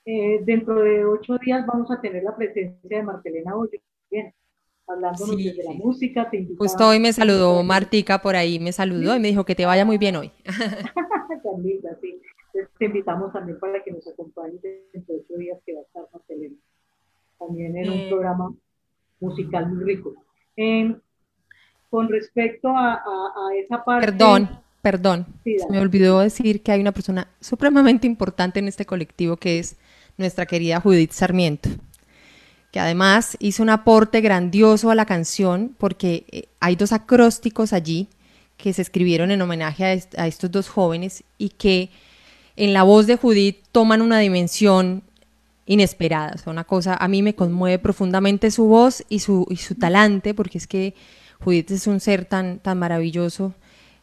Eh, 0.05 0.41
dentro 0.45 0.80
de 0.80 1.05
ocho 1.05 1.36
días 1.38 1.66
vamos 1.66 1.91
a 1.91 2.01
tener 2.01 2.22
la 2.22 2.34
presencia 2.34 2.99
de 2.99 3.03
Martelena 3.03 3.55
Hoyo. 3.55 3.78
Bien 4.11 4.32
hablándonos 4.91 5.36
sí, 5.36 5.45
desde 5.45 5.64
la 5.64 5.72
música. 5.72 6.30
Te 6.30 6.47
Justo 6.59 6.88
hoy 6.88 6.99
me 6.99 7.12
saludó 7.12 7.62
Martica 7.62 8.20
por 8.20 8.36
ahí, 8.36 8.59
me 8.59 8.72
saludó 8.72 9.16
y 9.16 9.20
me 9.20 9.28
dijo 9.28 9.45
que 9.45 9.55
te 9.55 9.66
vaya 9.66 9.84
muy 9.84 9.99
bien 9.99 10.16
hoy. 10.16 10.32
Tan 10.45 11.62
linda, 11.62 11.97
sí. 12.53 12.59
te 12.79 12.85
invitamos 12.87 13.33
también 13.33 13.59
para 13.59 13.83
que 13.83 13.93
nos 13.93 14.07
acompañes 14.07 14.61
dentro 14.63 15.15
de 15.15 15.21
ocho 15.21 15.37
días 15.37 15.59
que 15.65 15.75
va 15.75 15.81
a 15.81 15.85
estar 15.85 16.05
Marcelena. 16.13 16.57
También 17.39 17.77
en 17.77 17.91
un 17.91 17.99
eh. 17.99 18.07
programa 18.09 18.55
musical 19.21 19.73
muy 19.73 19.85
rico. 19.85 20.15
con 21.89 22.09
respecto 22.09 22.69
a, 22.69 22.95
a, 22.95 23.55
esa 23.57 23.85
parte... 23.85 24.07
Perdón, 24.07 24.49
perdón. 24.83 25.27
me 25.69 25.81
olvidó 25.81 26.21
decir 26.21 26.63
que 26.63 26.73
hay 26.73 26.81
una 26.81 26.93
persona 26.93 27.29
supremamente 27.41 28.07
importante 28.07 28.59
en 28.59 28.69
este 28.69 28.87
colectivo 28.87 29.37
que 29.37 29.59
es 29.59 29.77
nuestra 30.17 30.47
querida 30.47 30.81
Judith 30.81 31.13
Sarmiento 31.13 31.71
que 32.71 32.81
además 32.81 33.37
hizo 33.41 33.63
un 33.63 33.71
aporte 33.71 34.21
grandioso 34.21 34.91
a 34.91 34.95
la 34.95 35.07
canción 35.07 35.75
porque 35.79 36.25
eh, 36.31 36.45
hay 36.61 36.77
dos 36.77 36.93
acrósticos 36.93 37.73
allí 37.73 38.09
que 38.57 38.73
se 38.73 38.83
escribieron 38.83 39.31
en 39.31 39.43
homenaje 39.43 39.85
a, 40.17 40.27
estos 40.27 40.51
dos 40.51 40.69
jóvenes 40.69 41.25
y 41.39 41.49
que 41.51 41.91
en 42.57 42.73
la 42.73 42.83
voz 42.83 43.07
de 43.07 43.17
Judith 43.17 43.59
toman 43.73 44.03
una 44.03 44.19
dimensión 44.19 45.03
inesperada. 45.67 46.35
O 46.45 46.51
una 46.51 46.65
cosa, 46.65 46.95
a 46.95 47.09
mí 47.09 47.23
me 47.23 47.35
conmueve 47.35 47.79
profundamente 47.79 48.51
su 48.51 48.65
voz 48.65 49.05
y 49.09 49.21
su, 49.21 49.47
y 49.51 49.57
su 49.57 49.75
talante, 49.75 50.35
porque 50.35 50.59
es 50.59 50.67
que 50.67 50.95
Judith 51.41 51.71
es 51.71 51.87
un 51.87 52.01
ser 52.01 52.25
tan, 52.25 52.59
tan 52.59 52.79
maravilloso 52.79 53.55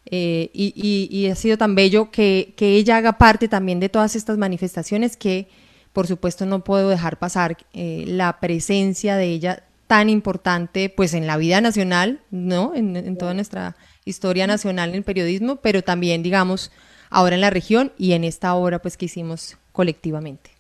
eh, 0.10 0.50
y, 0.54 0.74
y, 1.12 1.28
ha 1.28 1.36
sido 1.36 1.58
tan 1.58 1.76
bello 1.76 2.12
que, 2.12 2.54
que 2.56 2.76
ella 2.76 2.98
haga 2.98 3.18
parte 3.18 3.50
también 3.50 3.82
de 3.82 3.90
todas 3.90 4.16
estas 4.16 4.38
manifestaciones 4.38 5.18
que 5.18 5.50
por 5.92 6.08
supuesto 6.08 6.46
no 6.46 6.64
puedo 6.64 6.90
dejar 6.90 7.18
pasar 7.18 7.58
eh, 7.74 8.06
la 8.08 8.40
presencia 8.40 9.18
de 9.18 9.26
ella 9.26 9.64
tan 9.88 10.10
importante 10.10 10.90
pues 10.90 11.14
en 11.14 11.28
la 11.28 11.38
vida 11.38 11.60
nacional, 11.60 12.22
¿no? 12.30 12.74
En, 12.76 13.18
toda 13.18 13.34
nuestra 13.34 13.76
historia 14.06 14.48
nacional 14.48 14.90
en 14.90 14.96
el 14.96 15.04
periodismo, 15.04 15.58
pero 15.58 15.84
también, 15.84 16.24
digamos, 16.24 16.72
ahora 17.10 17.36
en 17.36 17.42
la 17.42 17.50
región 17.50 17.92
y 17.98 18.14
en 18.14 18.24
esta 18.24 18.56
obra 18.56 18.80
pues 18.80 18.98
que 18.98 19.06
hicimos 19.06 19.58
colectivamente. 19.72 20.52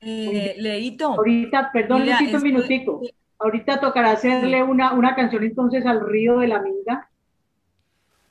Eh, 0.00 0.54
Leito. 0.58 1.12
Ahorita, 1.12 1.70
perdón, 1.72 2.02
un 2.02 2.42
minutico. 2.42 3.00
Ahorita 3.38 3.80
tocará 3.80 4.12
hacerle 4.12 4.62
una, 4.62 4.92
una 4.92 5.14
canción 5.14 5.44
entonces 5.44 5.84
al 5.86 6.06
río 6.06 6.38
de 6.38 6.48
la 6.48 6.62
Minga 6.62 7.08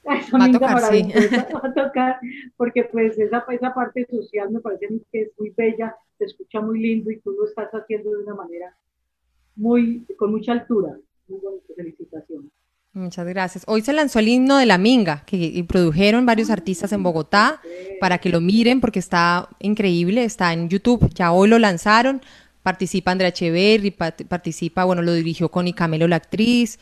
va 0.06 0.46
a 0.46 0.52
tocar, 0.52 0.80
sí. 0.92 1.12
va 1.54 1.62
a 1.64 1.74
tocar, 1.74 2.20
porque 2.58 2.84
pues 2.86 3.18
esa, 3.18 3.46
esa 3.50 3.74
parte 3.74 4.06
social 4.10 4.52
me 4.52 4.60
parece 4.60 4.88
que 5.12 5.22
es 5.22 5.32
muy 5.38 5.52
bella, 5.52 5.96
se 6.18 6.26
escucha 6.26 6.60
muy 6.62 6.80
lindo 6.80 7.12
y 7.12 7.20
tú 7.20 7.32
lo 7.32 7.46
estás 7.46 7.72
haciendo 7.72 8.12
de 8.12 8.24
una 8.24 8.36
manera 8.36 8.76
muy, 9.56 10.06
con 10.18 10.32
mucha 10.32 10.52
altura. 10.52 10.98
Muy 11.28 11.40
bonito, 11.40 11.74
felicitaciones. 11.76 12.52
Muchas 12.96 13.26
gracias. 13.26 13.64
Hoy 13.66 13.82
se 13.82 13.92
lanzó 13.92 14.20
el 14.20 14.28
himno 14.28 14.58
de 14.58 14.68
la 14.68 14.78
Minga, 14.78 15.24
que 15.26 15.66
produjeron 15.68 16.28
varios 16.28 16.52
artistas 16.52 16.92
en 16.92 17.02
Bogotá 17.02 17.60
para 18.00 18.20
que 18.20 18.30
lo 18.30 18.40
miren 18.40 18.82
porque 18.82 19.00
está 19.00 19.50
increíble, 19.60 20.24
está 20.24 20.54
en 20.54 20.70
YouTube, 20.70 21.12
ya 21.16 21.32
hoy 21.32 21.50
lo 21.50 21.58
lanzaron, 21.58 22.22
participa 22.62 23.12
Andrea 23.12 23.30
Echeverri, 23.30 23.90
participa, 23.90 24.84
bueno, 24.84 25.02
lo 25.02 25.12
dirigió 25.14 25.50
Connie 25.50 25.74
Camelo, 25.74 26.08
la 26.08 26.18
actriz, 26.18 26.78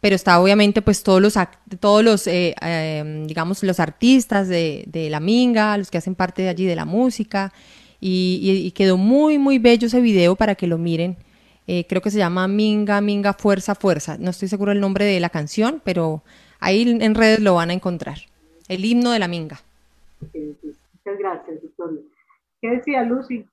pero 0.00 0.14
está 0.14 0.40
obviamente 0.40 0.82
pues 0.82 1.02
todos 1.02 1.20
los, 1.20 1.34
todos 1.80 2.04
los 2.04 2.28
eh, 2.28 2.54
em, 2.60 3.26
digamos, 3.26 3.64
los 3.64 3.80
artistas 3.80 4.46
de, 4.46 4.84
de, 4.86 5.10
la 5.10 5.18
Minga, 5.18 5.76
los 5.78 5.90
que 5.90 5.98
hacen 5.98 6.14
parte 6.14 6.42
de 6.42 6.48
allí 6.48 6.64
de 6.64 6.76
la 6.76 6.84
música, 6.84 7.52
y, 8.00 8.70
quedó 8.72 8.96
muy, 8.96 9.38
muy 9.38 9.58
bello 9.58 9.88
ese 9.88 10.00
video 10.00 10.36
para 10.36 10.54
que 10.54 10.68
lo 10.68 10.78
miren. 10.78 11.16
Eh, 11.66 11.86
creo 11.88 12.00
que 12.00 12.10
se 12.10 12.18
llama 12.18 12.46
Minga, 12.48 13.00
Minga, 13.00 13.32
Fuerza, 13.32 13.74
Fuerza. 13.74 14.16
No 14.18 14.30
estoy 14.30 14.48
seguro 14.48 14.72
el 14.72 14.80
nombre 14.80 15.04
de 15.04 15.20
la 15.20 15.30
canción, 15.30 15.82
pero 15.84 16.22
Ahí 16.60 16.82
en 17.00 17.14
redes 17.14 17.40
lo 17.40 17.54
van 17.54 17.70
a 17.70 17.74
encontrar. 17.74 18.18
El 18.68 18.84
himno 18.84 19.10
de 19.10 19.18
la 19.18 19.28
minga. 19.28 19.60
Muchas 20.20 21.18
gracias, 21.18 21.62
Victoria. 21.62 22.00
¿Qué 22.60 22.70
decía 22.70 23.02
Lucy? 23.02 23.46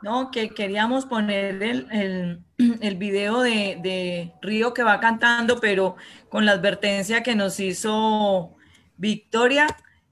No, 0.00 0.30
que 0.30 0.50
queríamos 0.50 1.06
poner 1.06 1.62
el, 1.62 1.86
el, 1.92 2.40
el 2.80 2.96
video 2.96 3.40
de, 3.40 3.78
de, 3.82 4.32
Río 4.40 4.74
que 4.74 4.82
va 4.82 5.00
cantando, 5.00 5.60
pero 5.60 5.96
con 6.28 6.46
la 6.46 6.52
advertencia 6.52 7.22
que 7.22 7.34
nos 7.34 7.60
hizo 7.60 8.54
Victoria. 8.96 9.66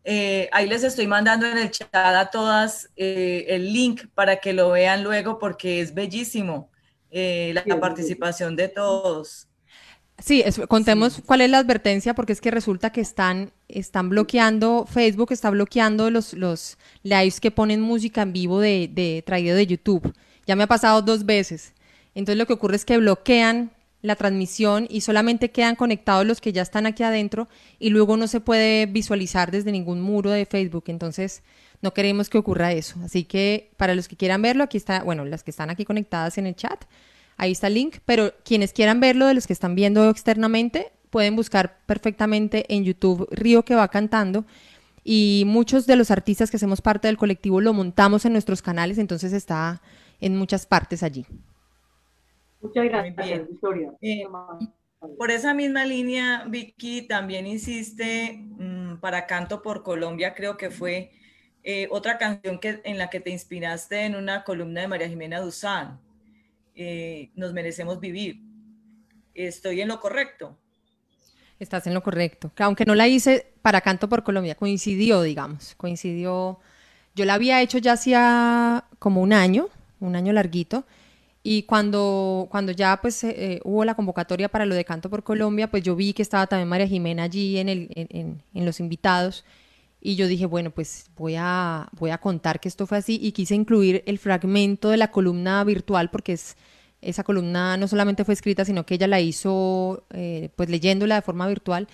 Eh, 0.04 0.48
ahí 0.52 0.66
les 0.66 0.82
estoy 0.82 1.06
mandando 1.06 1.46
en 1.46 1.58
el 1.58 1.70
chat 1.70 1.94
a 1.94 2.30
todas 2.30 2.88
eh, 2.96 3.46
el 3.48 3.72
link 3.72 4.06
para 4.14 4.36
que 4.36 4.52
lo 4.52 4.70
vean 4.70 5.04
luego 5.04 5.38
porque 5.38 5.80
es 5.80 5.92
bellísimo 5.92 6.70
eh, 7.10 7.52
la, 7.54 7.62
la 7.66 7.80
participación 7.80 8.56
de 8.56 8.68
todos. 8.68 9.46
Sí, 10.18 10.42
es, 10.44 10.60
contemos 10.68 11.14
sí. 11.14 11.22
cuál 11.22 11.40
es 11.40 11.50
la 11.50 11.58
advertencia, 11.58 12.14
porque 12.14 12.32
es 12.32 12.40
que 12.40 12.50
resulta 12.50 12.90
que 12.90 13.00
están, 13.00 13.52
están 13.68 14.10
bloqueando, 14.10 14.86
Facebook 14.86 15.32
está 15.32 15.50
bloqueando 15.50 16.10
los, 16.10 16.34
los 16.34 16.76
lives 17.02 17.40
que 17.40 17.50
ponen 17.50 17.80
música 17.80 18.22
en 18.22 18.32
vivo 18.32 18.60
de, 18.60 18.88
de 18.92 19.22
traído 19.24 19.56
de 19.56 19.66
YouTube. 19.66 20.14
Ya 20.46 20.56
me 20.56 20.64
ha 20.64 20.66
pasado 20.66 21.00
dos 21.02 21.24
veces. 21.24 21.74
Entonces 22.14 22.38
lo 22.38 22.46
que 22.46 22.52
ocurre 22.52 22.76
es 22.76 22.84
que 22.84 22.98
bloquean 22.98 23.70
la 24.02 24.16
transmisión 24.16 24.86
y 24.88 25.02
solamente 25.02 25.50
quedan 25.50 25.76
conectados 25.76 26.26
los 26.26 26.40
que 26.40 26.52
ya 26.52 26.62
están 26.62 26.86
aquí 26.86 27.02
adentro 27.02 27.48
y 27.78 27.90
luego 27.90 28.16
no 28.16 28.26
se 28.26 28.40
puede 28.40 28.86
visualizar 28.86 29.50
desde 29.50 29.72
ningún 29.72 30.00
muro 30.00 30.30
de 30.30 30.46
Facebook. 30.46 30.84
Entonces 30.86 31.42
no 31.82 31.92
queremos 31.92 32.28
que 32.30 32.38
ocurra 32.38 32.72
eso. 32.72 32.98
Así 33.04 33.24
que 33.24 33.70
para 33.76 33.94
los 33.94 34.08
que 34.08 34.16
quieran 34.16 34.42
verlo, 34.42 34.64
aquí 34.64 34.76
está, 34.78 35.02
bueno, 35.02 35.24
las 35.24 35.42
que 35.42 35.50
están 35.50 35.70
aquí 35.70 35.84
conectadas 35.84 36.38
en 36.38 36.46
el 36.46 36.56
chat, 36.56 36.84
Ahí 37.40 37.52
está 37.52 37.68
el 37.68 37.74
link, 37.74 38.00
pero 38.04 38.34
quienes 38.44 38.74
quieran 38.74 39.00
verlo 39.00 39.26
de 39.26 39.32
los 39.32 39.46
que 39.46 39.54
están 39.54 39.74
viendo 39.74 40.10
externamente, 40.10 40.92
pueden 41.08 41.36
buscar 41.36 41.78
perfectamente 41.86 42.66
en 42.68 42.84
YouTube 42.84 43.26
Río 43.30 43.64
que 43.64 43.74
va 43.74 43.88
cantando 43.88 44.44
y 45.04 45.44
muchos 45.46 45.86
de 45.86 45.96
los 45.96 46.10
artistas 46.10 46.50
que 46.50 46.58
hacemos 46.58 46.82
parte 46.82 47.08
del 47.08 47.16
colectivo 47.16 47.62
lo 47.62 47.72
montamos 47.72 48.26
en 48.26 48.32
nuestros 48.32 48.60
canales, 48.60 48.98
entonces 48.98 49.32
está 49.32 49.80
en 50.20 50.36
muchas 50.36 50.66
partes 50.66 51.02
allí. 51.02 51.24
Muchas 52.60 52.84
gracias, 52.84 53.48
Victoria. 53.48 53.92
Eh, 54.00 54.24
por 55.18 55.30
esa 55.30 55.54
misma 55.54 55.84
línea, 55.84 56.44
Vicky, 56.46 57.02
también 57.02 57.46
hiciste 57.46 58.38
mmm, 58.38 58.96
para 58.96 59.26
Canto 59.26 59.62
por 59.62 59.82
Colombia, 59.82 60.34
creo 60.34 60.56
que 60.56 60.70
fue 60.70 61.12
eh, 61.62 61.88
otra 61.90 62.18
canción 62.18 62.58
que, 62.58 62.80
en 62.84 62.98
la 62.98 63.10
que 63.10 63.20
te 63.20 63.30
inspiraste 63.30 64.04
en 64.04 64.14
una 64.14 64.44
columna 64.44 64.82
de 64.82 64.88
María 64.88 65.08
Jimena 65.08 65.40
Duzán 65.40 66.00
eh, 66.74 67.30
nos 67.34 67.52
merecemos 67.52 68.00
vivir. 68.00 68.40
¿Estoy 69.34 69.80
en 69.80 69.88
lo 69.88 70.00
correcto? 70.00 70.56
Estás 71.58 71.86
en 71.86 71.94
lo 71.94 72.02
correcto. 72.02 72.50
Aunque 72.58 72.86
no 72.86 72.94
la 72.94 73.06
hice 73.06 73.52
para 73.60 73.82
Canto 73.82 74.08
por 74.08 74.22
Colombia, 74.22 74.54
coincidió, 74.54 75.22
digamos, 75.22 75.74
coincidió. 75.76 76.58
Yo 77.14 77.24
la 77.26 77.34
había 77.34 77.60
hecho 77.60 77.78
ya 77.78 77.92
hacía 77.92 78.84
como 78.98 79.20
un 79.20 79.34
año, 79.34 79.68
un 79.98 80.16
año 80.16 80.32
larguito, 80.32 80.86
y 81.42 81.62
cuando, 81.64 82.48
cuando 82.50 82.72
ya 82.72 82.98
pues 83.00 83.24
eh, 83.24 83.60
hubo 83.64 83.84
la 83.84 83.94
convocatoria 83.94 84.48
para 84.48 84.66
lo 84.66 84.74
de 84.74 84.84
Canto 84.84 85.08
por 85.10 85.22
Colombia, 85.22 85.70
pues 85.70 85.82
yo 85.82 85.96
vi 85.96 86.12
que 86.12 86.22
estaba 86.22 86.46
también 86.46 86.68
María 86.68 86.86
Jimena 86.86 87.24
allí 87.24 87.58
en, 87.58 87.68
el, 87.68 87.88
en, 87.94 88.06
en, 88.10 88.42
en 88.54 88.64
los 88.66 88.80
invitados, 88.80 89.44
y 90.00 90.16
yo 90.16 90.26
dije, 90.28 90.46
bueno, 90.46 90.70
pues 90.70 91.10
voy 91.16 91.34
a, 91.36 91.88
voy 91.92 92.10
a 92.10 92.18
contar 92.18 92.58
que 92.60 92.68
esto 92.68 92.86
fue 92.86 92.98
así 92.98 93.18
y 93.22 93.32
quise 93.32 93.54
incluir 93.54 94.02
el 94.06 94.18
fragmento 94.18 94.88
de 94.88 94.96
la 94.96 95.10
columna 95.10 95.62
virtual 95.64 96.10
porque 96.10 96.32
es, 96.32 96.56
esa 97.02 97.22
columna 97.22 97.76
no 97.76 97.86
solamente 97.86 98.24
fue 98.24 98.34
escrita, 98.34 98.64
sino 98.64 98.86
que 98.86 98.94
ella 98.94 99.06
la 99.06 99.20
hizo 99.20 100.06
eh, 100.10 100.50
pues 100.56 100.70
leyéndola 100.70 101.16
de 101.16 101.22
forma 101.22 101.46
virtual. 101.48 101.86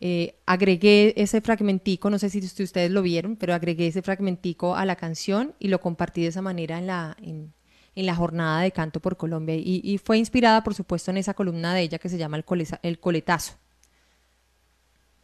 Eh, 0.00 0.36
agregué 0.46 1.12
ese 1.18 1.42
fragmentico, 1.42 2.08
no 2.08 2.18
sé 2.18 2.30
si 2.30 2.38
ustedes 2.62 2.90
lo 2.90 3.02
vieron, 3.02 3.36
pero 3.36 3.52
agregué 3.52 3.88
ese 3.88 4.00
fragmentico 4.00 4.74
a 4.74 4.86
la 4.86 4.96
canción 4.96 5.54
y 5.58 5.68
lo 5.68 5.80
compartí 5.80 6.22
de 6.22 6.28
esa 6.28 6.40
manera 6.40 6.78
en 6.78 6.86
la, 6.86 7.16
en, 7.20 7.52
en 7.94 8.06
la 8.06 8.14
jornada 8.14 8.62
de 8.62 8.72
Canto 8.72 9.00
por 9.00 9.16
Colombia. 9.16 9.54
Y, 9.54 9.80
y, 9.84 9.98
fue 9.98 10.18
inspirada, 10.18 10.62
por 10.62 10.74
supuesto, 10.74 11.10
en 11.10 11.18
esa 11.18 11.34
columna 11.34 11.74
de 11.74 11.82
ella 11.82 11.98
que 11.98 12.08
se 12.08 12.18
llama 12.18 12.36
El, 12.36 12.44
coleza, 12.44 12.80
el 12.82 12.98
Coletazo. 12.98 13.54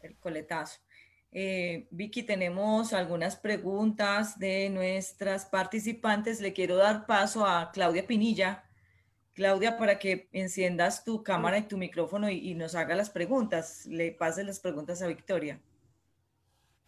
El 0.02 0.16
Coletazo. 0.16 0.80
Eh, 1.30 1.86
Vicky, 1.90 2.22
tenemos 2.22 2.92
algunas 2.92 3.36
preguntas 3.36 4.38
de 4.38 4.70
nuestras 4.70 5.46
participantes. 5.46 6.40
Le 6.40 6.52
quiero 6.52 6.76
dar 6.76 7.06
paso 7.06 7.46
a 7.46 7.70
Claudia 7.72 8.06
Pinilla. 8.06 8.64
Claudia, 9.34 9.76
para 9.76 9.98
que 9.98 10.28
enciendas 10.32 11.04
tu 11.04 11.22
cámara 11.22 11.58
y 11.58 11.62
tu 11.62 11.76
micrófono 11.76 12.28
y, 12.28 12.50
y 12.50 12.54
nos 12.54 12.74
haga 12.74 12.96
las 12.96 13.10
preguntas. 13.10 13.86
Le 13.86 14.12
pases 14.12 14.44
las 14.44 14.58
preguntas 14.60 15.00
a 15.00 15.06
Victoria. 15.06 15.60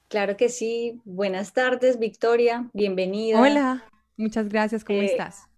Claro 0.08 0.36
que 0.36 0.48
sí. 0.48 1.00
Buenas 1.04 1.52
tardes, 1.52 1.98
Victoria. 1.98 2.68
Bienvenida. 2.72 3.40
Hola, 3.40 3.84
muchas 4.16 4.48
gracias. 4.48 4.82
¿Cómo 4.82 5.00
eh, 5.00 5.06
estás? 5.06 5.49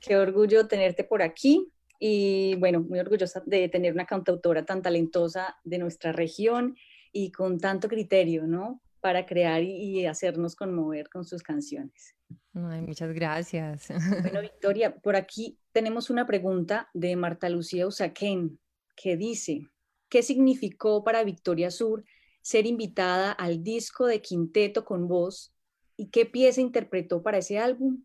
Qué 0.00 0.16
orgullo 0.16 0.66
tenerte 0.68 1.04
por 1.04 1.22
aquí 1.22 1.72
y 1.98 2.54
bueno, 2.56 2.80
muy 2.80 2.98
orgullosa 2.98 3.42
de 3.44 3.68
tener 3.68 3.92
una 3.92 4.06
cantautora 4.06 4.64
tan 4.64 4.82
talentosa 4.82 5.56
de 5.64 5.78
nuestra 5.78 6.12
región 6.12 6.76
y 7.12 7.32
con 7.32 7.58
tanto 7.58 7.88
criterio, 7.88 8.46
¿no? 8.46 8.80
Para 9.00 9.26
crear 9.26 9.62
y, 9.62 10.06
hacernos 10.06 10.54
conmover 10.54 11.08
con 11.08 11.24
sus 11.24 11.42
canciones. 11.42 12.14
Ay, 12.54 12.82
muchas 12.82 13.12
gracias. 13.12 13.88
Bueno, 14.22 14.40
Victoria, 14.40 14.96
por 14.96 15.16
aquí 15.16 15.58
tenemos 15.72 16.10
una 16.10 16.26
pregunta 16.26 16.88
de 16.94 17.16
Marta 17.16 17.48
Lucía 17.48 17.86
Usaquén 17.86 18.58
que 18.96 19.16
dice, 19.16 19.68
¿qué 20.08 20.22
significó 20.22 21.04
para 21.04 21.24
Victoria 21.24 21.70
Sur 21.70 22.04
ser 22.42 22.66
invitada 22.66 23.32
al 23.32 23.62
disco 23.62 24.06
de 24.06 24.20
Quinteto 24.20 24.84
con 24.84 25.08
voz 25.08 25.54
y 25.96 26.08
qué 26.10 26.26
pieza 26.26 26.60
interpretó 26.60 27.22
para 27.22 27.38
ese 27.38 27.58
álbum? 27.58 28.02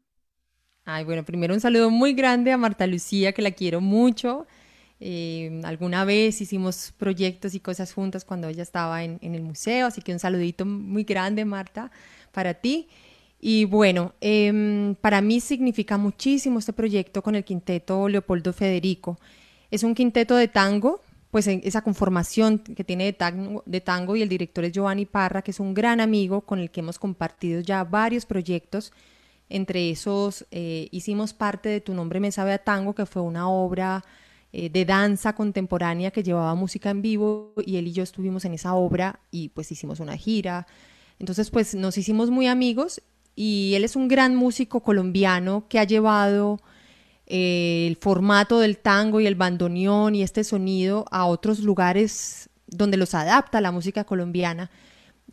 Ay, 0.85 1.05
bueno, 1.05 1.23
primero 1.23 1.53
un 1.53 1.61
saludo 1.61 1.89
muy 1.89 2.13
grande 2.13 2.51
a 2.51 2.57
Marta 2.57 2.85
Lucía, 2.87 3.31
que 3.31 3.41
la 3.41 3.51
quiero 3.51 3.79
mucho. 3.79 4.45
Eh, 4.99 5.61
alguna 5.63 6.03
vez 6.03 6.41
hicimos 6.41 6.93
proyectos 6.97 7.55
y 7.55 7.61
cosas 7.61 7.93
juntas 7.93 8.25
cuando 8.25 8.49
ella 8.49 8.63
estaba 8.63 9.03
en, 9.03 9.19
el 9.21 9.41
museo, 9.41 9.87
así 9.87 10.01
que 10.01 10.11
un 10.11 10.19
saludito 10.19 10.65
muy 10.65 11.03
grande, 11.05 11.45
Marta, 11.45 11.89
para 12.33 12.53
ti. 12.55 12.89
Y 13.39 13.65
bueno, 13.65 14.13
eh, 14.19 14.95
para 14.99 15.21
mí 15.21 15.39
significa 15.39 15.97
muchísimo 15.97 16.59
este 16.59 16.73
proyecto 16.73 17.21
con 17.21 17.35
el 17.35 17.45
quinteto 17.45 18.09
Leopoldo 18.09 18.51
Federico. 18.51 19.17
Es 19.71 19.83
un 19.83 19.95
quinteto 19.95 20.35
de 20.35 20.49
tango, 20.49 21.01
pues 21.31 21.47
esa 21.47 21.81
conformación 21.81 22.59
que 22.59 22.83
tiene 22.83 23.05
de 23.05 23.13
tango, 23.13 23.63
de 23.65 23.81
tango 23.81 24.17
y 24.17 24.21
el 24.21 24.29
director 24.29 24.65
es 24.65 24.73
Giovanni 24.73 25.05
Parra, 25.05 25.41
que 25.43 25.51
es 25.51 25.59
un 25.61 25.73
gran 25.73 26.01
amigo 26.01 26.41
con 26.41 26.59
el 26.59 26.71
que 26.71 26.81
hemos 26.81 26.99
compartido 26.99 27.61
ya 27.61 27.85
varios 27.85 28.25
proyectos. 28.25 28.91
Entre 29.53 29.91
esos 29.91 30.47
eh, 30.49 30.87
hicimos 30.89 31.35
parte 31.35 31.69
de 31.69 31.79
Tu 31.79 31.93
nombre 31.93 32.19
me 32.19 32.31
sabe 32.31 32.53
a 32.53 32.57
tango, 32.57 32.95
que 32.95 33.05
fue 33.05 33.21
una 33.21 33.47
obra 33.47 34.03
eh, 34.51 34.71
de 34.71 34.83
danza 34.83 35.35
contemporánea 35.35 36.09
que 36.09 36.23
llevaba 36.23 36.55
música 36.55 36.89
en 36.89 37.03
vivo 37.03 37.53
y 37.63 37.75
él 37.77 37.85
y 37.85 37.91
yo 37.91 38.01
estuvimos 38.01 38.45
en 38.45 38.55
esa 38.55 38.73
obra 38.73 39.19
y 39.29 39.49
pues 39.49 39.71
hicimos 39.71 39.99
una 39.99 40.17
gira. 40.17 40.65
Entonces 41.19 41.51
pues 41.51 41.75
nos 41.75 41.99
hicimos 41.99 42.31
muy 42.31 42.47
amigos 42.47 43.03
y 43.35 43.73
él 43.75 43.83
es 43.83 43.95
un 43.95 44.07
gran 44.07 44.35
músico 44.35 44.79
colombiano 44.79 45.65
que 45.69 45.77
ha 45.77 45.83
llevado 45.83 46.59
eh, 47.27 47.85
el 47.87 47.97
formato 47.97 48.59
del 48.59 48.79
tango 48.79 49.21
y 49.21 49.27
el 49.27 49.35
bandoneón 49.35 50.15
y 50.15 50.23
este 50.23 50.43
sonido 50.43 51.05
a 51.11 51.27
otros 51.27 51.59
lugares 51.59 52.49
donde 52.65 52.97
los 52.97 53.13
adapta 53.13 53.61
la 53.61 53.71
música 53.71 54.03
colombiana 54.03 54.71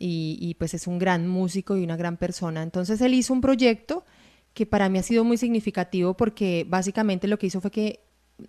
y, 0.03 0.55
pues 0.55 0.73
es 0.73 0.87
un 0.87 0.97
gran 0.97 1.27
músico 1.27 1.77
y 1.77 1.83
una 1.83 1.95
gran 1.95 2.17
persona. 2.17 2.63
Entonces 2.63 2.99
él 3.01 3.13
hizo 3.13 3.33
un 3.33 3.41
proyecto 3.41 4.03
que 4.53 4.65
para 4.65 4.89
mí 4.89 4.97
ha 4.97 5.03
sido 5.03 5.23
muy 5.23 5.37
significativo 5.37 6.15
porque 6.15 6.65
básicamente 6.67 7.27
lo 7.27 7.37
que 7.37 7.47
hizo 7.47 7.61
fue 7.61 7.71
que 7.71 7.99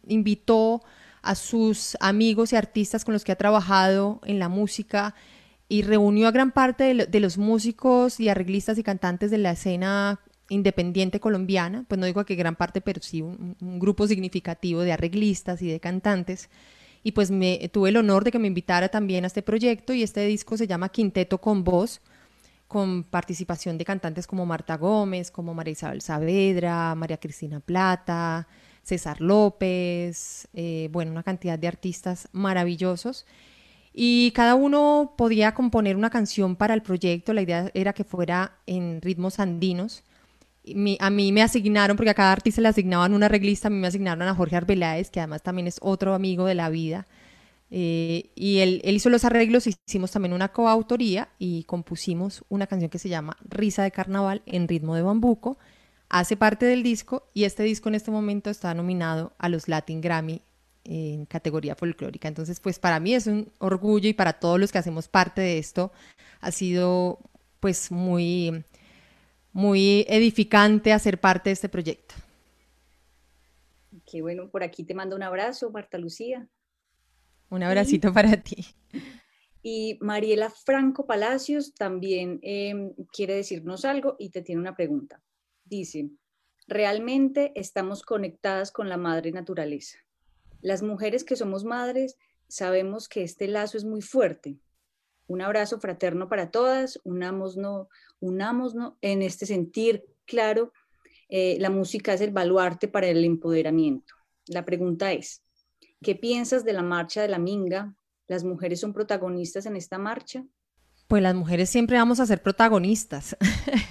invitó 0.06 0.82
a 1.20 1.34
sus 1.34 1.96
amigos 2.00 2.52
y 2.52 2.56
artistas 2.56 3.04
con 3.04 3.12
los 3.12 3.22
que 3.22 3.32
ha 3.32 3.36
trabajado 3.36 4.20
en 4.24 4.38
la 4.38 4.48
música 4.48 5.14
y 5.68 5.82
reunió 5.82 6.26
a 6.26 6.32
gran 6.32 6.52
parte 6.52 6.84
de, 6.84 6.94
lo, 6.94 7.06
de, 7.06 7.20
los 7.20 7.38
músicos 7.38 8.18
y 8.18 8.28
arreglistas 8.28 8.78
y 8.78 8.82
cantantes 8.82 9.30
de 9.30 9.38
la 9.38 9.52
escena 9.52 10.20
independiente 10.48 11.20
colombiana, 11.20 11.84
pues 11.86 11.98
no 11.98 12.06
digo 12.06 12.24
que 12.24 12.34
gran 12.34 12.56
parte, 12.56 12.80
pero 12.80 13.00
sí 13.02 13.22
un 13.22 13.56
grupo 13.78 14.06
significativo 14.06 14.80
de 14.80 14.92
arreglistas 14.92 15.62
y 15.62 15.68
de 15.68 15.80
cantantes. 15.80 16.50
Y 17.02 17.12
pues 17.12 17.30
me 17.30 17.68
tuve 17.72 17.88
el 17.88 17.96
honor 17.96 18.24
de 18.24 18.30
que 18.30 18.38
me 18.38 18.46
invitara 18.46 18.88
también 18.88 19.24
a 19.24 19.26
este 19.26 19.42
proyecto 19.42 19.92
y 19.92 20.02
este 20.02 20.24
disco 20.26 20.56
se 20.56 20.66
llama 20.66 20.88
Quinteto 20.88 21.38
con 21.38 21.64
Voz, 21.64 22.00
con 22.68 23.04
participación 23.04 23.76
de 23.76 23.84
cantantes 23.84 24.26
como 24.26 24.46
Marta 24.46 24.76
Gómez, 24.76 25.30
como 25.30 25.52
María 25.52 25.72
Isabel 25.72 26.00
Saavedra, 26.00 26.94
María 26.94 27.18
Cristina 27.18 27.60
Plata, 27.60 28.46
César 28.82 29.20
López, 29.20 30.48
eh, 30.54 30.88
bueno, 30.92 31.10
una 31.10 31.22
cantidad 31.22 31.58
de 31.58 31.68
artistas 31.68 32.28
maravillosos. 32.32 33.26
Y 33.92 34.30
cada 34.32 34.54
uno 34.54 35.14
podía 35.18 35.54
componer 35.54 35.96
una 35.96 36.10
canción 36.10 36.56
para 36.56 36.74
el 36.74 36.82
proyecto. 36.82 37.32
La 37.32 37.42
idea 37.42 37.70
era 37.74 37.92
que 37.92 38.04
fuera 38.04 38.58
en 38.66 39.02
ritmos 39.02 39.38
andinos. 39.38 40.02
A 41.00 41.10
mí 41.10 41.32
me 41.32 41.42
asignaron, 41.42 41.96
porque 41.96 42.10
a 42.10 42.14
cada 42.14 42.32
artista 42.32 42.60
le 42.60 42.68
asignaban 42.68 43.14
una 43.14 43.28
reglista, 43.28 43.68
a 43.68 43.70
mí 43.70 43.78
me 43.78 43.88
asignaron 43.88 44.22
a 44.22 44.34
Jorge 44.34 44.56
Arbeláez, 44.56 45.10
que 45.10 45.20
además 45.20 45.42
también 45.42 45.66
es 45.66 45.78
otro 45.80 46.14
amigo 46.14 46.46
de 46.46 46.54
la 46.54 46.68
vida. 46.68 47.06
Eh, 47.70 48.30
y 48.34 48.58
él, 48.58 48.80
él, 48.84 48.96
hizo 48.96 49.08
los 49.08 49.24
arreglos, 49.24 49.66
hicimos 49.66 50.10
también 50.12 50.34
una 50.34 50.48
coautoría 50.48 51.30
y 51.38 51.64
compusimos 51.64 52.44
una 52.48 52.66
canción 52.66 52.90
que 52.90 52.98
se 52.98 53.08
llama 53.08 53.36
Risa 53.48 53.82
de 53.82 53.90
Carnaval 53.90 54.42
en 54.46 54.68
ritmo 54.68 54.94
de 54.94 55.02
bambuco. 55.02 55.58
Hace 56.08 56.36
parte 56.36 56.66
del 56.66 56.82
disco 56.82 57.30
y 57.32 57.44
este 57.44 57.62
disco 57.62 57.88
en 57.88 57.94
este 57.94 58.10
momento 58.10 58.50
está 58.50 58.74
nominado 58.74 59.32
a 59.38 59.48
los 59.48 59.66
Latin 59.68 60.02
Grammy 60.02 60.42
en 60.84 61.26
categoría 61.26 61.74
folclórica. 61.74 62.28
Entonces, 62.28 62.60
pues 62.60 62.78
para 62.78 63.00
mí 63.00 63.14
es 63.14 63.26
un 63.26 63.50
orgullo 63.58 64.08
y 64.08 64.12
para 64.12 64.34
todos 64.34 64.60
los 64.60 64.72
que 64.72 64.78
hacemos 64.78 65.08
parte 65.08 65.40
de 65.40 65.58
esto 65.58 65.92
ha 66.40 66.50
sido 66.50 67.18
pues 67.60 67.90
muy, 67.90 68.64
muy 69.52 70.04
edificante 70.08 70.92
hacer 70.92 71.20
parte 71.20 71.50
de 71.50 71.54
este 71.54 71.68
proyecto. 71.68 72.14
Qué 74.06 74.22
bueno, 74.22 74.50
por 74.50 74.62
aquí 74.62 74.84
te 74.84 74.94
mando 74.94 75.16
un 75.16 75.22
abrazo, 75.22 75.70
Marta 75.70 75.98
Lucía. 75.98 76.48
Un 77.50 77.62
abracito 77.62 78.12
para 78.12 78.42
ti. 78.42 78.66
Y 79.62 79.98
Mariela 80.00 80.50
Franco 80.50 81.06
Palacios 81.06 81.74
también 81.74 82.40
em, 82.42 82.94
quiere 83.12 83.34
decirnos 83.34 83.84
algo 83.84 84.16
y 84.18 84.30
te 84.30 84.42
tiene 84.42 84.60
una 84.60 84.74
pregunta. 84.74 85.22
Dice, 85.64 86.10
realmente 86.66 87.52
estamos 87.54 88.02
conectadas 88.02 88.72
con 88.72 88.88
la 88.88 88.96
madre 88.96 89.30
naturaleza. 89.30 89.98
Las 90.62 90.82
mujeres 90.82 91.24
que 91.24 91.36
somos 91.36 91.64
madres 91.64 92.16
sabemos 92.48 93.08
que 93.08 93.22
este 93.22 93.46
lazo 93.48 93.76
es 93.76 93.84
muy 93.84 94.00
fuerte. 94.00 94.58
Un 95.32 95.40
abrazo 95.40 95.80
fraterno 95.80 96.28
para 96.28 96.50
todas, 96.50 97.00
unámonos, 97.04 97.88
unámonos 98.20 98.92
en 99.00 99.22
este 99.22 99.46
sentir 99.46 100.04
claro. 100.26 100.74
Eh, 101.30 101.56
la 101.58 101.70
música 101.70 102.12
es 102.12 102.20
el 102.20 102.32
baluarte 102.32 102.86
para 102.86 103.06
el 103.06 103.24
empoderamiento. 103.24 104.12
La 104.46 104.66
pregunta 104.66 105.10
es, 105.12 105.42
¿Qué 106.02 106.16
piensas 106.16 106.66
de 106.66 106.74
la 106.74 106.82
marcha 106.82 107.22
de 107.22 107.28
la 107.28 107.38
Minga? 107.38 107.94
¿Las 108.26 108.44
mujeres 108.44 108.80
son 108.80 108.92
protagonistas 108.92 109.64
en 109.66 109.76
esta 109.76 109.96
marcha? 109.96 110.44
Pues 111.06 111.22
las 111.22 111.34
mujeres 111.34 111.70
siempre 111.70 111.96
vamos 111.96 112.20
a 112.20 112.26
ser 112.26 112.42
protagonistas 112.42 113.34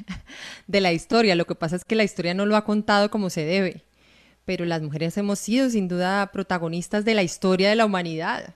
de 0.68 0.82
la 0.82 0.92
historia. 0.92 1.36
Lo 1.36 1.46
que 1.46 1.56
pasa 1.56 1.78
es 1.78 1.86
que 1.86 1.96
la 1.96 2.04
historia 2.04 2.36
no 2.36 2.46
lo 2.46 2.56
ha 2.56 2.66
contado 2.66 3.10
como 3.10 3.32
se 3.32 3.46
debe, 3.46 3.86
pero 4.46 4.66
las 4.66 4.84
mujeres 4.84 5.18
hemos 5.18 5.40
sido 5.40 5.72
sin 5.72 5.88
duda 5.88 6.30
protagonistas 6.32 7.04
de 7.04 7.16
la 7.16 7.24
historia 7.24 7.70
de 7.70 7.78
la 7.78 7.86
humanidad. 7.86 8.56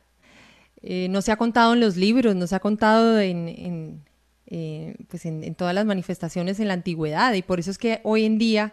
Eh, 0.88 1.08
no 1.10 1.24
se 1.24 1.32
ha 1.32 1.38
contado 1.38 1.74
en 1.74 1.80
los 1.80 1.98
libros, 1.98 2.36
no 2.36 2.46
se 2.46 2.54
ha 2.54 2.60
contado 2.60 3.20
en, 3.20 4.04
eh, 4.46 4.96
pues 5.08 5.26
en 5.26 5.56
todas 5.56 5.74
las 5.74 5.84
manifestaciones 5.84 6.60
en 6.60 6.68
la 6.68 6.76
antigüedad 6.76 7.34
y 7.34 7.42
por 7.42 7.60
eso 7.60 7.72
es 7.72 7.80
que 7.80 8.02
hoy 8.04 8.24
en 8.24 8.38
día 8.38 8.72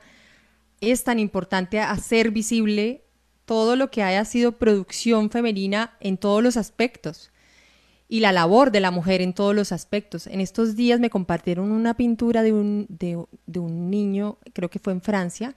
es 0.82 1.05
tan 1.05 1.18
importante 1.18 1.80
hacer 1.80 2.30
visible 2.30 3.02
todo 3.47 3.76
lo 3.76 3.90
que 3.90 4.02
haya 4.02 4.26
sido 4.26 4.59
producción 4.59 5.30
femenina 5.30 5.97
en 6.01 6.18
todos 6.18 6.43
los 6.43 6.59
aspectos 6.59 7.32
y 8.10 8.20
la 8.20 8.30
labor 8.30 8.72
de 8.72 8.80
la 8.80 8.90
mujer 8.90 9.22
en 9.22 9.32
todos 9.32 9.55
los 9.55 9.72
aspectos. 9.72 10.26
En 10.26 10.43
estos 10.43 10.76
días 10.76 11.01
me 11.01 11.09
compartieron 11.09 11.72
una 11.72 11.94
pintura 11.94 12.43
de 12.43 12.52
un, 12.52 12.86
de, 12.90 13.16
un 13.59 13.90
niño, 13.90 14.36
creo 14.52 14.68
que 14.68 14.78
fue 14.78 14.93
en 14.93 15.01
Francia, 15.01 15.56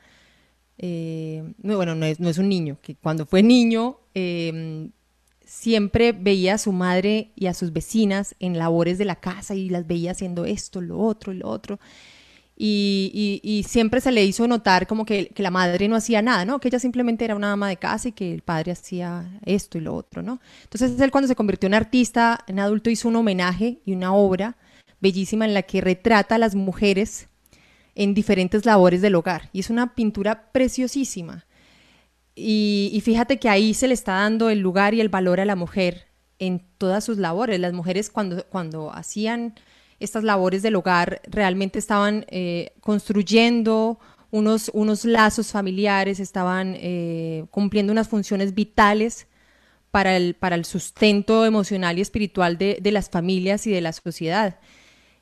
eh, 0.77 1.53
bueno, 1.57 1.95
no 1.95 2.05
es, 2.05 2.21
no 2.21 2.29
es, 2.29 2.37
un 2.37 2.47
niño, 2.47 2.77
que 2.81 2.95
cuando 2.95 3.25
fue 3.25 3.43
niño 3.43 3.99
siempre 5.55 6.11
veía 6.11 6.55
a 6.55 6.57
su 6.57 6.71
madre 6.71 7.31
y 7.35 7.47
a 7.47 7.53
sus 7.53 7.71
vecinas 7.71 8.35
en 8.39 8.57
labores 8.57 8.97
de 8.97 9.05
la 9.05 9.15
casa 9.15 9.55
y 9.55 9.69
las 9.69 9.87
veía 9.87 10.11
haciendo 10.11 10.45
esto, 10.45 10.81
lo 10.81 10.99
otro, 10.99 11.33
lo 11.33 11.47
otro 11.47 11.79
y, 12.57 13.65
siempre 13.67 13.99
se 13.99 14.11
le 14.11 14.23
hizo 14.23 14.47
notar 14.47 14.87
como 14.87 15.05
que, 15.05 15.31
la 15.35 15.51
madre 15.51 15.87
no 15.87 15.95
hacía 15.95 16.21
nada, 16.21 16.45
¿no? 16.45 16.59
Que 16.59 16.69
ella 16.69 16.79
simplemente 16.79 17.25
era 17.25 17.35
una 17.35 17.51
ama 17.51 17.67
de 17.67 17.77
casa 17.77 18.09
y 18.09 18.11
que 18.13 18.33
el 18.33 18.41
padre 18.41 18.71
hacía 18.71 19.39
esto 19.45 19.77
y 19.77 19.81
lo 19.81 19.93
otro, 19.93 20.21
¿no? 20.21 20.39
Entonces 20.63 20.99
él 20.99 21.11
cuando 21.11 21.27
se 21.27 21.35
convirtió 21.35 21.67
en 21.67 21.73
artista, 21.73 22.43
en 22.47 22.59
adulto, 22.59 22.89
hizo 22.89 23.09
un 23.09 23.17
homenaje 23.17 23.79
y 23.85 23.93
una 23.93 24.13
obra 24.13 24.57
bellísima 25.01 25.45
en 25.45 25.53
la 25.53 25.63
que 25.63 25.81
retrata 25.81 26.35
a 26.35 26.37
las 26.37 26.55
mujeres 26.55 27.27
en 27.93 28.13
diferentes 28.13 28.65
labores 28.65 29.01
del 29.01 29.15
hogar. 29.15 29.49
Y 29.51 29.59
es 29.59 29.69
una 29.69 29.93
pintura 29.93 30.51
preciosísima. 30.51 31.45
Y, 32.35 32.91
y 32.93 33.01
fíjate 33.01 33.39
que 33.39 33.49
ahí 33.49 33.73
se 33.73 33.87
le 33.87 33.93
está 33.93 34.13
dando 34.13 34.49
el 34.49 34.59
lugar 34.59 34.93
y 34.93 35.01
el 35.01 35.09
valor 35.09 35.39
a 35.39 35.45
la 35.45 35.55
mujer 35.55 36.07
en 36.39 36.61
todas 36.77 37.03
sus 37.03 37.17
labores. 37.17 37.59
Las 37.59 37.73
mujeres 37.73 38.09
cuando, 38.09 38.45
cuando 38.47 38.93
hacían 38.93 39.55
estas 39.99 40.23
labores 40.23 40.61
del 40.61 40.75
hogar 40.75 41.21
realmente 41.25 41.79
estaban 41.79 42.25
eh, 42.29 42.73
construyendo 42.81 43.99
unos, 44.31 44.69
unos 44.73 45.05
lazos 45.05 45.51
familiares, 45.51 46.19
estaban 46.19 46.75
eh, 46.77 47.45
cumpliendo 47.51 47.93
unas 47.93 48.09
funciones 48.09 48.53
vitales 48.53 49.27
para 49.91 50.17
el, 50.17 50.33
para 50.33 50.55
el 50.55 50.65
sustento 50.65 51.45
emocional 51.45 51.97
y 51.97 52.01
espiritual 52.01 52.57
de, 52.57 52.79
de 52.81 52.91
las 52.91 53.09
familias 53.09 53.65
y 53.65 53.71
de 53.71 53.79
la 53.79 53.93
sociedad. 53.93 54.59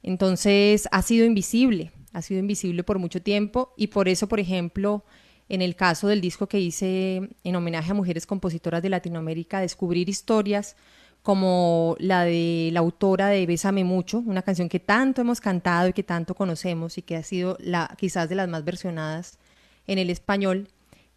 Entonces 0.02 0.90
ha 0.91 1.03
sido 1.03 1.26
invisible, 1.26 1.91
ha 2.11 2.23
sido 2.23 2.40
invisible 2.40 2.84
por 2.84 2.98
mucho 2.98 3.22
tiempo 3.22 3.73
y 3.77 3.88
por 3.88 4.10
eso, 4.10 4.27
por 4.27 4.40
ejemplo, 4.40 5.06
en 5.54 5.62
el 5.62 5.76
caso 5.76 6.08
del 6.08 6.20
disco 6.20 6.48
que 6.48 6.60
hice 6.60 7.30
en 7.44 7.56
homenaje 7.56 7.92
a 7.92 7.94
mujeres 7.94 8.26
compositoras 8.26 8.82
de 8.82 8.90
Latinoamérica, 8.90 9.60
Descubrir 9.60 10.10
historias, 10.10 10.76
como 11.22 11.96
la 12.00 12.26
de 12.26 12.70
la 12.74 12.80
autora 12.80 13.28
de 13.28 13.46
Bésame 13.46 13.84
Mucho, 13.84 14.20
una 14.26 14.42
canción 14.42 14.68
que 14.68 14.80
tanto 14.80 15.22
hemos 15.22 15.40
cantado 15.40 15.88
y 15.88 15.94
que 15.94 16.02
tanto 16.02 16.34
conocemos 16.34 16.98
y 16.98 17.04
que 17.04 17.16
ha 17.16 17.24
sido 17.24 17.56
la, 17.60 17.96
quizás 18.00 18.30
de 18.30 18.36
las 18.36 18.50
más 18.50 18.66
versionadas 18.66 19.38
en 19.86 20.00
el 20.00 20.10
español. 20.10 20.70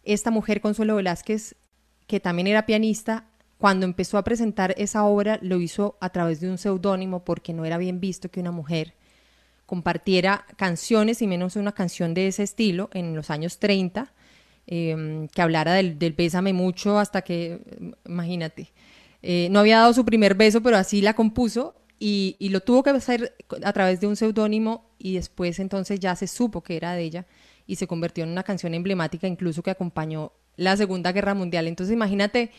Esta 0.03 0.29
mujer, 0.29 0.61
Consuelo 0.61 0.95
Velázquez, 0.97 1.55
que 2.05 2.19
también 2.19 2.45
era 2.45 2.67
pianista, 2.67 3.25
cuando 3.57 3.87
empezó 3.87 4.19
a 4.19 4.23
presentar 4.23 4.75
esa 4.77 5.03
obra 5.03 5.39
lo 5.41 5.59
hizo 5.59 5.97
a 5.99 6.11
través 6.11 6.41
de 6.41 6.51
un 6.51 6.59
seudónimo 6.59 7.25
porque 7.25 7.53
no 7.53 7.65
era 7.65 7.79
bien 7.79 7.99
visto 7.99 8.29
que 8.29 8.39
una 8.39 8.51
mujer 8.51 8.93
compartiera 9.65 10.45
canciones 10.57 11.23
y 11.23 11.27
menos 11.27 11.55
una 11.55 11.71
canción 11.71 12.13
de 12.13 12.27
ese 12.27 12.43
estilo 12.43 12.91
en 12.93 13.15
los 13.15 13.31
años 13.31 13.57
30, 13.57 14.13
em, 14.67 15.27
que 15.29 15.41
hablara 15.41 15.73
del, 15.73 15.97
del 15.97 16.13
Bésame 16.13 16.53
Mucho 16.53 16.99
hasta 16.99 17.21
que, 17.23 17.59
imagínate, 18.05 18.71
eh, 19.23 19.47
no 19.51 19.59
había 19.59 19.79
dado 19.79 19.93
su 19.93 20.05
primer 20.05 20.35
beso, 20.35 20.61
pero 20.61 20.77
así 20.77 21.01
la 21.01 21.13
compuso 21.13 21.75
y, 21.99 22.35
lo 22.49 22.61
tuvo 22.61 22.83
que 22.83 22.91
hacer 22.91 23.35
a 23.63 23.73
través 23.73 23.99
de 23.99 24.07
un 24.07 24.15
seudónimo 24.15 24.91
y 24.99 25.15
después 25.15 25.59
entonces 25.59 25.99
ya 25.99 26.15
se 26.15 26.27
supo 26.27 26.61
que 26.61 26.77
era 26.77 26.93
de 26.93 27.03
ella 27.03 27.25
y 27.65 27.75
se 27.75 27.87
convirtió 27.87 28.23
en 28.23 28.29
una 28.29 28.43
canción 28.43 28.73
emblemática 28.73 29.27
incluso 29.27 29.63
que 29.63 29.71
acompañó 29.71 30.31
la 30.55 30.77
Segunda 30.77 31.11
Guerra 31.11 31.33
Mundial. 31.33 31.67
Entonces 31.67 31.93
imagínate 31.93 32.51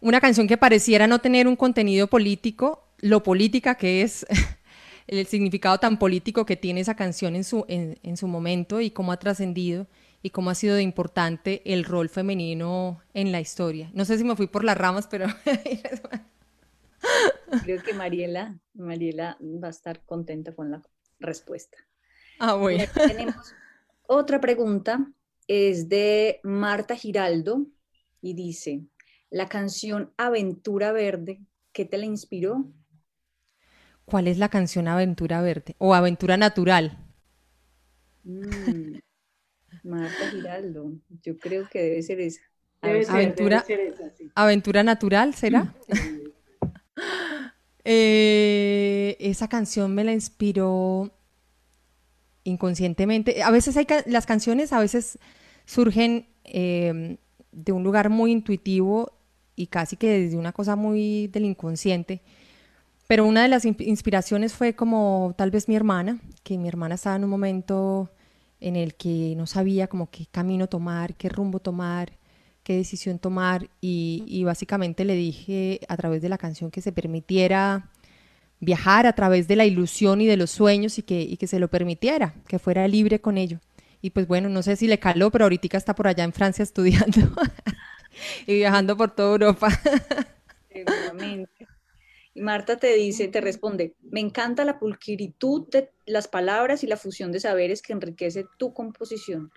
una 0.00 0.20
canción 0.20 0.48
que 0.48 0.56
pareciera 0.56 1.06
no 1.06 1.20
tener 1.20 1.46
un 1.46 1.56
contenido 1.56 2.06
político, 2.06 2.88
lo 2.98 3.22
política 3.22 3.74
que 3.76 4.02
es, 4.02 4.26
el 5.06 5.26
significado 5.26 5.78
tan 5.78 5.98
político 5.98 6.46
que 6.46 6.56
tiene 6.56 6.80
esa 6.80 6.96
canción 6.96 7.36
en 7.36 7.44
su, 7.44 7.64
en 7.68 8.16
su 8.16 8.26
momento 8.26 8.80
y 8.80 8.90
cómo 8.90 9.12
ha 9.12 9.18
trascendido 9.18 9.86
y 10.22 10.30
cómo 10.30 10.50
ha 10.50 10.54
sido 10.54 10.76
de 10.76 10.82
importante 10.82 11.62
el 11.72 11.84
rol 11.84 12.08
femenino 12.08 13.00
en 13.12 13.32
la 13.32 13.40
historia. 13.40 13.90
No 13.92 14.04
sé 14.04 14.18
si 14.18 14.24
me 14.24 14.36
fui 14.36 14.46
por 14.46 14.64
las 14.64 14.76
ramas, 14.76 15.08
pero... 15.08 15.26
Creo 17.64 17.82
que 17.82 17.92
Mariela, 17.92 18.56
Mariela 18.74 19.36
va 19.42 19.66
a 19.66 19.70
estar 19.70 20.04
contenta 20.04 20.54
con 20.54 20.70
la 20.70 20.80
respuesta. 21.18 21.76
Ah, 22.38 22.54
bueno. 22.54 22.84
tenemos 22.94 23.52
otra 24.06 24.40
pregunta, 24.40 25.06
es 25.48 25.88
de 25.88 26.40
Marta 26.44 26.96
Giraldo 26.96 27.66
y 28.20 28.34
dice, 28.34 28.82
la 29.30 29.48
canción 29.48 30.12
Aventura 30.16 30.92
Verde, 30.92 31.40
¿qué 31.72 31.84
te 31.84 31.98
la 31.98 32.06
inspiró? 32.06 32.72
¿Cuál 34.04 34.28
es 34.28 34.38
la 34.38 34.48
canción 34.48 34.88
Aventura 34.88 35.42
Verde? 35.42 35.74
O 35.78 35.94
Aventura 35.94 36.36
Natural. 36.36 36.98
Mm, 38.24 38.98
Marta 39.82 40.30
Giraldo, 40.30 40.92
yo 41.22 41.38
creo 41.38 41.68
que 41.68 41.82
debe 41.82 42.02
ser 42.02 42.20
esa. 42.20 42.42
aventura, 42.82 43.64
aventura 44.34 44.82
natural, 44.82 45.34
¿será? 45.34 45.74
Eh, 47.84 49.16
esa 49.18 49.48
canción 49.48 49.92
me 49.92 50.04
la 50.04 50.12
inspiró 50.12 51.10
inconscientemente. 52.44 53.42
A 53.42 53.50
veces 53.50 53.76
hay 53.76 53.86
las 54.06 54.24
canciones 54.24 54.72
a 54.72 54.78
veces 54.78 55.18
surgen 55.64 56.28
em, 56.44 57.16
de 57.50 57.72
un 57.72 57.82
lugar 57.82 58.08
muy 58.08 58.30
intuitivo 58.30 59.12
y 59.56 59.66
casi 59.66 59.96
que 59.96 60.08
desde 60.08 60.36
una 60.36 60.52
cosa 60.52 60.76
muy 60.76 61.26
del 61.28 61.44
inconsciente. 61.44 62.22
Pero 63.08 63.26
una 63.26 63.42
de 63.42 63.48
las 63.48 63.64
inspiraciones 63.64 64.54
fue 64.54 64.74
como 64.74 65.34
tal 65.36 65.50
vez 65.50 65.68
mi 65.68 65.76
hermana, 65.76 66.20
que 66.44 66.56
mi 66.58 66.68
hermana 66.68 66.94
estaba 66.94 67.16
en 67.16 67.24
un 67.24 67.30
momento 67.30 68.10
en 68.62 68.76
el 68.76 68.94
que 68.94 69.34
no 69.36 69.46
sabía 69.46 69.88
como 69.88 70.10
qué 70.10 70.26
camino 70.30 70.68
tomar, 70.68 71.14
qué 71.14 71.28
rumbo 71.28 71.58
tomar, 71.58 72.12
qué 72.62 72.76
decisión 72.76 73.18
tomar 73.18 73.68
y, 73.80 74.42
básicamente 74.44 75.04
le 75.04 75.14
dije 75.14 75.80
a 75.88 75.96
través 75.96 76.22
de 76.22 76.28
la 76.28 76.38
canción 76.38 76.70
que 76.70 76.80
se 76.80 76.92
permitiera 76.92 77.90
viajar 78.60 79.06
a 79.06 79.14
través 79.14 79.48
de 79.48 79.56
la 79.56 79.64
ilusión 79.64 80.20
y 80.20 80.26
de 80.26 80.36
los 80.36 80.50
sueños 80.50 80.98
y 80.98 81.02
que, 81.02 81.36
que 81.36 81.46
se 81.48 81.58
lo 81.58 81.68
permitiera, 81.68 82.34
que 82.46 82.60
fuera 82.60 82.86
libre 82.86 83.20
con 83.20 83.36
ello. 83.36 83.58
Y 84.00 84.10
pues 84.10 84.26
bueno, 84.28 84.48
no 84.48 84.62
sé 84.62 84.76
si 84.76 84.86
le 84.86 84.98
caló, 84.98 85.30
pero 85.30 85.44
ahorita 85.44 85.76
está 85.76 85.94
por 85.94 86.06
allá 86.06 86.24
en 86.24 86.32
Francia 86.32 86.62
estudiando 86.62 87.20
y 88.46 88.54
viajando 88.54 88.96
por 88.96 89.10
toda 89.10 89.32
Europa. 89.32 89.68
Y 92.34 92.40
Marta 92.40 92.78
te 92.78 92.94
dice, 92.94 93.28
te 93.28 93.40
responde, 93.40 93.94
me 94.00 94.20
encanta 94.20 94.64
la 94.64 94.78
pulcritud 94.78 95.68
de 95.68 95.90
las 96.06 96.28
palabras 96.28 96.82
y 96.82 96.86
la 96.86 96.96
fusión 96.96 97.30
de 97.30 97.40
saberes 97.40 97.82
que 97.82 97.92
enriquece 97.92 98.46
tu 98.58 98.72
composición, 98.72 99.52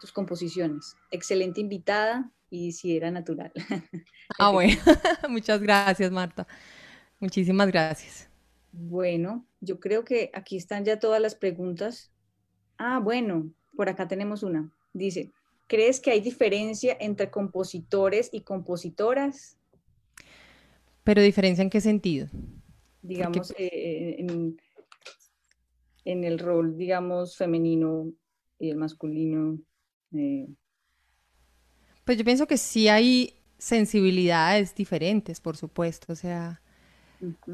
tus 0.00 0.12
composiciones. 0.12 0.96
Excelente 1.10 1.60
invitada 1.60 2.30
y 2.50 2.72
si 2.72 2.96
era 2.96 3.10
natural. 3.10 3.52
Ah, 4.38 4.50
bueno, 4.50 4.76
muchas 5.30 5.62
gracias, 5.62 6.12
Marta. 6.12 6.46
Muchísimas 7.18 7.68
gracias. 7.68 8.28
Bueno, 8.72 9.46
yo 9.60 9.80
creo 9.80 10.04
que 10.04 10.30
aquí 10.34 10.56
están 10.56 10.84
ya 10.84 10.98
todas 10.98 11.20
las 11.20 11.34
preguntas. 11.34 12.12
Ah, 12.76 13.00
bueno, 13.00 13.50
por 13.74 13.88
acá 13.88 14.06
tenemos 14.06 14.42
una. 14.42 14.70
Dice, 14.92 15.32
¿crees 15.66 15.98
que 16.00 16.10
hay 16.10 16.20
diferencia 16.20 16.96
entre 17.00 17.30
compositores 17.30 18.28
y 18.32 18.42
compositoras? 18.42 19.57
¿Pero 21.08 21.22
diferencia 21.22 21.62
en 21.62 21.70
qué 21.70 21.80
sentido? 21.80 22.28
Digamos, 23.00 23.54
eh, 23.56 24.16
en, 24.18 24.58
en, 26.04 26.22
el 26.22 26.38
rol, 26.38 26.76
digamos, 26.76 27.34
femenino 27.34 28.12
y 28.58 28.68
el 28.68 28.76
masculino. 28.76 29.58
Eh. 30.14 30.48
Pues 32.04 32.18
yo 32.18 32.24
pienso 32.26 32.46
que 32.46 32.58
sí 32.58 32.88
hay 32.88 33.32
sensibilidades 33.56 34.74
diferentes, 34.74 35.40
por 35.40 35.56
supuesto. 35.56 36.12
O 36.12 36.14
sea, 36.14 36.60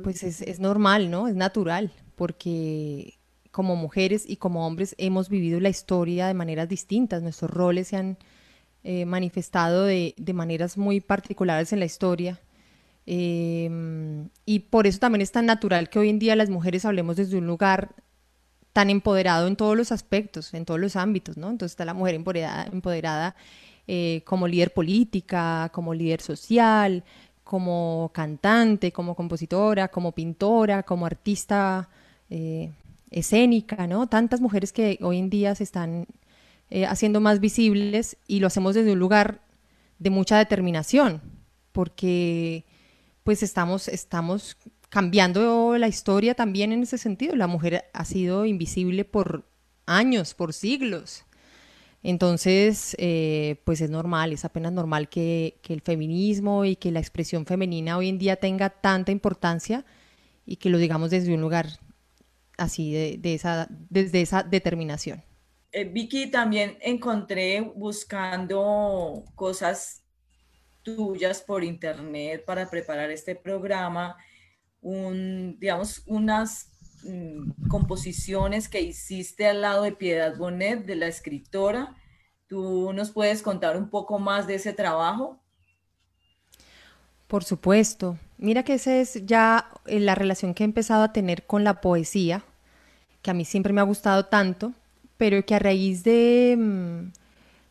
pues 0.02 0.24
es, 0.24 0.40
es 0.40 0.58
normal, 0.58 1.08
¿no? 1.08 1.28
Es 1.28 1.36
natural, 1.36 1.92
porque 2.16 3.20
como 3.52 3.76
mujeres 3.76 4.24
y 4.28 4.34
como 4.34 4.66
hombres 4.66 4.96
hemos 4.98 5.28
vivido 5.28 5.60
la 5.60 5.68
historia 5.68 6.26
de 6.26 6.34
maneras 6.34 6.68
distintas. 6.68 7.22
Nuestros 7.22 7.52
roles 7.52 7.86
se 7.86 7.98
han 7.98 8.18
eh, 8.82 9.06
manifestado 9.06 9.84
de, 9.84 10.16
de, 10.16 10.32
maneras 10.32 10.76
muy 10.76 10.98
particulares 10.98 11.72
en 11.72 11.78
la 11.78 11.84
historia. 11.84 12.40
Em, 13.06 14.30
y 14.46 14.60
por 14.60 14.86
eso 14.86 14.98
también 14.98 15.22
es 15.22 15.32
tan 15.32 15.46
natural 15.46 15.90
que 15.90 15.98
hoy 15.98 16.08
en 16.08 16.18
día 16.18 16.36
las 16.36 16.48
mujeres 16.50 16.84
hablemos 16.84 17.16
desde 17.16 17.36
un 17.36 17.46
lugar 17.46 17.94
tan 18.72 18.90
empoderado 18.90 19.46
en 19.46 19.56
todos 19.56 19.76
los 19.76 19.92
aspectos, 19.92 20.54
en 20.54 20.64
todos 20.64 20.80
los 20.80 20.96
ámbitos, 20.96 21.36
¿no? 21.36 21.50
Entonces 21.50 21.72
está 21.72 21.84
la 21.84 21.94
mujer 21.94 22.14
empoderada, 22.16 22.64
empoderada 22.72 23.36
eh, 23.86 24.22
como 24.24 24.48
líder 24.48 24.72
política, 24.72 25.70
como 25.72 25.94
líder 25.94 26.20
social, 26.20 27.04
como 27.44 28.10
cantante, 28.14 28.90
como 28.90 29.14
compositora, 29.14 29.88
como 29.88 30.12
pintora, 30.12 30.82
como 30.82 31.06
artista 31.06 31.88
eh, 32.30 32.72
escénica, 33.10 33.86
¿no? 33.86 34.08
Tantas 34.08 34.40
mujeres 34.40 34.72
que 34.72 34.98
hoy 35.02 35.18
en 35.18 35.30
día 35.30 35.54
se 35.54 35.64
están 35.64 36.06
eh, 36.70 36.86
haciendo 36.86 37.20
más 37.20 37.40
visibles 37.40 38.16
y 38.26 38.40
lo 38.40 38.46
hacemos 38.46 38.74
desde 38.74 38.92
un 38.92 38.98
lugar 38.98 39.42
de 39.98 40.10
mucha 40.10 40.38
determinación, 40.38 41.20
porque 41.72 42.64
pues 43.24 43.42
estamos, 43.42 43.88
estamos 43.88 44.56
cambiando 44.90 45.76
la 45.76 45.88
historia 45.88 46.34
también 46.34 46.70
en 46.72 46.82
ese 46.82 46.98
sentido. 46.98 47.34
La 47.34 47.48
mujer 47.48 47.86
ha 47.92 48.04
sido 48.04 48.44
invisible 48.44 49.04
por 49.04 49.48
años, 49.86 50.34
por 50.34 50.52
siglos. 50.52 51.24
Entonces, 52.02 52.94
eh, 52.98 53.62
pues 53.64 53.80
es 53.80 53.88
normal, 53.88 54.32
es 54.32 54.44
apenas 54.44 54.72
normal 54.72 55.08
que, 55.08 55.58
el 55.68 55.80
feminismo 55.80 56.66
y 56.66 56.76
que 56.76 56.92
la 56.92 57.00
expresión 57.00 57.46
femenina 57.46 57.96
hoy 57.96 58.10
en 58.10 58.18
día 58.18 58.36
tenga 58.36 58.68
tanta 58.68 59.10
importancia 59.10 59.86
y 60.44 60.56
que 60.56 60.68
lo 60.68 60.76
digamos 60.76 61.10
desde 61.10 61.34
un 61.34 61.40
lugar 61.40 61.66
así, 62.58 62.92
de, 62.92 63.34
esa, 63.34 63.66
desde 63.70 64.20
esa 64.20 64.42
determinación. 64.42 65.24
Eh, 65.72 65.84
Vicky, 65.84 66.30
también 66.30 66.76
encontré 66.82 67.62
buscando 67.62 69.24
cosas 69.34 70.03
tuyas 70.84 71.42
por 71.42 71.64
internet 71.64 72.44
para 72.44 72.70
preparar 72.70 73.10
este 73.10 73.34
programa, 73.34 74.16
un, 74.80 75.58
digamos, 75.58 76.02
unas 76.06 76.70
mm, 77.02 77.68
composiciones 77.68 78.68
que 78.68 78.82
hiciste 78.82 79.48
al 79.48 79.62
lado 79.62 79.82
de 79.82 79.92
Piedad 79.92 80.36
Bonet, 80.36 80.84
de 80.84 80.94
la 80.94 81.08
escritora. 81.08 81.96
¿Tú 82.46 82.92
nos 82.92 83.10
puedes 83.10 83.42
contar 83.42 83.76
un 83.76 83.90
poco 83.90 84.20
más 84.20 84.46
de 84.46 84.56
ese 84.56 84.72
trabajo? 84.72 85.40
Por 87.26 87.42
supuesto. 87.42 88.16
Mira 88.38 88.62
que 88.62 88.74
esa 88.74 88.96
es 88.96 89.26
ya 89.26 89.70
eh, 89.86 89.98
la 89.98 90.14
relación 90.14 90.54
que 90.54 90.62
he 90.62 90.66
empezado 90.66 91.02
a 91.02 91.12
tener 91.12 91.46
con 91.46 91.64
la 91.64 91.80
poesía, 91.80 92.44
que 93.22 93.30
a 93.30 93.34
mí 93.34 93.44
siempre 93.44 93.72
me 93.72 93.80
ha 93.80 93.84
gustado 93.84 94.26
tanto, 94.26 94.72
pero 95.16 95.44
que 95.44 95.54
a 95.54 95.58
raíz 95.58 96.04
de... 96.04 96.54
Mm, 96.56 97.23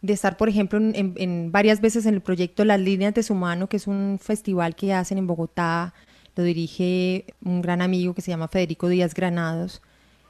de 0.04 0.12
estar, 0.12 0.36
por 0.36 0.50
ejemplo, 0.50 0.80
en, 0.82 1.52
varias 1.52 1.80
veces 1.80 2.06
en 2.06 2.14
el 2.14 2.22
proyecto 2.22 2.66
Las 2.66 2.80
Líneas 2.80 3.14
de 3.14 3.24
su 3.24 3.36
Mano, 3.36 3.68
que 3.68 3.78
es 3.78 3.88
un 3.88 4.20
festival 4.22 4.76
que 4.76 4.94
hacen 4.94 5.18
en 5.18 5.28
Bogotá, 5.28 5.94
lo 6.36 6.44
dirige 6.44 7.26
un 7.44 7.62
gran 7.62 7.82
amigo 7.82 8.14
que 8.14 8.22
se 8.22 8.30
llama 8.30 8.50
Federico 8.50 8.90
Díaz 8.90 9.14
Granados. 9.14 9.82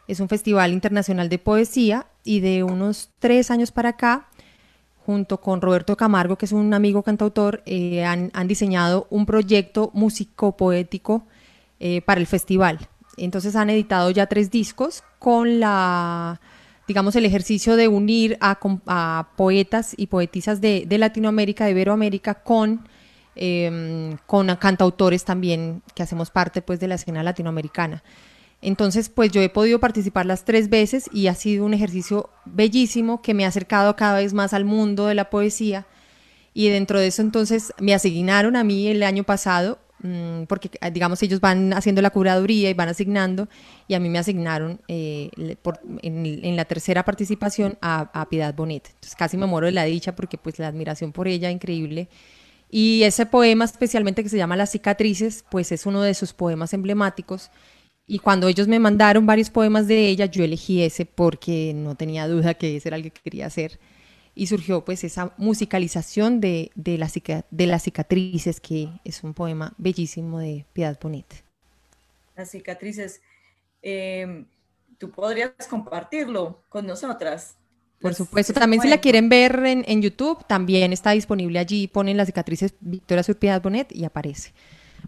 Es 0.08 0.20
un 0.20 0.30
festival 0.30 0.74
internacional 0.74 1.28
de 1.28 1.40
poesía 1.40 2.06
y 2.24 2.40
de 2.40 2.62
unos 2.64 3.10
tres 3.18 3.50
años 3.50 3.72
para 3.72 3.90
acá, 3.90 4.28
junto 5.08 5.41
con 5.41 5.60
Roberto 5.60 5.98
Camargo, 5.98 6.38
que 6.38 6.45
es 6.45 6.52
un 6.52 6.72
amigo 6.76 7.02
cantautor, 7.02 7.64
eh, 7.66 8.06
han, 8.06 8.48
diseñado 8.48 9.08
un 9.10 9.26
proyecto 9.26 9.90
músico-poético 9.95 11.26
eh, 11.80 12.02
para 12.02 12.22
el 12.22 12.28
festival. 12.28 12.78
Entonces 13.18 13.56
han 13.56 13.72
editado 13.72 14.12
ya 14.12 14.28
tres 14.28 14.52
discos 14.52 15.04
con 15.18 15.60
la 15.60 16.40
digamos, 16.88 17.15
el 17.15 17.26
ejercicio 17.26 17.76
de 17.76 17.88
unir 17.88 18.38
a, 18.41 19.30
poetas 19.35 19.93
y 19.97 20.07
poetisas 20.07 20.61
de, 20.61 20.85
Latinoamérica, 20.89 21.65
de 21.65 21.72
Iberoamérica, 21.72 22.35
con, 22.35 22.88
em, 23.35 24.18
con 24.27 24.53
cantautores 24.57 25.23
también 25.23 25.81
que 25.95 26.03
hacemos 26.03 26.30
parte 26.30 26.61
pues, 26.61 26.80
de 26.80 26.88
la 26.88 26.95
escena 26.95 27.23
latinoamericana. 27.23 28.03
Entonces, 28.61 29.10
pues 29.10 29.31
yo 29.31 29.41
he 29.41 29.49
podido 29.49 29.80
participar 29.80 30.26
las 30.26 30.45
tres 30.45 30.69
veces 30.69 31.10
y 31.11 31.27
ha 31.27 31.35
sido 31.35 31.65
un 31.65 31.73
ejercicio 31.73 32.30
bellísimo 32.45 33.22
que 33.22 33.34
me 33.34 33.43
ha 33.43 33.49
acercado 33.49 33.95
cada 33.95 34.19
vez 34.19 34.34
más 34.34 34.53
al 34.53 34.64
mundo 34.64 35.07
de 35.07 35.15
la 35.15 35.30
poesía. 35.30 35.85
Y 36.53 36.69
dentro 36.69 36.99
de 36.99 37.07
eso, 37.07 37.22
entonces, 37.22 37.73
me 37.80 37.93
asignaron 37.93 38.55
a 38.55 38.64
mí 38.64 38.88
el 38.88 39.03
año 39.03 39.23
pasado 39.23 39.80
porque 40.48 40.70
ah, 40.82 40.90
digamos 40.90 41.22
ellos 41.24 41.40
van 41.40 41.74
haciendo 41.74 42.02
la 42.02 42.10
curaduría 42.10 42.70
y 42.70 42.74
van 42.74 42.90
asignando, 42.90 43.48
y 43.88 43.94
a 43.94 44.00
mí 44.00 44.10
me 44.10 44.20
asignaron 44.20 44.82
eh, 44.88 45.30
en, 46.02 46.56
la 46.56 46.66
tercera 46.66 47.06
participación 47.06 47.78
a, 47.82 48.28
Piedad 48.30 48.54
Bonet. 48.54 48.88
Entonces 48.88 49.16
casi 49.16 49.38
me 49.38 49.46
muero 49.46 49.68
de 49.68 49.72
la 49.72 49.86
dicha 49.86 50.16
porque 50.16 50.38
pues 50.38 50.60
la 50.60 50.68
admiración 50.68 51.12
por 51.12 51.28
ella 51.28 51.50
increíble. 51.52 52.10
Y 52.70 53.04
ese 53.04 53.26
poema 53.26 53.66
especialmente 53.66 54.24
que 54.24 54.30
se 54.30 54.38
llama 54.38 54.58
Las 54.58 54.72
cicatrices, 54.72 55.46
pues 55.50 55.72
es 55.72 55.86
uno 55.86 56.02
de 56.02 56.14
sus 56.14 56.34
poemas 56.34 56.74
emblemáticos. 56.74 57.52
Y 58.06 58.20
cuando 58.20 58.48
ellos 58.50 58.68
me 58.68 58.80
mandaron 58.80 59.26
varios 59.26 59.50
poemas 59.50 59.88
de 59.88 60.08
ella, 60.08 60.26
yo 60.26 60.44
elegí 60.44 60.82
ese 60.82 61.06
porque 61.06 61.74
no 61.76 61.96
tenía 61.96 62.28
duda 62.28 62.56
que 62.56 62.76
ese 62.76 62.90
era 62.90 62.98
el 62.98 63.04
que 63.04 63.12
quería 63.12 63.46
hacer 63.46 63.80
y 64.35 64.47
surgió 64.47 64.84
pues 64.84 65.03
esa 65.03 65.34
musicalización 65.38 66.41
de, 66.41 66.72
de, 66.76 66.97
la, 66.97 67.10
de 67.51 67.68
las 67.68 67.84
cicatrices, 67.84 68.60
que 68.60 68.89
es 69.03 69.23
un 69.23 69.34
poema 69.34 69.73
bellísimo 69.77 70.39
de 70.39 70.65
Piedad 70.73 70.97
Bonet. 71.01 71.43
Las 72.35 72.49
cicatrices, 72.49 73.22
em, 73.81 74.45
tú 74.97 75.11
podrías 75.11 75.51
compartirlo 75.69 76.64
con 76.69 76.88
nosotras. 76.88 77.55
Por 78.01 78.15
supuesto, 78.15 78.53
también 78.53 78.81
si 78.81 78.89
la 78.89 78.97
quieren 78.97 79.30
ver 79.30 79.65
en, 79.65 79.85
en, 79.88 80.01
YouTube, 80.01 80.45
también 80.45 80.91
está 80.91 81.11
disponible 81.11 81.60
allí, 81.60 81.88
ponen 81.88 82.18
las 82.18 82.27
cicatrices 82.27 82.73
Victoria 82.81 83.23
Sur 83.23 83.38
Piedad 83.38 83.61
Bonet 83.61 83.95
y 83.95 84.03
aparece. 84.03 84.51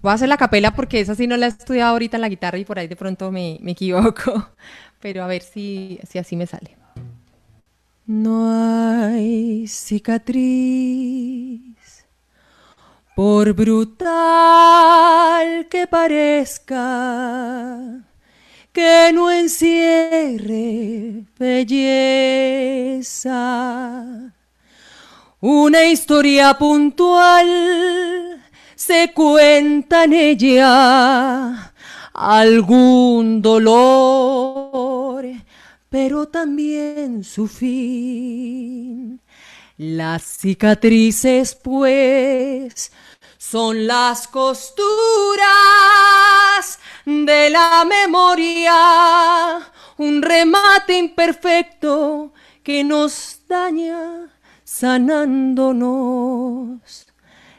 Voy 0.01 0.11
a 0.11 0.13
hacer 0.13 0.29
la 0.29 0.37
capela 0.37 0.75
porque 0.75 0.99
esa 0.99 1.15
sí 1.15 1.27
no 1.27 1.35
la 1.35 1.47
he 1.47 1.49
estudiado 1.49 1.91
ahorita 1.91 2.17
en 2.17 2.21
la 2.21 2.29
guitarra 2.29 2.57
y 2.57 2.65
por 2.65 2.79
ahí 2.79 2.87
de 2.87 2.95
pronto 2.95 3.31
me, 3.31 3.57
me 3.61 3.71
equivoco, 3.71 4.49
pero 5.01 5.23
a 5.23 5.27
ver 5.27 5.41
si, 5.41 5.99
si 6.07 6.19
así 6.19 6.35
me 6.35 6.45
sale. 6.45 6.84
No 8.07 8.51
hay 8.51 9.67
cicatriz, 9.67 10.45
por 13.15 13.51
brutal 13.53 14.05
que 15.67 15.87
parezca, 15.87 16.83
que 18.71 19.11
no 19.11 19.31
encierre 19.31 21.25
belleza. 21.39 23.01
Una 25.41 25.85
historia 25.85 26.55
puntual 26.59 28.39
se 28.75 29.11
cuenta 29.15 30.03
en 30.03 30.13
ella, 30.13 31.73
algún 32.13 33.41
dolor 33.41 34.54
pero 35.95 36.27
también 36.27 37.23
su 37.23 37.47
fin. 37.47 39.21
Las 39.77 40.23
cicatrices, 40.23 41.55
pues, 41.55 42.91
son 43.37 43.87
las 43.87 44.27
costuras 44.27 44.75
de 47.05 47.49
la 47.49 47.85
memoria, 47.85 49.71
un 49.95 50.21
remate 50.21 50.97
imperfecto 50.97 52.33
que 52.61 52.83
nos 52.83 53.39
daña 53.47 54.37
sanándonos 54.65 57.07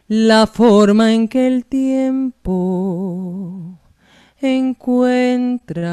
la 0.09 0.47
forma 0.47 1.15
en 1.15 1.27
que 1.27 1.47
el 1.47 1.65
tiempo 1.65 3.81
encuentra, 4.43 5.87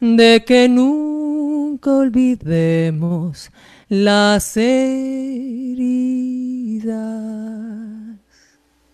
de 0.00 0.44
que 0.44 0.68
nunca 0.68 1.90
olvidemos 1.96 3.50
las 3.88 4.56
heridas. 4.56 5.84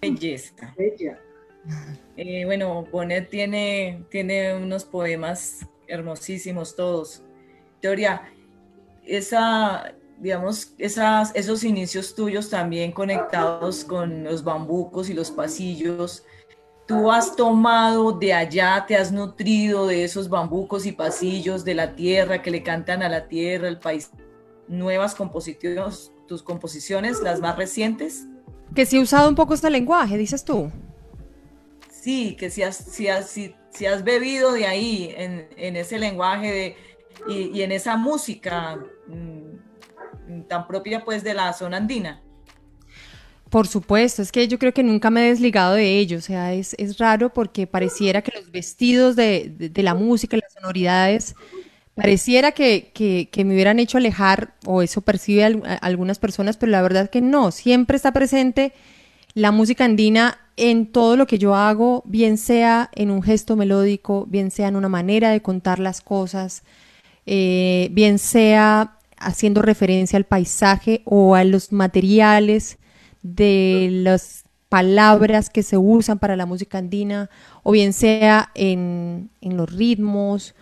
Belleza. 0.01 0.75
Bella. 0.77 1.19
Eh, 2.17 2.45
bueno, 2.45 2.87
Bonet 2.91 3.29
tiene, 3.31 4.05
tiene 4.11 4.55
unos 4.55 4.85
poemas 4.85 5.67
hermosísimos 5.87 6.75
todos. 6.77 7.23
Teoría, 7.81 8.31
esa, 9.07 9.95
digamos, 10.19 10.75
esas, 10.79 11.35
esos 11.35 11.65
inicios 11.65 12.15
tuyos 12.15 12.51
también 12.51 12.93
conectados 12.93 13.85
con 13.85 14.25
los 14.25 14.45
bambucos 14.45 15.11
y 15.11 15.15
los 15.15 15.31
pasillos, 15.31 16.25
tú 16.91 17.13
has 17.13 17.37
tomado 17.37 18.11
de 18.11 18.33
allá, 18.33 18.85
te 18.85 18.97
has 18.97 19.13
nutrido 19.13 19.87
de 19.87 20.03
esos 20.03 20.29
bambucos 20.29 20.87
y 20.87 20.91
pasillos 20.91 21.65
de 21.65 21.75
la 21.75 21.95
tierra 21.95 22.43
que 22.43 22.51
le 22.51 22.65
cantan 22.65 23.05
a 23.05 23.09
la 23.09 23.29
tierra, 23.29 23.69
el 23.69 23.79
país, 23.79 24.11
nuevas 24.67 25.15
composiciones, 25.15 26.11
tus 26.27 26.43
composiciones, 26.43 27.21
las 27.21 27.39
más 27.39 27.57
recientes. 27.57 28.27
Que 28.75 28.87
sí 28.87 28.97
he 28.97 29.01
usado 29.01 29.29
un 29.29 29.37
poco 29.37 29.55
este 29.55 29.71
lenguaje, 29.71 30.19
dices 30.19 30.45
tú. 30.45 30.73
Sí, 31.93 32.35
que 32.37 32.51
si 32.51 32.65
has, 32.65 32.77
si 32.77 33.07
si, 33.71 33.87
has 33.87 34.03
bebido 34.03 34.51
de 34.53 34.67
ahí, 34.67 35.15
en, 35.17 35.47
en 35.57 35.77
ese 35.77 35.97
lenguaje 35.97 36.51
de, 36.51 36.77
y, 37.33 37.57
y 37.57 37.63
en 37.63 37.71
esa 37.71 37.97
música 37.97 38.81
mm, 39.07 40.43
tan 40.49 40.67
propia 40.67 41.05
pues 41.05 41.23
de 41.23 41.35
la 41.35 41.53
zona 41.53 41.77
andina. 41.77 42.21
Por 43.51 43.67
supuesto, 43.67 44.23
es 44.23 44.31
que 44.31 44.47
yo 44.47 44.59
creo 44.59 44.73
que 44.73 44.85
nunca 44.85 45.11
me 45.11 45.27
he 45.27 45.31
desligado 45.31 45.75
de 45.75 45.99
ello, 45.99 46.19
o 46.19 46.21
sea, 46.21 46.55
es, 46.55 46.75
es 46.79 46.99
raro 46.99 47.33
porque 47.35 47.67
pareciera 47.67 48.23
que 48.23 48.33
los 48.39 48.53
vestidos 48.53 49.17
de, 49.17 49.53
de, 49.59 49.83
la 49.83 49.95
música, 49.95 50.37
las 50.37 50.53
sonoridades, 50.53 51.35
pareciera 51.97 52.53
que, 52.53 52.93
que, 52.95 53.29
que, 53.33 53.45
me 53.45 53.55
hubieran 53.55 53.81
hecho 53.81 53.99
alejar, 53.99 54.55
o 54.67 54.83
eso 54.83 55.01
percibe 55.01 55.45
algunas 55.83 56.21
personas, 56.21 56.57
pero 56.57 56.71
la 56.71 56.81
verdad 56.81 57.11
que 57.11 57.21
no, 57.21 57.51
siempre 57.51 57.97
está 57.97 58.13
presente 58.13 58.73
la 59.35 59.53
música 59.53 59.85
andina 59.85 60.39
en 60.57 60.87
todo 60.87 61.17
lo 61.17 61.27
que 61.27 61.39
yo 61.39 61.55
hago, 61.55 62.03
bien 62.07 62.37
sea 62.39 62.91
en 62.95 63.11
un 63.11 63.23
gesto 63.23 63.57
melódico, 63.57 64.27
bien 64.27 64.51
sea 64.51 64.69
en 64.69 64.77
una 64.77 64.89
manera 64.89 65.31
de 65.31 65.43
contar 65.43 65.79
las 65.79 66.01
cosas, 66.01 66.63
eh, 67.27 67.89
bien 67.93 68.19
sea 68.19 68.99
haciendo 69.17 69.63
referencia 69.63 70.17
al 70.17 70.25
paisaje 70.25 71.03
o 71.05 71.35
a 71.35 71.45
los 71.45 71.73
materiales 71.73 72.79
de 73.23 73.89
las 73.91 74.45
palabras 74.69 75.51
que 75.51 75.63
se 75.63 75.77
usan 75.77 76.19
para 76.19 76.37
la 76.37 76.47
música 76.47 76.79
andina, 76.79 77.29
o 77.63 77.73
bien 77.73 77.93
sea 77.93 78.51
en, 78.55 79.31
en 79.41 79.57
los 79.57 79.73
ritmos, 79.73 80.55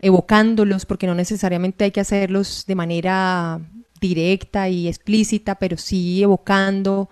evocándolos, 0.00 0.86
porque 0.86 1.06
no 1.06 1.14
necesariamente 1.14 1.84
hay 1.84 1.90
que 1.90 2.00
hacerlos 2.00 2.64
de 2.66 2.74
manera 2.74 3.60
directa 4.00 4.68
y 4.68 4.88
explícita, 4.88 5.56
pero 5.56 5.76
sí 5.76 6.22
evocando 6.22 7.08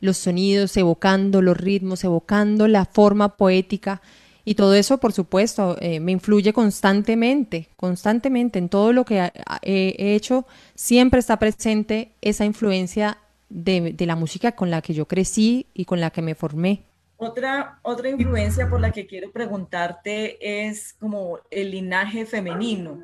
los 0.00 0.18
sonidos, 0.18 0.76
evocando 0.76 1.40
los 1.40 1.56
ritmos, 1.56 2.04
evocando 2.04 2.68
la 2.68 2.84
forma 2.84 3.36
poética 3.36 4.02
y 4.44 4.56
todo 4.56 4.74
eso, 4.74 4.98
por 4.98 5.12
supuesto, 5.12 5.76
eh, 5.80 6.00
me 6.00 6.12
influye 6.12 6.52
constantemente, 6.52 7.70
constantemente 7.76 8.58
en 8.58 8.68
todo 8.68 8.92
lo 8.92 9.06
que 9.06 9.30
he 9.62 10.14
hecho. 10.14 10.46
Siempre 10.74 11.20
está 11.20 11.38
presente 11.38 12.12
esa 12.20 12.44
influencia 12.44 13.18
de, 13.48 13.94
la 14.00 14.16
música 14.16 14.52
con 14.52 14.70
la 14.70 14.82
que 14.82 14.94
yo 14.94 15.06
crecí 15.06 15.66
y 15.74 15.84
con 15.84 16.00
la 16.00 16.10
que 16.10 16.22
me 16.22 16.34
formé. 16.34 16.82
Otra, 17.16 17.78
otra 17.82 18.10
influencia 18.10 18.68
por 18.68 18.80
la 18.80 18.90
que 18.90 19.06
quiero 19.06 19.30
preguntarte 19.30 20.66
es 20.66 20.94
como 20.94 21.38
el 21.50 21.70
linaje 21.70 22.26
femenino, 22.26 23.02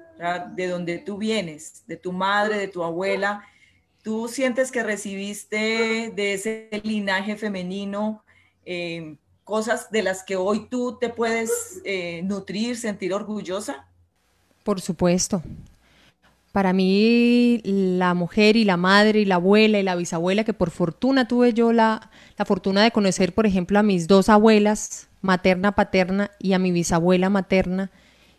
de 0.55 0.67
donde 0.67 0.99
tú 0.99 1.17
vienes, 1.17 1.85
de 1.87 1.97
tu 1.97 2.13
madre, 2.13 2.59
de 2.59 2.69
tu 2.69 2.83
abuela. 2.83 3.45
¿Tú 4.03 4.29
sientes 4.29 4.73
que 4.73 4.83
recibiste 4.83 6.13
de 6.15 6.35
ese 6.35 6.69
linaje 6.83 7.37
femenino 7.37 8.25
eh, 8.65 9.17
cosas 9.45 9.91
de 9.91 10.03
las 10.03 10.23
que 10.23 10.37
hoy 10.37 10.67
tú 10.69 10.99
te 10.99 11.09
puedes 11.09 11.81
eh, 11.85 12.23
nutrir, 12.23 12.77
sentir 12.77 13.15
orgullosa? 13.15 13.87
Por 14.65 14.81
supuesto. 14.81 15.43
Para 16.53 16.73
mí, 16.73 17.61
la 17.65 18.15
mujer 18.15 18.57
y 18.57 18.65
la 18.65 18.77
madre 18.77 19.21
y 19.21 19.25
la 19.25 19.37
abuela 19.37 19.79
y 19.79 19.83
la 19.83 19.95
bisabuela, 19.95 20.45
que 20.45 20.53
por 20.53 20.71
fortuna 20.71 21.29
tuve 21.29 21.53
yo 21.53 21.73
la, 21.73 22.11
la 22.37 22.45
fortuna 22.45 22.83
de 22.83 22.91
conocer, 22.91 23.35
por 23.35 23.47
ejemplo, 23.47 23.79
a 23.79 23.85
mis 23.85 24.09
dos 24.09 24.29
abuelas, 24.29 25.09
materna, 25.23 25.73
paterna, 25.73 26.31
y 26.41 26.53
a 26.53 26.59
mi 26.59 26.73
bisabuela 26.73 27.31
materna, 27.31 27.91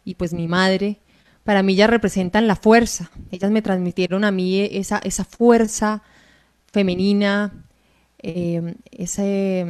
y 0.03 0.15
pues 0.15 0.33
mi 0.33 0.47
madre, 0.47 0.97
para 1.45 1.63
mí 1.63 1.75
ya 1.75 1.87
representan 1.87 2.47
la 2.47 2.55
fuerza. 2.55 3.09
Ellas 3.31 3.51
me 3.51 3.61
transmitieron 3.61 4.25
a 4.25 4.31
mí 4.31 4.59
esa, 4.59 4.97
esa 4.99 5.23
fuerza 5.23 6.03
femenina, 6.71 7.53
ese 8.19 9.65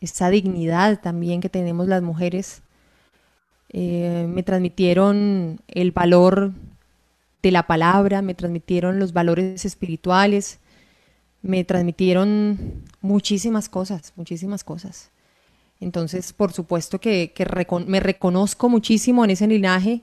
esa 0.00 0.30
dignidad 0.30 1.00
también 1.00 1.40
que 1.40 1.48
tenemos 1.48 1.88
las 1.88 2.02
mujeres. 2.02 2.62
Eh, 3.70 4.26
me 4.28 4.42
transmitieron 4.42 5.60
el 5.68 5.92
valor 5.92 6.52
de 7.42 7.50
la 7.50 7.66
palabra, 7.66 8.22
me 8.22 8.34
transmitieron 8.34 8.98
los 8.98 9.12
valores 9.12 9.64
espirituales, 9.64 10.60
me 11.42 11.64
transmitieron 11.64 12.84
muchísimas 13.00 13.68
cosas, 13.68 14.12
muchísimas 14.16 14.64
cosas. 14.64 15.10
Entonces, 15.80 16.32
por 16.32 16.52
supuesto 16.52 17.00
que, 17.00 17.32
me 17.86 18.00
reconozco 18.00 18.68
muchísimo 18.68 19.24
en 19.24 19.30
ese 19.30 19.46
linaje 19.46 20.00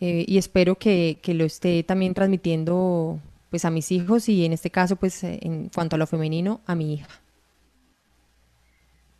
eh, 0.00 0.24
y 0.26 0.38
espero 0.38 0.74
que, 0.74 1.18
que, 1.22 1.34
lo 1.34 1.44
esté 1.44 1.84
también 1.84 2.14
transmitiendo 2.14 3.20
pues 3.50 3.64
a 3.64 3.70
mis 3.70 3.92
hijos 3.92 4.28
y 4.28 4.44
en 4.44 4.52
este 4.52 4.70
caso, 4.70 4.96
pues 4.96 5.22
en 5.24 5.70
cuanto 5.74 5.96
a 5.96 5.98
lo 5.98 6.06
femenino, 6.06 6.60
a 6.66 6.74
mi 6.74 6.94
hija. 6.94 7.08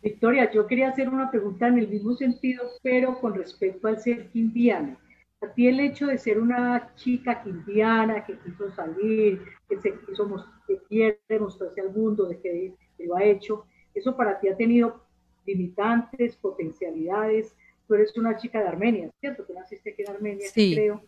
Victoria, 0.01 0.51
yo 0.51 0.67
quería 0.67 0.89
hacer 0.89 1.09
una 1.09 1.29
pregunta 1.29 1.67
en 1.67 1.79
el 1.79 1.87
mismo 1.87 2.15
sentido, 2.15 2.63
pero 2.81 3.19
con 3.19 3.33
respecto 3.33 3.87
al 3.87 3.99
ser 3.99 4.27
quindiana. 4.27 4.97
A 5.41 5.47
ti 5.53 5.67
el 5.67 5.79
hecho 5.79 6.07
de 6.07 6.17
ser 6.17 6.39
una 6.39 6.93
chica 6.95 7.41
quindiana 7.41 8.25
que 8.25 8.37
quiso 8.39 8.69
salir, 8.71 9.41
que 9.67 9.79
se 9.79 9.93
quiso 9.99 10.45
que 10.67 10.77
quiere 10.89 11.19
mostrarse 11.39 11.81
al 11.81 11.91
mundo 11.91 12.25
de 12.25 12.39
que, 12.39 12.73
lo 13.05 13.15
ha 13.15 13.23
hecho, 13.23 13.65
eso 13.93 14.15
para 14.17 14.39
ti 14.39 14.49
ha 14.49 14.57
tenido 14.57 15.01
limitantes, 15.45 16.35
potencialidades. 16.35 17.55
Tú 17.87 17.95
eres 17.95 18.15
una 18.17 18.35
chica 18.35 18.59
de 18.59 18.67
Armenia, 18.67 19.09
¿cierto? 19.19 19.45
Tú 19.45 19.53
naciste 19.53 19.91
aquí 19.91 20.03
en 20.03 20.09
Armenia, 20.09 20.47
sí. 20.49 20.73
creo. 20.75 21.01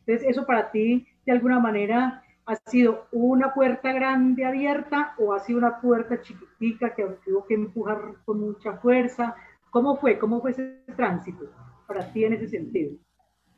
Entonces, 0.00 0.28
eso 0.28 0.44
para 0.44 0.70
ti, 0.70 1.06
de 1.24 1.32
alguna 1.32 1.60
manera, 1.60 2.24
¿Ha 2.48 2.54
sido 2.70 3.08
una 3.10 3.52
puerta 3.52 3.92
grande 3.92 4.44
abierta 4.44 5.16
o 5.18 5.34
ha 5.34 5.40
sido 5.40 5.58
una 5.58 5.80
puerta 5.80 6.22
chiquitica 6.22 6.94
que 6.94 7.04
tuvo 7.24 7.44
que 7.44 7.54
empujar 7.54 8.14
con 8.24 8.38
mucha 8.38 8.74
fuerza? 8.74 9.34
¿Cómo 9.70 9.96
fue? 9.96 10.16
¿Cómo 10.16 10.40
fue 10.40 10.52
ese 10.52 10.80
tránsito 10.94 11.50
para 11.88 12.12
ti 12.12 12.24
en 12.24 12.34
ese 12.34 12.46
sentido? 12.46 12.92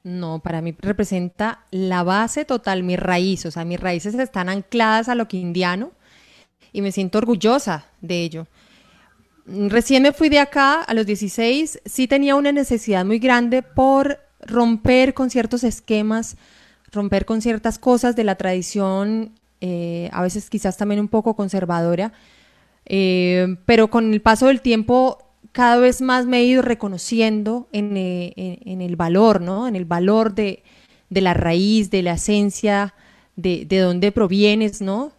No, 0.08 0.40
para 0.40 0.62
mí 0.62 0.74
representa 0.78 1.64
la 1.70 2.02
base 2.02 2.44
total, 2.44 2.82
mi 2.82 2.96
raíz. 2.96 3.44
O 3.46 3.50
sea, 3.50 3.64
mis 3.64 3.78
raíces 3.78 4.14
están 4.14 4.48
ancladas 4.48 5.08
a 5.08 5.14
lo 5.14 5.28
que 5.28 5.36
indiano 5.36 5.92
y 6.72 6.80
me 6.80 6.92
siento 6.92 7.18
orgullosa 7.18 7.86
de 8.00 8.22
ello. 8.22 8.46
Recién 9.46 10.02
me 10.02 10.12
fui 10.12 10.28
de 10.28 10.38
acá 10.38 10.82
a 10.82 10.94
los 10.94 11.06
16, 11.06 11.80
sí 11.84 12.06
tenía 12.06 12.36
una 12.36 12.52
necesidad 12.52 13.04
muy 13.04 13.18
grande 13.18 13.62
por 13.62 14.18
romper 14.40 15.14
con 15.14 15.30
ciertos 15.30 15.64
esquemas 15.64 16.36
romper 16.92 17.24
con 17.24 17.42
ciertas 17.42 17.78
cosas 17.78 18.16
de 18.16 18.24
la 18.24 18.36
tradición, 18.36 19.32
eh, 19.60 20.08
a 20.12 20.22
veces 20.22 20.48
quizás 20.50 20.76
también 20.76 21.00
un 21.00 21.08
poco 21.08 21.34
conservadora, 21.34 22.12
eh, 22.86 23.56
pero 23.66 23.90
con 23.90 24.12
el 24.12 24.22
paso 24.22 24.46
del 24.46 24.60
tiempo 24.60 25.18
cada 25.52 25.78
vez 25.78 26.00
más 26.00 26.26
me 26.26 26.38
he 26.38 26.44
ido 26.44 26.62
reconociendo 26.62 27.68
en, 27.72 27.96
eh, 27.96 28.60
el 28.66 28.96
valor, 28.96 29.40
¿no? 29.40 29.68
En 29.68 29.76
el 29.76 29.84
valor 29.84 30.34
de, 30.34 30.62
la 31.10 31.34
raíz, 31.34 31.90
de 31.90 32.02
la 32.02 32.14
esencia, 32.14 32.94
de, 33.36 33.64
de 33.64 33.78
dónde 33.78 34.12
provienes, 34.12 34.80
¿no? 34.80 35.12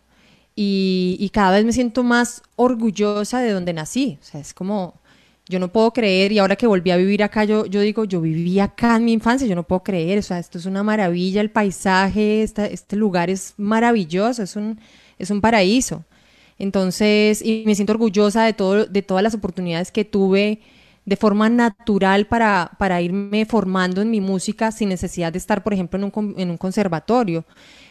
Y, 0.56 1.18
y, 1.20 1.30
cada 1.30 1.52
vez 1.52 1.66
me 1.66 1.72
siento 1.72 2.04
más 2.04 2.42
orgullosa 2.58 3.40
de 3.40 3.52
donde 3.52 3.74
nací. 3.74 4.18
O 4.22 4.26
sea, 4.26 4.42
es 4.42 4.54
como, 4.54 5.00
yo 5.50 5.58
no 5.58 5.70
puedo 5.72 5.92
creer, 5.92 6.32
y 6.32 6.38
ahora 6.38 6.56
que 6.56 6.68
volví 6.68 6.92
a 6.92 6.98
vivir 6.98 7.24
acá, 7.24 7.44
yo, 7.44 7.66
yo 7.66 7.82
digo, 7.82 8.06
yo 8.06 8.22
viví 8.22 8.60
acá 8.60 8.96
en 8.98 9.06
mi 9.06 9.14
infancia, 9.14 9.48
yo 9.48 9.56
no 9.56 9.64
puedo 9.64 9.82
creer, 9.82 10.20
o 10.20 10.22
sea, 10.22 10.38
esto 10.38 10.60
es 10.60 10.66
una 10.66 10.84
maravilla, 10.84 11.42
el 11.42 11.50
paisaje, 11.50 12.44
este 12.44 12.96
lugar 12.96 13.32
es 13.32 13.56
maravilloso, 13.58 14.44
es 14.44 14.56
un, 14.56 14.80
es 15.18 15.32
un 15.32 15.42
paraíso. 15.42 16.04
Entonces, 16.60 17.42
y 17.42 17.64
me 17.66 17.74
siento 17.74 17.94
orgullosa 17.94 18.44
de, 18.44 18.54
todo, 18.54 18.86
de 18.86 19.02
todas 19.02 19.24
las 19.24 19.34
oportunidades 19.34 19.92
que 19.92 20.06
tuve 20.06 20.60
de 21.06 21.16
forma 21.16 21.50
natural 21.50 22.28
para, 22.28 22.72
para 22.78 23.02
irme 23.02 23.46
formando 23.46 24.02
en 24.02 24.12
mi 24.12 24.22
música 24.22 24.72
sin 24.72 24.90
necesidad 24.90 25.32
de 25.32 25.40
estar, 25.40 25.64
por 25.64 25.74
ejemplo, 25.74 25.98
en 25.98 26.50
un, 26.52 26.58
conservatorio. 26.58 27.46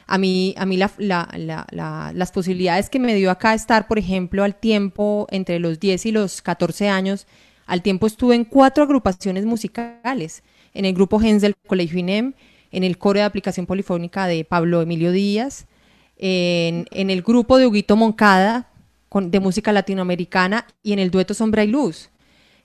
A 0.07 0.19
mí, 0.19 0.55
a 0.57 0.67
mí 0.67 0.77
la, 0.77 0.93
la, 0.99 2.13
las 2.15 2.33
posibilidades 2.33 2.89
que 2.89 3.01
me 3.01 3.15
dio 3.17 3.31
acá 3.31 3.55
estar, 3.55 3.89
por 3.89 3.99
ejemplo, 3.99 4.45
al 4.45 4.55
tiempo 4.55 5.27
entre 5.31 5.59
los 5.59 5.81
10 5.81 6.07
y 6.07 6.13
los 6.13 6.43
14 6.43 6.89
años, 6.89 7.27
Al 7.67 7.83
tiempo 7.83 8.07
estuve 8.07 8.35
en 8.35 8.45
cuatro 8.45 8.85
agrupaciones 8.85 9.45
musicales, 9.45 10.43
en 10.73 10.85
el 10.85 10.95
grupo 10.95 11.19
Gens 11.21 11.43
del 11.43 11.55
Colegio 11.67 11.99
INEM, 11.99 12.35
en 12.71 12.85
el 12.85 12.97
coro 12.99 13.19
de 13.19 13.25
aplicación 13.25 13.67
polifónica 13.67 14.27
de 14.27 14.45
Pablo 14.45 14.81
Emilio 14.81 15.11
Díaz, 15.13 15.67
en, 16.19 17.11
el 17.11 17.23
grupo 17.23 17.59
de 17.59 17.67
Huguito 17.67 17.97
Moncada 17.97 18.69
de 19.15 19.41
música 19.41 19.73
latinoamericana 19.73 20.67
y 20.83 20.93
en 20.93 20.99
el 20.99 21.11
dueto 21.11 21.33
Sombra 21.33 21.65
y 21.65 21.69
Luz. 21.69 22.11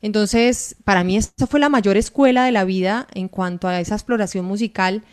Entonces, 0.01 0.75
para 0.83 1.03
mí 1.05 1.15
esta 1.15 1.47
fue 1.47 1.59
la 1.59 1.69
mayor 1.69 1.95
escuela 1.95 2.43
de 2.43 2.51
la 2.51 2.65
vida 2.65 3.07
en 3.13 3.29
cuanto 3.29 3.67
a 3.67 3.79
esa 3.79 3.95
exploración 3.95 4.43
musical 4.43 5.03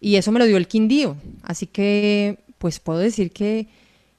y 0.00 0.16
eso 0.16 0.32
me 0.32 0.38
lo 0.38 0.46
dio 0.46 0.56
el 0.56 0.66
Quindío. 0.66 1.16
Así 1.42 1.66
que, 1.66 2.38
pues 2.58 2.80
puedo 2.80 2.98
decir 2.98 3.32
que, 3.32 3.68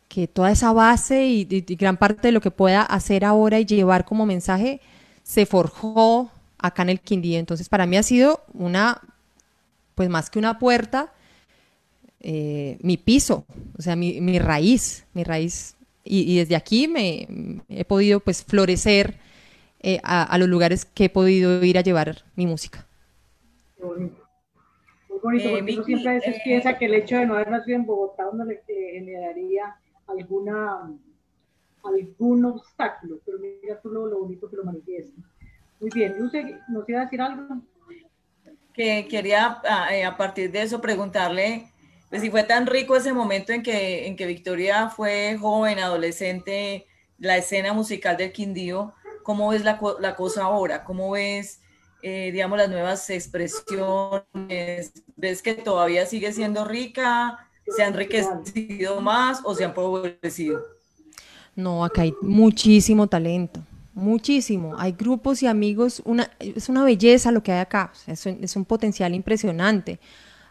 que 0.07 0.27
toda 0.27 0.51
esa 0.51 0.73
base 0.73 1.25
y, 1.25 1.45
gran 1.75 1.97
parte 1.97 2.27
de 2.27 2.31
lo 2.33 2.41
que 2.41 2.51
pueda 2.51 2.83
hacer 2.83 3.25
ahora 3.25 3.59
y 3.59 3.65
llevar 3.65 4.05
como 4.05 4.27
mensaje 4.27 4.81
se 5.23 5.47
forjó 5.47 6.29
acá 6.59 6.83
en 6.83 6.89
el 6.89 6.99
Quindío. 6.99 7.39
Entonces, 7.39 7.67
para 7.67 7.87
mí 7.87 7.97
ha 7.97 8.03
sido 8.03 8.43
una, 8.53 9.01
pues 9.95 10.09
más 10.09 10.29
que 10.29 10.37
una 10.37 10.59
puerta, 10.59 11.11
eh, 12.23 12.77
mi 12.81 12.97
piso, 12.97 13.45
o 13.77 13.81
sea, 13.81 13.95
mi, 13.95 14.21
mi 14.21 14.37
raíz, 14.37 15.05
mi 15.13 15.23
raíz. 15.23 15.75
Y, 16.03 16.37
desde 16.37 16.55
aquí 16.55 16.87
me 16.87 17.27
he 17.69 17.85
podido 17.85 18.19
pues 18.19 18.43
florecer 18.43 19.15
eh, 19.81 19.99
a, 20.03 20.35
los 20.39 20.49
lugares 20.49 20.83
que 20.83 21.05
he 21.05 21.09
podido 21.09 21.63
ir 21.63 21.77
a 21.77 21.81
llevar 21.81 22.23
mi 22.35 22.47
música. 22.47 22.87
Muy 23.79 23.89
bonito, 23.89 24.27
Muy 25.09 25.19
bonito 25.19 25.49
eh, 25.49 25.51
porque 25.51 25.73
uno 25.73 25.83
siempre 25.83 26.09
a 26.09 26.13
veces 26.13 26.35
piensa 26.43 26.77
que 26.77 26.85
el 26.85 26.95
hecho 26.95 27.17
de 27.17 27.27
no 27.27 27.35
haber 27.35 27.51
nacido 27.51 27.77
en 27.77 27.85
Bogotá 27.85 28.27
uno 28.29 28.45
le 28.45 28.61
generaría 28.65 29.75
alguna 30.07 30.91
algún 31.83 32.45
obstáculo, 32.45 33.19
pero 33.25 33.39
mira 33.39 33.79
tú 33.81 33.89
lo, 33.89 34.19
bonito 34.19 34.49
que 34.49 34.55
lo 34.55 34.63
manifiesta. 34.63 35.19
Muy 35.79 35.89
bien, 35.91 36.15
Luce, 36.19 36.59
¿nos 36.67 36.87
iba 36.87 37.01
a 37.01 37.03
decir 37.05 37.21
algo? 37.21 37.61
Que 38.73 39.07
quería 39.09 39.61
ah, 39.67 39.89
a 40.07 40.17
partir 40.17 40.51
de 40.51 40.61
eso 40.61 40.79
preguntarle 40.79 41.70
pues 42.11 42.21
si 42.21 42.29
fue 42.29 42.43
tan 42.43 42.67
rico 42.67 42.97
ese 42.97 43.13
momento 43.13 43.53
en 43.53 43.63
que, 43.63 44.05
en 44.05 44.17
que 44.17 44.25
Victoria 44.25 44.89
fue 44.89 45.37
joven, 45.39 45.79
adolescente, 45.79 46.85
la 47.17 47.37
escena 47.37 47.71
musical 47.71 48.17
del 48.17 48.33
Quindío, 48.33 48.93
¿cómo 49.23 49.47
ves 49.47 49.63
la, 49.63 49.79
la 50.01 50.17
cosa 50.17 50.43
ahora? 50.43 50.83
¿Cómo 50.83 51.11
ves, 51.11 51.61
eh, 52.03 52.31
digamos, 52.33 52.57
las 52.57 52.69
nuevas 52.69 53.09
expresiones? 53.09 54.91
¿Ves 55.15 55.41
que 55.41 55.53
todavía 55.53 56.05
sigue 56.05 56.33
siendo 56.33 56.65
rica? 56.65 57.47
¿Se 57.73 57.81
ha 57.81 57.87
enriquecido 57.87 58.99
más 58.99 59.39
o 59.45 59.55
se 59.55 59.63
han 59.63 59.69
empobrecido? 59.69 60.65
No, 61.55 61.85
acá 61.85 62.01
hay 62.01 62.13
muchísimo 62.21 63.07
talento, 63.07 63.61
muchísimo. 63.93 64.77
Hay 64.77 64.91
grupos 64.91 65.41
y 65.43 65.47
amigos, 65.47 66.01
una, 66.03 66.29
es 66.39 66.67
una 66.67 66.83
belleza 66.83 67.31
lo 67.31 67.41
que 67.41 67.53
hay 67.53 67.59
acá, 67.59 67.93
es 68.05 68.25
es 68.25 68.57
un 68.57 68.65
potencial 68.65 69.15
impresionante 69.15 69.97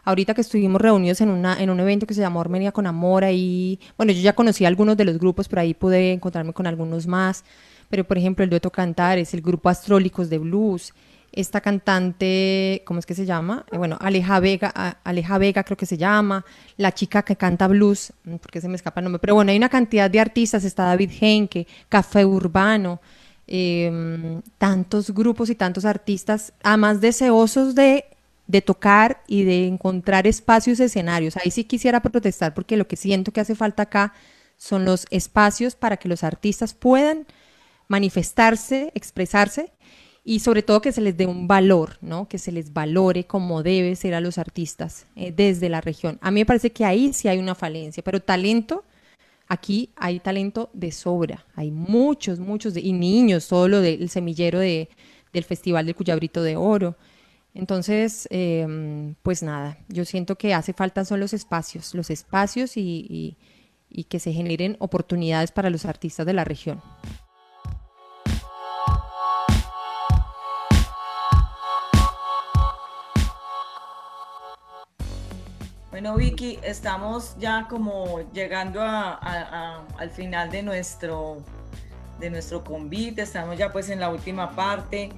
ahorita 0.03 0.33
que 0.33 0.41
estuvimos 0.41 0.81
reunidos 0.81 1.21
en, 1.21 1.29
una, 1.29 1.61
en 1.61 1.69
un 1.69 1.79
evento 1.79 2.05
que 2.05 2.13
se 2.13 2.21
llamó 2.21 2.41
Armenia 2.41 2.71
con 2.71 2.87
Amor, 2.87 3.23
ahí, 3.23 3.79
bueno, 3.97 4.11
yo 4.11 4.21
ya 4.21 4.33
conocí 4.33 4.65
algunos 4.65 4.97
de 4.97 5.05
los 5.05 5.19
grupos, 5.19 5.47
pero 5.47 5.61
ahí 5.61 5.73
pude 5.73 6.13
encontrarme 6.13 6.53
con 6.53 6.67
algunos 6.67 7.07
más, 7.07 7.43
pero 7.89 8.03
por 8.03 8.17
ejemplo 8.17 8.43
el 8.43 8.49
dueto 8.49 8.71
Cantares, 8.71 9.33
el 9.33 9.41
grupo 9.41 9.69
Astrólicos 9.69 10.29
de 10.29 10.37
Blues, 10.37 10.93
esta 11.31 11.61
cantante, 11.61 12.83
¿cómo 12.85 12.99
es 12.99 13.05
que 13.05 13.15
se 13.15 13.25
llama? 13.25 13.65
Eh, 13.71 13.77
bueno, 13.77 13.97
Aleja 14.01 14.39
Vega, 14.39 14.69
Aleja 15.03 15.37
Vega 15.37 15.63
creo 15.63 15.77
que 15.77 15.85
se 15.85 15.97
llama, 15.97 16.45
la 16.77 16.91
chica 16.91 17.23
que 17.23 17.35
canta 17.35 17.67
blues, 17.67 18.13
mm, 18.25 18.35
porque 18.35 18.59
se 18.59 18.67
me 18.67 18.75
escapa 18.75 18.99
el 18.99 19.05
nombre, 19.05 19.19
pero 19.19 19.35
bueno, 19.35 19.51
hay 19.51 19.57
una 19.57 19.69
cantidad 19.69 20.09
de 20.09 20.19
artistas, 20.19 20.63
está 20.65 20.85
David 20.85 21.11
Henke, 21.19 21.67
Café 21.87 22.25
Urbano, 22.25 22.99
em, 23.47 24.41
tantos 24.57 25.11
grupos 25.11 25.49
y 25.49 25.55
tantos 25.55 25.85
artistas, 25.85 26.53
además 26.63 27.01
deseosos 27.01 27.75
de 27.75 28.05
de 28.51 28.61
tocar 28.61 29.23
y 29.27 29.43
de 29.43 29.65
encontrar 29.65 30.27
espacios, 30.27 30.81
escenarios. 30.81 31.37
Ahí 31.37 31.51
sí 31.51 31.63
quisiera 31.63 32.01
protestar 32.01 32.53
porque 32.53 32.75
lo 32.75 32.85
que 32.85 32.97
siento 32.97 33.31
que 33.31 33.39
hace 33.39 33.55
falta 33.55 33.83
acá 33.83 34.13
son 34.57 34.83
los 34.83 35.07
espacios 35.09 35.75
para 35.75 35.95
que 35.95 36.09
los 36.09 36.25
artistas 36.25 36.73
puedan 36.73 37.25
manifestarse, 37.87 38.91
expresarse 38.93 39.71
y 40.25 40.39
sobre 40.39 40.63
todo 40.63 40.81
que 40.81 40.91
se 40.91 40.99
les 40.99 41.15
dé 41.15 41.25
un 41.25 41.47
valor, 41.47 41.97
¿no? 42.01 42.27
Que 42.27 42.37
se 42.37 42.51
les 42.51 42.73
valore 42.73 43.23
como 43.23 43.63
debe 43.63 43.95
ser 43.95 44.13
a 44.15 44.21
los 44.21 44.37
artistas 44.37 45.07
eh, 45.15 45.31
desde 45.31 45.69
la 45.69 45.79
región. 45.79 46.19
A 46.21 46.29
mí 46.29 46.41
me 46.41 46.45
parece 46.45 46.71
que 46.71 46.83
ahí 46.83 47.13
sí 47.13 47.29
hay 47.29 47.39
una 47.39 47.55
falencia, 47.55 48.03
pero 48.03 48.19
talento, 48.19 48.83
aquí 49.47 49.91
hay 49.95 50.19
talento 50.19 50.69
de 50.73 50.91
sobra. 50.91 51.45
Hay 51.55 51.71
muchos, 51.71 52.39
muchos, 52.39 52.75
y 52.75 52.91
niños, 52.91 53.47
todo 53.47 53.69
lo 53.69 53.79
del 53.79 54.09
semillero 54.09 54.59
de, 54.59 54.89
del 55.31 55.45
Festival 55.45 55.85
del 55.85 55.95
Cuyabrito 55.95 56.43
de 56.43 56.57
Oro. 56.57 56.97
Entonces, 57.53 58.27
em, 58.31 59.15
pues 59.23 59.43
nada, 59.43 59.77
yo 59.89 60.05
siento 60.05 60.37
que 60.37 60.53
hace 60.53 60.73
falta 60.73 61.03
son 61.03 61.19
los 61.19 61.33
espacios, 61.33 61.93
los 61.93 62.09
espacios 62.09 62.77
y, 62.77 63.37
que 64.09 64.19
se 64.19 64.31
generen 64.31 64.77
oportunidades 64.79 65.51
para 65.51 65.69
los 65.69 65.85
artistas 65.85 66.25
de 66.25 66.33
la 66.33 66.45
región. 66.45 66.81
Bueno, 75.89 76.15
Vicky, 76.15 76.57
estamos 76.63 77.35
ya 77.37 77.67
como 77.69 78.21
llegando 78.31 78.81
al 78.81 80.09
final 80.15 80.49
de 80.49 80.63
nuestro, 80.63 81.43
de 82.17 82.29
nuestro 82.29 82.63
convite, 82.63 83.23
estamos 83.23 83.57
ya 83.57 83.73
pues 83.73 83.89
en 83.89 83.99
la 83.99 84.09
última 84.09 84.55
parte. 84.55 85.11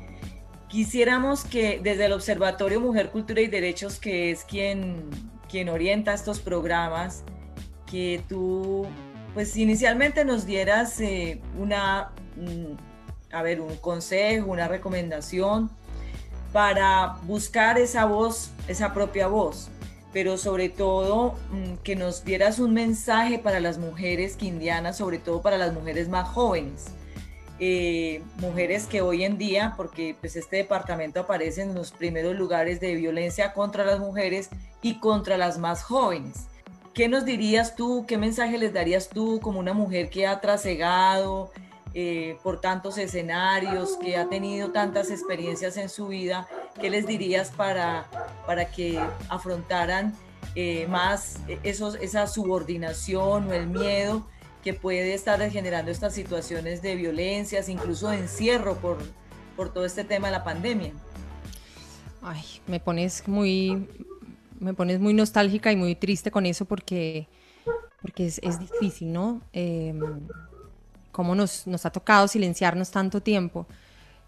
Quisiéramos 0.74 1.44
que 1.44 1.80
desde 1.84 2.06
el 2.06 2.14
Observatorio 2.14 2.82
Mujer, 2.82 3.12
Cultura 3.12 3.42
y 3.42 3.46
Derechos, 3.46 4.00
que 4.00 4.32
es 4.32 4.44
quien, 4.44 5.08
quien 5.48 5.70
orienta 5.70 6.16
estos 6.16 6.40
programas, 6.40 7.24
que 7.86 8.24
tú, 8.28 8.88
pues 9.36 9.56
inicialmente 9.56 10.26
nos 10.26 10.48
dieras 10.48 11.00
eh, 11.00 11.40
una, 11.60 12.10
mm, 12.38 13.36
a 13.36 13.44
ver, 13.44 13.62
un 13.62 13.76
consejo, 13.76 14.50
una 14.50 14.68
recomendación 14.68 15.70
para 16.52 17.20
buscar 17.28 17.78
esa 17.78 18.06
voz, 18.06 18.50
esa 18.68 18.96
propia 18.96 19.28
voz, 19.28 19.70
pero 20.12 20.40
sobre 20.40 20.70
todo 20.70 21.36
mm, 21.52 21.84
que 21.84 21.96
nos 21.96 22.26
dieras 22.26 22.58
un 22.58 22.74
mensaje 22.74 23.38
para 23.38 23.60
las 23.60 23.78
mujeres 23.78 24.38
quindianas, 24.38 24.98
sobre 24.98 25.20
todo 25.20 25.44
para 25.44 25.60
las 25.60 25.72
mujeres 25.72 26.10
más 26.10 26.28
jóvenes 26.28 26.94
eh, 27.60 28.24
mujeres 28.38 28.88
que 28.88 29.02
hoy 29.02 29.24
en 29.24 29.38
día, 29.38 29.74
porque 29.78 30.16
pues 30.20 30.36
este 30.36 30.58
departamento 30.58 31.20
aparece 31.20 31.62
en 31.62 31.76
los 31.76 31.92
primeros 31.92 32.36
lugares 32.36 32.80
de 32.80 32.96
violencia 32.96 33.54
contra 33.54 33.86
las 33.86 34.00
mujeres 34.00 34.50
y 34.82 35.00
contra 35.00 35.38
las 35.38 35.58
más 35.60 35.84
jóvenes. 35.84 36.48
¿Qué 36.94 37.08
nos 37.08 37.26
dirías 37.26 37.76
tú, 37.76 38.06
qué 38.08 38.18
mensaje 38.18 38.58
les 38.58 38.74
darías 38.74 39.10
tú 39.10 39.40
como 39.42 39.60
una 39.60 39.74
mujer 39.74 40.10
que 40.10 40.28
ha 40.28 40.42
trasegado 40.42 41.52
eh, 41.94 42.38
por 42.44 42.60
tantos 42.62 42.98
escenarios, 42.98 43.98
que 43.98 44.18
ha 44.18 44.30
tenido 44.30 44.72
tantas 44.72 45.10
experiencias 45.10 45.78
en 45.78 45.90
su 45.90 46.08
vida? 46.08 46.48
¿Qué 46.80 46.90
les 46.90 47.06
dirías 47.06 47.52
para, 47.52 48.08
para 48.46 48.66
que 48.66 49.00
afrontaran 49.30 50.16
eh, 50.56 50.86
más 50.88 51.40
esos, 51.64 51.96
esa 51.96 52.28
subordinación 52.28 53.48
o 53.48 53.54
el 53.54 53.68
miedo 53.68 54.28
que 54.64 54.74
puede 54.74 55.14
estar 55.14 55.40
generando 55.52 55.92
estas 55.92 56.14
situaciones 56.14 56.82
de 56.82 56.96
violencias, 56.96 57.68
incluso 57.68 58.10
de 58.10 58.20
encierro 58.20 58.76
por, 58.78 58.98
por 59.58 59.74
todo 59.74 59.86
este 59.86 60.04
tema 60.04 60.28
de 60.28 60.32
la 60.32 60.44
pandemia. 60.44 60.92
Ay, 62.22 62.42
me 62.68 62.80
pones 62.80 63.28
muy, 63.28 63.88
me 64.60 64.74
pones 64.74 65.00
muy 65.00 65.14
nostálgica 65.14 65.72
y 65.72 65.76
muy 65.76 65.96
triste 65.96 66.32
con 66.32 66.46
eso 66.46 66.64
porque, 66.64 67.28
porque 68.02 68.26
es, 68.28 68.40
es 68.42 68.60
difícil, 68.60 69.12
¿no? 69.12 69.42
Eh, 69.52 69.94
cómo 71.12 71.36
nos, 71.36 71.68
nos, 71.68 71.86
ha 71.86 71.92
tocado 71.92 72.30
silenciarnos 72.30 72.90
tanto 72.90 73.22
tiempo. 73.22 73.68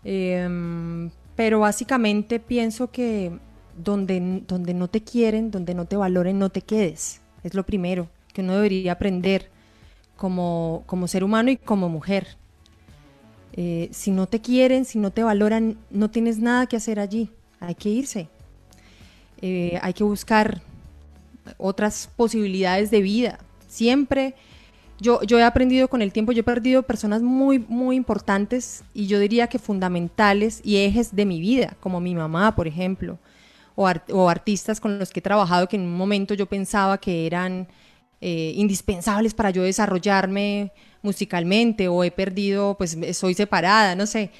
Em, 0.03 1.09
pero 1.37 1.61
básicamente 1.61 2.39
pienso 2.41 2.91
que 2.91 3.31
donde, 3.77 4.43
donde 4.45 4.73
no 4.73 4.89
te 4.89 5.01
quieren, 5.01 5.49
donde 5.49 5.73
no 5.73 5.85
te 5.85 5.95
valoren, 5.95 6.37
no 6.37 6.49
te 6.49 6.61
quedes. 6.61 7.21
Es 7.43 7.53
lo 7.53 7.65
primero 7.65 8.09
que 8.33 8.41
uno 8.41 8.55
debería 8.55 8.93
aprender 8.93 9.54
como, 10.15 10.83
como 10.85 11.07
ser 11.07 11.23
humano 11.23 11.51
y 11.51 11.57
como 11.57 11.89
mujer. 11.89 12.37
Eh, 13.53 13.89
si 13.91 14.11
no 14.11 14.27
te 14.27 14.41
quieren, 14.41 14.85
si 14.85 14.99
no 14.99 15.11
te 15.11 15.23
valoran, 15.23 15.77
no 15.89 16.09
tienes 16.09 16.39
nada 16.39 16.67
que 16.67 16.75
hacer 16.75 16.99
allí. 16.99 17.29
Hay 17.59 17.75
que 17.75 17.89
irse. 17.89 18.27
Eh, 19.41 19.79
hay 19.81 19.93
que 19.93 20.03
buscar 20.03 20.61
otras 21.57 22.09
posibilidades 22.15 22.91
de 22.91 23.01
vida. 23.01 23.39
Siempre, 23.67 24.35
yo, 24.99 25.21
yo 25.23 25.39
he 25.39 25.43
aprendido 25.43 25.87
con 25.87 26.01
el 26.01 26.11
tiempo, 26.11 26.31
yo 26.31 26.41
he 26.41 26.43
perdido 26.43 26.83
personas 26.83 27.21
muy, 27.21 27.59
muy 27.59 27.95
importantes 27.95 28.83
y 28.93 29.07
yo 29.07 29.19
diría 29.19 29.47
que 29.47 29.59
fundamentales 29.59 30.61
y 30.63 30.77
ejes 30.77 31.15
de 31.15 31.25
mi 31.25 31.39
vida, 31.39 31.75
como 31.79 31.99
mi 31.99 32.15
mamá, 32.15 32.55
por 32.55 32.67
ejemplo, 32.67 33.19
o, 33.75 33.89
o 34.11 34.29
artistas 34.29 34.79
con 34.79 34.99
los 34.99 35.11
que 35.11 35.19
he 35.19 35.23
trabajado 35.23 35.67
que 35.67 35.75
en 35.75 35.83
un 35.83 35.97
momento 35.97 36.33
yo 36.33 36.45
pensaba 36.45 36.97
que 36.97 37.25
eran 37.25 37.67
eh, 38.21 38.53
indispensables 38.55 39.33
para 39.33 39.49
yo 39.49 39.63
desarrollarme 39.63 40.71
musicalmente 41.01 41.87
o 41.87 42.03
he 42.03 42.11
perdido, 42.11 42.75
pues 42.77 42.97
soy 43.13 43.33
separada, 43.33 43.95
no 43.95 44.05
sé. 44.05 44.31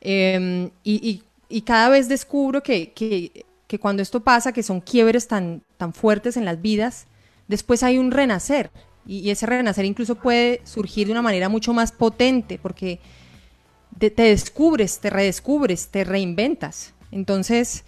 Em, 0.00 0.70
y, 0.84 1.22
cada 1.64 1.88
vez 1.88 2.08
descubro 2.08 2.62
que, 2.62 2.92
que, 2.92 3.78
cuando 3.78 4.02
esto 4.02 4.20
pasa, 4.20 4.52
que 4.52 4.62
son 4.62 4.80
quiebres 4.80 5.26
tan, 5.28 5.62
tan 5.76 5.92
fuertes 5.92 6.36
en 6.36 6.44
las 6.44 6.60
vidas, 6.60 7.06
después 7.48 7.82
hay 7.82 7.98
un 7.98 8.10
renacer. 8.10 8.70
Y, 9.06 9.30
ese 9.30 9.46
renacer 9.46 9.84
incluso 9.84 10.14
puede 10.14 10.60
surgir 10.64 11.06
de 11.06 11.12
una 11.12 11.22
manera 11.22 11.48
mucho 11.48 11.72
más 11.72 11.92
potente, 11.92 12.58
porque 12.60 13.00
te, 13.98 14.10
descubres, 14.10 15.00
te 15.00 15.10
redescubres, 15.10 15.88
te 15.88 16.04
reinventas. 16.04 16.94
Entonces, 17.10 17.84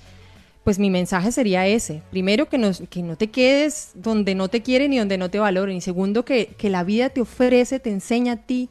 pues 0.64 0.78
mi 0.78 0.90
mensaje 0.90 1.32
sería 1.32 1.66
ese. 1.66 2.02
Primero, 2.10 2.48
que, 2.48 2.58
que 2.88 3.02
no 3.02 3.16
te 3.16 3.30
quedes 3.30 3.92
donde 3.94 4.34
no 4.34 4.48
te 4.48 4.62
quieren 4.62 4.92
y 4.92 4.98
donde 4.98 5.18
no 5.18 5.30
te 5.30 5.38
valoren. 5.38 5.76
Y 5.76 5.80
segundo, 5.80 6.24
que, 6.24 6.54
la 6.62 6.84
vida 6.84 7.10
te 7.10 7.20
ofrece, 7.20 7.80
te 7.80 7.90
enseña 7.90 8.34
a 8.34 8.36
ti 8.36 8.68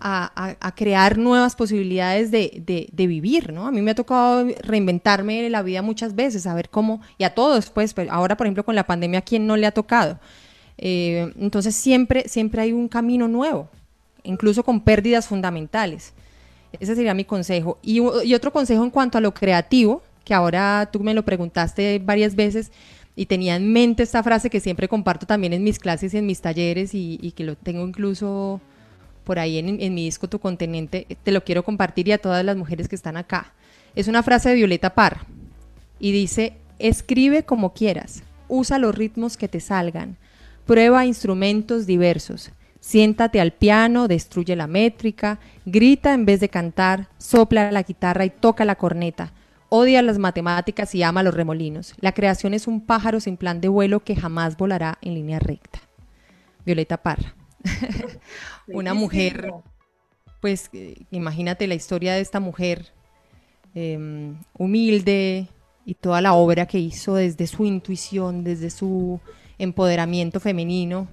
a, 0.00 0.74
crear 0.76 1.18
nuevas 1.18 1.56
posibilidades 1.56 2.30
de, 2.30 2.88
vivir, 2.92 3.52
¿no? 3.52 3.66
A 3.66 3.70
mí 3.70 3.82
me 3.82 3.90
ha 3.90 3.94
tocado 3.94 4.46
reinventarme 4.62 5.48
la 5.50 5.62
vida 5.62 5.82
muchas 5.82 6.14
veces, 6.14 6.46
a 6.46 6.54
ver 6.54 6.70
cómo, 6.70 7.00
y 7.18 7.24
a 7.24 7.34
todos, 7.34 7.70
pues, 7.70 7.92
pues 7.92 8.08
ahora, 8.10 8.36
por 8.36 8.46
ejemplo, 8.46 8.64
con 8.64 8.74
la 8.74 8.86
pandemia, 8.86 9.20
¿a 9.20 9.22
quién 9.22 9.46
no 9.46 9.56
le 9.56 9.66
ha 9.66 9.72
tocado? 9.72 10.18
Eh, 10.78 11.32
entonces, 11.38 11.74
siempre, 11.74 12.28
siempre 12.28 12.62
hay 12.62 12.72
un 12.72 12.88
camino 12.88 13.28
nuevo, 13.28 13.68
incluso 14.22 14.62
con 14.62 14.80
pérdidas 14.80 15.26
fundamentales. 15.26 16.14
Ese 16.80 16.94
sería 16.94 17.14
mi 17.14 17.24
consejo. 17.24 17.78
Y, 17.82 18.00
otro 18.00 18.52
consejo 18.52 18.84
en 18.84 18.90
cuanto 18.90 19.18
a 19.18 19.20
lo 19.20 19.32
creativo, 19.34 20.02
que 20.26 20.34
ahora 20.34 20.90
tú 20.92 20.98
me 20.98 21.14
lo 21.14 21.24
preguntaste 21.24 22.02
varias 22.04 22.34
veces 22.34 22.72
y 23.14 23.26
tenía 23.26 23.54
en 23.54 23.72
mente 23.72 24.02
esta 24.02 24.24
frase 24.24 24.50
que 24.50 24.58
siempre 24.58 24.88
comparto 24.88 25.24
también 25.24 25.52
en 25.52 25.62
mis 25.62 25.78
clases 25.78 26.12
y 26.12 26.18
en 26.18 26.26
mis 26.26 26.40
talleres 26.40 26.90
y, 26.94 27.32
que 27.36 27.44
lo 27.44 27.54
tengo 27.54 27.86
incluso 27.86 28.60
por 29.22 29.38
ahí 29.38 29.58
en, 29.58 29.94
mi 29.94 30.04
disco 30.04 30.28
Tu 30.28 30.40
Continente, 30.40 31.06
te 31.22 31.30
lo 31.30 31.44
quiero 31.44 31.62
compartir 31.62 32.08
y 32.08 32.12
a 32.12 32.18
todas 32.18 32.44
las 32.44 32.56
mujeres 32.56 32.88
que 32.88 32.96
están 32.96 33.16
acá. 33.16 33.54
Es 33.94 34.08
una 34.08 34.24
frase 34.24 34.48
de 34.48 34.56
Violeta 34.56 34.94
Parra 34.94 35.24
y 36.00 36.10
dice, 36.10 36.54
escribe 36.80 37.44
como 37.44 37.72
quieras, 37.72 38.24
usa 38.48 38.80
los 38.80 38.96
ritmos 38.96 39.36
que 39.36 39.46
te 39.46 39.60
salgan, 39.60 40.16
prueba 40.66 41.06
instrumentos 41.06 41.86
diversos, 41.86 42.50
Siéntate 42.78 43.40
al 43.40 43.52
piano, 43.52 44.06
destruye 44.06 44.54
la 44.54 44.68
métrica, 44.68 45.40
grita 45.64 46.14
en 46.14 46.24
vez 46.24 46.38
de 46.38 46.48
cantar, 46.48 47.08
sopla 47.18 47.72
la 47.72 47.82
guitarra 47.82 48.24
y 48.24 48.30
toca 48.30 48.64
la 48.64 48.76
corneta. 48.76 49.32
Odia 49.68 50.02
las 50.02 50.18
matemáticas 50.18 50.94
y 50.94 51.02
ama 51.02 51.22
los 51.22 51.34
remolinos. 51.34 51.94
La 52.00 52.12
creación 52.12 52.54
es 52.54 52.66
un 52.66 52.80
pájaro 52.80 53.20
sin 53.20 53.36
plan 53.36 53.60
de 53.60 53.68
vuelo 53.68 54.00
que 54.00 54.16
jamás 54.16 54.56
volará 54.56 54.98
en 55.02 55.14
línea 55.14 55.38
recta. 55.38 55.80
Violeta 56.64 57.02
Parra. 57.02 57.34
Una 58.68 58.94
mujer, 58.94 59.52
pues 60.40 60.70
imagínate 61.10 61.66
la 61.66 61.74
historia 61.74 62.14
de 62.14 62.20
esta 62.20 62.38
mujer 62.38 62.92
em, 63.74 64.36
humilde 64.56 65.48
y 65.84 65.94
toda 65.94 66.20
la 66.20 66.34
obra 66.34 66.66
que 66.66 66.78
hizo 66.78 67.14
desde 67.14 67.46
su 67.46 67.64
intuición, 67.64 68.44
desde 68.44 68.70
su 68.70 69.20
empoderamiento 69.58 70.38
femenino 70.40 71.08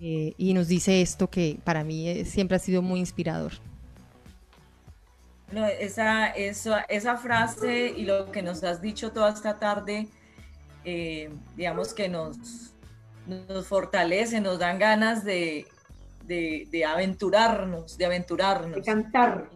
eh, 0.00 0.34
y 0.36 0.54
nos 0.54 0.68
dice 0.68 1.00
esto 1.00 1.30
que 1.30 1.58
para 1.64 1.84
mí 1.84 2.24
siempre 2.24 2.56
ha 2.56 2.60
sido 2.60 2.82
muy 2.82 3.00
inspirador. 3.00 3.52
Esa, 5.52 6.28
esa, 6.28 7.16
frase 7.16 7.94
y 7.96 8.04
lo 8.04 8.30
que 8.32 8.42
nos 8.42 8.64
has 8.64 8.80
dicho 8.80 9.12
toda 9.12 9.30
esta 9.30 9.58
tarde, 9.58 10.08
eh, 10.84 11.30
digamos 11.56 11.94
que 11.94 12.08
nos, 12.08 12.72
nos 13.26 13.66
fortalece, 13.66 14.40
nos 14.40 14.58
dan 14.58 14.78
ganas 14.78 15.24
de, 15.24 15.66
de, 16.24 16.84
aventurarnos, 16.84 17.96
de 17.96 18.04
aventurarnos. 18.04 18.76
De 18.76 18.82
cantar. 18.82 19.50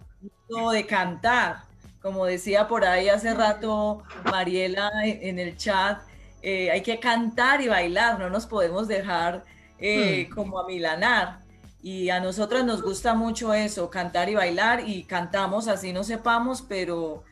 No, 0.48 0.70
de 0.70 0.86
cantar. 0.86 1.62
Como 2.00 2.24
decía 2.24 2.68
por 2.68 2.84
ahí 2.84 3.08
hace 3.08 3.34
rato 3.34 4.02
Mariela 4.24 4.90
en 5.04 5.38
el 5.38 5.56
chat, 5.56 6.00
eh, 6.42 6.70
hay 6.70 6.82
que 6.82 7.00
cantar 7.00 7.60
y 7.60 7.68
bailar, 7.68 8.18
no 8.18 8.30
nos 8.30 8.46
podemos 8.46 8.86
dejar 8.86 9.44
eh, 9.78 10.26
hmm. 10.28 10.34
como 10.34 10.60
a 10.60 10.66
milanar. 10.66 11.40
Y 11.82 12.10
a 12.10 12.20
nosotras 12.20 12.64
nos 12.64 12.82
gusta 12.82 13.14
mucho 13.14 13.54
eso, 13.54 13.88
cantar 13.88 14.28
y 14.28 14.34
bailar, 14.34 14.88
y 14.88 15.04
cantamos 15.04 15.68
así 15.68 15.92
no 15.92 16.02
sepamos, 16.02 16.60
pero, 16.62 17.22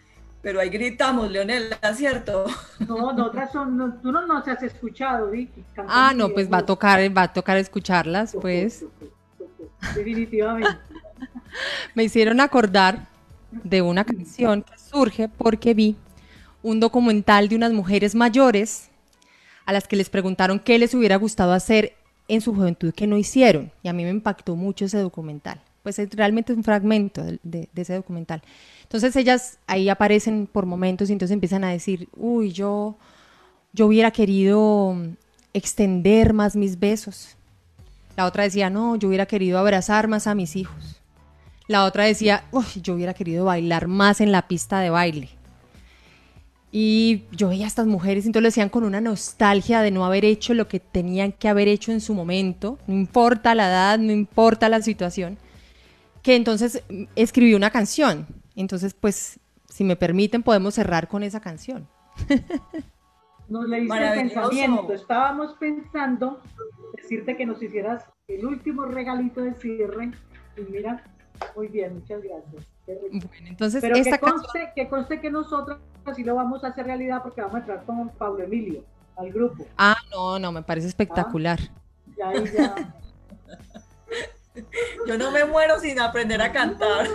pero 0.40 0.60
ahí 0.60 0.68
gritamos, 0.68 1.31
Leonel, 1.31 1.74
¿es 1.82 1.97
cierto? 1.97 2.47
No, 2.86 3.12
nosotras 3.12 3.51
son, 3.51 4.01
tú 4.01 4.12
no 4.12 4.24
nos 4.27 4.47
has 4.47 4.62
escuchado, 4.62 5.31
Vicky. 5.31 5.64
Ah, 5.89 6.12
no, 6.14 6.28
pues 6.28 6.51
va 6.51 6.59
a 6.59 6.66
tocar, 6.66 7.01
va 7.16 7.23
a 7.23 7.32
tocar 7.32 7.56
escucharlas, 7.56 8.36
pues. 8.40 8.85
Definitivamente. 9.94 10.78
Me 11.94 12.05
hicieron 12.05 12.40
acordar 12.40 13.09
de 13.51 13.82
una 13.82 14.05
canción 14.05 14.62
que 14.62 14.78
surge 14.78 15.28
porque 15.28 15.74
vi 15.74 15.97
un 16.62 16.81
documental 16.81 17.48
de 17.48 17.56
unas 17.56 17.73
mujeres 17.73 18.14
mayores 18.14 18.90
a 19.64 19.73
las 19.73 19.89
que 19.89 19.97
les 19.97 20.10
preguntaron 20.10 20.59
qué 20.59 20.78
les 20.78 20.94
hubiera 20.94 21.16
gustado 21.16 21.52
hacer 21.52 21.94
en 22.28 22.40
su 22.40 22.55
juventud 22.55 22.93
que 22.93 23.07
no 23.07 23.16
hicieron. 23.16 23.70
Y 23.82 23.89
a 23.89 23.93
mí 23.93 24.05
me 24.05 24.11
impactó 24.11 24.57
mucho 24.57 24.85
ese 24.85 24.98
documental. 24.98 25.61
Pues 25.82 25.98
es 25.98 26.11
realmente 26.11 26.53
un 26.53 26.65
fragmento 26.65 27.23
de, 27.43 27.69
ese 27.77 27.94
documental. 27.94 28.43
Entonces 28.82 29.15
ellas 29.16 29.59
ahí 29.66 29.89
aparecen 29.89 30.48
por 30.51 30.66
momentos 30.66 31.09
y 31.09 31.12
entonces 31.12 31.32
empiezan 31.32 31.65
a 31.65 31.70
decir, 31.70 32.09
uy, 32.16 32.53
yo, 32.53 32.97
yo 33.73 33.86
hubiera 33.86 34.11
querido 34.11 34.97
extender 35.53 36.32
más 36.32 36.57
mis 36.57 36.78
besos. 36.78 37.36
La 38.16 38.27
otra 38.27 38.44
decía, 38.44 38.70
no, 38.70 38.97
yo 38.97 39.09
hubiera 39.09 39.27
querido 39.27 39.59
abrazar 39.59 40.09
más 40.09 40.27
a 40.27 40.35
mis 40.35 40.57
hijos. 40.57 41.01
La 41.69 41.85
otra 41.85 42.05
decía, 42.05 42.44
uy, 42.53 42.65
yo 42.82 42.94
hubiera 42.94 43.15
querido 43.15 43.44
bailar 43.44 43.86
más 43.86 44.20
en 44.20 44.32
la 44.32 44.48
pista 44.48 44.81
de 44.81 44.90
baile. 44.90 45.31
Y 46.78 47.23
yo 47.32 47.48
veía 47.48 47.65
a 47.65 47.69
estas 47.69 47.86
mujeres 47.86 48.27
y 48.27 48.28
entonces 48.28 48.43
lo 48.43 48.48
decían 48.48 48.69
con 48.69 48.85
una 48.85 49.01
nostalgia 49.01 49.81
de 49.81 49.90
no 49.90 50.05
haber 50.05 50.27
hecho 50.27 50.53
lo 50.53 50.69
que 50.69 50.78
tenían 50.78 51.32
que 51.32 51.48
haber 51.48 51.69
hecho 51.69 51.90
en 51.90 52.03
su 52.03 52.12
momento, 52.12 52.78
no 52.86 52.93
importa 52.93 53.55
la 53.55 53.69
edad, 53.69 53.98
no 53.98 54.12
importa 54.12 54.69
la 54.69 54.82
situación, 54.82 55.39
que 56.23 56.36
entonces 56.36 56.85
mm, 56.90 57.05
escribí 57.16 57.55
una 57.55 57.70
canción. 57.70 58.27
Entonces, 58.57 58.93
pues, 58.93 59.40
si 59.70 59.85
me 59.85 59.97
permiten, 59.97 60.43
podemos 60.43 60.74
cerrar 60.74 61.09
con 61.09 61.23
esa 61.23 61.40
canción. 61.40 61.89
Nos 63.48 63.66
leíste 63.66 63.97
el 63.97 64.28
pensamiento. 64.28 64.93
Estábamos 64.93 65.55
pensando 65.55 66.43
decirte 66.94 67.39
que 67.39 67.47
nos 67.47 67.62
hicieras 67.62 68.05
el 68.28 68.44
último 68.44 68.85
regalito 68.85 69.40
de 69.40 69.55
cierre. 69.55 70.11
Y 70.59 70.70
mira, 70.70 71.03
muy 71.57 71.69
bien, 71.69 71.94
muchas 71.94 72.20
gracias. 72.23 72.76
Bueno, 72.86 73.46
entonces 73.46 73.80
Pero 73.80 73.96
que, 73.96 74.18
conste, 74.18 74.72
que 74.74 74.88
conste 74.88 75.20
que 75.20 75.30
nosotros 75.30 75.80
así 76.04 76.22
lo 76.22 76.36
vamos 76.36 76.62
a 76.62 76.68
hacer 76.68 76.86
realidad 76.86 77.20
porque 77.22 77.40
vamos 77.40 77.56
a 77.56 77.58
entrar 77.58 77.84
con 77.84 78.10
Pablo 78.10 78.44
Emilio 78.44 78.84
al 79.16 79.32
grupo. 79.32 79.66
Ah, 79.76 79.96
no, 80.12 80.38
no, 80.38 80.52
me 80.52 80.62
parece 80.62 80.86
espectacular. 80.86 81.58
Ah, 82.22 82.32
ya, 82.34 82.52
ya. 82.52 82.94
Yo 85.06 85.18
no 85.18 85.30
me 85.32 85.44
muero 85.44 85.80
sin 85.80 85.98
aprender 86.00 86.40
a 86.40 86.52
cantar. 86.52 87.08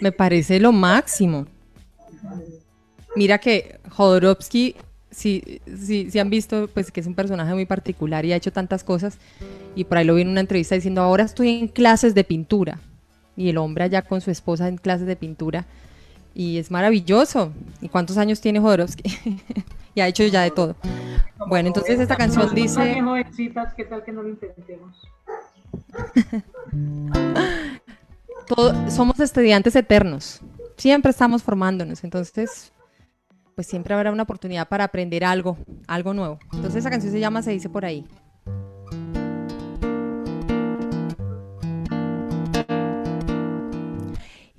me 0.00 0.12
parece 0.12 0.58
lo 0.60 0.72
máximo. 0.72 1.46
Mira 3.16 3.38
que 3.38 3.80
Jodorowsky, 3.90 4.76
si, 5.10 5.60
si, 5.66 6.10
si, 6.10 6.18
han 6.18 6.30
visto, 6.30 6.68
pues 6.68 6.90
que 6.90 7.00
es 7.00 7.06
un 7.06 7.14
personaje 7.14 7.52
muy 7.52 7.66
particular 7.66 8.24
y 8.24 8.32
ha 8.32 8.36
hecho 8.36 8.52
tantas 8.52 8.82
cosas. 8.82 9.18
Y 9.74 9.84
por 9.84 9.98
ahí 9.98 10.04
lo 10.04 10.14
vi 10.14 10.22
en 10.22 10.28
una 10.28 10.40
entrevista 10.40 10.74
diciendo, 10.74 11.02
ahora 11.02 11.24
estoy 11.24 11.58
en 11.58 11.68
clases 11.68 12.14
de 12.14 12.24
pintura 12.24 12.80
y 13.38 13.48
el 13.48 13.56
hombre 13.56 13.84
allá 13.84 14.02
con 14.02 14.20
su 14.20 14.32
esposa 14.32 14.66
en 14.66 14.76
clases 14.78 15.06
de 15.06 15.14
pintura. 15.14 15.64
Y 16.34 16.58
es 16.58 16.72
maravilloso. 16.72 17.52
¿Y 17.80 17.88
cuántos 17.88 18.18
años 18.18 18.40
tiene 18.40 18.58
Jodorowsky? 18.58 19.04
y 19.94 20.00
ha 20.00 20.08
hecho 20.08 20.24
ya 20.24 20.42
de 20.42 20.50
todo. 20.50 20.74
Bueno, 21.46 21.68
entonces 21.68 22.00
esta 22.00 22.16
canción 22.16 22.52
dice... 22.52 23.00
¿Qué 23.76 23.84
tal 23.84 24.04
que 24.04 24.12
no 24.12 24.24
lo 24.24 24.30
intentemos? 24.30 25.08
somos 28.88 29.20
estudiantes 29.20 29.76
eternos. 29.76 30.40
Siempre 30.76 31.12
estamos 31.12 31.44
formándonos. 31.44 32.02
Entonces, 32.02 32.72
pues 33.54 33.68
siempre 33.68 33.94
habrá 33.94 34.10
una 34.10 34.24
oportunidad 34.24 34.66
para 34.68 34.82
aprender 34.82 35.24
algo, 35.24 35.56
algo 35.86 36.12
nuevo. 36.12 36.40
Entonces 36.52 36.76
esa 36.80 36.90
canción 36.90 37.12
se 37.12 37.20
llama 37.20 37.42
Se 37.42 37.52
dice 37.52 37.68
por 37.68 37.84
ahí. 37.84 38.04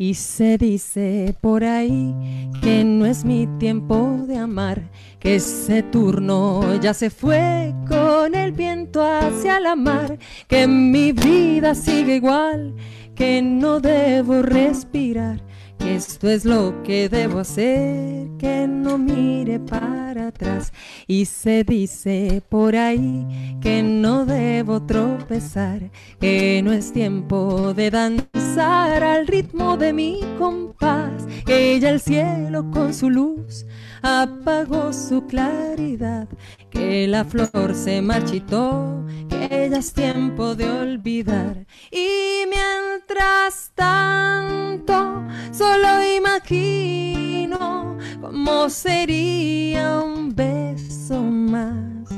Y 0.02 0.14
se 0.14 0.58
dice 0.58 1.36
por 1.42 1.66
ahí 1.66 2.16
que 2.62 2.86
no 2.86 3.06
es 3.06 3.26
mi 3.26 3.48
tiempo 3.60 4.24
de 4.26 4.38
amar, 4.38 4.90
que 5.20 5.36
ese 5.36 5.84
turno 5.84 6.80
ya 6.80 6.94
se 6.94 7.10
fue 7.10 7.76
con 7.86 8.34
el 8.34 8.54
viento 8.54 9.04
hacia 9.04 9.60
la 9.60 9.76
mar, 9.76 10.18
que 10.48 10.68
mi 10.68 11.12
vida 11.12 11.76
sigue 11.76 12.16
igual, 12.16 12.76
que 13.14 13.42
no 13.42 13.82
debo 13.82 14.42
respirar, 14.42 15.42
esto 15.80 16.30
es 16.30 16.46
lo 16.46 16.84
que 16.84 17.10
debo 17.10 17.40
hacer, 17.40 18.28
que 18.38 18.68
no 18.68 18.98
mire 18.98 19.60
para 19.60 20.28
atrás. 20.28 20.72
Y 21.08 21.26
se 21.26 21.64
dice 21.64 22.42
por 22.50 22.76
ahí 22.76 23.58
que 23.62 23.82
no 23.84 24.26
debo 24.26 24.82
tropezar, 24.84 25.92
que 26.20 26.62
no 26.64 26.72
es 26.72 26.92
tiempo 26.92 27.74
de 27.74 27.92
danzar 27.92 29.04
al 29.04 29.28
ritmo 29.28 29.78
de 29.78 29.94
mi 29.94 30.22
compás, 30.38 31.26
que 31.46 31.76
ella 31.76 31.90
el 31.90 32.00
cielo 32.00 32.70
con 32.72 32.94
su 32.94 33.10
luz 33.10 33.66
apagó 34.02 34.94
su 34.94 35.26
claridad, 35.26 36.28
que 36.70 37.08
la 37.08 37.26
flor 37.26 37.74
se 37.74 38.02
marchitó, 38.02 39.06
que 39.30 39.70
ya 39.70 39.78
es 39.78 39.94
tiempo 39.94 40.56
de 40.56 40.70
olvidar. 40.70 41.66
Y 41.92 42.44
mientras 42.50 43.72
tanto, 43.76 45.24
solo 45.52 46.04
imagino 46.18 47.98
cómo 48.22 48.70
sería 48.70 50.02
un 50.02 50.36
beso 50.36 51.22
más 51.22 52.10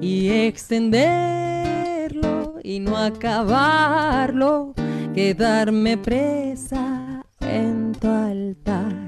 y 0.00 0.30
extenderlo 0.30 1.78
y 2.62 2.80
no 2.80 2.96
acabarlo, 2.96 4.74
quedarme 5.14 5.96
presa 5.98 7.22
en 7.40 7.92
tu 7.92 8.08
altar. 8.08 9.07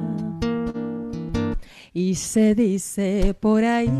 y 1.93 2.15
se 2.15 2.55
dice 2.55 3.35
por 3.37 3.65
ahí 3.65 3.91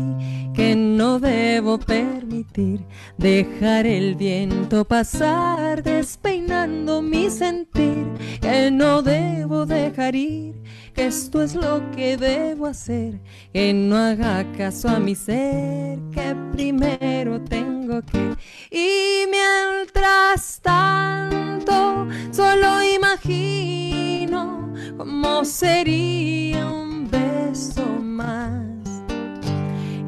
que 0.54 0.74
no 0.74 1.18
debo 1.20 1.78
permitir 1.78 2.80
dejar 3.18 3.86
el 3.86 4.14
viento 4.14 4.86
pasar 4.86 5.82
despeinando 5.82 7.02
mi 7.02 7.28
sentir, 7.28 8.06
que 8.40 8.70
no 8.70 9.02
debo 9.02 9.66
dejar 9.66 10.14
ir, 10.14 10.54
que 10.94 11.06
esto 11.06 11.42
es 11.42 11.54
lo 11.54 11.90
que 11.92 12.16
debo 12.16 12.66
hacer, 12.66 13.20
que 13.52 13.72
no 13.72 13.96
haga 13.96 14.44
caso 14.52 14.88
a 14.88 14.98
mi 14.98 15.14
ser, 15.14 15.98
que 16.12 16.36
primero 16.52 17.40
tengo 17.40 18.02
que. 18.02 18.34
Y 18.70 19.26
mientras 19.30 20.60
tanto, 20.60 22.08
solo 22.30 22.82
imagino 22.82 24.72
cómo 24.96 25.44
sería 25.44 26.66
un 26.66 27.08
beso 27.10 27.86
más 27.86 29.02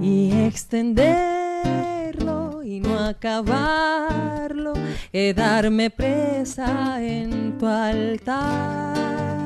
y 0.00 0.32
extenderlo 0.46 1.62
y 2.62 2.80
no 2.80 2.98
acabarlo, 2.98 4.74
quedarme 5.12 5.90
presa 5.90 7.02
en 7.02 7.56
tu 7.58 7.66
altar 7.66 9.43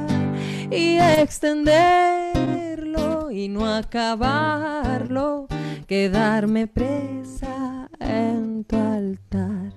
y 0.71 0.99
extenderlo 0.99 3.31
y 3.31 3.49
no 3.49 3.67
acabarlo, 3.67 5.47
quedarme 5.87 6.67
presa 6.67 7.89
en 8.01 8.65
tu 8.65 8.77
altar. 8.77 9.73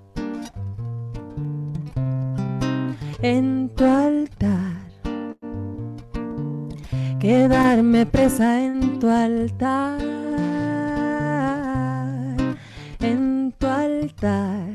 En 3.21 3.69
tu 3.75 3.85
altar. 3.85 4.81
Quedarme 7.19 8.05
presa 8.07 8.63
en 8.63 8.99
tu 8.99 9.07
altar, 9.07 10.01
en 12.99 13.53
tu 13.59 13.67
altar, 13.67 14.65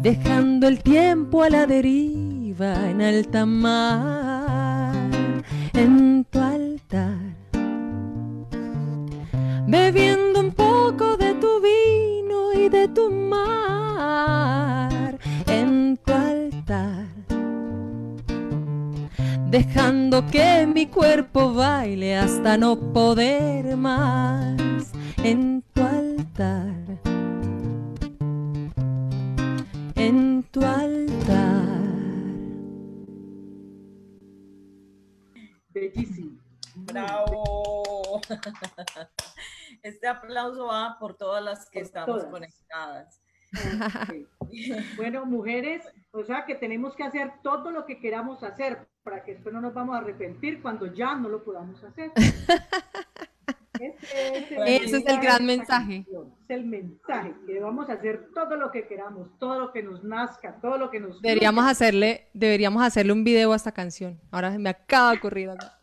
dejando 0.00 0.68
el 0.68 0.80
tiempo 0.80 1.42
a 1.42 1.50
la 1.50 1.66
deriva 1.66 2.31
en 2.64 3.02
alta 3.02 3.44
mar, 3.44 4.94
en 5.74 6.24
tu 6.30 6.38
altar, 6.38 7.18
bebiendo 9.66 10.38
un 10.40 10.52
poco 10.52 11.16
de 11.16 11.34
tu 11.34 11.60
vino 11.60 12.52
y 12.54 12.68
de 12.68 12.86
tu 12.88 13.10
mar, 13.10 14.38
en 15.48 15.96
tu 16.04 16.12
altar. 16.12 17.06
Dejando 19.50 20.24
que 20.28 20.66
mi 20.72 20.86
cuerpo 20.86 21.52
baile 21.52 22.16
hasta 22.16 22.56
no 22.56 22.76
poder 22.92 23.76
más 23.76 24.92
en 25.24 25.64
tu 25.74 25.82
altar, 25.82 26.74
en 29.96 30.44
tu 30.52 30.64
altar. 30.64 31.61
Bellísimo. 35.72 36.38
Bravo. 36.74 38.20
Este 39.82 40.06
aplauso 40.06 40.66
va 40.66 40.96
por 41.00 41.16
todas 41.16 41.42
las 41.42 41.68
que 41.68 41.80
Por 41.80 41.86
estamos 41.86 42.16
todas. 42.18 42.30
conectadas. 42.30 43.20
Bueno, 44.96 45.26
mujeres, 45.26 45.82
o 46.10 46.24
sea 46.24 46.44
que 46.46 46.54
tenemos 46.54 46.94
que 46.94 47.04
hacer 47.04 47.32
todo 47.42 47.70
lo 47.70 47.84
que 47.86 47.98
queramos 48.00 48.42
hacer 48.42 48.88
para 49.02 49.24
que 49.24 49.32
después 49.34 49.54
no 49.54 49.60
nos 49.60 49.74
vamos 49.74 49.94
a 49.94 49.98
arrepentir 49.98 50.62
cuando 50.62 50.86
ya 50.86 51.14
no 51.14 51.28
lo 51.28 51.42
podamos 51.42 51.82
hacer. 51.84 52.12
Ese 53.80 54.36
es 54.36 54.52
Ese 54.84 54.96
es 54.98 55.06
el 55.06 55.20
gran 55.20 55.44
mensaje. 55.44 56.06
Es 56.44 56.50
el 56.50 56.64
mensaje, 56.66 57.34
que 57.46 57.60
vamos 57.60 57.88
a 57.88 57.94
hacer 57.94 58.28
todo 58.34 58.56
lo 58.56 58.70
que 58.70 58.86
queramos, 58.86 59.28
todo 59.38 59.58
lo 59.60 59.72
que 59.72 59.82
nos 59.82 60.02
nazca, 60.02 60.58
todo 60.60 60.76
lo 60.78 60.90
que 60.90 61.00
nos 61.00 61.20
Deberíamos 61.22 61.62
fluya. 61.62 61.70
hacerle, 61.72 62.28
deberíamos 62.34 62.82
hacerle 62.82 63.12
un 63.12 63.24
video 63.24 63.52
a 63.52 63.56
esta 63.56 63.72
canción. 63.72 64.20
Ahora 64.30 64.50
se 64.52 64.58
me 64.58 64.70
acaba 64.70 65.12
de 65.12 65.18
ocurrir. 65.18 65.50
acá. 65.50 65.78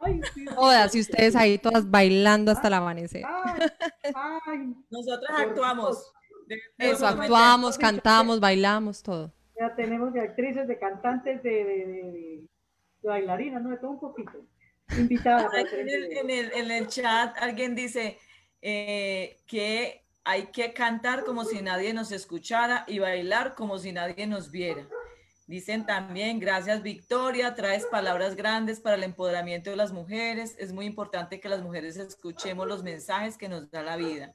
Ay, 0.00 0.20
sí, 0.34 0.40
sí, 0.40 0.44
Todas, 0.54 0.92
sí, 0.92 0.98
y 0.98 1.02
sí, 1.02 1.10
ustedes 1.10 1.32
sí. 1.34 1.38
ahí 1.38 1.58
todas 1.58 1.88
bailando 1.90 2.50
hasta 2.50 2.68
el 2.68 2.74
amanecer. 2.74 3.22
Ay, 3.26 3.70
ay, 4.14 4.74
Nosotras 4.90 5.40
actuamos. 5.40 6.12
De- 6.46 6.60
Eso, 6.78 7.06
actuamos, 7.06 7.78
cantamos, 7.78 8.40
bailamos, 8.40 9.02
todo. 9.02 9.32
ya 9.60 9.74
tenemos 9.76 10.12
de 10.12 10.20
actrices, 10.22 10.66
de 10.66 10.78
cantantes, 10.78 11.42
de, 11.42 11.50
de, 11.50 11.64
de- 11.64 11.86
de- 11.86 12.48
de 13.02 13.08
bailarinas, 13.08 13.62
¿no? 13.62 13.70
De 13.70 13.76
todo 13.76 13.90
un 13.92 14.00
poquito. 14.00 14.32
Invitada 14.98 15.46
hacer 15.46 15.68
En 15.80 15.88
el 15.88 16.04
en 16.16 16.30
el- 16.30 16.52
en 16.52 16.70
el 16.72 16.86
chat 16.88 17.36
alguien 17.40 17.74
dice 17.76 18.18
eh, 18.62 19.40
que 19.46 20.04
hay 20.24 20.46
que 20.46 20.72
cantar 20.72 21.24
como 21.24 21.44
si 21.44 21.62
nadie 21.62 21.92
nos 21.92 22.12
escuchara 22.12 22.84
y 22.86 22.98
bailar 22.98 23.54
como 23.54 23.78
si 23.78 23.92
nadie 23.92 24.26
nos 24.26 24.50
viera. 24.50 24.86
Dicen 25.46 25.84
también, 25.84 26.38
gracias 26.38 26.82
Victoria, 26.82 27.56
traes 27.56 27.84
palabras 27.86 28.36
grandes 28.36 28.78
para 28.78 28.94
el 28.94 29.02
empoderamiento 29.02 29.70
de 29.70 29.76
las 29.76 29.92
mujeres. 29.92 30.54
Es 30.58 30.72
muy 30.72 30.86
importante 30.86 31.40
que 31.40 31.48
las 31.48 31.62
mujeres 31.62 31.96
escuchemos 31.96 32.68
los 32.68 32.84
mensajes 32.84 33.36
que 33.36 33.48
nos 33.48 33.68
da 33.70 33.82
la 33.82 33.96
vida. 33.96 34.32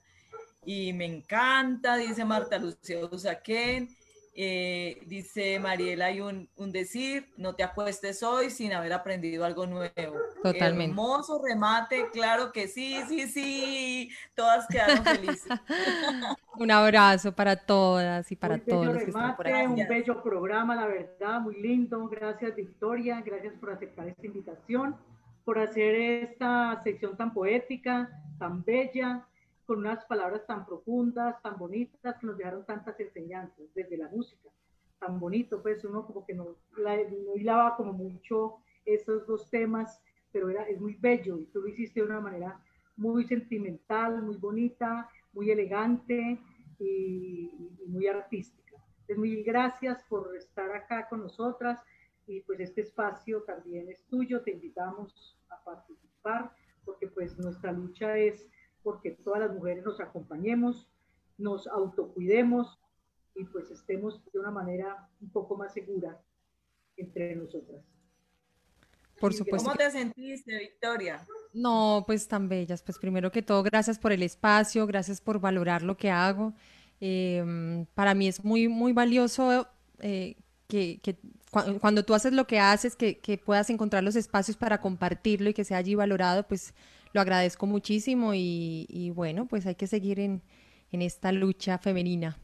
Y 0.65 0.91
me 0.91 1.06
encanta, 1.06 1.95
dice 1.95 2.26
Marta 2.26 2.57
Lucía 2.57 3.06
Usaquén. 3.06 3.95
Eh, 4.38 5.02
dice 5.06 5.57
Mariela, 5.60 6.07
hay 6.07 6.20
un, 6.20 6.49
un 6.57 6.74
decir, 6.74 7.32
no 7.38 7.56
te 7.56 7.64
acuestes 7.64 8.22
hoy 8.22 8.49
sin 8.49 8.74
haber 8.74 8.91
aprendido 8.91 9.45
algo 9.45 9.66
nuevo. 9.66 10.18
Totalmente. 10.44 10.91
Hermoso 10.91 11.41
remate, 11.41 12.10
claro 12.12 12.52
que 12.52 12.68
sí, 12.68 12.99
sí, 13.07 13.28
sí. 13.28 14.10
Todas 14.36 14.68
quedaron 14.68 15.06
felices. 15.06 15.48
Un 16.57 16.70
abrazo 16.70 17.32
para 17.34 17.56
todas 17.56 18.30
y 18.30 18.36
para 18.36 18.57
todos 18.57 18.88
los 18.88 18.98
que 18.98 19.03
están 19.06 19.38
por 19.38 19.48
aquí. 19.48 19.66
un 19.68 19.88
bello 19.88 20.22
programa, 20.22 20.76
la 20.76 20.88
verdad, 20.88 21.40
muy 21.40 21.62
lindo. 21.62 22.07
Gracias, 22.10 22.56
Victoria. 22.56 23.22
Gracias 23.26 23.53
por 23.53 23.72
aceptar 23.72 24.07
esta 24.07 24.26
invitación, 24.26 24.98
por 25.45 25.60
hacer 25.60 25.95
esta 25.95 26.82
sección 26.84 27.16
tan 27.16 27.34
poética, 27.34 28.10
tan 28.38 28.64
bella, 28.64 29.26
con 29.66 29.80
unas 29.80 30.06
palabras 30.06 30.46
tan 30.46 30.66
profundas, 30.66 31.42
tan 31.42 31.58
bonitas, 31.58 32.18
que 32.20 32.28
nos 32.28 32.38
dejaron 32.38 32.66
tantas 32.66 33.00
enseñanzas 33.00 33.66
desde 33.74 33.98
la 33.98 34.10
música. 34.10 34.50
Tan 35.00 35.20
bonito, 35.20 35.62
pues 35.62 35.84
uno 35.84 36.06
como 36.06 36.26
que 36.26 36.34
no, 36.34 36.56
la, 36.78 36.96
no 36.96 37.36
hilaba 37.36 37.76
como 37.76 37.94
mucho 37.94 38.58
esos 38.86 39.26
dos 39.28 39.50
temas, 39.50 40.02
pero 40.32 40.50
era, 40.50 40.64
es 40.64 40.80
muy 40.80 40.96
bello 40.96 41.40
y 41.40 41.46
tú 41.48 41.62
lo 41.62 41.68
hiciste 41.68 42.00
de 42.00 42.06
una 42.06 42.20
manera 42.20 42.60
muy 42.96 43.26
sentimental, 43.26 44.22
muy 44.22 44.38
bonita, 44.38 45.10
muy 45.34 45.52
elegante 45.52 46.40
y, 46.80 47.52
y 47.80 47.88
muy 47.88 48.08
artística. 48.08 48.78
Entonces, 49.02 49.18
mil 49.18 49.44
gracias 49.44 50.04
por 50.10 50.36
estar 50.36 50.72
acá 50.72 51.08
con 51.10 51.22
nosotras 51.22 51.80
y 52.28 52.42
pues 52.42 52.60
este 52.60 52.82
espacio 52.82 53.44
también 53.44 53.90
es 53.90 54.04
tuyo, 54.08 54.42
te 54.42 54.52
invitamos 54.52 55.38
a 55.50 55.64
participar 55.64 56.56
porque 56.84 57.08
pues 57.08 57.38
nuestra 57.38 57.72
lucha 57.72 58.18
es 58.18 58.48
porque 58.86 59.10
todas 59.10 59.40
las 59.40 59.52
mujeres 59.52 59.84
nos 59.84 59.99
acompañemos, 59.99 60.88
nos 61.40 61.66
autocuidemos 61.66 62.80
y 63.34 63.44
pues 63.45 63.72
estemos 63.72 64.22
de 64.32 64.40
una 64.40 64.52
manera 64.52 65.10
un 65.20 65.30
poco 65.32 65.57
más 65.57 65.74
segura 65.74 66.22
entre 66.95 67.36
nosotras. 67.36 67.84
Por 69.20 69.34
supuesto. 69.34 69.66
¿Cómo 69.66 69.76
que- 69.76 69.86
te 69.86 69.91
sentiste, 69.91 70.60
Victoria? 70.60 71.26
No, 71.52 72.03
pues 72.06 72.28
tan 72.28 72.48
bellas. 72.48 72.84
Pues 72.84 72.99
primero 72.99 73.32
que 73.32 73.41
todo, 73.41 73.64
gracias 73.64 73.98
por 73.98 74.12
el 74.12 74.22
espacio, 74.22 74.86
gracias 74.86 75.20
por 75.20 75.40
valorar 75.40 75.82
lo 75.82 75.98
que 75.98 76.12
hago. 76.12 76.53
Em, 76.99 77.88
para 77.95 78.14
mí 78.14 78.28
es 78.28 78.45
muy, 78.45 78.68
muy 78.68 78.94
valioso 78.94 79.68
eh, 79.99 80.36
que, 80.68 80.99
cuando 81.82 82.06
tú 82.06 82.14
haces 82.14 82.34
lo 82.34 82.45
que 82.45 82.60
haces, 82.60 82.95
que, 82.95 83.41
puedas 83.44 83.72
encontrar 83.72 84.03
los 84.03 84.16
espacios 84.16 84.57
para 84.57 84.80
compartirlo 84.80 85.49
y 85.49 85.53
que 85.56 85.64
sea 85.64 85.78
allí 85.78 85.95
valorado, 85.95 86.48
pues 86.48 86.76
lo 87.16 87.22
agradezco 87.22 87.66
muchísimo 87.66 88.34
y, 88.34 89.12
bueno, 89.16 89.48
pues 89.48 89.66
hay 89.66 89.76
que 89.76 89.88
seguir 89.88 90.20
en, 90.20 90.44
esta 90.92 91.32
lucha 91.32 91.78
femenina. 91.78 92.38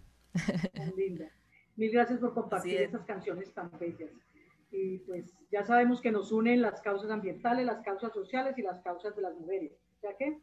Linda. 0.97 1.29
Mil 1.77 1.91
gracias 1.91 2.19
por 2.19 2.33
compartir 2.33 2.81
estas 2.81 3.05
canciones 3.05 3.53
tan 3.53 3.71
bellas. 3.79 4.09
Y 4.71 4.99
pues 4.99 5.33
ya 5.51 5.65
sabemos 5.65 6.01
que 6.01 6.11
nos 6.11 6.33
unen 6.33 6.61
las 6.61 6.81
causas 6.81 7.09
ambientales, 7.11 7.65
las 7.65 7.81
causas 7.81 8.13
sociales 8.13 8.57
y 8.57 8.61
las 8.61 8.81
causas 8.81 9.15
de 9.15 9.21
las 9.21 9.33
mujeres. 9.35 9.71
¿Ya 10.01 10.15
que? 10.17 10.41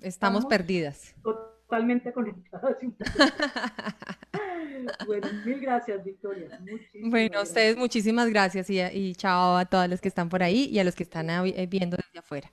Estamos, 0.00 0.44
perdidas. 0.44 1.14
Totalmente 1.22 2.12
conectadas. 2.12 2.76
bueno, 5.06 5.26
mil 5.44 5.60
gracias, 5.60 6.04
Victoria. 6.04 6.60
bueno, 7.02 7.38
a 7.38 7.42
ustedes 7.42 7.78
muchísimas 7.78 8.28
gracias 8.28 8.68
y, 8.68 8.80
y 8.80 9.14
chao 9.14 9.56
a 9.56 9.64
todas 9.64 9.88
las 9.88 10.02
que 10.02 10.08
están 10.08 10.28
por 10.28 10.42
ahí 10.42 10.68
y 10.70 10.78
a 10.78 10.84
los 10.84 10.94
que 10.94 11.02
están 11.02 11.30
eh, 11.30 11.66
viendo 11.66 11.96
desde 11.96 12.18
afuera. 12.18 12.52